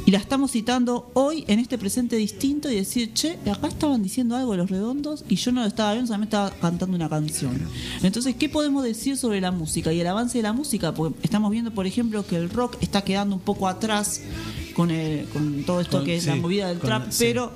y 0.06 0.12
la 0.12 0.18
estamos 0.18 0.52
citando 0.52 1.12
hoy 1.14 1.44
en 1.48 1.60
este 1.60 1.78
presente 1.78 2.16
distinto 2.16 2.70
y 2.72 2.76
decir, 2.76 3.14
che, 3.14 3.38
acá 3.52 3.68
estaban 3.68 4.02
diciendo 4.02 4.36
algo 4.36 4.56
los 4.56 4.70
redondos 4.70 5.24
y 5.30 5.36
yo 5.36 5.52
no 5.52 5.62
lo 5.62 5.68
estaba 5.68 5.92
viendo, 5.94 6.08
solamente 6.08 6.36
estaba 6.36 6.50
cantando 6.52 6.96
una 6.96 7.10
canción. 7.10 7.60
Entonces, 8.02 8.36
¿qué 8.36 8.50
podemos 8.50 8.84
decir 8.84 9.18
sobre 9.18 9.40
la 9.42 9.52
música 9.52 9.94
y 9.94 10.00
el 10.02 10.08
avance 10.08 10.38
de 10.40 10.44
la 10.44 10.54
música? 10.54 10.94
Porque 10.94 11.18
estamos 11.24 11.52
viendo, 11.52 11.72
por 11.72 11.86
ejemplo, 11.86 12.26
que 12.26 12.38
el 12.38 12.50
rock 12.50 12.78
está 12.82 13.04
quedando 13.04 13.36
un 13.36 13.42
poco 13.42 13.68
atrás 13.68 14.22
con, 14.76 14.90
el- 14.92 15.26
con 15.30 15.64
todo 15.64 15.82
esto 15.82 15.98
Con- 15.98 16.06
que 16.06 16.16
es 16.18 16.24
sí, 16.24 16.30
la 16.30 16.36
movida 16.38 16.68
del 16.70 16.80
trap, 16.80 17.12
sí. 17.12 17.18
pero 17.26 17.52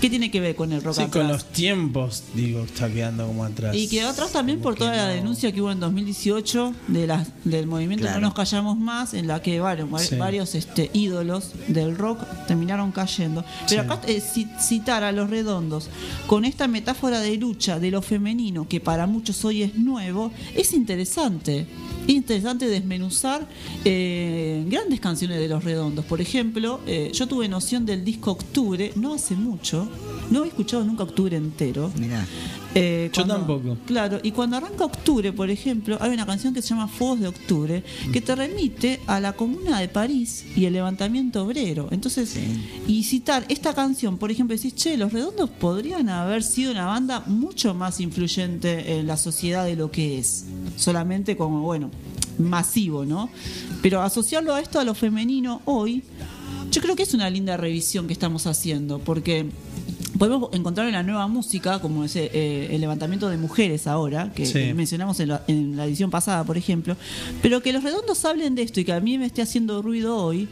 ¿qué 0.00 0.08
tiene 0.10 0.30
que 0.30 0.40
ver 0.40 0.54
con 0.54 0.72
el 0.72 0.82
rock 0.82 0.94
Sí, 0.96 1.02
atrás? 1.02 1.22
con 1.24 1.28
los 1.32 1.44
tiempos, 1.46 2.22
digo, 2.34 2.62
está 2.64 2.88
quedando 2.92 3.26
como 3.26 3.44
atrás. 3.44 3.74
Y 3.76 3.88
quedó 3.88 4.08
atrás 4.10 4.32
también 4.32 4.60
por 4.60 4.74
toda 4.76 4.94
la 4.96 5.08
denuncia 5.08 5.52
que 5.52 5.60
hubo 5.62 5.72
en 5.72 5.80
2018 5.80 6.72
de 6.88 7.06
las, 7.06 7.28
del 7.44 7.66
movimiento 7.66 8.04
Claro. 8.04 8.20
No 8.20 8.28
nos 8.28 8.34
callamos 8.34 8.78
más, 8.78 9.14
en 9.14 9.26
la 9.26 9.42
que 9.42 9.60
varios, 9.60 9.88
Sí. 10.02 10.16
varios 10.16 10.54
este, 10.54 10.90
ídolos 10.92 11.52
del 11.68 11.96
rock 11.96 12.20
terminaron 12.46 12.92
cayendo. 12.92 13.44
Pero 13.68 13.82
Sí. 13.82 13.88
acá 13.88 14.00
eh, 14.06 14.22
ci- 14.22 14.48
citar 14.60 15.02
a 15.04 15.12
los 15.12 15.28
redondos 15.30 15.88
con 16.26 16.44
esta 16.44 16.68
metáfora 16.68 17.20
de 17.20 17.36
lucha 17.36 17.78
de 17.80 17.90
lo 17.90 18.02
femenino, 18.02 18.68
que 18.68 18.80
para 18.80 19.06
muchos 19.06 19.44
hoy 19.44 19.62
es 19.62 19.74
nuevo, 19.76 20.30
es 20.54 20.72
interesante. 20.72 21.66
Es 22.06 22.14
interesante 22.14 22.66
desmenuzar 22.68 23.46
eh, 23.84 24.64
grandes 24.68 25.00
canciones 25.00 25.38
de 25.38 25.48
los 25.48 25.62
redondos. 25.64 26.04
Por 26.04 26.20
ejemplo, 26.20 26.80
eh, 26.86 27.10
yo 27.12 27.26
tuve 27.26 27.48
noción 27.48 27.84
del 27.84 28.04
disco 28.04 28.30
Octubre, 28.32 28.92
no 28.96 29.14
hace 29.14 29.34
mucho, 29.34 29.87
no 30.30 30.44
he 30.44 30.48
escuchado 30.48 30.84
nunca 30.84 31.04
Octubre 31.04 31.36
entero. 31.36 31.90
Mirá. 31.98 32.26
Eh, 32.74 33.10
Yo 33.12 33.26
tampoco. 33.26 33.78
Claro, 33.86 34.20
y 34.22 34.32
cuando 34.32 34.56
arranca 34.56 34.84
octubre, 34.84 35.32
por 35.32 35.50
ejemplo, 35.50 35.96
hay 36.00 36.12
una 36.12 36.26
canción 36.26 36.52
que 36.52 36.60
se 36.60 36.68
llama 36.68 36.86
Fuegos 36.86 37.20
de 37.20 37.28
Octubre, 37.28 37.82
que 38.12 38.20
te 38.20 38.34
remite 38.34 39.00
a 39.06 39.20
la 39.20 39.32
Comuna 39.32 39.80
de 39.80 39.88
París 39.88 40.44
y 40.54 40.66
el 40.66 40.74
levantamiento 40.74 41.44
obrero. 41.44 41.88
Entonces, 41.90 42.36
y 42.86 43.02
citar 43.04 43.46
esta 43.48 43.74
canción, 43.74 44.18
por 44.18 44.30
ejemplo, 44.30 44.54
decís, 44.54 44.74
che, 44.74 44.96
los 44.96 45.12
redondos 45.12 45.48
podrían 45.50 46.08
haber 46.08 46.42
sido 46.42 46.72
una 46.72 46.86
banda 46.86 47.20
mucho 47.26 47.74
más 47.74 48.00
influyente 48.00 48.98
en 48.98 49.06
la 49.06 49.16
sociedad 49.16 49.64
de 49.64 49.76
lo 49.76 49.90
que 49.90 50.18
es. 50.18 50.44
Solamente 50.76 51.36
como, 51.36 51.62
bueno, 51.62 51.90
masivo, 52.38 53.04
¿no? 53.04 53.30
Pero 53.82 54.02
asociarlo 54.02 54.54
a 54.54 54.60
esto, 54.60 54.78
a 54.78 54.84
lo 54.84 54.94
femenino, 54.94 55.62
hoy, 55.64 56.02
yo 56.70 56.80
creo 56.82 56.96
que 56.96 57.02
es 57.02 57.14
una 57.14 57.28
linda 57.30 57.56
revisión 57.56 58.06
que 58.06 58.12
estamos 58.12 58.46
haciendo, 58.46 58.98
porque 58.98 59.46
podemos 60.18 60.50
encontrar 60.52 60.86
en 60.86 60.94
la 60.94 61.02
nueva 61.02 61.26
música, 61.28 61.80
como 61.80 62.04
ese, 62.04 62.30
eh, 62.32 62.68
el 62.74 62.80
levantamiento 62.80 63.28
de 63.28 63.36
mujeres 63.36 63.86
ahora, 63.86 64.32
que 64.34 64.46
Sí. 64.46 64.72
mencionamos 64.74 65.20
en 65.20 65.28
la, 65.28 65.42
en 65.46 65.76
la 65.76 65.86
edición 65.86 66.10
pasada, 66.10 66.44
por 66.44 66.56
ejemplo, 66.58 66.96
pero 67.42 67.62
que 67.62 67.72
los 67.72 67.82
redondos 67.84 68.24
hablen 68.24 68.54
de 68.54 68.62
esto 68.62 68.80
y 68.80 68.84
que 68.84 68.92
a 68.92 69.00
mí 69.00 69.18
me 69.18 69.26
esté 69.26 69.42
haciendo 69.42 69.80
ruido 69.82 70.16
hoy. 70.16 70.48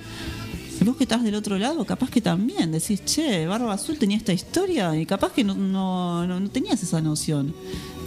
Vos 0.84 0.96
que 0.96 1.04
estás 1.04 1.24
del 1.24 1.34
otro 1.34 1.58
lado, 1.58 1.84
capaz 1.86 2.10
que 2.10 2.20
también 2.20 2.70
decís, 2.70 3.02
che, 3.04 3.46
Barba 3.46 3.72
Azul 3.72 3.96
tenía 3.98 4.18
esta 4.18 4.32
historia 4.34 4.94
y 4.96 5.06
capaz 5.06 5.32
que 5.32 5.42
no, 5.42 5.54
no, 5.54 6.26
no- 6.26 6.38
no 6.38 6.50
tenías 6.50 6.82
esa 6.82 7.00
noción. 7.00 7.54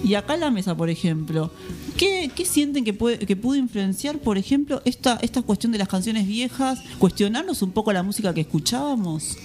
Y 0.03 0.13
acá 0.15 0.35
en 0.35 0.39
la 0.39 0.51
mesa, 0.51 0.75
por 0.77 0.89
ejemplo, 0.89 1.51
¿qué, 1.97 2.31
qué 2.35 2.45
sienten 2.45 2.83
que, 2.85 2.93
puede, 2.93 3.19
que 3.19 3.35
pudo 3.35 3.55
influenciar, 3.57 4.17
por 4.19 4.37
ejemplo, 4.37 4.81
esta, 4.85 5.19
esta 5.21 5.41
cuestión 5.41 5.71
de 5.71 5.77
las 5.77 5.87
canciones 5.87 6.25
viejas? 6.27 6.79
¿Cuestionarnos 6.99 7.61
un 7.61 7.71
poco 7.71 7.91
la 7.91 8.01
música 8.03 8.33
que 8.33 8.41
escuchábamos? 8.41 9.37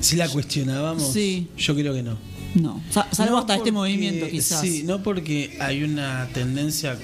Si 0.00 0.16
la 0.16 0.28
cuestionábamos, 0.28 1.12
Sí. 1.12 1.48
yo 1.56 1.74
creo 1.74 1.94
que 1.94 2.02
no. 2.02 2.16
No, 2.54 2.80
sa- 2.90 3.06
salvo 3.12 3.32
No 3.32 3.38
hasta 3.38 3.56
este 3.56 3.70
movimiento 3.72 4.26
quizás. 4.28 4.60
Sí, 4.62 4.82
no 4.84 5.02
porque 5.02 5.56
hay 5.60 5.82
una 5.84 6.28
tendencia, 6.32 6.96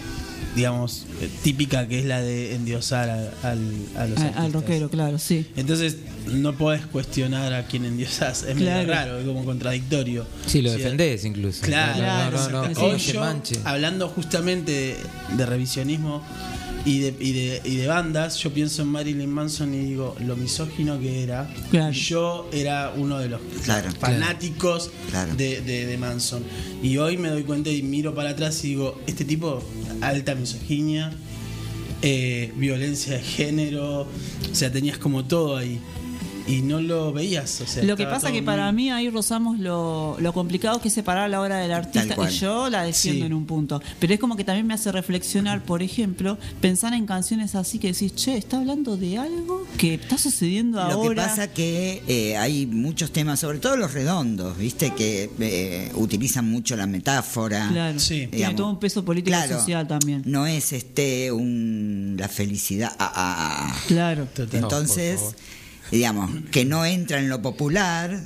digamos, 0.56 1.06
eh, 1.20 1.28
típica 1.42 1.86
que 1.86 1.98
es 2.00 2.06
la 2.06 2.20
de 2.22 2.54
endiosar 2.54 3.10
a, 3.10 3.50
al, 3.50 3.72
a 3.96 4.06
los 4.06 4.18
Al- 4.18 4.24
artistas. 4.24 4.36
al 4.36 4.52
rockero, 4.52 4.90
claro, 4.90 5.18
sí. 5.18 5.46
Entonces 5.56 5.98
no 6.26 6.54
podés 6.56 6.86
cuestionar 6.86 7.52
a 7.52 7.66
quien 7.66 7.84
endiosas, 7.84 8.42
es 8.44 8.56
Claro. 8.56 8.80
medio 8.82 8.94
raro, 8.94 9.18
es 9.18 9.26
como 9.26 9.44
contradictorio. 9.44 10.26
Sí, 10.46 10.62
lo 10.62 10.70
Sí, 10.70 10.78
defendés 10.78 11.24
incluso. 11.24 11.62
Claro, 11.64 12.30
No, 12.50 12.68
no, 12.68 12.80
Hoy 12.80 12.98
yo, 12.98 13.22
hablando 13.64 14.08
justamente 14.08 14.72
de, 14.72 14.96
de 15.36 15.46
revisionismo 15.46 16.22
y 16.86 16.98
de, 16.98 17.14
y, 17.18 17.32
de, 17.32 17.60
y 17.64 17.76
de 17.76 17.86
bandas, 17.86 18.36
yo 18.38 18.52
pienso 18.52 18.82
en 18.82 18.88
Marilyn 18.88 19.30
Manson 19.30 19.72
y 19.74 19.78
digo 19.86 20.14
lo 20.20 20.36
misógino 20.36 21.00
que 21.00 21.22
era. 21.22 21.48
Claro. 21.70 21.92
Y 21.92 21.96
yo 21.96 22.48
era 22.52 22.92
uno 22.96 23.18
de 23.18 23.28
los 23.30 23.40
Claro. 23.64 23.90
fanáticos 23.98 24.90
Claro. 25.10 25.34
De, 25.34 25.60
de- 25.62 25.86
de 25.86 25.96
Manson. 25.98 26.42
Y 26.82 26.96
hoy 26.98 27.16
me 27.16 27.28
doy 27.30 27.42
cuenta 27.44 27.70
y 27.70 27.82
miro 27.82 28.14
para 28.14 28.30
atrás 28.30 28.62
y 28.64 28.68
digo, 28.68 29.00
este 29.06 29.24
tipo, 29.24 29.62
alta 30.02 30.34
misoginia, 30.34 31.10
eh, 32.02 32.52
violencia 32.56 33.14
de 33.14 33.22
género, 33.22 34.00
o 34.02 34.54
sea, 34.54 34.70
tenías 34.70 34.98
como 34.98 35.24
todo 35.24 35.56
ahí. 35.56 35.80
Y 36.46 36.60
no 36.62 36.80
lo 36.80 37.12
veías. 37.12 37.60
O 37.62 37.66
sea, 37.66 37.82
Lo 37.84 37.96
que 37.96 38.04
pasa 38.06 38.26
que 38.28 38.34
muy- 38.40 38.42
para 38.46 38.70
mí 38.72 38.90
ahí 38.90 39.08
rozamos 39.08 39.58
lo, 39.58 40.16
lo 40.20 40.32
complicado 40.32 40.80
que 40.80 40.88
es 40.88 40.94
separar 40.94 41.30
la 41.30 41.40
obra 41.40 41.56
del 41.58 41.72
artista 41.72 42.14
y 42.28 42.32
yo 42.34 42.68
la 42.68 42.82
defiendo 42.82 43.20
Sí. 43.20 43.26
en 43.26 43.32
un 43.34 43.46
punto. 43.46 43.80
Pero 43.98 44.12
es 44.14 44.20
como 44.20 44.36
que 44.36 44.44
también 44.44 44.66
me 44.66 44.74
hace 44.74 44.92
reflexionar, 44.92 45.62
por 45.64 45.82
ejemplo, 45.82 46.36
pensar 46.60 46.92
en 46.92 47.06
canciones 47.06 47.54
así 47.54 47.78
que 47.78 47.92
decís, 47.92 48.14
che, 48.14 48.36
está 48.36 48.58
hablando 48.58 48.96
de 48.96 49.16
algo 49.18 49.66
que 49.78 49.94
está 49.94 50.18
sucediendo 50.18 50.80
Lo 50.82 50.86
que 50.88 50.92
ahora. 50.94 51.26
pasa 51.26 51.48
que 51.52 52.02
eh, 52.08 52.36
hay 52.36 52.66
muchos 52.66 53.10
temas, 53.10 53.40
sobre 53.40 53.58
todo 53.58 53.76
los 53.76 53.94
redondos, 53.94 54.58
viste, 54.58 54.92
que 54.92 55.30
eh, 55.40 55.90
utilizan 55.94 56.48
mucho 56.50 56.76
la 56.76 56.86
metáfora. 56.86 57.68
Claro, 57.70 57.98
tiene 57.98 58.28
digamos. 58.32 58.56
todo 58.56 58.68
un 58.70 58.78
peso 58.78 59.04
político 59.04 59.30
y 59.36 59.40
Claro. 59.40 59.58
social 59.58 59.88
también. 59.88 60.22
No 60.26 60.46
es 60.46 60.72
este 60.72 61.32
un 61.32 62.16
la 62.18 62.28
felicidad. 62.28 62.92
ah, 62.98 63.12
ah, 63.14 63.68
ah. 63.70 63.76
Claro. 63.86 64.28
Entonces, 64.52 65.20
digamos, 65.94 66.30
que 66.50 66.64
no 66.64 66.84
entra 66.84 67.20
en 67.20 67.28
lo 67.28 67.40
popular. 67.40 68.20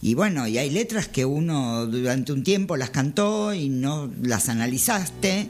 Y 0.00 0.14
bueno, 0.14 0.46
y 0.48 0.58
hay 0.58 0.70
letras 0.70 1.06
que 1.06 1.24
uno 1.24 1.86
durante 1.86 2.32
un 2.32 2.42
tiempo 2.42 2.76
las 2.76 2.90
cantó 2.90 3.52
y 3.52 3.68
no 3.68 4.10
las 4.22 4.48
analizaste. 4.48 5.48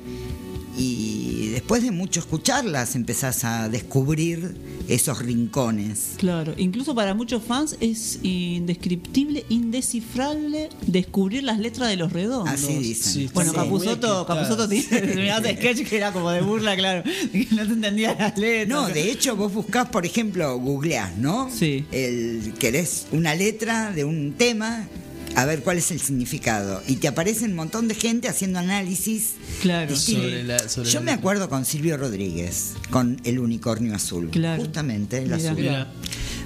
Y 0.76 1.50
después 1.50 1.82
de 1.82 1.90
mucho 1.90 2.20
escucharlas 2.20 2.96
empezás 2.96 3.44
a 3.44 3.68
descubrir 3.68 4.56
esos 4.88 5.20
rincones. 5.20 6.14
Claro, 6.16 6.54
incluso 6.56 6.94
para 6.94 7.14
muchos 7.14 7.42
fans 7.42 7.76
es 7.80 8.18
indescriptible, 8.22 9.44
indescifrable 9.48 10.68
descubrir 10.86 11.44
las 11.44 11.58
letras 11.58 11.88
de 11.88 11.96
los 11.96 12.12
redondos. 12.12 12.52
Así 12.52 12.78
dicen. 12.78 13.12
Sí, 13.12 13.30
bueno, 13.32 13.52
muy 13.52 13.62
Capuzoto. 13.62 14.26
Capuzoto 14.26 14.68
tiene 14.68 14.86
determinados 14.88 15.50
sketch 15.50 15.88
que 15.88 15.96
era 15.96 16.12
como 16.12 16.30
de 16.30 16.40
burla, 16.40 16.76
claro, 16.76 17.02
que 17.04 17.46
no 17.52 17.66
te 17.66 17.72
entendía 17.72 18.14
las 18.18 18.36
letras. 18.36 18.68
No, 18.68 18.88
de 18.88 19.10
hecho 19.10 19.36
vos 19.36 19.52
buscás, 19.52 19.88
por 19.88 20.04
ejemplo, 20.04 20.58
googleás, 20.58 21.16
¿no? 21.16 21.50
Sí. 21.50 21.84
El, 21.92 22.54
querés 22.58 23.06
una 23.12 23.34
letra 23.34 23.92
de 23.92 24.04
un 24.04 24.34
tema, 24.34 24.86
a 25.36 25.44
ver 25.44 25.62
cuál 25.62 25.78
es 25.78 25.90
el 25.90 26.00
significado. 26.00 26.82
Y 26.86 26.96
te 26.96 27.08
aparece 27.08 27.44
un 27.44 27.54
montón 27.54 27.88
de 27.88 27.94
gente 27.94 28.28
haciendo 28.28 28.58
análisis. 28.58 29.32
Claro. 29.62 29.94
Sobre 29.96 30.44
la- 30.44 30.68
sobre 30.68 30.90
Yo 30.90 31.00
la 31.00 31.06
me 31.06 31.12
acuerdo 31.12 31.48
con 31.48 31.64
Silvio 31.64 31.96
Rodríguez, 31.96 32.72
con 32.90 33.20
el 33.24 33.38
unicornio 33.38 33.94
azul. 33.94 34.30
Claro. 34.30 34.62
Justamente, 34.62 35.18
el 35.18 35.24
Mira. 35.24 35.36
azul. 35.36 35.54
Mira. 35.56 35.92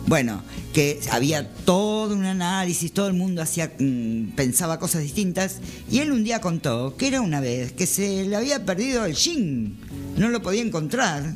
Bueno, 0.06 0.42
que 0.72 0.98
había 1.10 1.50
todo 1.52 2.14
un 2.14 2.24
análisis, 2.24 2.92
todo 2.92 3.08
el 3.08 3.14
mundo 3.14 3.42
hacía, 3.42 3.72
mm, 3.78 4.30
pensaba 4.36 4.78
cosas 4.78 5.02
distintas, 5.02 5.56
y 5.90 5.98
él 5.98 6.12
un 6.12 6.24
día 6.24 6.40
contó 6.40 6.96
que 6.96 7.08
era 7.08 7.20
una 7.20 7.40
vez 7.40 7.72
que 7.72 7.86
se 7.86 8.24
le 8.24 8.34
había 8.36 8.64
perdido 8.64 9.04
el 9.04 9.14
jean, 9.14 9.76
no 10.16 10.30
lo 10.30 10.40
podía 10.40 10.62
encontrar. 10.62 11.34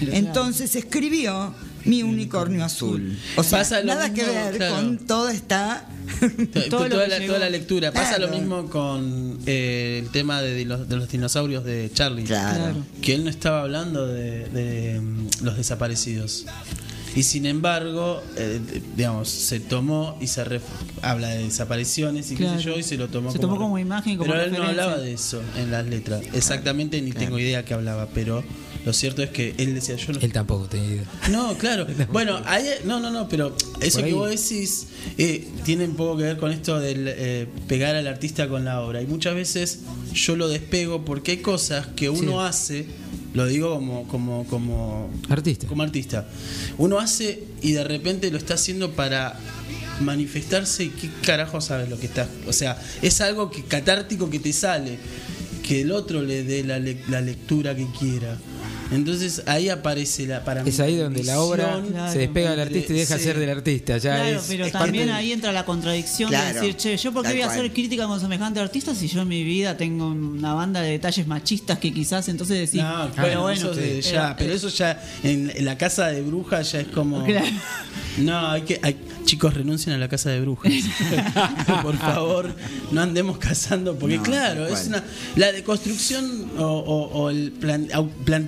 Entonces 0.00 0.74
escribió 0.76 1.54
Mi 1.84 2.02
unicornio 2.02 2.62
azul. 2.64 3.18
O 3.36 3.42
sea, 3.42 3.60
Pasa 3.60 3.82
nada 3.82 4.08
mismo, 4.08 4.16
que 4.26 4.30
ver 4.30 4.56
claro. 4.58 4.74
con 4.76 4.98
toda 4.98 5.32
esta 5.32 5.86
toda, 6.70 6.88
la, 6.88 7.18
llegó. 7.18 7.34
toda 7.34 7.38
la 7.38 7.50
lectura. 7.50 7.92
Pasa 7.92 8.16
Claro. 8.16 8.26
lo 8.32 8.38
mismo 8.38 8.66
con 8.70 9.38
eh, 9.46 10.00
el 10.02 10.10
tema 10.10 10.42
de, 10.42 10.64
los, 10.64 10.88
de 10.88 10.96
los 10.96 11.08
dinosaurios 11.08 11.64
de 11.64 11.90
Charlie. 11.92 12.24
Claro. 12.24 12.76
Que 13.02 13.14
él 13.14 13.24
no 13.24 13.30
estaba 13.30 13.62
hablando 13.62 14.06
de, 14.06 14.48
de, 14.48 15.00
mm, 15.00 15.28
los 15.44 15.56
desaparecidos. 15.56 16.46
Y 17.16 17.22
sin 17.24 17.46
embargo, 17.46 18.22
eh, 18.36 18.60
digamos, 18.96 19.28
se 19.28 19.58
tomó 19.60 20.16
y 20.20 20.26
se 20.28 20.44
ref- 20.44 20.60
habla 21.02 21.28
de 21.30 21.44
desapariciones 21.44 22.30
y 22.30 22.36
qué 22.36 22.44
Claro. 22.44 22.58
sé 22.58 22.64
yo, 22.64 22.78
y 22.78 22.82
se 22.82 22.96
lo 22.96 23.08
tomó 23.08 23.30
Se 23.32 23.38
como, 23.38 23.54
tomó 23.54 23.60
como 23.64 23.78
imagen 23.78 24.16
como 24.16 24.30
Pero 24.30 24.44
él 24.44 24.52
no 24.52 24.62
hablaba 24.64 24.98
de 24.98 25.12
eso 25.12 25.42
en 25.56 25.70
las 25.70 25.86
letras. 25.86 26.22
Exactamente, 26.32 27.00
ni 27.02 27.12
tengo 27.12 27.38
idea 27.38 27.64
que 27.64 27.74
hablaba, 27.74 28.08
pero 28.14 28.44
lo 28.84 28.92
cierto 28.92 29.22
es 29.22 29.30
que 29.30 29.54
él 29.58 29.74
decía 29.74 29.96
yo 29.96 30.12
no. 30.12 30.20
Él 30.20 30.32
tampoco 30.32 30.66
tenía 30.66 30.86
idea. 30.88 31.04
No, 31.30 31.54
claro. 31.58 31.86
Bueno, 32.12 32.40
hay, 32.46 32.64
no, 32.84 33.00
no, 33.00 33.10
no, 33.10 33.28
pero 33.28 33.54
eso 33.80 33.98
que 33.98 34.04
ahí. 34.06 34.12
vos 34.12 34.30
decís 34.30 34.86
eh, 35.18 35.48
tiene 35.64 35.84
un 35.86 35.96
poco 35.96 36.16
que 36.16 36.22
ver 36.24 36.36
con 36.38 36.50
esto 36.52 36.78
del 36.80 37.06
eh, 37.08 37.46
pegar 37.68 37.94
al 37.96 38.06
artista 38.06 38.48
con 38.48 38.64
la 38.64 38.80
obra. 38.82 39.02
Y 39.02 39.06
muchas 39.06 39.34
veces 39.34 39.80
yo 40.14 40.36
lo 40.36 40.48
despego 40.48 41.04
porque 41.04 41.32
hay 41.32 41.38
cosas 41.38 41.88
que 41.88 42.08
uno 42.08 42.40
hace 42.40 42.86
Lo 43.34 43.46
digo 43.46 43.74
como, 43.74 44.08
como, 44.08 44.44
como 44.46 45.10
Artista. 45.28 45.66
Como 45.66 45.82
artista. 45.82 46.26
Uno 46.78 46.98
hace 46.98 47.44
y 47.62 47.72
de 47.72 47.84
repente 47.84 48.30
lo 48.30 48.38
está 48.38 48.54
haciendo 48.54 48.92
para 48.92 49.38
manifestarse 50.00 50.84
y 50.84 50.88
qué 50.88 51.08
carajo 51.24 51.60
sabes 51.60 51.88
lo 51.88 51.98
que 51.98 52.06
está. 52.06 52.28
O 52.46 52.52
sea, 52.52 52.80
es 53.02 53.20
algo 53.20 53.50
que 53.50 53.62
catártico 53.64 54.30
que 54.30 54.38
te 54.38 54.52
sale. 54.52 54.98
Que 55.62 55.82
el 55.82 55.92
otro 55.92 56.22
le 56.22 56.42
dé 56.42 56.64
la, 56.64 56.78
le- 56.80 57.02
la 57.08 57.20
lectura 57.20 57.76
que 57.76 57.86
quiera. 57.98 58.36
Entonces 58.92 59.42
ahí 59.46 59.68
aparece 59.68 60.26
la 60.26 60.42
para 60.44 60.62
Es 60.62 60.80
ahí 60.80 60.96
donde 60.96 61.22
la 61.22 61.40
obra 61.40 61.80
se 62.12 62.18
despega 62.18 62.50
del 62.50 62.60
artista 62.60 62.92
y 62.92 62.96
deja 62.96 63.18
sí. 63.18 63.24
ser 63.24 63.38
del 63.38 63.50
artista. 63.50 63.98
Ya 63.98 64.16
Claro, 64.16 64.38
es, 64.40 64.44
pero 64.48 64.64
es 64.66 64.72
también 64.72 65.06
parte- 65.08 65.18
ahí 65.18 65.32
entra 65.32 65.52
la 65.52 65.64
contradicción 65.64 66.28
Claro, 66.28 66.48
de 66.48 66.54
decir, 66.54 66.76
che, 66.76 66.96
yo 66.96 67.12
por 67.12 67.24
qué 67.24 67.32
voy 67.32 67.42
a 67.42 67.46
hacer 67.48 67.72
crítica 67.72 68.06
con 68.06 68.18
semejante 68.20 68.58
artista 68.60 68.94
si 68.94 69.06
yo 69.08 69.22
en 69.22 69.28
mi 69.28 69.44
vida 69.44 69.76
tengo 69.76 70.08
una 70.08 70.54
banda 70.54 70.80
de 70.82 70.90
detalles 70.90 71.26
machistas 71.26 71.78
que 71.78 71.92
quizás 71.92 72.28
entonces 72.28 72.58
decís, 72.58 72.82
No, 72.82 73.10
pero 73.14 73.42
bueno, 73.42 73.70
eso 73.70 73.80
eh, 73.80 74.00
ya, 74.02 74.32
eh, 74.32 74.34
pero 74.38 74.52
eso 74.54 74.68
ya 74.68 75.00
en, 75.22 75.52
en 75.54 75.64
la 75.64 75.78
casa 75.78 76.08
de 76.08 76.22
brujas 76.22 76.72
ya 76.72 76.80
es 76.80 76.88
como 76.88 77.24
Claro. 77.30 77.46
No, 78.18 78.48
hay 78.48 78.62
que 78.62 78.80
hay- 78.82 78.96
chicos 79.24 79.54
renuncien 79.54 79.94
a 79.94 79.98
la 79.98 80.08
casa 80.08 80.30
de 80.30 80.40
brujas. 80.40 80.72
Por 81.82 81.96
favor, 81.98 82.52
no 82.90 83.00
andemos 83.00 83.38
cazando 83.38 83.96
porque 83.96 84.16
No, 84.16 84.22
claro, 84.24 84.66
es 84.66 84.86
una 84.88 85.04
la 85.36 85.52
deconstrucción 85.52 86.50
o, 86.58 86.64
o- 86.64 87.08
o 87.22 87.30
el 87.30 87.52
plan- 87.52 87.88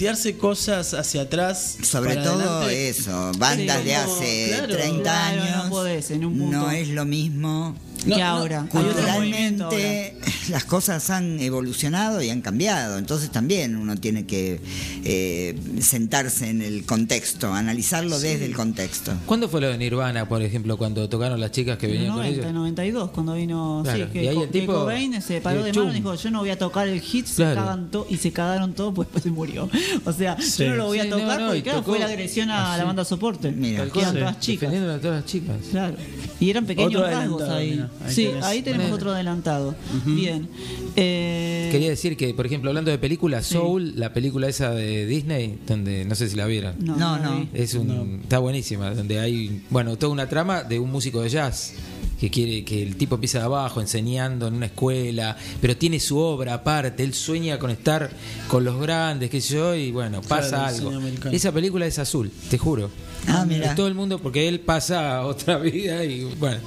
plantearse 0.03 0.37
cosas 0.37 0.95
hacia 0.95 1.23
atrás 1.23 1.77
Sobre 1.83 2.15
para 2.15 2.25
todo 2.25 2.41
adelante. 2.43 2.89
eso, 2.89 3.31
bandas 3.39 3.79
Sí, 3.79 3.85
de 3.89 3.95
como- 3.95 4.15
hace 4.17 4.47
claro. 4.49 4.73
30 4.77 5.03
Claro, 5.03 5.43
años. 5.43 5.65
no 5.65 5.71
podés 5.71 6.11
en 6.11 6.25
un 6.25 6.39
punto. 6.39 6.57
no 6.59 6.71
es 6.73 6.89
lo 6.89 7.05
mismo. 7.05 7.77
Que 8.05 8.23
ahora. 8.23 8.61
Ahora. 8.61 8.69
Culturalmente 8.71 10.17
las 10.51 10.65
cosas 10.65 11.09
han 11.11 11.39
evolucionado 11.41 12.23
y 12.23 12.31
han 12.31 12.41
cambiado, 12.41 12.99
entonces 12.99 13.31
también 13.31 13.77
uno 13.77 13.97
tiene 13.97 14.27
que 14.27 14.61
eh, 15.05 15.55
sentarse 15.81 16.49
en 16.51 16.63
el 16.63 16.85
contexto, 16.85 17.53
analizarlo 17.53 18.19
Sí. 18.19 18.29
desde 18.29 18.47
el 18.47 18.55
contexto. 18.55 19.13
¿Cuándo 19.27 19.49
fue 19.49 19.61
lo 19.61 19.69
de 19.69 19.79
Nirvana, 19.79 20.29
por 20.29 20.43
ejemplo, 20.43 20.77
cuando 20.77 21.09
tocaron 21.09 21.41
las 21.41 21.51
chicas 21.53 21.79
que 21.79 21.87
En 21.87 21.93
el 21.93 21.99
venían 21.99 22.13
con 22.15 22.23
90, 22.23 22.41
ellos? 22.43 22.55
92, 22.55 23.11
cuando 23.11 23.35
vino. 23.35 23.81
Claro, 23.85 24.05
sí, 24.07 24.13
que, 24.13 24.25
y 24.25 24.29
ahí 24.29 24.39
el 24.39 24.49
tipo, 24.51 24.73
Cobain 24.73 25.23
se 25.23 25.41
paró 25.41 25.63
de 25.63 25.73
mano 25.73 25.91
y 25.93 25.95
dijo: 25.97 26.15
Yo 26.15 26.31
no 26.31 26.41
voy 26.41 26.51
a 26.51 26.59
tocar 26.59 26.89
el 26.89 27.01
hit, 27.01 27.27
se 27.27 27.37
Claro. 27.43 27.61
cagan 27.61 27.91
to- 27.91 28.07
y 28.09 28.17
se 28.17 28.33
cagaron 28.33 28.73
todos, 28.75 28.95
pues 28.95 29.09
después 29.09 29.25
se 29.25 29.31
murió. 29.31 29.69
O 30.05 30.13
sea, 30.13 30.37
Sí. 30.41 30.65
yo 30.65 30.71
no 30.71 30.77
lo 30.77 30.87
voy 30.87 30.99
a 30.99 31.03
Sí, 31.05 31.09
no, 31.09 31.19
tocar 31.19 31.41
no, 31.41 31.47
porque, 31.47 31.63
claro, 31.63 31.79
tocó 31.81 31.91
fue 31.93 31.99
la 32.01 32.07
agresión 32.07 32.51
a 32.51 32.73
así. 32.73 32.79
la 32.79 32.85
banda 32.85 33.05
soporte. 33.05 33.51
Tal 33.53 33.61
que 33.61 33.73
eran 33.75 33.91
cual, 33.91 34.19
todas 34.19 34.41
chicas. 34.41 34.71
defendiendo 34.71 34.95
a 34.95 34.99
todas 35.01 35.17
las 35.23 35.27
chicas. 35.31 35.57
Claro. 35.71 35.97
Y 36.41 36.51
eran 36.51 36.67
pequeños 36.67 37.01
rasgos 37.03 37.43
ahí. 37.49 37.71
mira, 37.73 37.91
ahí 38.05 38.15
sí, 38.15 38.25
tenés. 38.27 38.45
ahí 38.45 38.63
tenemos 38.63 38.85
Bueno. 38.87 38.97
otro 38.97 39.11
adelantado. 39.13 39.75
Bien. 40.07 40.49
Eh, 40.97 41.69
Quería 41.73 41.89
decir 41.91 42.17
que, 42.17 42.35
por 42.35 42.47
ejemplo, 42.47 42.71
hablando 42.71 42.91
de 42.91 42.99
películas, 42.99 43.47
Soul, 43.47 43.95
la 43.97 44.13
película 44.13 44.49
esa 44.49 44.71
de 44.71 45.07
Disney, 45.07 45.59
donde 45.67 46.05
no 46.05 46.15
sé 46.15 46.29
si 46.29 46.37
la 46.37 46.47
vieron. 46.47 46.75
No, 46.81 46.97
No. 47.19 47.47
Es 47.55 47.75
un, 47.75 48.21
está 48.23 48.39
buenísima, 48.39 48.91
donde 48.95 49.19
hay, 49.21 49.63
bueno, 49.71 49.97
toda 49.97 50.13
una 50.13 50.29
trama 50.29 50.63
de 50.65 50.79
un 50.79 50.91
músico 50.91 51.23
de 51.23 51.29
jazz 51.31 51.73
que 52.21 52.31
quiere 52.31 52.65
que 52.65 52.81
el 52.83 52.95
tipo 52.97 53.17
empieza 53.17 53.39
de 53.39 53.45
abajo 53.47 53.81
enseñando 53.81 54.47
en 54.47 54.55
una 54.55 54.67
escuela, 54.67 55.37
pero 55.61 55.77
tiene 55.77 55.99
su 55.99 56.19
obra 56.19 56.55
aparte, 56.55 57.03
él 57.03 57.15
sueña 57.15 57.59
con 57.59 57.71
estar 57.73 58.11
con 58.47 58.63
los 58.65 58.81
grandes, 58.81 59.29
qué 59.29 59.41
sé 59.41 59.55
yo, 59.55 59.75
y 59.75 59.91
bueno, 59.91 60.21
pasa 60.23 60.69
Claro, 60.73 60.91
algo. 60.91 61.31
Esa 61.33 61.51
película 61.51 61.85
es 61.87 61.99
azul, 61.99 62.31
te 62.49 62.59
juro. 62.59 62.91
Ah, 63.27 63.45
mira. 63.49 63.71
Es 63.71 63.75
todo 63.75 63.89
el 63.89 63.95
mundo 63.95 64.21
porque 64.21 64.47
él 64.47 64.61
pasa 64.61 65.23
otra 65.27 65.57
vida 65.59 66.05
y 66.05 66.25
bueno. 66.39 66.59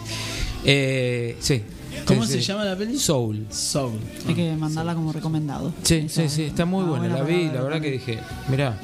Eh, 0.65 1.35
sí. 1.39 1.61
¿Cómo 2.05 2.25
Sí, 2.25 2.33
se 2.33 2.39
sí. 2.39 2.45
llama 2.45 2.65
la 2.65 2.75
peli? 2.75 2.97
Soul. 2.99 3.45
Soul. 3.49 3.93
Hay 4.27 4.33
que 4.35 4.55
mandarla 4.55 4.93
como 4.95 5.13
recomendado. 5.13 5.73
Sí, 5.83 6.07
sí, 6.09 6.27
sí, 6.29 6.43
está 6.43 6.65
muy 6.65 6.83
Ah, 6.83 6.89
buena. 6.89 7.07
buena 7.07 7.19
La 7.19 7.23
vi, 7.23 7.45
la 7.45 7.61
verdad 7.61 7.81
que 7.81 7.91
dije, 7.91 8.19
mirá. 8.49 8.77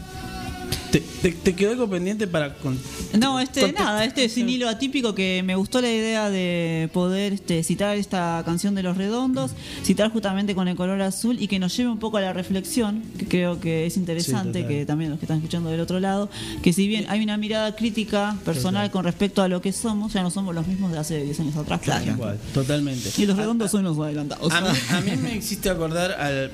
¿Te, 0.92 1.00
te, 1.00 1.32
te 1.32 1.56
quedó 1.56 1.72
algo 1.72 1.90
pendiente 1.90 2.28
para 2.28 2.54
con- 2.56 2.78
No, 3.18 3.40
este, 3.40 3.72
nada, 3.72 4.04
este 4.04 4.26
es 4.26 4.36
un 4.38 4.50
hilo 4.50 4.68
atípico 4.68 5.16
que 5.16 5.42
me 5.46 5.56
gustó 5.56 5.80
la 5.82 5.90
idea 5.90 6.30
de 6.30 6.90
poder 6.92 7.32
este, 7.32 7.64
citar 7.64 7.96
esta 7.96 8.42
canción 8.46 8.76
de 8.76 8.84
Los 8.84 8.98
Redondos, 8.98 9.52
citar 9.86 10.12
justamente 10.12 10.54
con 10.54 10.68
el 10.68 10.76
color 10.76 11.02
azul 11.02 11.38
y 11.42 11.48
que 11.48 11.60
nos 11.60 11.76
lleve 11.78 11.90
un 11.90 11.98
poco 12.00 12.18
a 12.18 12.22
la 12.22 12.34
reflexión, 12.34 13.04
que 13.18 13.26
creo 13.26 13.60
que 13.62 13.86
es 13.86 13.96
interesante, 13.96 14.62
Sí, 14.64 14.68
que 14.68 14.86
también 14.86 15.12
los 15.12 15.20
que 15.20 15.26
están 15.26 15.38
escuchando 15.38 15.70
del 15.70 15.80
otro 15.80 16.00
lado, 16.02 16.30
que 16.62 16.74
si 16.74 16.88
bien 16.88 17.06
hay 17.08 17.24
una 17.24 17.38
mirada 17.38 17.74
crítica 17.76 18.36
personal 18.44 18.92
con 18.92 19.06
respecto 19.06 19.42
a 19.42 19.48
lo 19.48 19.62
que 19.62 19.72
somos, 19.72 20.12
ya 20.12 20.22
no 20.24 20.30
somos 20.30 20.54
los 20.54 20.68
mismos 20.68 20.92
de 20.92 20.98
hace 20.98 21.24
10 21.24 21.40
años 21.40 21.56
atrás. 21.56 21.82
ejemplo. 21.88 22.14
Igual, 22.14 22.38
totalmente. 22.54 23.10
Y 23.18 23.26
los 23.26 23.38
redondos 23.38 23.72
son 23.72 23.84
los 23.86 23.98
adelantados. 23.98 24.52
A 24.54 24.60
mí, 24.60 24.68
a 24.90 25.02
mí 25.02 25.12
me 25.22 25.38
hiciste 25.38 25.70
acordar 25.70 26.12
al. 26.12 26.52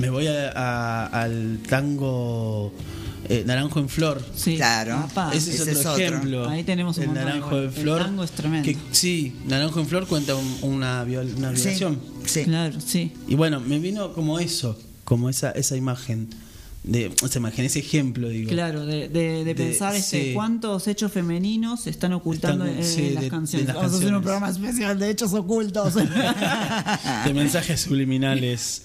Me 0.00 0.10
voy 0.10 0.26
a- 0.26 0.50
a- 0.54 1.06
al 1.22 1.58
tango 1.68 2.72
eh, 3.28 3.44
Naranjo 3.46 3.80
en 3.80 3.88
Flor. 3.88 4.22
Sí, 4.34 4.56
Claro, 4.56 4.96
papá. 5.08 5.30
Ese 5.34 5.50
es 5.50 5.60
Ese 5.60 5.62
otro 5.70 5.80
es 5.80 5.86
otro. 5.86 6.04
ejemplo. 6.04 6.48
Ahí 6.48 6.64
tenemos 6.64 6.96
un 6.98 7.02
El 7.04 7.08
montón 7.10 7.24
Naranjo 7.26 7.56
en 7.58 7.64
El 7.64 7.70
Flor. 7.70 8.02
tango 8.02 8.24
es 8.24 8.30
tremendo. 8.32 8.64
que- 8.68 8.76
sí, 8.92 9.34
Naranjo 9.46 9.80
en 9.80 9.86
Flor 9.86 10.06
cuenta 10.06 10.34
un- 10.34 10.58
una, 10.62 11.04
viol- 11.04 11.34
una 11.36 11.50
violación. 11.50 11.98
sí. 12.24 12.44
Claro, 12.44 12.80
sí. 12.80 13.12
Y 13.28 13.34
bueno, 13.34 13.60
me 13.60 13.78
vino 13.78 14.12
como 14.12 14.38
eso, 14.38 14.78
como 15.04 15.28
esa, 15.28 15.50
esa 15.52 15.76
imagen. 15.76 16.28
De, 16.84 17.10
esa 17.24 17.38
imagen, 17.40 17.64
ese 17.64 17.80
ejemplo, 17.80 18.28
digo. 18.28 18.48
Claro, 18.48 18.86
de, 18.86 19.08
de- 19.08 19.42
de 19.42 19.44
De- 19.44 19.54
pensar 19.56 19.96
este, 19.96 20.26
sí. 20.26 20.32
cuántos 20.34 20.86
hechos 20.86 21.10
femeninos 21.10 21.80
se 21.80 21.90
están 21.90 22.12
ocultando 22.12 22.64
Están- 22.64 22.78
en, 22.80 22.84
sí, 22.88 23.06
en 23.08 23.14
las 23.16 23.24
de- 23.24 23.28
canciones. 23.30 23.66
Vamos 23.74 23.92
a 23.92 23.96
hacer 23.96 24.14
un 24.14 24.22
programa 24.22 24.48
especial 24.50 24.96
de 24.96 25.10
hechos 25.10 25.32
ocultos. 25.34 25.94
De 27.24 27.34
mensajes 27.34 27.80
subliminales. 27.80 28.82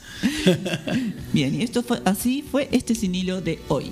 Bien, 1.32 1.54
y 1.54 1.64
esto 1.64 1.84
fue 1.84 2.02
así 2.04 2.44
fue 2.50 2.70
este 2.72 2.96
sin 2.96 3.14
hilo 3.14 3.40
de 3.40 3.60
hoy. 3.68 3.92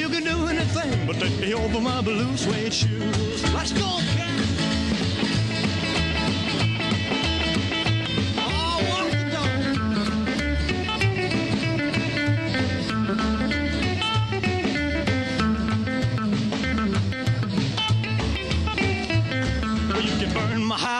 You 0.00 0.08
can 0.08 0.24
do 0.24 0.46
anything 0.46 1.06
but 1.06 1.16
take 1.16 1.38
me 1.38 1.52
over 1.52 1.78
my 1.78 2.00
blue 2.00 2.34
suede 2.34 2.72
shoes. 2.72 3.42
Let's 3.52 3.72
go, 3.72 3.98
cat. 4.16 4.40
Oh, 8.38 8.80
can 20.18 20.32
burn 20.32 20.64
my 20.64 20.78
house, 20.78 20.99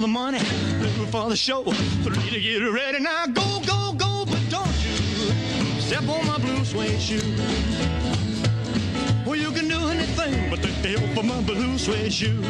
For 0.00 0.06
the 0.06 0.12
money, 0.12 0.38
two 0.38 1.06
for 1.06 1.28
the 1.28 1.36
show, 1.36 1.62
three 1.62 2.30
to 2.30 2.40
get 2.40 2.58
ready. 2.72 3.00
Now 3.00 3.26
go, 3.26 3.60
go, 3.66 3.92
go, 3.92 4.24
but 4.24 4.40
don't 4.48 4.66
you 4.82 5.80
step 5.80 6.08
on 6.08 6.26
my 6.26 6.38
blue 6.38 6.64
suede 6.64 7.00
shoe. 7.00 7.20
Well, 9.26 9.36
you 9.36 9.50
can 9.50 9.68
do 9.68 9.88
anything 9.88 10.48
but 10.48 10.62
take 10.62 10.80
the 10.80 10.98
help 10.98 11.18
of 11.18 11.24
my 11.26 11.42
blue 11.42 11.76
suede 11.76 12.12
shoe. 12.12 12.40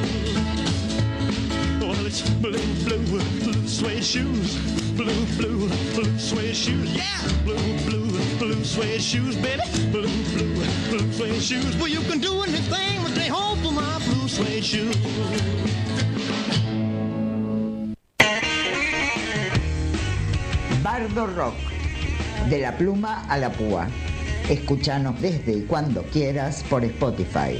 Well, 1.81 2.07
it's 2.07 2.23
blue, 2.31 2.53
blue, 2.85 3.05
blue 3.43 3.67
suede 3.67 4.05
shoes. 4.05 4.57
Blue, 4.93 5.27
blue, 5.37 5.69
blue 5.95 6.19
suede 6.19 6.55
shoes. 6.55 6.95
Yeah, 6.95 7.05
blue, 7.45 7.79
blue, 7.87 8.39
blue 8.39 8.65
suede 8.65 9.03
shoes, 9.03 9.35
baby. 9.37 9.63
Blue, 9.91 10.07
blue, 10.35 10.55
blue 10.91 11.13
suede 11.13 11.43
shoes. 11.43 11.77
Well, 11.79 11.89
you 11.89 12.01
can 12.03 12.21
do 12.21 12.43
anything 12.43 13.03
but 13.03 13.15
they 13.15 13.29
hope 13.29 13.59
for 13.59 13.73
my 13.73 13.99
blue 14.07 14.29
suede 14.29 14.65
shoes. 14.65 15.90
Rock, 21.09 21.55
de 22.51 22.61
la 22.61 22.77
pluma 22.77 23.25
a 23.29 23.39
la 23.39 23.51
púa. 23.51 23.89
Escúchanos 24.51 25.21
desde 25.21 25.53
y 25.53 25.63
cuando 25.63 26.03
quieras 26.03 26.63
por 26.69 26.85
Spotify. 26.85 27.59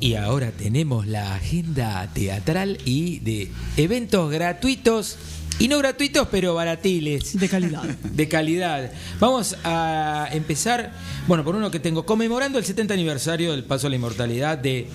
Y 0.00 0.14
ahora 0.14 0.52
tenemos 0.52 1.06
la 1.08 1.34
agenda 1.34 2.08
teatral 2.14 2.78
y 2.84 3.18
de 3.18 3.50
eventos 3.76 4.30
gratuitos 4.30 5.18
y 5.58 5.68
no 5.68 5.78
gratuitos, 5.78 6.28
pero 6.30 6.54
baratiles. 6.54 7.38
De 7.38 7.48
calidad. 7.48 7.82
De 8.12 8.28
calidad. 8.28 8.92
Vamos 9.18 9.56
a 9.64 10.28
empezar, 10.32 10.92
bueno, 11.26 11.44
por 11.44 11.56
uno 11.56 11.70
que 11.70 11.80
tengo, 11.80 12.06
conmemorando 12.06 12.58
el 12.58 12.64
70 12.64 12.94
aniversario 12.94 13.52
del 13.52 13.64
paso 13.64 13.86
a 13.86 13.90
la 13.90 13.96
inmortalidad 13.96 14.58
de 14.58 14.88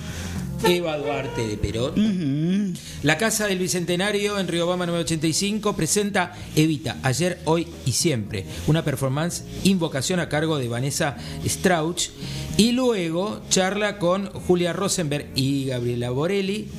Eva 0.65 0.97
Duarte 0.97 1.45
de 1.45 1.57
Perón. 1.57 2.73
La 3.03 3.17
Casa 3.17 3.47
del 3.47 3.59
Bicentenario 3.59 4.39
en 4.39 4.47
Riobama 4.47 4.85
985 4.85 5.75
presenta 5.75 6.33
Evita, 6.55 6.97
ayer, 7.03 7.39
hoy 7.45 7.67
y 7.85 7.91
siempre. 7.91 8.45
Una 8.67 8.83
performance 8.83 9.43
invocación 9.63 10.19
a 10.21 10.29
cargo 10.29 10.57
de 10.57 10.69
Vanessa 10.69 11.17
Strauch. 11.45 12.09
Y 12.55 12.71
luego 12.71 13.41
charla 13.49 13.97
con 13.97 14.27
Julia 14.27 14.71
Rosenberg 14.73 15.27
y 15.35 15.65
Gabriela 15.65 16.11
Borelli 16.11 16.69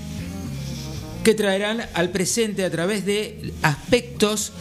que 1.25 1.35
traerán 1.35 1.81
al 1.95 2.11
presente 2.11 2.65
a 2.65 2.71
través 2.71 3.07
de 3.07 3.53
aspectos 3.63 4.53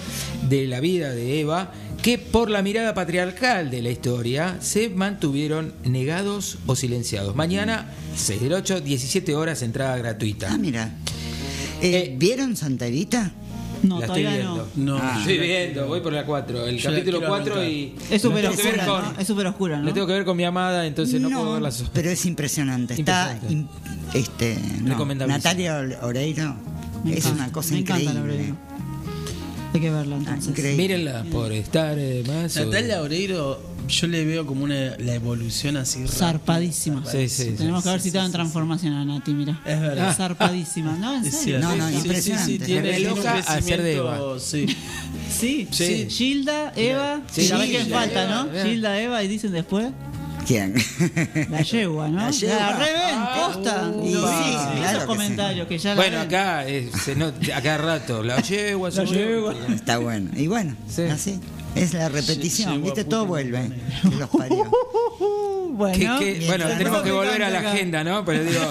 de 0.47 0.65
la 0.65 0.79
vida 0.79 1.11
de 1.11 1.41
Eva 1.41 1.73
que 2.01 2.17
por 2.17 2.49
la 2.49 2.61
mirada 2.61 2.93
patriarcal 2.93 3.69
de 3.69 3.81
la 3.81 3.89
historia 3.89 4.57
se 4.61 4.89
mantuvieron 4.89 5.73
negados 5.83 6.57
o 6.65 6.75
silenciados. 6.75 7.35
Mañana, 7.35 7.93
6 8.15 8.41
del 8.41 8.53
8, 8.53 8.81
17 8.81 9.35
horas, 9.35 9.61
entrada 9.61 9.97
gratuita. 9.97 10.49
Ah, 10.51 10.57
mira. 10.57 10.95
Eh, 11.81 12.15
¿Vieron 12.17 12.55
Santa 12.55 12.87
Evita? 12.87 13.33
No, 13.83 13.99
la 13.99 14.05
estoy 14.05 14.23
todavía 14.23 14.41
viendo. 14.43 14.67
no. 14.75 14.97
No. 14.97 15.19
estoy 15.19 15.37
viendo, 15.39 15.87
voy 15.87 15.99
por 16.01 16.13
la 16.13 16.25
4. 16.25 16.67
El 16.67 16.81
capítulo 16.81 17.19
quiero 17.19 17.27
4 17.27 17.53
anotar. 17.53 17.69
y. 17.71 17.95
Es 18.09 18.21
súper 18.21 18.45
oscura, 18.47 18.85
con- 18.85 19.01
¿no? 19.13 19.19
Es 19.19 19.27
súper 19.27 19.47
oscura, 19.47 19.77
¿no? 19.79 19.85
Lo 19.85 19.93
tengo 19.93 20.07
que 20.07 20.13
ver 20.13 20.25
con 20.25 20.37
mi 20.37 20.43
amada, 20.45 20.87
entonces 20.87 21.19
no, 21.21 21.29
puedo 21.29 21.53
ver 21.53 21.61
las 21.61 21.83
pero 21.93 22.09
es 22.09 22.25
impresionante. 22.25 22.93
Está 22.95 23.39
im- 23.49 23.67
este, 24.13 24.57
no, 24.81 24.89
Recomendabilísimo. 24.93 25.37
Natalia 25.37 25.79
Ore- 25.79 25.97
Oreiro 26.01 26.55
Me 27.03 27.11
es 27.11 27.17
encanta, 27.25 27.43
una 27.43 27.51
cosa 27.51 27.73
me 27.73 27.79
encanta 27.81 28.03
la 28.13 28.19
increíble. 28.19 28.33
Oreiro. 28.41 28.55
Hay 29.73 29.81
que 29.81 29.89
verla 29.89 30.15
entonces. 30.17 30.49
increíble. 30.49 30.77
Mírenla 30.83 31.23
por 31.31 31.51
estar 31.51 31.97
eh, 31.97 32.23
más. 32.27 32.55
Natalia 32.55 33.01
Oreiro, 33.01 33.59
yo 34.01 34.07
le 34.07 34.25
veo 34.25 34.45
como 34.45 34.63
una, 34.65 34.95
la 34.97 35.13
evolución 35.13 35.77
así. 35.77 36.07
Zarpadísima. 36.07 37.03
Sí, 37.05 37.29
sí, 37.29 37.43
sí. 37.45 37.51
Tenemos 37.57 37.83
que 37.83 37.89
ver 37.89 37.99
Sí, 37.99 38.03
si 38.05 38.11
sí, 38.11 38.17
está 38.17 38.21
en 38.25 38.27
sí, 38.27 38.33
transformación 38.33 38.93
a 38.93 39.05
Nati, 39.05 39.33
mira. 39.33 39.59
Es 39.65 39.79
verdad. 39.79 40.15
Zarpadísima. 40.15 40.95
No, 40.97 41.15
en 41.15 41.25
Es 41.25 41.35
serio. 41.37 41.59
No, 41.59 41.75
no, 41.75 41.87
Sí, 41.87 41.93
sí, 41.93 41.99
impresionante. 42.01 42.51
Sí, 42.51 42.59
sí, 42.59 42.65
tiene, 42.65 42.93
tiene 42.93 43.11
un 43.11 43.17
loca 43.17 43.33
hacer 43.39 43.81
de 43.81 43.95
Eva. 43.95 44.19
sí. 44.39 44.65
Sí. 45.29 46.07
Gilda, 46.09 46.73
Eva. 46.75 47.21
Sí, 47.31 47.47
sabés 47.47 47.69
quién 47.69 47.87
falta, 47.87 48.23
Eva, 48.23 48.47
¿no? 48.53 48.63
Gilda, 48.63 48.99
Eva, 49.01 49.23
y 49.23 49.27
dicen 49.27 49.51
después. 49.51 49.87
¿Quién? 50.45 50.75
La 51.49 51.61
yegua, 51.61 52.09
¿no? 52.09 52.17
La 52.17 52.23
La, 52.25 52.31
yegua. 52.31 52.73
reven, 52.77 53.15
Ah, 53.15 53.51
posta. 53.53 53.91
sí, 53.93 54.11
claro 54.11 54.83
esos 54.83 54.93
que 54.93 54.99
sí. 54.99 55.05
comentarios 55.07 55.67
que 55.69 55.77
ya 55.77 55.89
la 55.91 55.95
Bueno, 55.95 56.17
ven. 56.17 56.27
acá, 56.27 56.67
eh, 56.67 56.91
se 57.05 57.15
nota- 57.15 57.57
a 57.57 57.61
cada 57.61 57.77
rato, 57.77 58.23
la 58.23 58.41
yegua, 58.41 58.89
La 58.89 59.07
su- 59.07 59.13
yegua. 59.13 59.55
Está 59.73 59.99
bueno. 59.99 60.29
Y 60.35 60.47
bueno, 60.47 60.75
Sí. 60.89 61.03
así. 61.03 61.39
Es 61.75 61.93
la 61.93 62.09
repetición, 62.09 62.83
¿viste? 62.83 63.03
Todo 63.03 63.25
vuelve. 63.25 63.59
pone. 63.59 64.09
Que 64.09 64.15
los 64.15 64.29
parió. 64.29 64.71
Bueno, 65.73 66.19
bueno, 66.45 66.67
tenemos 66.77 67.01
que 67.01 67.11
volver 67.11 67.41
a 67.41 67.49
la 67.49 67.71
agenda, 67.71 68.03
¿no? 68.03 68.23
Pero 68.23 68.43
digo, 68.43 68.61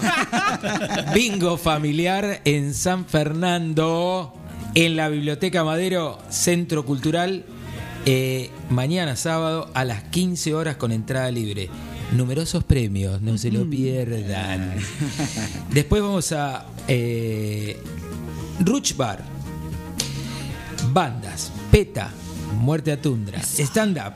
bingo 1.14 1.56
familiar 1.56 2.40
en 2.44 2.74
San 2.74 3.06
Fernando, 3.06 4.32
en 4.76 4.94
la 4.94 5.08
Biblioteca 5.08 5.64
Madero, 5.64 6.20
Centro 6.30 6.86
Cultural, 6.86 7.44
eh, 8.06 8.50
mañana 8.70 9.16
sábado 9.16 9.68
a 9.74 9.84
las 9.84 10.04
15 10.04 10.54
horas 10.54 10.76
con 10.76 10.92
entrada 10.92 11.28
libre. 11.32 11.68
Numerosos 12.12 12.62
premios, 12.62 13.20
no 13.20 13.36
se 13.36 13.50
lo 13.50 13.68
pierdan. 13.68 14.74
Después 15.72 16.02
vamos 16.02 16.30
a 16.30 16.66
eh, 16.86 17.78
Ruch 18.60 18.94
Bar, 18.94 19.24
bandas, 20.92 21.50
PETA, 21.72 22.12
Muerte 22.58 22.92
a 22.92 23.00
Tundra, 23.00 23.40
stand-up, 23.42 24.14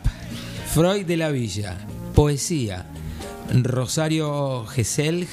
Freud 0.73 1.05
de 1.07 1.17
la 1.17 1.31
Villa, 1.31 1.77
poesía, 2.15 2.87
Rosario 3.63 4.65
Gesell, 4.67 5.27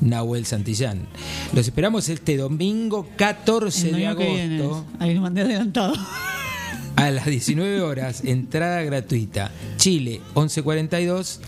Nahuel 0.00 0.46
Santillán. 0.46 1.06
Los 1.52 1.66
esperamos 1.66 2.08
este 2.08 2.36
domingo 2.36 3.08
14 3.16 3.90
el 3.90 3.96
de 3.96 4.06
agosto 4.06 4.84
Ahí 4.98 5.14
lo 5.14 5.20
mandé 5.20 5.42
adelantado. 5.42 5.94
a 6.96 7.10
las 7.10 7.26
19 7.26 7.80
horas, 7.82 8.24
entrada 8.24 8.82
gratuita. 8.82 9.50
Chile 9.76 10.20
1142, 10.34 11.40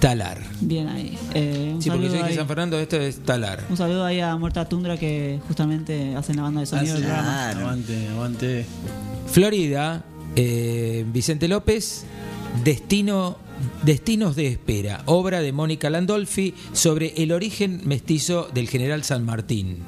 Talar. 0.00 0.38
Bien 0.60 0.88
ahí. 0.88 1.16
Eh, 1.34 1.72
un, 1.74 1.80
Sí, 1.82 1.88
porque 1.88 2.06
yo 2.08 2.12
dije 2.14 2.34
San 2.34 2.46
Fernando, 2.48 2.78
esto 2.78 2.96
es 3.00 3.20
Talar. 3.20 3.62
un 3.70 3.76
saludo 3.76 4.04
ahí 4.04 4.20
a 4.20 4.36
Muerta 4.36 4.68
Tundra 4.68 4.96
que 4.98 5.40
justamente 5.46 6.14
hacen 6.16 6.36
la 6.36 6.42
banda 6.42 6.60
de 6.60 6.66
sonido. 6.66 6.96
Claro. 6.98 7.60
Aguante, 7.60 8.08
aguante. 8.08 8.66
Florida, 9.26 10.04
eh, 10.36 11.04
Vicente 11.12 11.48
López, 11.48 12.04
Destino, 12.64 13.38
Destinos 13.84 14.36
de 14.36 14.48
Espera, 14.48 15.02
obra 15.06 15.40
de 15.40 15.52
Mónica 15.52 15.90
Landolfi 15.90 16.54
sobre 16.72 17.14
el 17.22 17.32
origen 17.32 17.82
mestizo 17.84 18.48
del 18.52 18.68
general 18.68 19.04
San 19.04 19.24
Martín. 19.24 19.78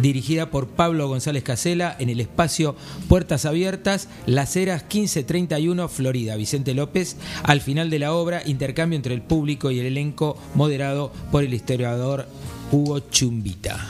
Dirigida 0.00 0.50
por 0.50 0.68
Pablo 0.68 1.06
González 1.06 1.42
Casela 1.42 1.94
en 1.98 2.08
el 2.08 2.20
espacio 2.20 2.74
Puertas 3.08 3.44
Abiertas, 3.44 4.08
Las 4.26 4.56
Heras 4.56 4.82
1531, 4.82 5.88
Florida. 5.88 6.36
Vicente 6.36 6.72
López, 6.72 7.16
al 7.42 7.60
final 7.60 7.90
de 7.90 7.98
la 7.98 8.14
obra, 8.14 8.42
intercambio 8.46 8.96
entre 8.96 9.14
el 9.14 9.22
público 9.22 9.70
y 9.70 9.80
el 9.80 9.86
elenco 9.86 10.38
moderado 10.54 11.12
por 11.30 11.44
el 11.44 11.52
historiador 11.52 12.26
Hugo 12.70 13.00
Chumbita. 13.00 13.86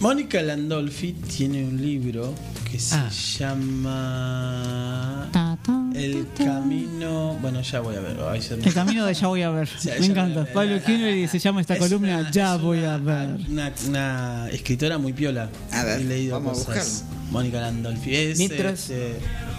Mónica 0.00 0.42
Landolfi 0.42 1.12
tiene 1.12 1.62
un 1.62 1.80
libro 1.80 2.34
que 2.70 2.78
se 2.78 2.94
Ah. 2.94 3.08
llama 3.38 5.28
Ta, 5.32 5.58
ta, 5.62 5.90
El 5.94 6.26
ta, 6.26 6.34
ta. 6.38 6.44
Camino. 6.44 7.36
Bueno, 7.40 7.60
ya 7.62 7.80
voy 7.80 7.96
a 7.96 8.00
ver. 8.00 8.16
El 8.64 8.74
camino 8.74 9.04
de 9.06 9.14
ya 9.14 9.26
voy 9.26 9.42
a 9.42 9.50
ver. 9.50 9.68
Ya, 9.82 9.94
Me 9.98 10.06
encanta. 10.06 10.40
a 10.40 10.44
ver. 10.44 10.52
Pablo 10.52 10.82
Kinner 10.84 11.28
se 11.28 11.38
llama 11.38 11.60
esta 11.60 11.74
Es 11.74 11.80
columna 11.80 12.18
una- 12.20 12.30
Ya 12.30 12.54
es 12.56 12.60
voy 12.60 12.78
una- 12.78 12.94
a 12.94 12.98
ver. 12.98 13.28
Una, 13.48 13.72
una 13.88 14.48
escritora 14.50 14.98
muy 14.98 15.12
piola. 15.12 15.50
A 15.72 15.84
ver, 15.84 16.00
He 16.00 16.04
leído 16.04 16.34
vamos 16.40 16.62
a 16.62 16.64
cosas. 16.66 17.04
Mónica 17.30 17.60
Landolfi. 17.60 18.14
Es, 18.14 18.38
Mientras- 18.38 18.90
este, 18.90 19.16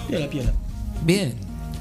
piola, 0.10 0.30
piola. 0.30 0.52
Bien. 1.06 1.34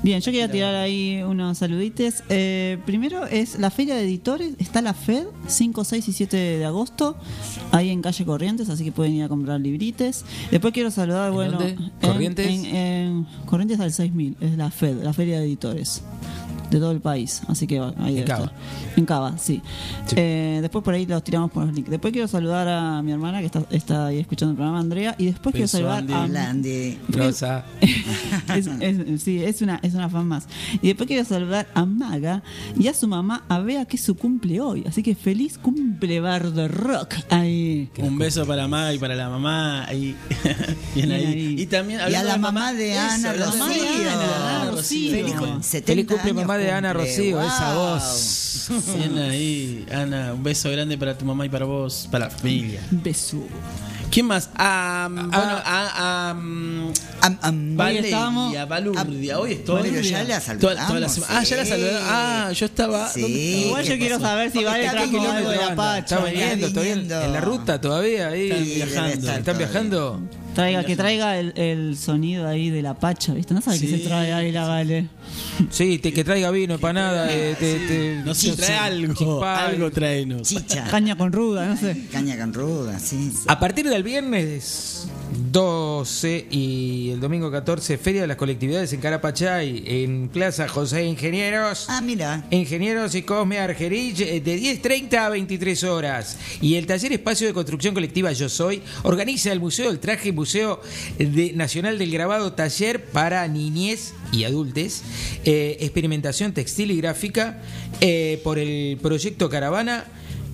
Bien, 0.02 0.18
yo 0.22 0.32
quería 0.32 0.51
tirar 0.51 0.74
ahí 0.77 1.22
unos 1.22 1.59
saludites. 1.59 2.24
Eh, 2.31 2.78
primero 2.86 3.27
es 3.27 3.59
la 3.59 3.70
Feria 3.70 3.94
de 3.97 4.05
Editores, 4.05 4.55
está 4.59 4.81
la 4.81 4.94
FED, 4.94 5.27
5, 5.47 5.85
6 5.85 6.09
y 6.09 6.12
7 6.14 6.36
de 6.39 6.64
agosto, 6.64 7.16
ahí 7.70 7.90
en 7.90 8.01
calle 8.01 8.24
Corrientes, 8.24 8.70
así 8.70 8.82
que 8.85 8.93
pueden 8.93 9.12
ir 9.12 9.24
a 9.24 9.28
comprar 9.28 9.60
librites. 9.60 10.24
Después 10.51 10.72
quiero 10.72 10.90
saludar, 10.90 11.28
¿En 11.28 11.35
bueno, 11.35 11.52
dónde? 11.59 11.72
en- 11.72 11.90
¿Corrientes? 12.01 12.47
En, 12.47 12.64
en 12.77 13.27
Corrientes 13.44 13.78
al 13.78 13.93
6000, 13.93 14.36
es 14.40 14.56
la 14.56 14.70
FED, 14.70 15.02
la 15.05 15.12
Feria 15.12 15.39
de 15.39 15.44
Editores 15.44 16.02
de 16.70 16.78
todo 16.78 16.90
el 16.92 17.01
país, 17.01 17.42
así 17.48 17.66
que 17.66 17.78
ahí 17.80 17.92
En 17.98 18.14
debe 18.14 18.24
Cava. 18.24 18.44
estar. 18.44 18.59
En 18.97 19.05
Cava, 19.06 19.38
sí. 19.38 19.60
Sí. 20.06 20.14
Eh, 20.18 20.59
después 20.60 20.84
por 20.84 20.94
ahí 20.94 21.06
los 21.06 21.22
tiramos 21.24 21.51
por 21.51 21.64
los 21.66 21.74
links. 21.74 21.90
Después 21.90 22.12
quiero 22.12 22.28
saludar 22.28 22.68
a 22.68 23.02
mi 23.02 23.12
hermana 23.12 23.40
que 23.40 23.47
está, 23.47 23.62
está 23.70 24.06
ahí 24.06 24.18
escuchando 24.18 24.52
el 24.52 24.56
programa, 24.56 24.78
Andrea, 24.80 25.14
y 25.18 25.26
después 25.26 25.52
quiero 25.52 25.68
saludar 25.68 25.98
Andy. 25.98 26.12
a 26.14 26.26
Landy. 26.28 26.98
Rosa. 27.09 27.64
es, 28.55 28.66
es- 28.80 29.22
sí, 29.22 29.42
es 29.42 29.62
una, 29.62 29.80
es 29.82 29.94
una 29.94 30.09
fan 30.09 30.26
más. 30.26 30.47
Y 30.82 30.88
después 30.88 31.06
quiero 31.06 31.24
saludar 31.24 31.66
a 31.74 31.84
Maga 31.84 32.42
y 32.78 32.86
a 32.88 32.94
su 32.94 33.09
mamá, 33.09 33.44
a 33.48 33.59
Bea, 33.60 33.84
que 33.84 33.97
es 33.97 34.02
su 34.02 34.14
cumple 34.16 34.60
hoy. 34.60 34.84
Así 34.86 35.02
que 35.02 35.14
feliz 35.14 35.59
cumple, 35.59 36.20
Bardo 36.20 36.68
Rock. 36.68 37.14
Ahí. 37.30 37.90
Un 37.98 38.18
beso 38.18 38.47
para 38.47 38.68
Maga 38.68 38.94
y 38.94 38.98
para 38.98 39.14
la 39.14 39.28
mamá. 39.28 39.84
Ahí. 39.86 40.14
Bien 40.94 41.09
Bien 41.09 41.12
ahí. 41.12 41.24
ahí. 41.26 41.56
Y 41.60 41.66
también 41.66 42.01
Y 42.10 42.14
a 42.14 42.22
la 42.22 42.32
de 42.34 42.38
mamá 42.38 42.72
de 42.72 42.97
Ana 42.98 43.32
Rocío. 43.32 43.64
de 43.66 44.09
Ana, 44.09 44.60
Ana 44.62 44.70
Rocío. 44.70 45.10
Feliz, 45.10 45.32
Feliz 45.32 45.34
cum- 45.38 45.62
70 45.62 45.86
Feliz 45.92 46.06
cumple, 46.06 46.32
mamá 46.34 46.59
de 46.61 46.70
Ana. 46.73 46.93
Rocío, 46.93 47.41
esa 47.41 47.74
Wow. 47.74 47.91
voz. 47.95 48.69
Bien 48.97 49.19
ahí, 49.19 49.87
Ana. 49.93 50.35
Un 50.35 50.43
beso 50.43 50.70
grande 50.70 50.97
para 50.99 51.16
tu 51.16 51.24
mamá 51.24 51.47
y 51.47 51.49
para 51.49 51.65
vos, 51.65 52.09
para 52.11 52.27
la 52.27 52.31
familia. 52.31 52.81
Un 52.93 53.03
beso. 53.03 53.39
¿Quién 54.11 54.27
más? 54.27 54.51
Ah, 54.57 55.09
bueno, 55.09 55.31
a, 55.65 56.31
a, 56.31 56.35
estábamos- 57.31 57.77
Valeria, 57.77 58.65
Balurdia. 58.66 59.39
Hoy 59.39 59.53
estoy. 59.53 59.82
Pero 59.82 60.01
ya 60.01 60.24
la 60.24 60.41
Toda- 60.41 60.59
toda 60.59 60.74
la 60.74 61.09
saludamos, 61.09 61.12
semana. 61.12 61.39
Ah, 61.39 61.43
ya 61.45 61.57
la 61.57 61.65
sí. 61.65 61.70
saludé. 61.70 61.99
Ah, 62.03 62.53
yo 62.53 62.66
estaba. 62.66 63.09
Sí. 63.09 63.20
Igual 63.66 63.85
yo 63.85 63.93
¿qué 63.93 63.99
quiero 63.99 64.16
pasó? 64.19 64.28
saber 64.31 64.51
si 64.51 64.65
Vale 64.65 64.85
está 64.87 65.01
algo 65.03 65.51
de 65.51 65.57
la 65.57 65.74
Pacha. 65.77 66.16
Está 66.16 66.24
viniendo, 66.31 66.66
Está 66.66 66.81
viniendo. 66.81 67.23
en 67.23 67.32
la 67.32 67.41
ruta 67.41 67.81
todavía 67.81 68.28
ahí. 68.28 68.51
Están 68.51 68.65
Sí, 68.65 68.74
viajando. 68.74 69.01
debe 69.03 69.15
estar 69.19 69.39
¿Están 69.39 69.59
viajando? 69.59 70.20
Traiga, 70.55 70.85
que 70.85 70.97
traiga 70.97 71.39
el, 71.39 71.52
el 71.56 71.97
sonido 71.97 72.47
ahí 72.47 72.70
de 72.70 72.82
la 72.82 72.94
pacha, 72.94 73.32
¿viste? 73.35 73.55
No 73.55 73.60
sabe 73.60 73.78
qué 73.78 73.86
Sí, 73.86 73.98
se 73.98 74.09
trae 74.09 74.32
ahí 74.32 74.51
la 74.52 74.66
Vale. 74.66 75.06
Sí, 75.70 75.98
te- 75.98 76.12
que 76.12 76.24
traiga 76.24 76.51
vino, 76.51 76.74
empanada. 76.74 77.28
eh, 77.32 77.55
te- 77.59 77.78
te- 77.86 78.22
No 78.24 78.35
sé, 78.35 78.52
trae 78.56 78.77
algo. 78.77 79.44
Algo 79.44 79.90
traenos. 79.90 80.43
Chicha. 80.48 80.85
Caña 80.90 81.16
con 81.16 81.32
ruda, 81.32 81.66
no 81.66 81.77
sé. 81.77 82.06
Caña 82.12 82.36
con 82.36 82.52
ruda, 82.52 82.98
sí. 82.98 83.32
A 83.47 83.60
partir 83.60 83.89
del 83.89 84.02
viernes 84.02 85.06
12 85.51 86.47
y 86.51 87.10
el 87.12 87.20
domingo 87.20 87.51
14, 87.51 87.98
Feria 87.98 88.20
de 88.22 88.27
las 88.28 88.36
Colectividades 88.36 88.93
en 88.93 89.01
Carapachay, 89.01 89.82
en 89.86 90.28
Plaza 90.28 90.68
José 90.68 91.05
Ingenieros. 91.05 91.86
Ah, 91.89 92.01
mira. 92.01 92.44
Ingenieros 92.51 93.14
y 93.16 93.22
Cosme 93.22 93.59
Argerich, 93.59 94.20
eh, 94.20 94.40
de 94.40 94.56
10.30 94.60 95.14
a 95.27 95.28
23 95.31 95.85
horas. 95.85 96.39
Y 96.60 96.77
el 96.77 96.86
taller 96.86 97.12
Espacio 97.12 97.48
de 97.48 97.52
Construcción 97.52 97.94
Colectiva 97.94 98.31
Yo 98.32 98.48
Soy 98.48 98.82
organiza 99.02 99.51
el 99.51 99.59
Museo 99.60 99.89
del 99.89 99.98
Traje, 99.98 100.31
Museo 100.32 100.81
de- 101.18 101.52
Nacional 101.55 101.98
del 101.98 102.12
Grabado, 102.12 102.52
taller 102.52 103.05
para 103.06 103.47
niñez 103.48 104.12
y 104.32 104.44
adultes, 104.44 105.02
eh, 105.44 105.78
experimentación 105.81 106.52
textil 106.52 106.93
y 106.93 106.97
gráfica 106.98 107.60
eh, 108.01 108.40
por 108.44 108.59
el 108.59 108.98
proyecto 109.02 109.48
Caravana. 109.51 110.05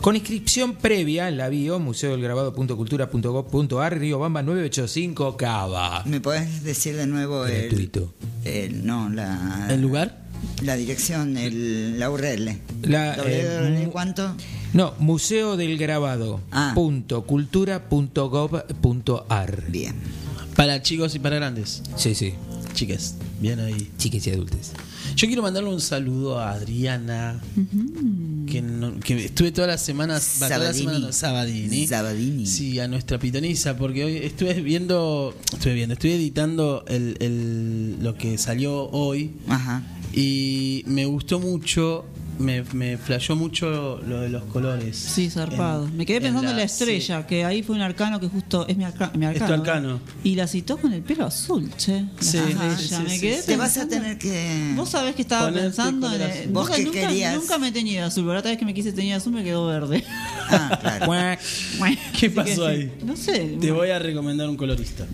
Con 0.00 0.14
inscripción 0.14 0.76
previa 0.76 1.28
en 1.28 1.36
la 1.36 1.48
bio, 1.48 1.80
museodelgrabado.cultura.gov.ar, 1.80 3.98
Río 3.98 4.18
Bamba 4.20 4.42
985, 4.42 5.36
Cava. 5.36 6.02
¿Me 6.06 6.20
podés 6.20 6.62
decir 6.62 6.96
de 6.96 7.06
nuevo 7.08 7.44
el, 7.46 7.68
Gratuito. 7.68 8.14
el- 8.44 8.86
no, 8.86 9.08
la 9.10 9.66
¿El 9.70 9.80
lugar? 9.82 10.24
la 10.62 10.76
dirección, 10.76 11.36
el, 11.36 11.98
la 11.98 12.08
URL? 12.10 12.56
La, 12.82 13.16
¿W 13.16 13.82
eh, 13.84 13.88
cuánto? 13.90 14.36
No, 14.74 14.94
Museo 14.98 15.56
del 15.56 15.76
Grabado. 15.76 16.40
Ah. 16.52 16.70
Bien. 19.68 19.96
Para 20.54 20.82
chicos 20.82 21.14
y 21.14 21.18
para 21.18 21.36
grandes. 21.36 21.82
Sí, 21.96 22.14
sí. 22.14 22.34
Chiques. 22.74 23.16
Bien 23.40 23.58
ahí. 23.58 23.90
Chiques 23.98 24.26
y 24.26 24.30
adultos. 24.30 24.72
Yo 25.16 25.26
quiero 25.26 25.40
mandarle 25.42 25.70
un 25.70 25.80
saludo 25.80 26.38
a 26.38 26.52
Adriana. 26.52 27.40
Que, 28.46 28.60
no- 28.60 29.00
que 29.00 29.24
estuve 29.24 29.50
todas 29.50 29.68
las 29.68 29.82
semanas. 29.82 30.38
va, 30.42 30.48
toda 30.48 30.58
la 30.60 30.72
semana 30.74 30.98
no, 30.98 31.12
Sabadini. 31.12 31.86
Sabadini. 31.86 32.46
Sí, 32.46 32.78
a 32.78 32.86
nuestra 32.86 33.18
pitoniza. 33.18 33.76
Porque 33.78 34.04
hoy 34.04 34.16
estuve 34.18 34.60
viendo. 34.60 35.34
Estuve 35.54 35.72
viendo, 35.74 35.94
estuve 35.94 36.16
editando 36.16 36.84
el, 36.86 37.16
el- 37.20 37.96
lo 38.02 38.14
que 38.14 38.36
salió 38.36 38.90
hoy. 38.90 39.32
Ajá. 39.48 39.82
Y 40.12 40.82
me 40.86 41.06
gustó 41.06 41.40
mucho. 41.40 42.04
Me, 42.38 42.62
me 42.72 42.96
flasheó 42.98 43.34
mucho 43.36 44.00
lo 44.06 44.20
de 44.20 44.28
los 44.28 44.44
colores. 44.44 44.96
Sí, 44.96 45.30
zarpado. 45.30 45.86
En- 45.86 45.96
Me 45.96 46.04
quedé 46.06 46.20
pensando 46.20 46.50
en 46.50 46.56
la, 46.56 46.62
la- 46.62 46.64
estrella, 46.64 47.26
que 47.26 47.44
ahí 47.44 47.62
fue 47.62 47.76
un 47.76 47.82
arcano 47.82 48.20
que 48.20 48.28
justo 48.28 48.66
es 48.68 48.76
mi, 48.76 48.84
arca- 48.84 49.10
mi 49.16 49.26
Es 49.26 49.38
tu 49.38 49.44
arcano. 49.44 49.62
arcano. 49.62 50.00
Y 50.24 50.34
la 50.34 50.46
citó 50.46 50.76
con 50.76 50.92
el 50.92 51.02
pelo 51.02 51.26
azul, 51.26 51.70
che. 51.76 52.02
La 52.02 52.08
Sí. 52.22 52.36
estrella. 52.38 52.66
Ajá, 52.72 52.78
sí, 52.78 52.94
me 53.04 53.10
sí, 53.10 53.20
quedé. 53.20 53.42
Te 53.42 53.56
vas 53.56 53.76
a 53.78 53.88
tener 53.88 54.18
que. 54.18 54.72
Vos 54.76 54.90
sabés 54.90 55.14
que 55.14 55.22
estaba 55.22 55.50
pensando 55.52 56.12
en. 56.12 56.20
el- 56.20 56.30
azul. 56.30 56.52
Vos 56.52 56.64
nunca, 56.64 56.76
que 56.76 56.84
nunca- 56.84 57.00
querías. 57.00 57.34
nunca 57.36 57.58
me 57.58 57.72
teñí 57.72 57.92
de 57.94 58.00
azul, 58.00 58.24
pero 58.24 58.34
la 58.34 58.38
otra 58.40 58.50
vez 58.50 58.58
que 58.58 58.64
me 58.64 58.74
quise 58.74 58.92
teñir 58.92 59.14
azul 59.14 59.32
me 59.32 59.42
quedó 59.44 59.66
verde. 59.66 60.04
Ah, 60.50 60.78
claro. 60.80 61.06
¿Qué 62.18 62.30
pasó 62.30 62.66
ahí? 62.66 62.92
No 63.04 63.16
sé. 63.16 63.56
Te 63.60 63.70
voy 63.72 63.90
a 63.90 63.98
recomendar 63.98 64.48
un 64.48 64.56
colorista. 64.56 65.06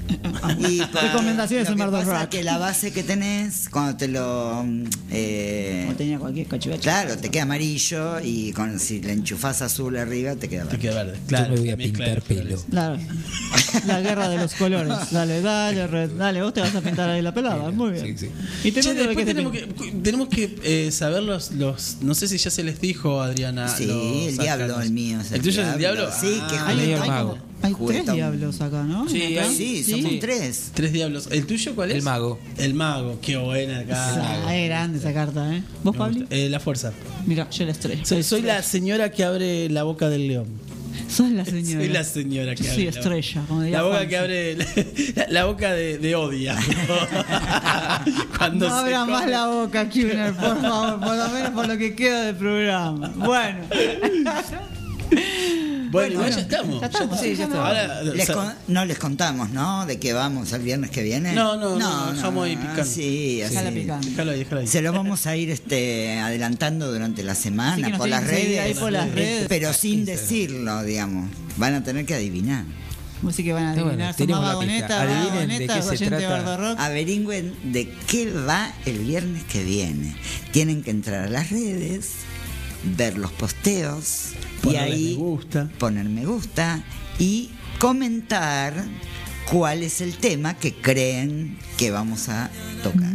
Y 0.59 0.81
Recomendaciones 1.03 1.69
en 1.69 1.79
pasa 1.79 2.21
Rock. 2.23 2.29
que 2.31 2.43
la 2.43 2.59
base 2.59 2.93
que 2.93 3.03
tenés, 3.03 3.69
cuando 3.69 3.97
te 3.97 4.09
lo. 4.09 4.65
eh, 5.11 5.83
Como 5.87 5.97
tenía 5.97 6.19
cualquier 6.19 6.47
cachivache. 6.47 6.83
claro, 6.83 7.12
te 7.17 7.31
queda 7.31 7.43
amarillo 7.45 8.21
y 8.21 8.53
con, 8.53 8.79
si 8.79 9.01
le 9.01 9.13
enchufás 9.13 9.63
azul 9.63 9.97
arriba, 9.97 10.35
te 10.37 10.49
queda 10.49 10.63
Te 10.65 10.77
verde. 10.77 10.79
queda 10.81 11.05
verde. 11.05 11.19
Yo 11.21 11.27
Claro. 11.29 11.55
me 11.55 11.61
voy 11.61 11.71
a 11.71 11.77
pintar 11.77 12.23
pelo. 12.23 12.57
Claro. 12.71 12.99
La 13.87 14.01
guerra 14.01 14.29
de 14.29 14.37
los 14.39 14.55
colores. 14.55 15.11
Dale, 15.11 15.41
dale, 15.41 15.87
Red. 15.87 16.11
Dale, 16.13 16.43
vos 16.43 16.53
te 16.53 16.61
vas 16.61 16.75
a 16.75 16.81
pintar 16.81 17.09
ahí 17.11 17.23
la 17.23 17.33
pelada. 17.33 17.71
Muy 17.71 17.93
bien. 17.93 18.19
Sí, 18.19 18.27
sí. 18.27 18.69
Y 18.69 18.73
te 18.73 18.81
Che, 18.83 18.89
noto 18.91 19.01
de 19.01 19.07
después 19.09 19.17
que 19.17 19.25
te 19.25 19.35
tenemos 19.35 19.53
que, 19.53 19.93
tenemos 20.03 20.29
que 20.29 20.59
eh, 20.63 20.91
saber 20.93 21.23
los, 21.23 21.53
los. 21.53 21.97
No 22.03 22.15
sé 22.15 22.29
si 22.29 22.37
ya 22.39 22.51
se 22.51 22.63
les 22.63 22.81
dijo, 22.81 23.21
Adriana. 23.23 23.69
Sí, 23.69 23.87
los 23.87 23.97
el 24.29 24.39
diablo, 24.39 24.65
arcanos. 24.65 24.87
el 24.87 24.93
mío. 24.93 25.21
es 25.21 25.33
¿El 25.33 25.41
tuyo 25.43 25.63
es 25.63 25.69
el 25.69 25.79
diablo? 25.79 26.09
Sí, 26.13 26.41
que 26.51 26.57
Ah, 26.59 26.75
medio 26.75 27.03
hay 27.03 27.09
mago. 27.09 27.39
Como- 27.71 27.91
hay 27.91 28.01
tres 28.03 28.15
diablos 28.15 28.61
acá, 28.61 28.83
¿no? 28.83 29.09
Sí, 29.09 29.39
Acá. 29.39 29.49
Sí, 29.49 29.85
Sí. 29.85 30.03
somos 30.03 30.19
tres. 30.21 30.71
Tres 30.75 30.93
diablos. 30.93 31.29
¿El 31.31 31.47
tuyo 31.47 31.75
cuál 31.75 31.91
es? 31.93 31.99
El 31.99 32.03
mago. 32.03 32.39
El 32.59 32.75
mago. 32.75 33.19
Qué 33.23 33.37
buena 33.37 33.79
acá. 33.81 34.43
Ah, 34.47 34.57
es 34.57 34.69
grande 34.69 34.99
esa 34.99 35.13
carta, 35.15 35.55
¿eh? 35.55 35.63
¿Vos, 35.85 35.97
Pablo? 35.97 36.27
Eh, 36.31 36.49
la 36.51 36.59
fuerza. 36.61 36.93
Mira, 37.27 37.49
yo 37.51 37.65
la 37.65 37.73
estrella. 37.73 38.05
Soy, 38.05 38.23
soy 38.25 38.43
la 38.43 38.63
señora 38.63 39.11
que 39.13 39.23
abre 39.25 39.69
la 39.69 39.85
boca 39.85 40.09
del 40.09 40.27
león. 40.29 40.47
Sos 41.09 41.31
la 41.31 41.45
señora. 41.45 41.81
Soy 41.85 41.89
la 41.89 42.05
señora 42.05 42.55
que 42.55 42.65
Yo 42.65 42.71
abre. 42.71 42.85
soy 42.85 42.93
la- 42.93 43.01
estrella, 43.01 43.43
como 43.47 43.63
diría 43.63 43.79
La 43.79 43.83
boca 43.85 43.97
Juanse. 43.97 44.09
que 44.09 44.17
abre. 44.19 44.57
La, 45.15 45.27
la 45.29 45.45
boca 45.45 45.73
de, 45.75 45.99
de 45.99 46.15
odia. 46.15 46.57
Cuando 48.39 48.69
No 48.69 48.75
abra 48.75 49.05
más 49.05 49.29
la 49.29 49.47
boca, 49.49 49.89
Kuhner, 49.91 50.33
por 50.35 50.61
favor, 50.61 51.01
por 51.01 51.17
lo 51.17 51.29
menos 51.29 51.51
por 51.51 51.69
lo 51.69 51.77
que 51.77 51.95
queda 51.95 52.25
del 52.25 52.37
programa. 52.37 53.09
Bueno. 53.17 53.59
Bueno, 55.93 56.15
igual 56.15 56.31
ya 56.35 56.41
estamos. 56.41 56.81
Ya 56.81 56.87
estamos, 56.87 57.21
sí, 57.21 57.37
ya 57.37 57.45
estamos. 57.45 57.67
Ahora, 57.69 58.03
Les 58.03 58.23
o 58.23 58.27
sea, 58.27 58.35
con- 58.35 58.55
no 58.69 58.85
les 58.85 58.99
contamos, 58.99 59.51
¿no? 59.51 59.87
De 59.87 59.99
que 60.01 60.13
vamos 60.15 60.53
el 60.53 60.63
viernes 60.63 60.91
que 60.91 61.03
viene. 61.03 61.33
No, 61.35 61.57
no, 61.57 61.79
no, 61.79 62.13
dejamos 62.13 62.47
ahí 62.47 62.57
picando. 62.57 62.85
Sí, 62.85 63.43
así. 63.43 63.55
Déjala 63.55 63.71
picando. 63.71 64.09
Déjalo 64.09 64.31
ahí, 64.33 64.39
déjalo 64.39 64.61
ahí. 64.63 64.67
Se 64.67 64.83
lo 64.83 64.93
vamos 64.93 65.27
a 65.27 65.37
ir 65.37 65.51
este, 65.51 66.19
adelantando 66.19 66.91
durante 66.91 67.23
la 67.23 67.35
semana 67.35 67.97
por 67.99 68.09
las 68.09 68.25
redes, 68.27 68.59
ahí 68.61 68.75
por 68.75 68.91
las 68.91 69.11
redes. 69.13 69.47
pero 69.49 69.73
sin 69.73 70.05
decirlo, 70.05 70.83
digamos. 70.83 71.31
Van 71.59 71.75
a 71.75 71.85
tener 71.85 72.07
que 72.07 72.15
adivinar. 72.15 72.65
Así 73.29 73.45
que 73.45 73.53
van 73.53 73.67
a 73.67 73.73
bueno, 73.75 73.89
adivinar. 73.91 74.17
Pista. 74.17 74.39
vagonetas, 74.41 74.91
más 74.91 75.29
Adivinen 75.29 75.59
de 75.59 75.67
qué 75.69 75.83
se 75.97 76.07
trata. 76.07 76.57
Rock. 76.57 76.81
Averigüen 76.81 77.55
de 77.73 77.89
qué 78.09 78.31
va 78.33 78.73
el 78.85 78.99
viernes 78.99 79.45
que 79.45 79.63
viene. 79.63 80.17
Tienen 80.51 80.83
que 80.83 80.91
entrar 80.91 81.27
a 81.27 81.31
las 81.31 81.51
redes, 81.51 82.11
ver 82.85 83.19
los 83.19 83.33
posteos 83.33 84.33
y 84.35 84.67
Ponerle 84.67 84.95
ahí 84.95 85.17
me 85.17 85.23
gusta. 85.23 85.71
poner 85.79 86.09
me 86.09 86.27
gusta 86.27 86.85
y 87.19 87.51
comentar 87.79 88.75
cuál 89.53 89.83
es 89.83 90.01
el 90.01 90.17
tema 90.17 90.55
que 90.57 90.73
creen 90.73 91.59
que 91.77 91.91
vamos 91.91 92.29
a 92.29 92.51
tocar. 92.83 93.13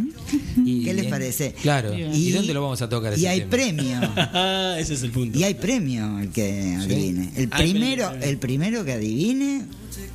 Y- 0.64 0.84
¿Qué 0.84 0.94
les 0.94 1.06
parece? 1.06 1.52
Claro. 1.62 1.92
¿Y, 1.96 2.30
dónde 2.32 2.52
lo 2.54 2.62
vamos 2.62 2.80
a 2.82 2.88
tocar? 2.88 3.12
Y 3.14 3.16
ese 3.16 3.28
hay 3.28 3.38
tema? 3.40 3.50
premio. 3.50 4.00
Ese 4.78 4.94
es 4.94 5.02
el 5.02 5.10
punto. 5.10 5.38
Y 5.38 5.44
hay 5.44 5.54
premio 5.54 6.18
el 6.20 6.30
que 6.30 6.76
adivine. 6.80 7.30
El 7.36 7.48
primero, 7.48 8.12
el 8.20 8.38
primero 8.38 8.84
que 8.84 8.92
adivine 8.92 9.62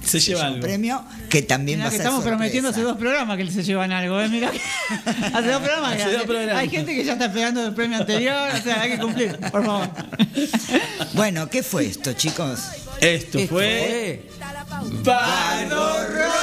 Se 0.05 0.19
lleva 0.19 0.41
un 0.41 0.45
algo. 0.47 0.59
premio 0.61 1.03
que 1.29 1.41
también 1.41 1.79
Mirá 1.79 1.85
va 1.85 1.87
a 1.89 1.91
ser 1.91 2.01
estamos 2.01 2.17
sorpresa. 2.19 2.37
prometiendo 2.37 2.69
hace 2.69 2.81
dos 2.81 2.97
programas 2.97 3.37
que 3.37 3.51
se 3.51 3.63
llevan 3.63 3.91
algo, 3.91 4.21
¿eh? 4.21 4.29
Mirá 4.29 4.51
que- 4.51 4.59
hace 5.33 5.47
dos 5.49 5.61
programas. 5.61 5.95
que 5.95 6.03
Hace 6.03 6.13
dos 6.13 6.23
programas. 6.23 6.55
Hay 6.57 6.69
gente 6.69 6.95
que 6.95 7.03
ya 7.03 7.13
está 7.13 7.25
esperando 7.25 7.65
el 7.65 7.73
premio 7.73 7.97
anterior, 7.97 8.49
o 8.59 8.61
sea, 8.63 8.81
hay 8.81 8.91
que 8.91 8.97
cumplir, 8.99 9.37
por 9.51 9.65
favor. 9.65 9.89
Bueno, 11.13 11.49
¿qué 11.49 11.63
fue 11.63 11.85
esto, 11.87 12.13
chicos? 12.13 12.59
Esto 13.01 13.39
Esto 13.39 13.55
fue. 13.55 14.23
Fue 15.01 15.03
Bardo 15.03 15.75
Rock. 15.75 16.42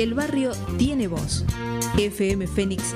El 0.00 0.14
barrio 0.14 0.52
tiene 0.78 1.08
voz. 1.08 1.44
FM 1.98 2.46
Fénix 2.46 2.94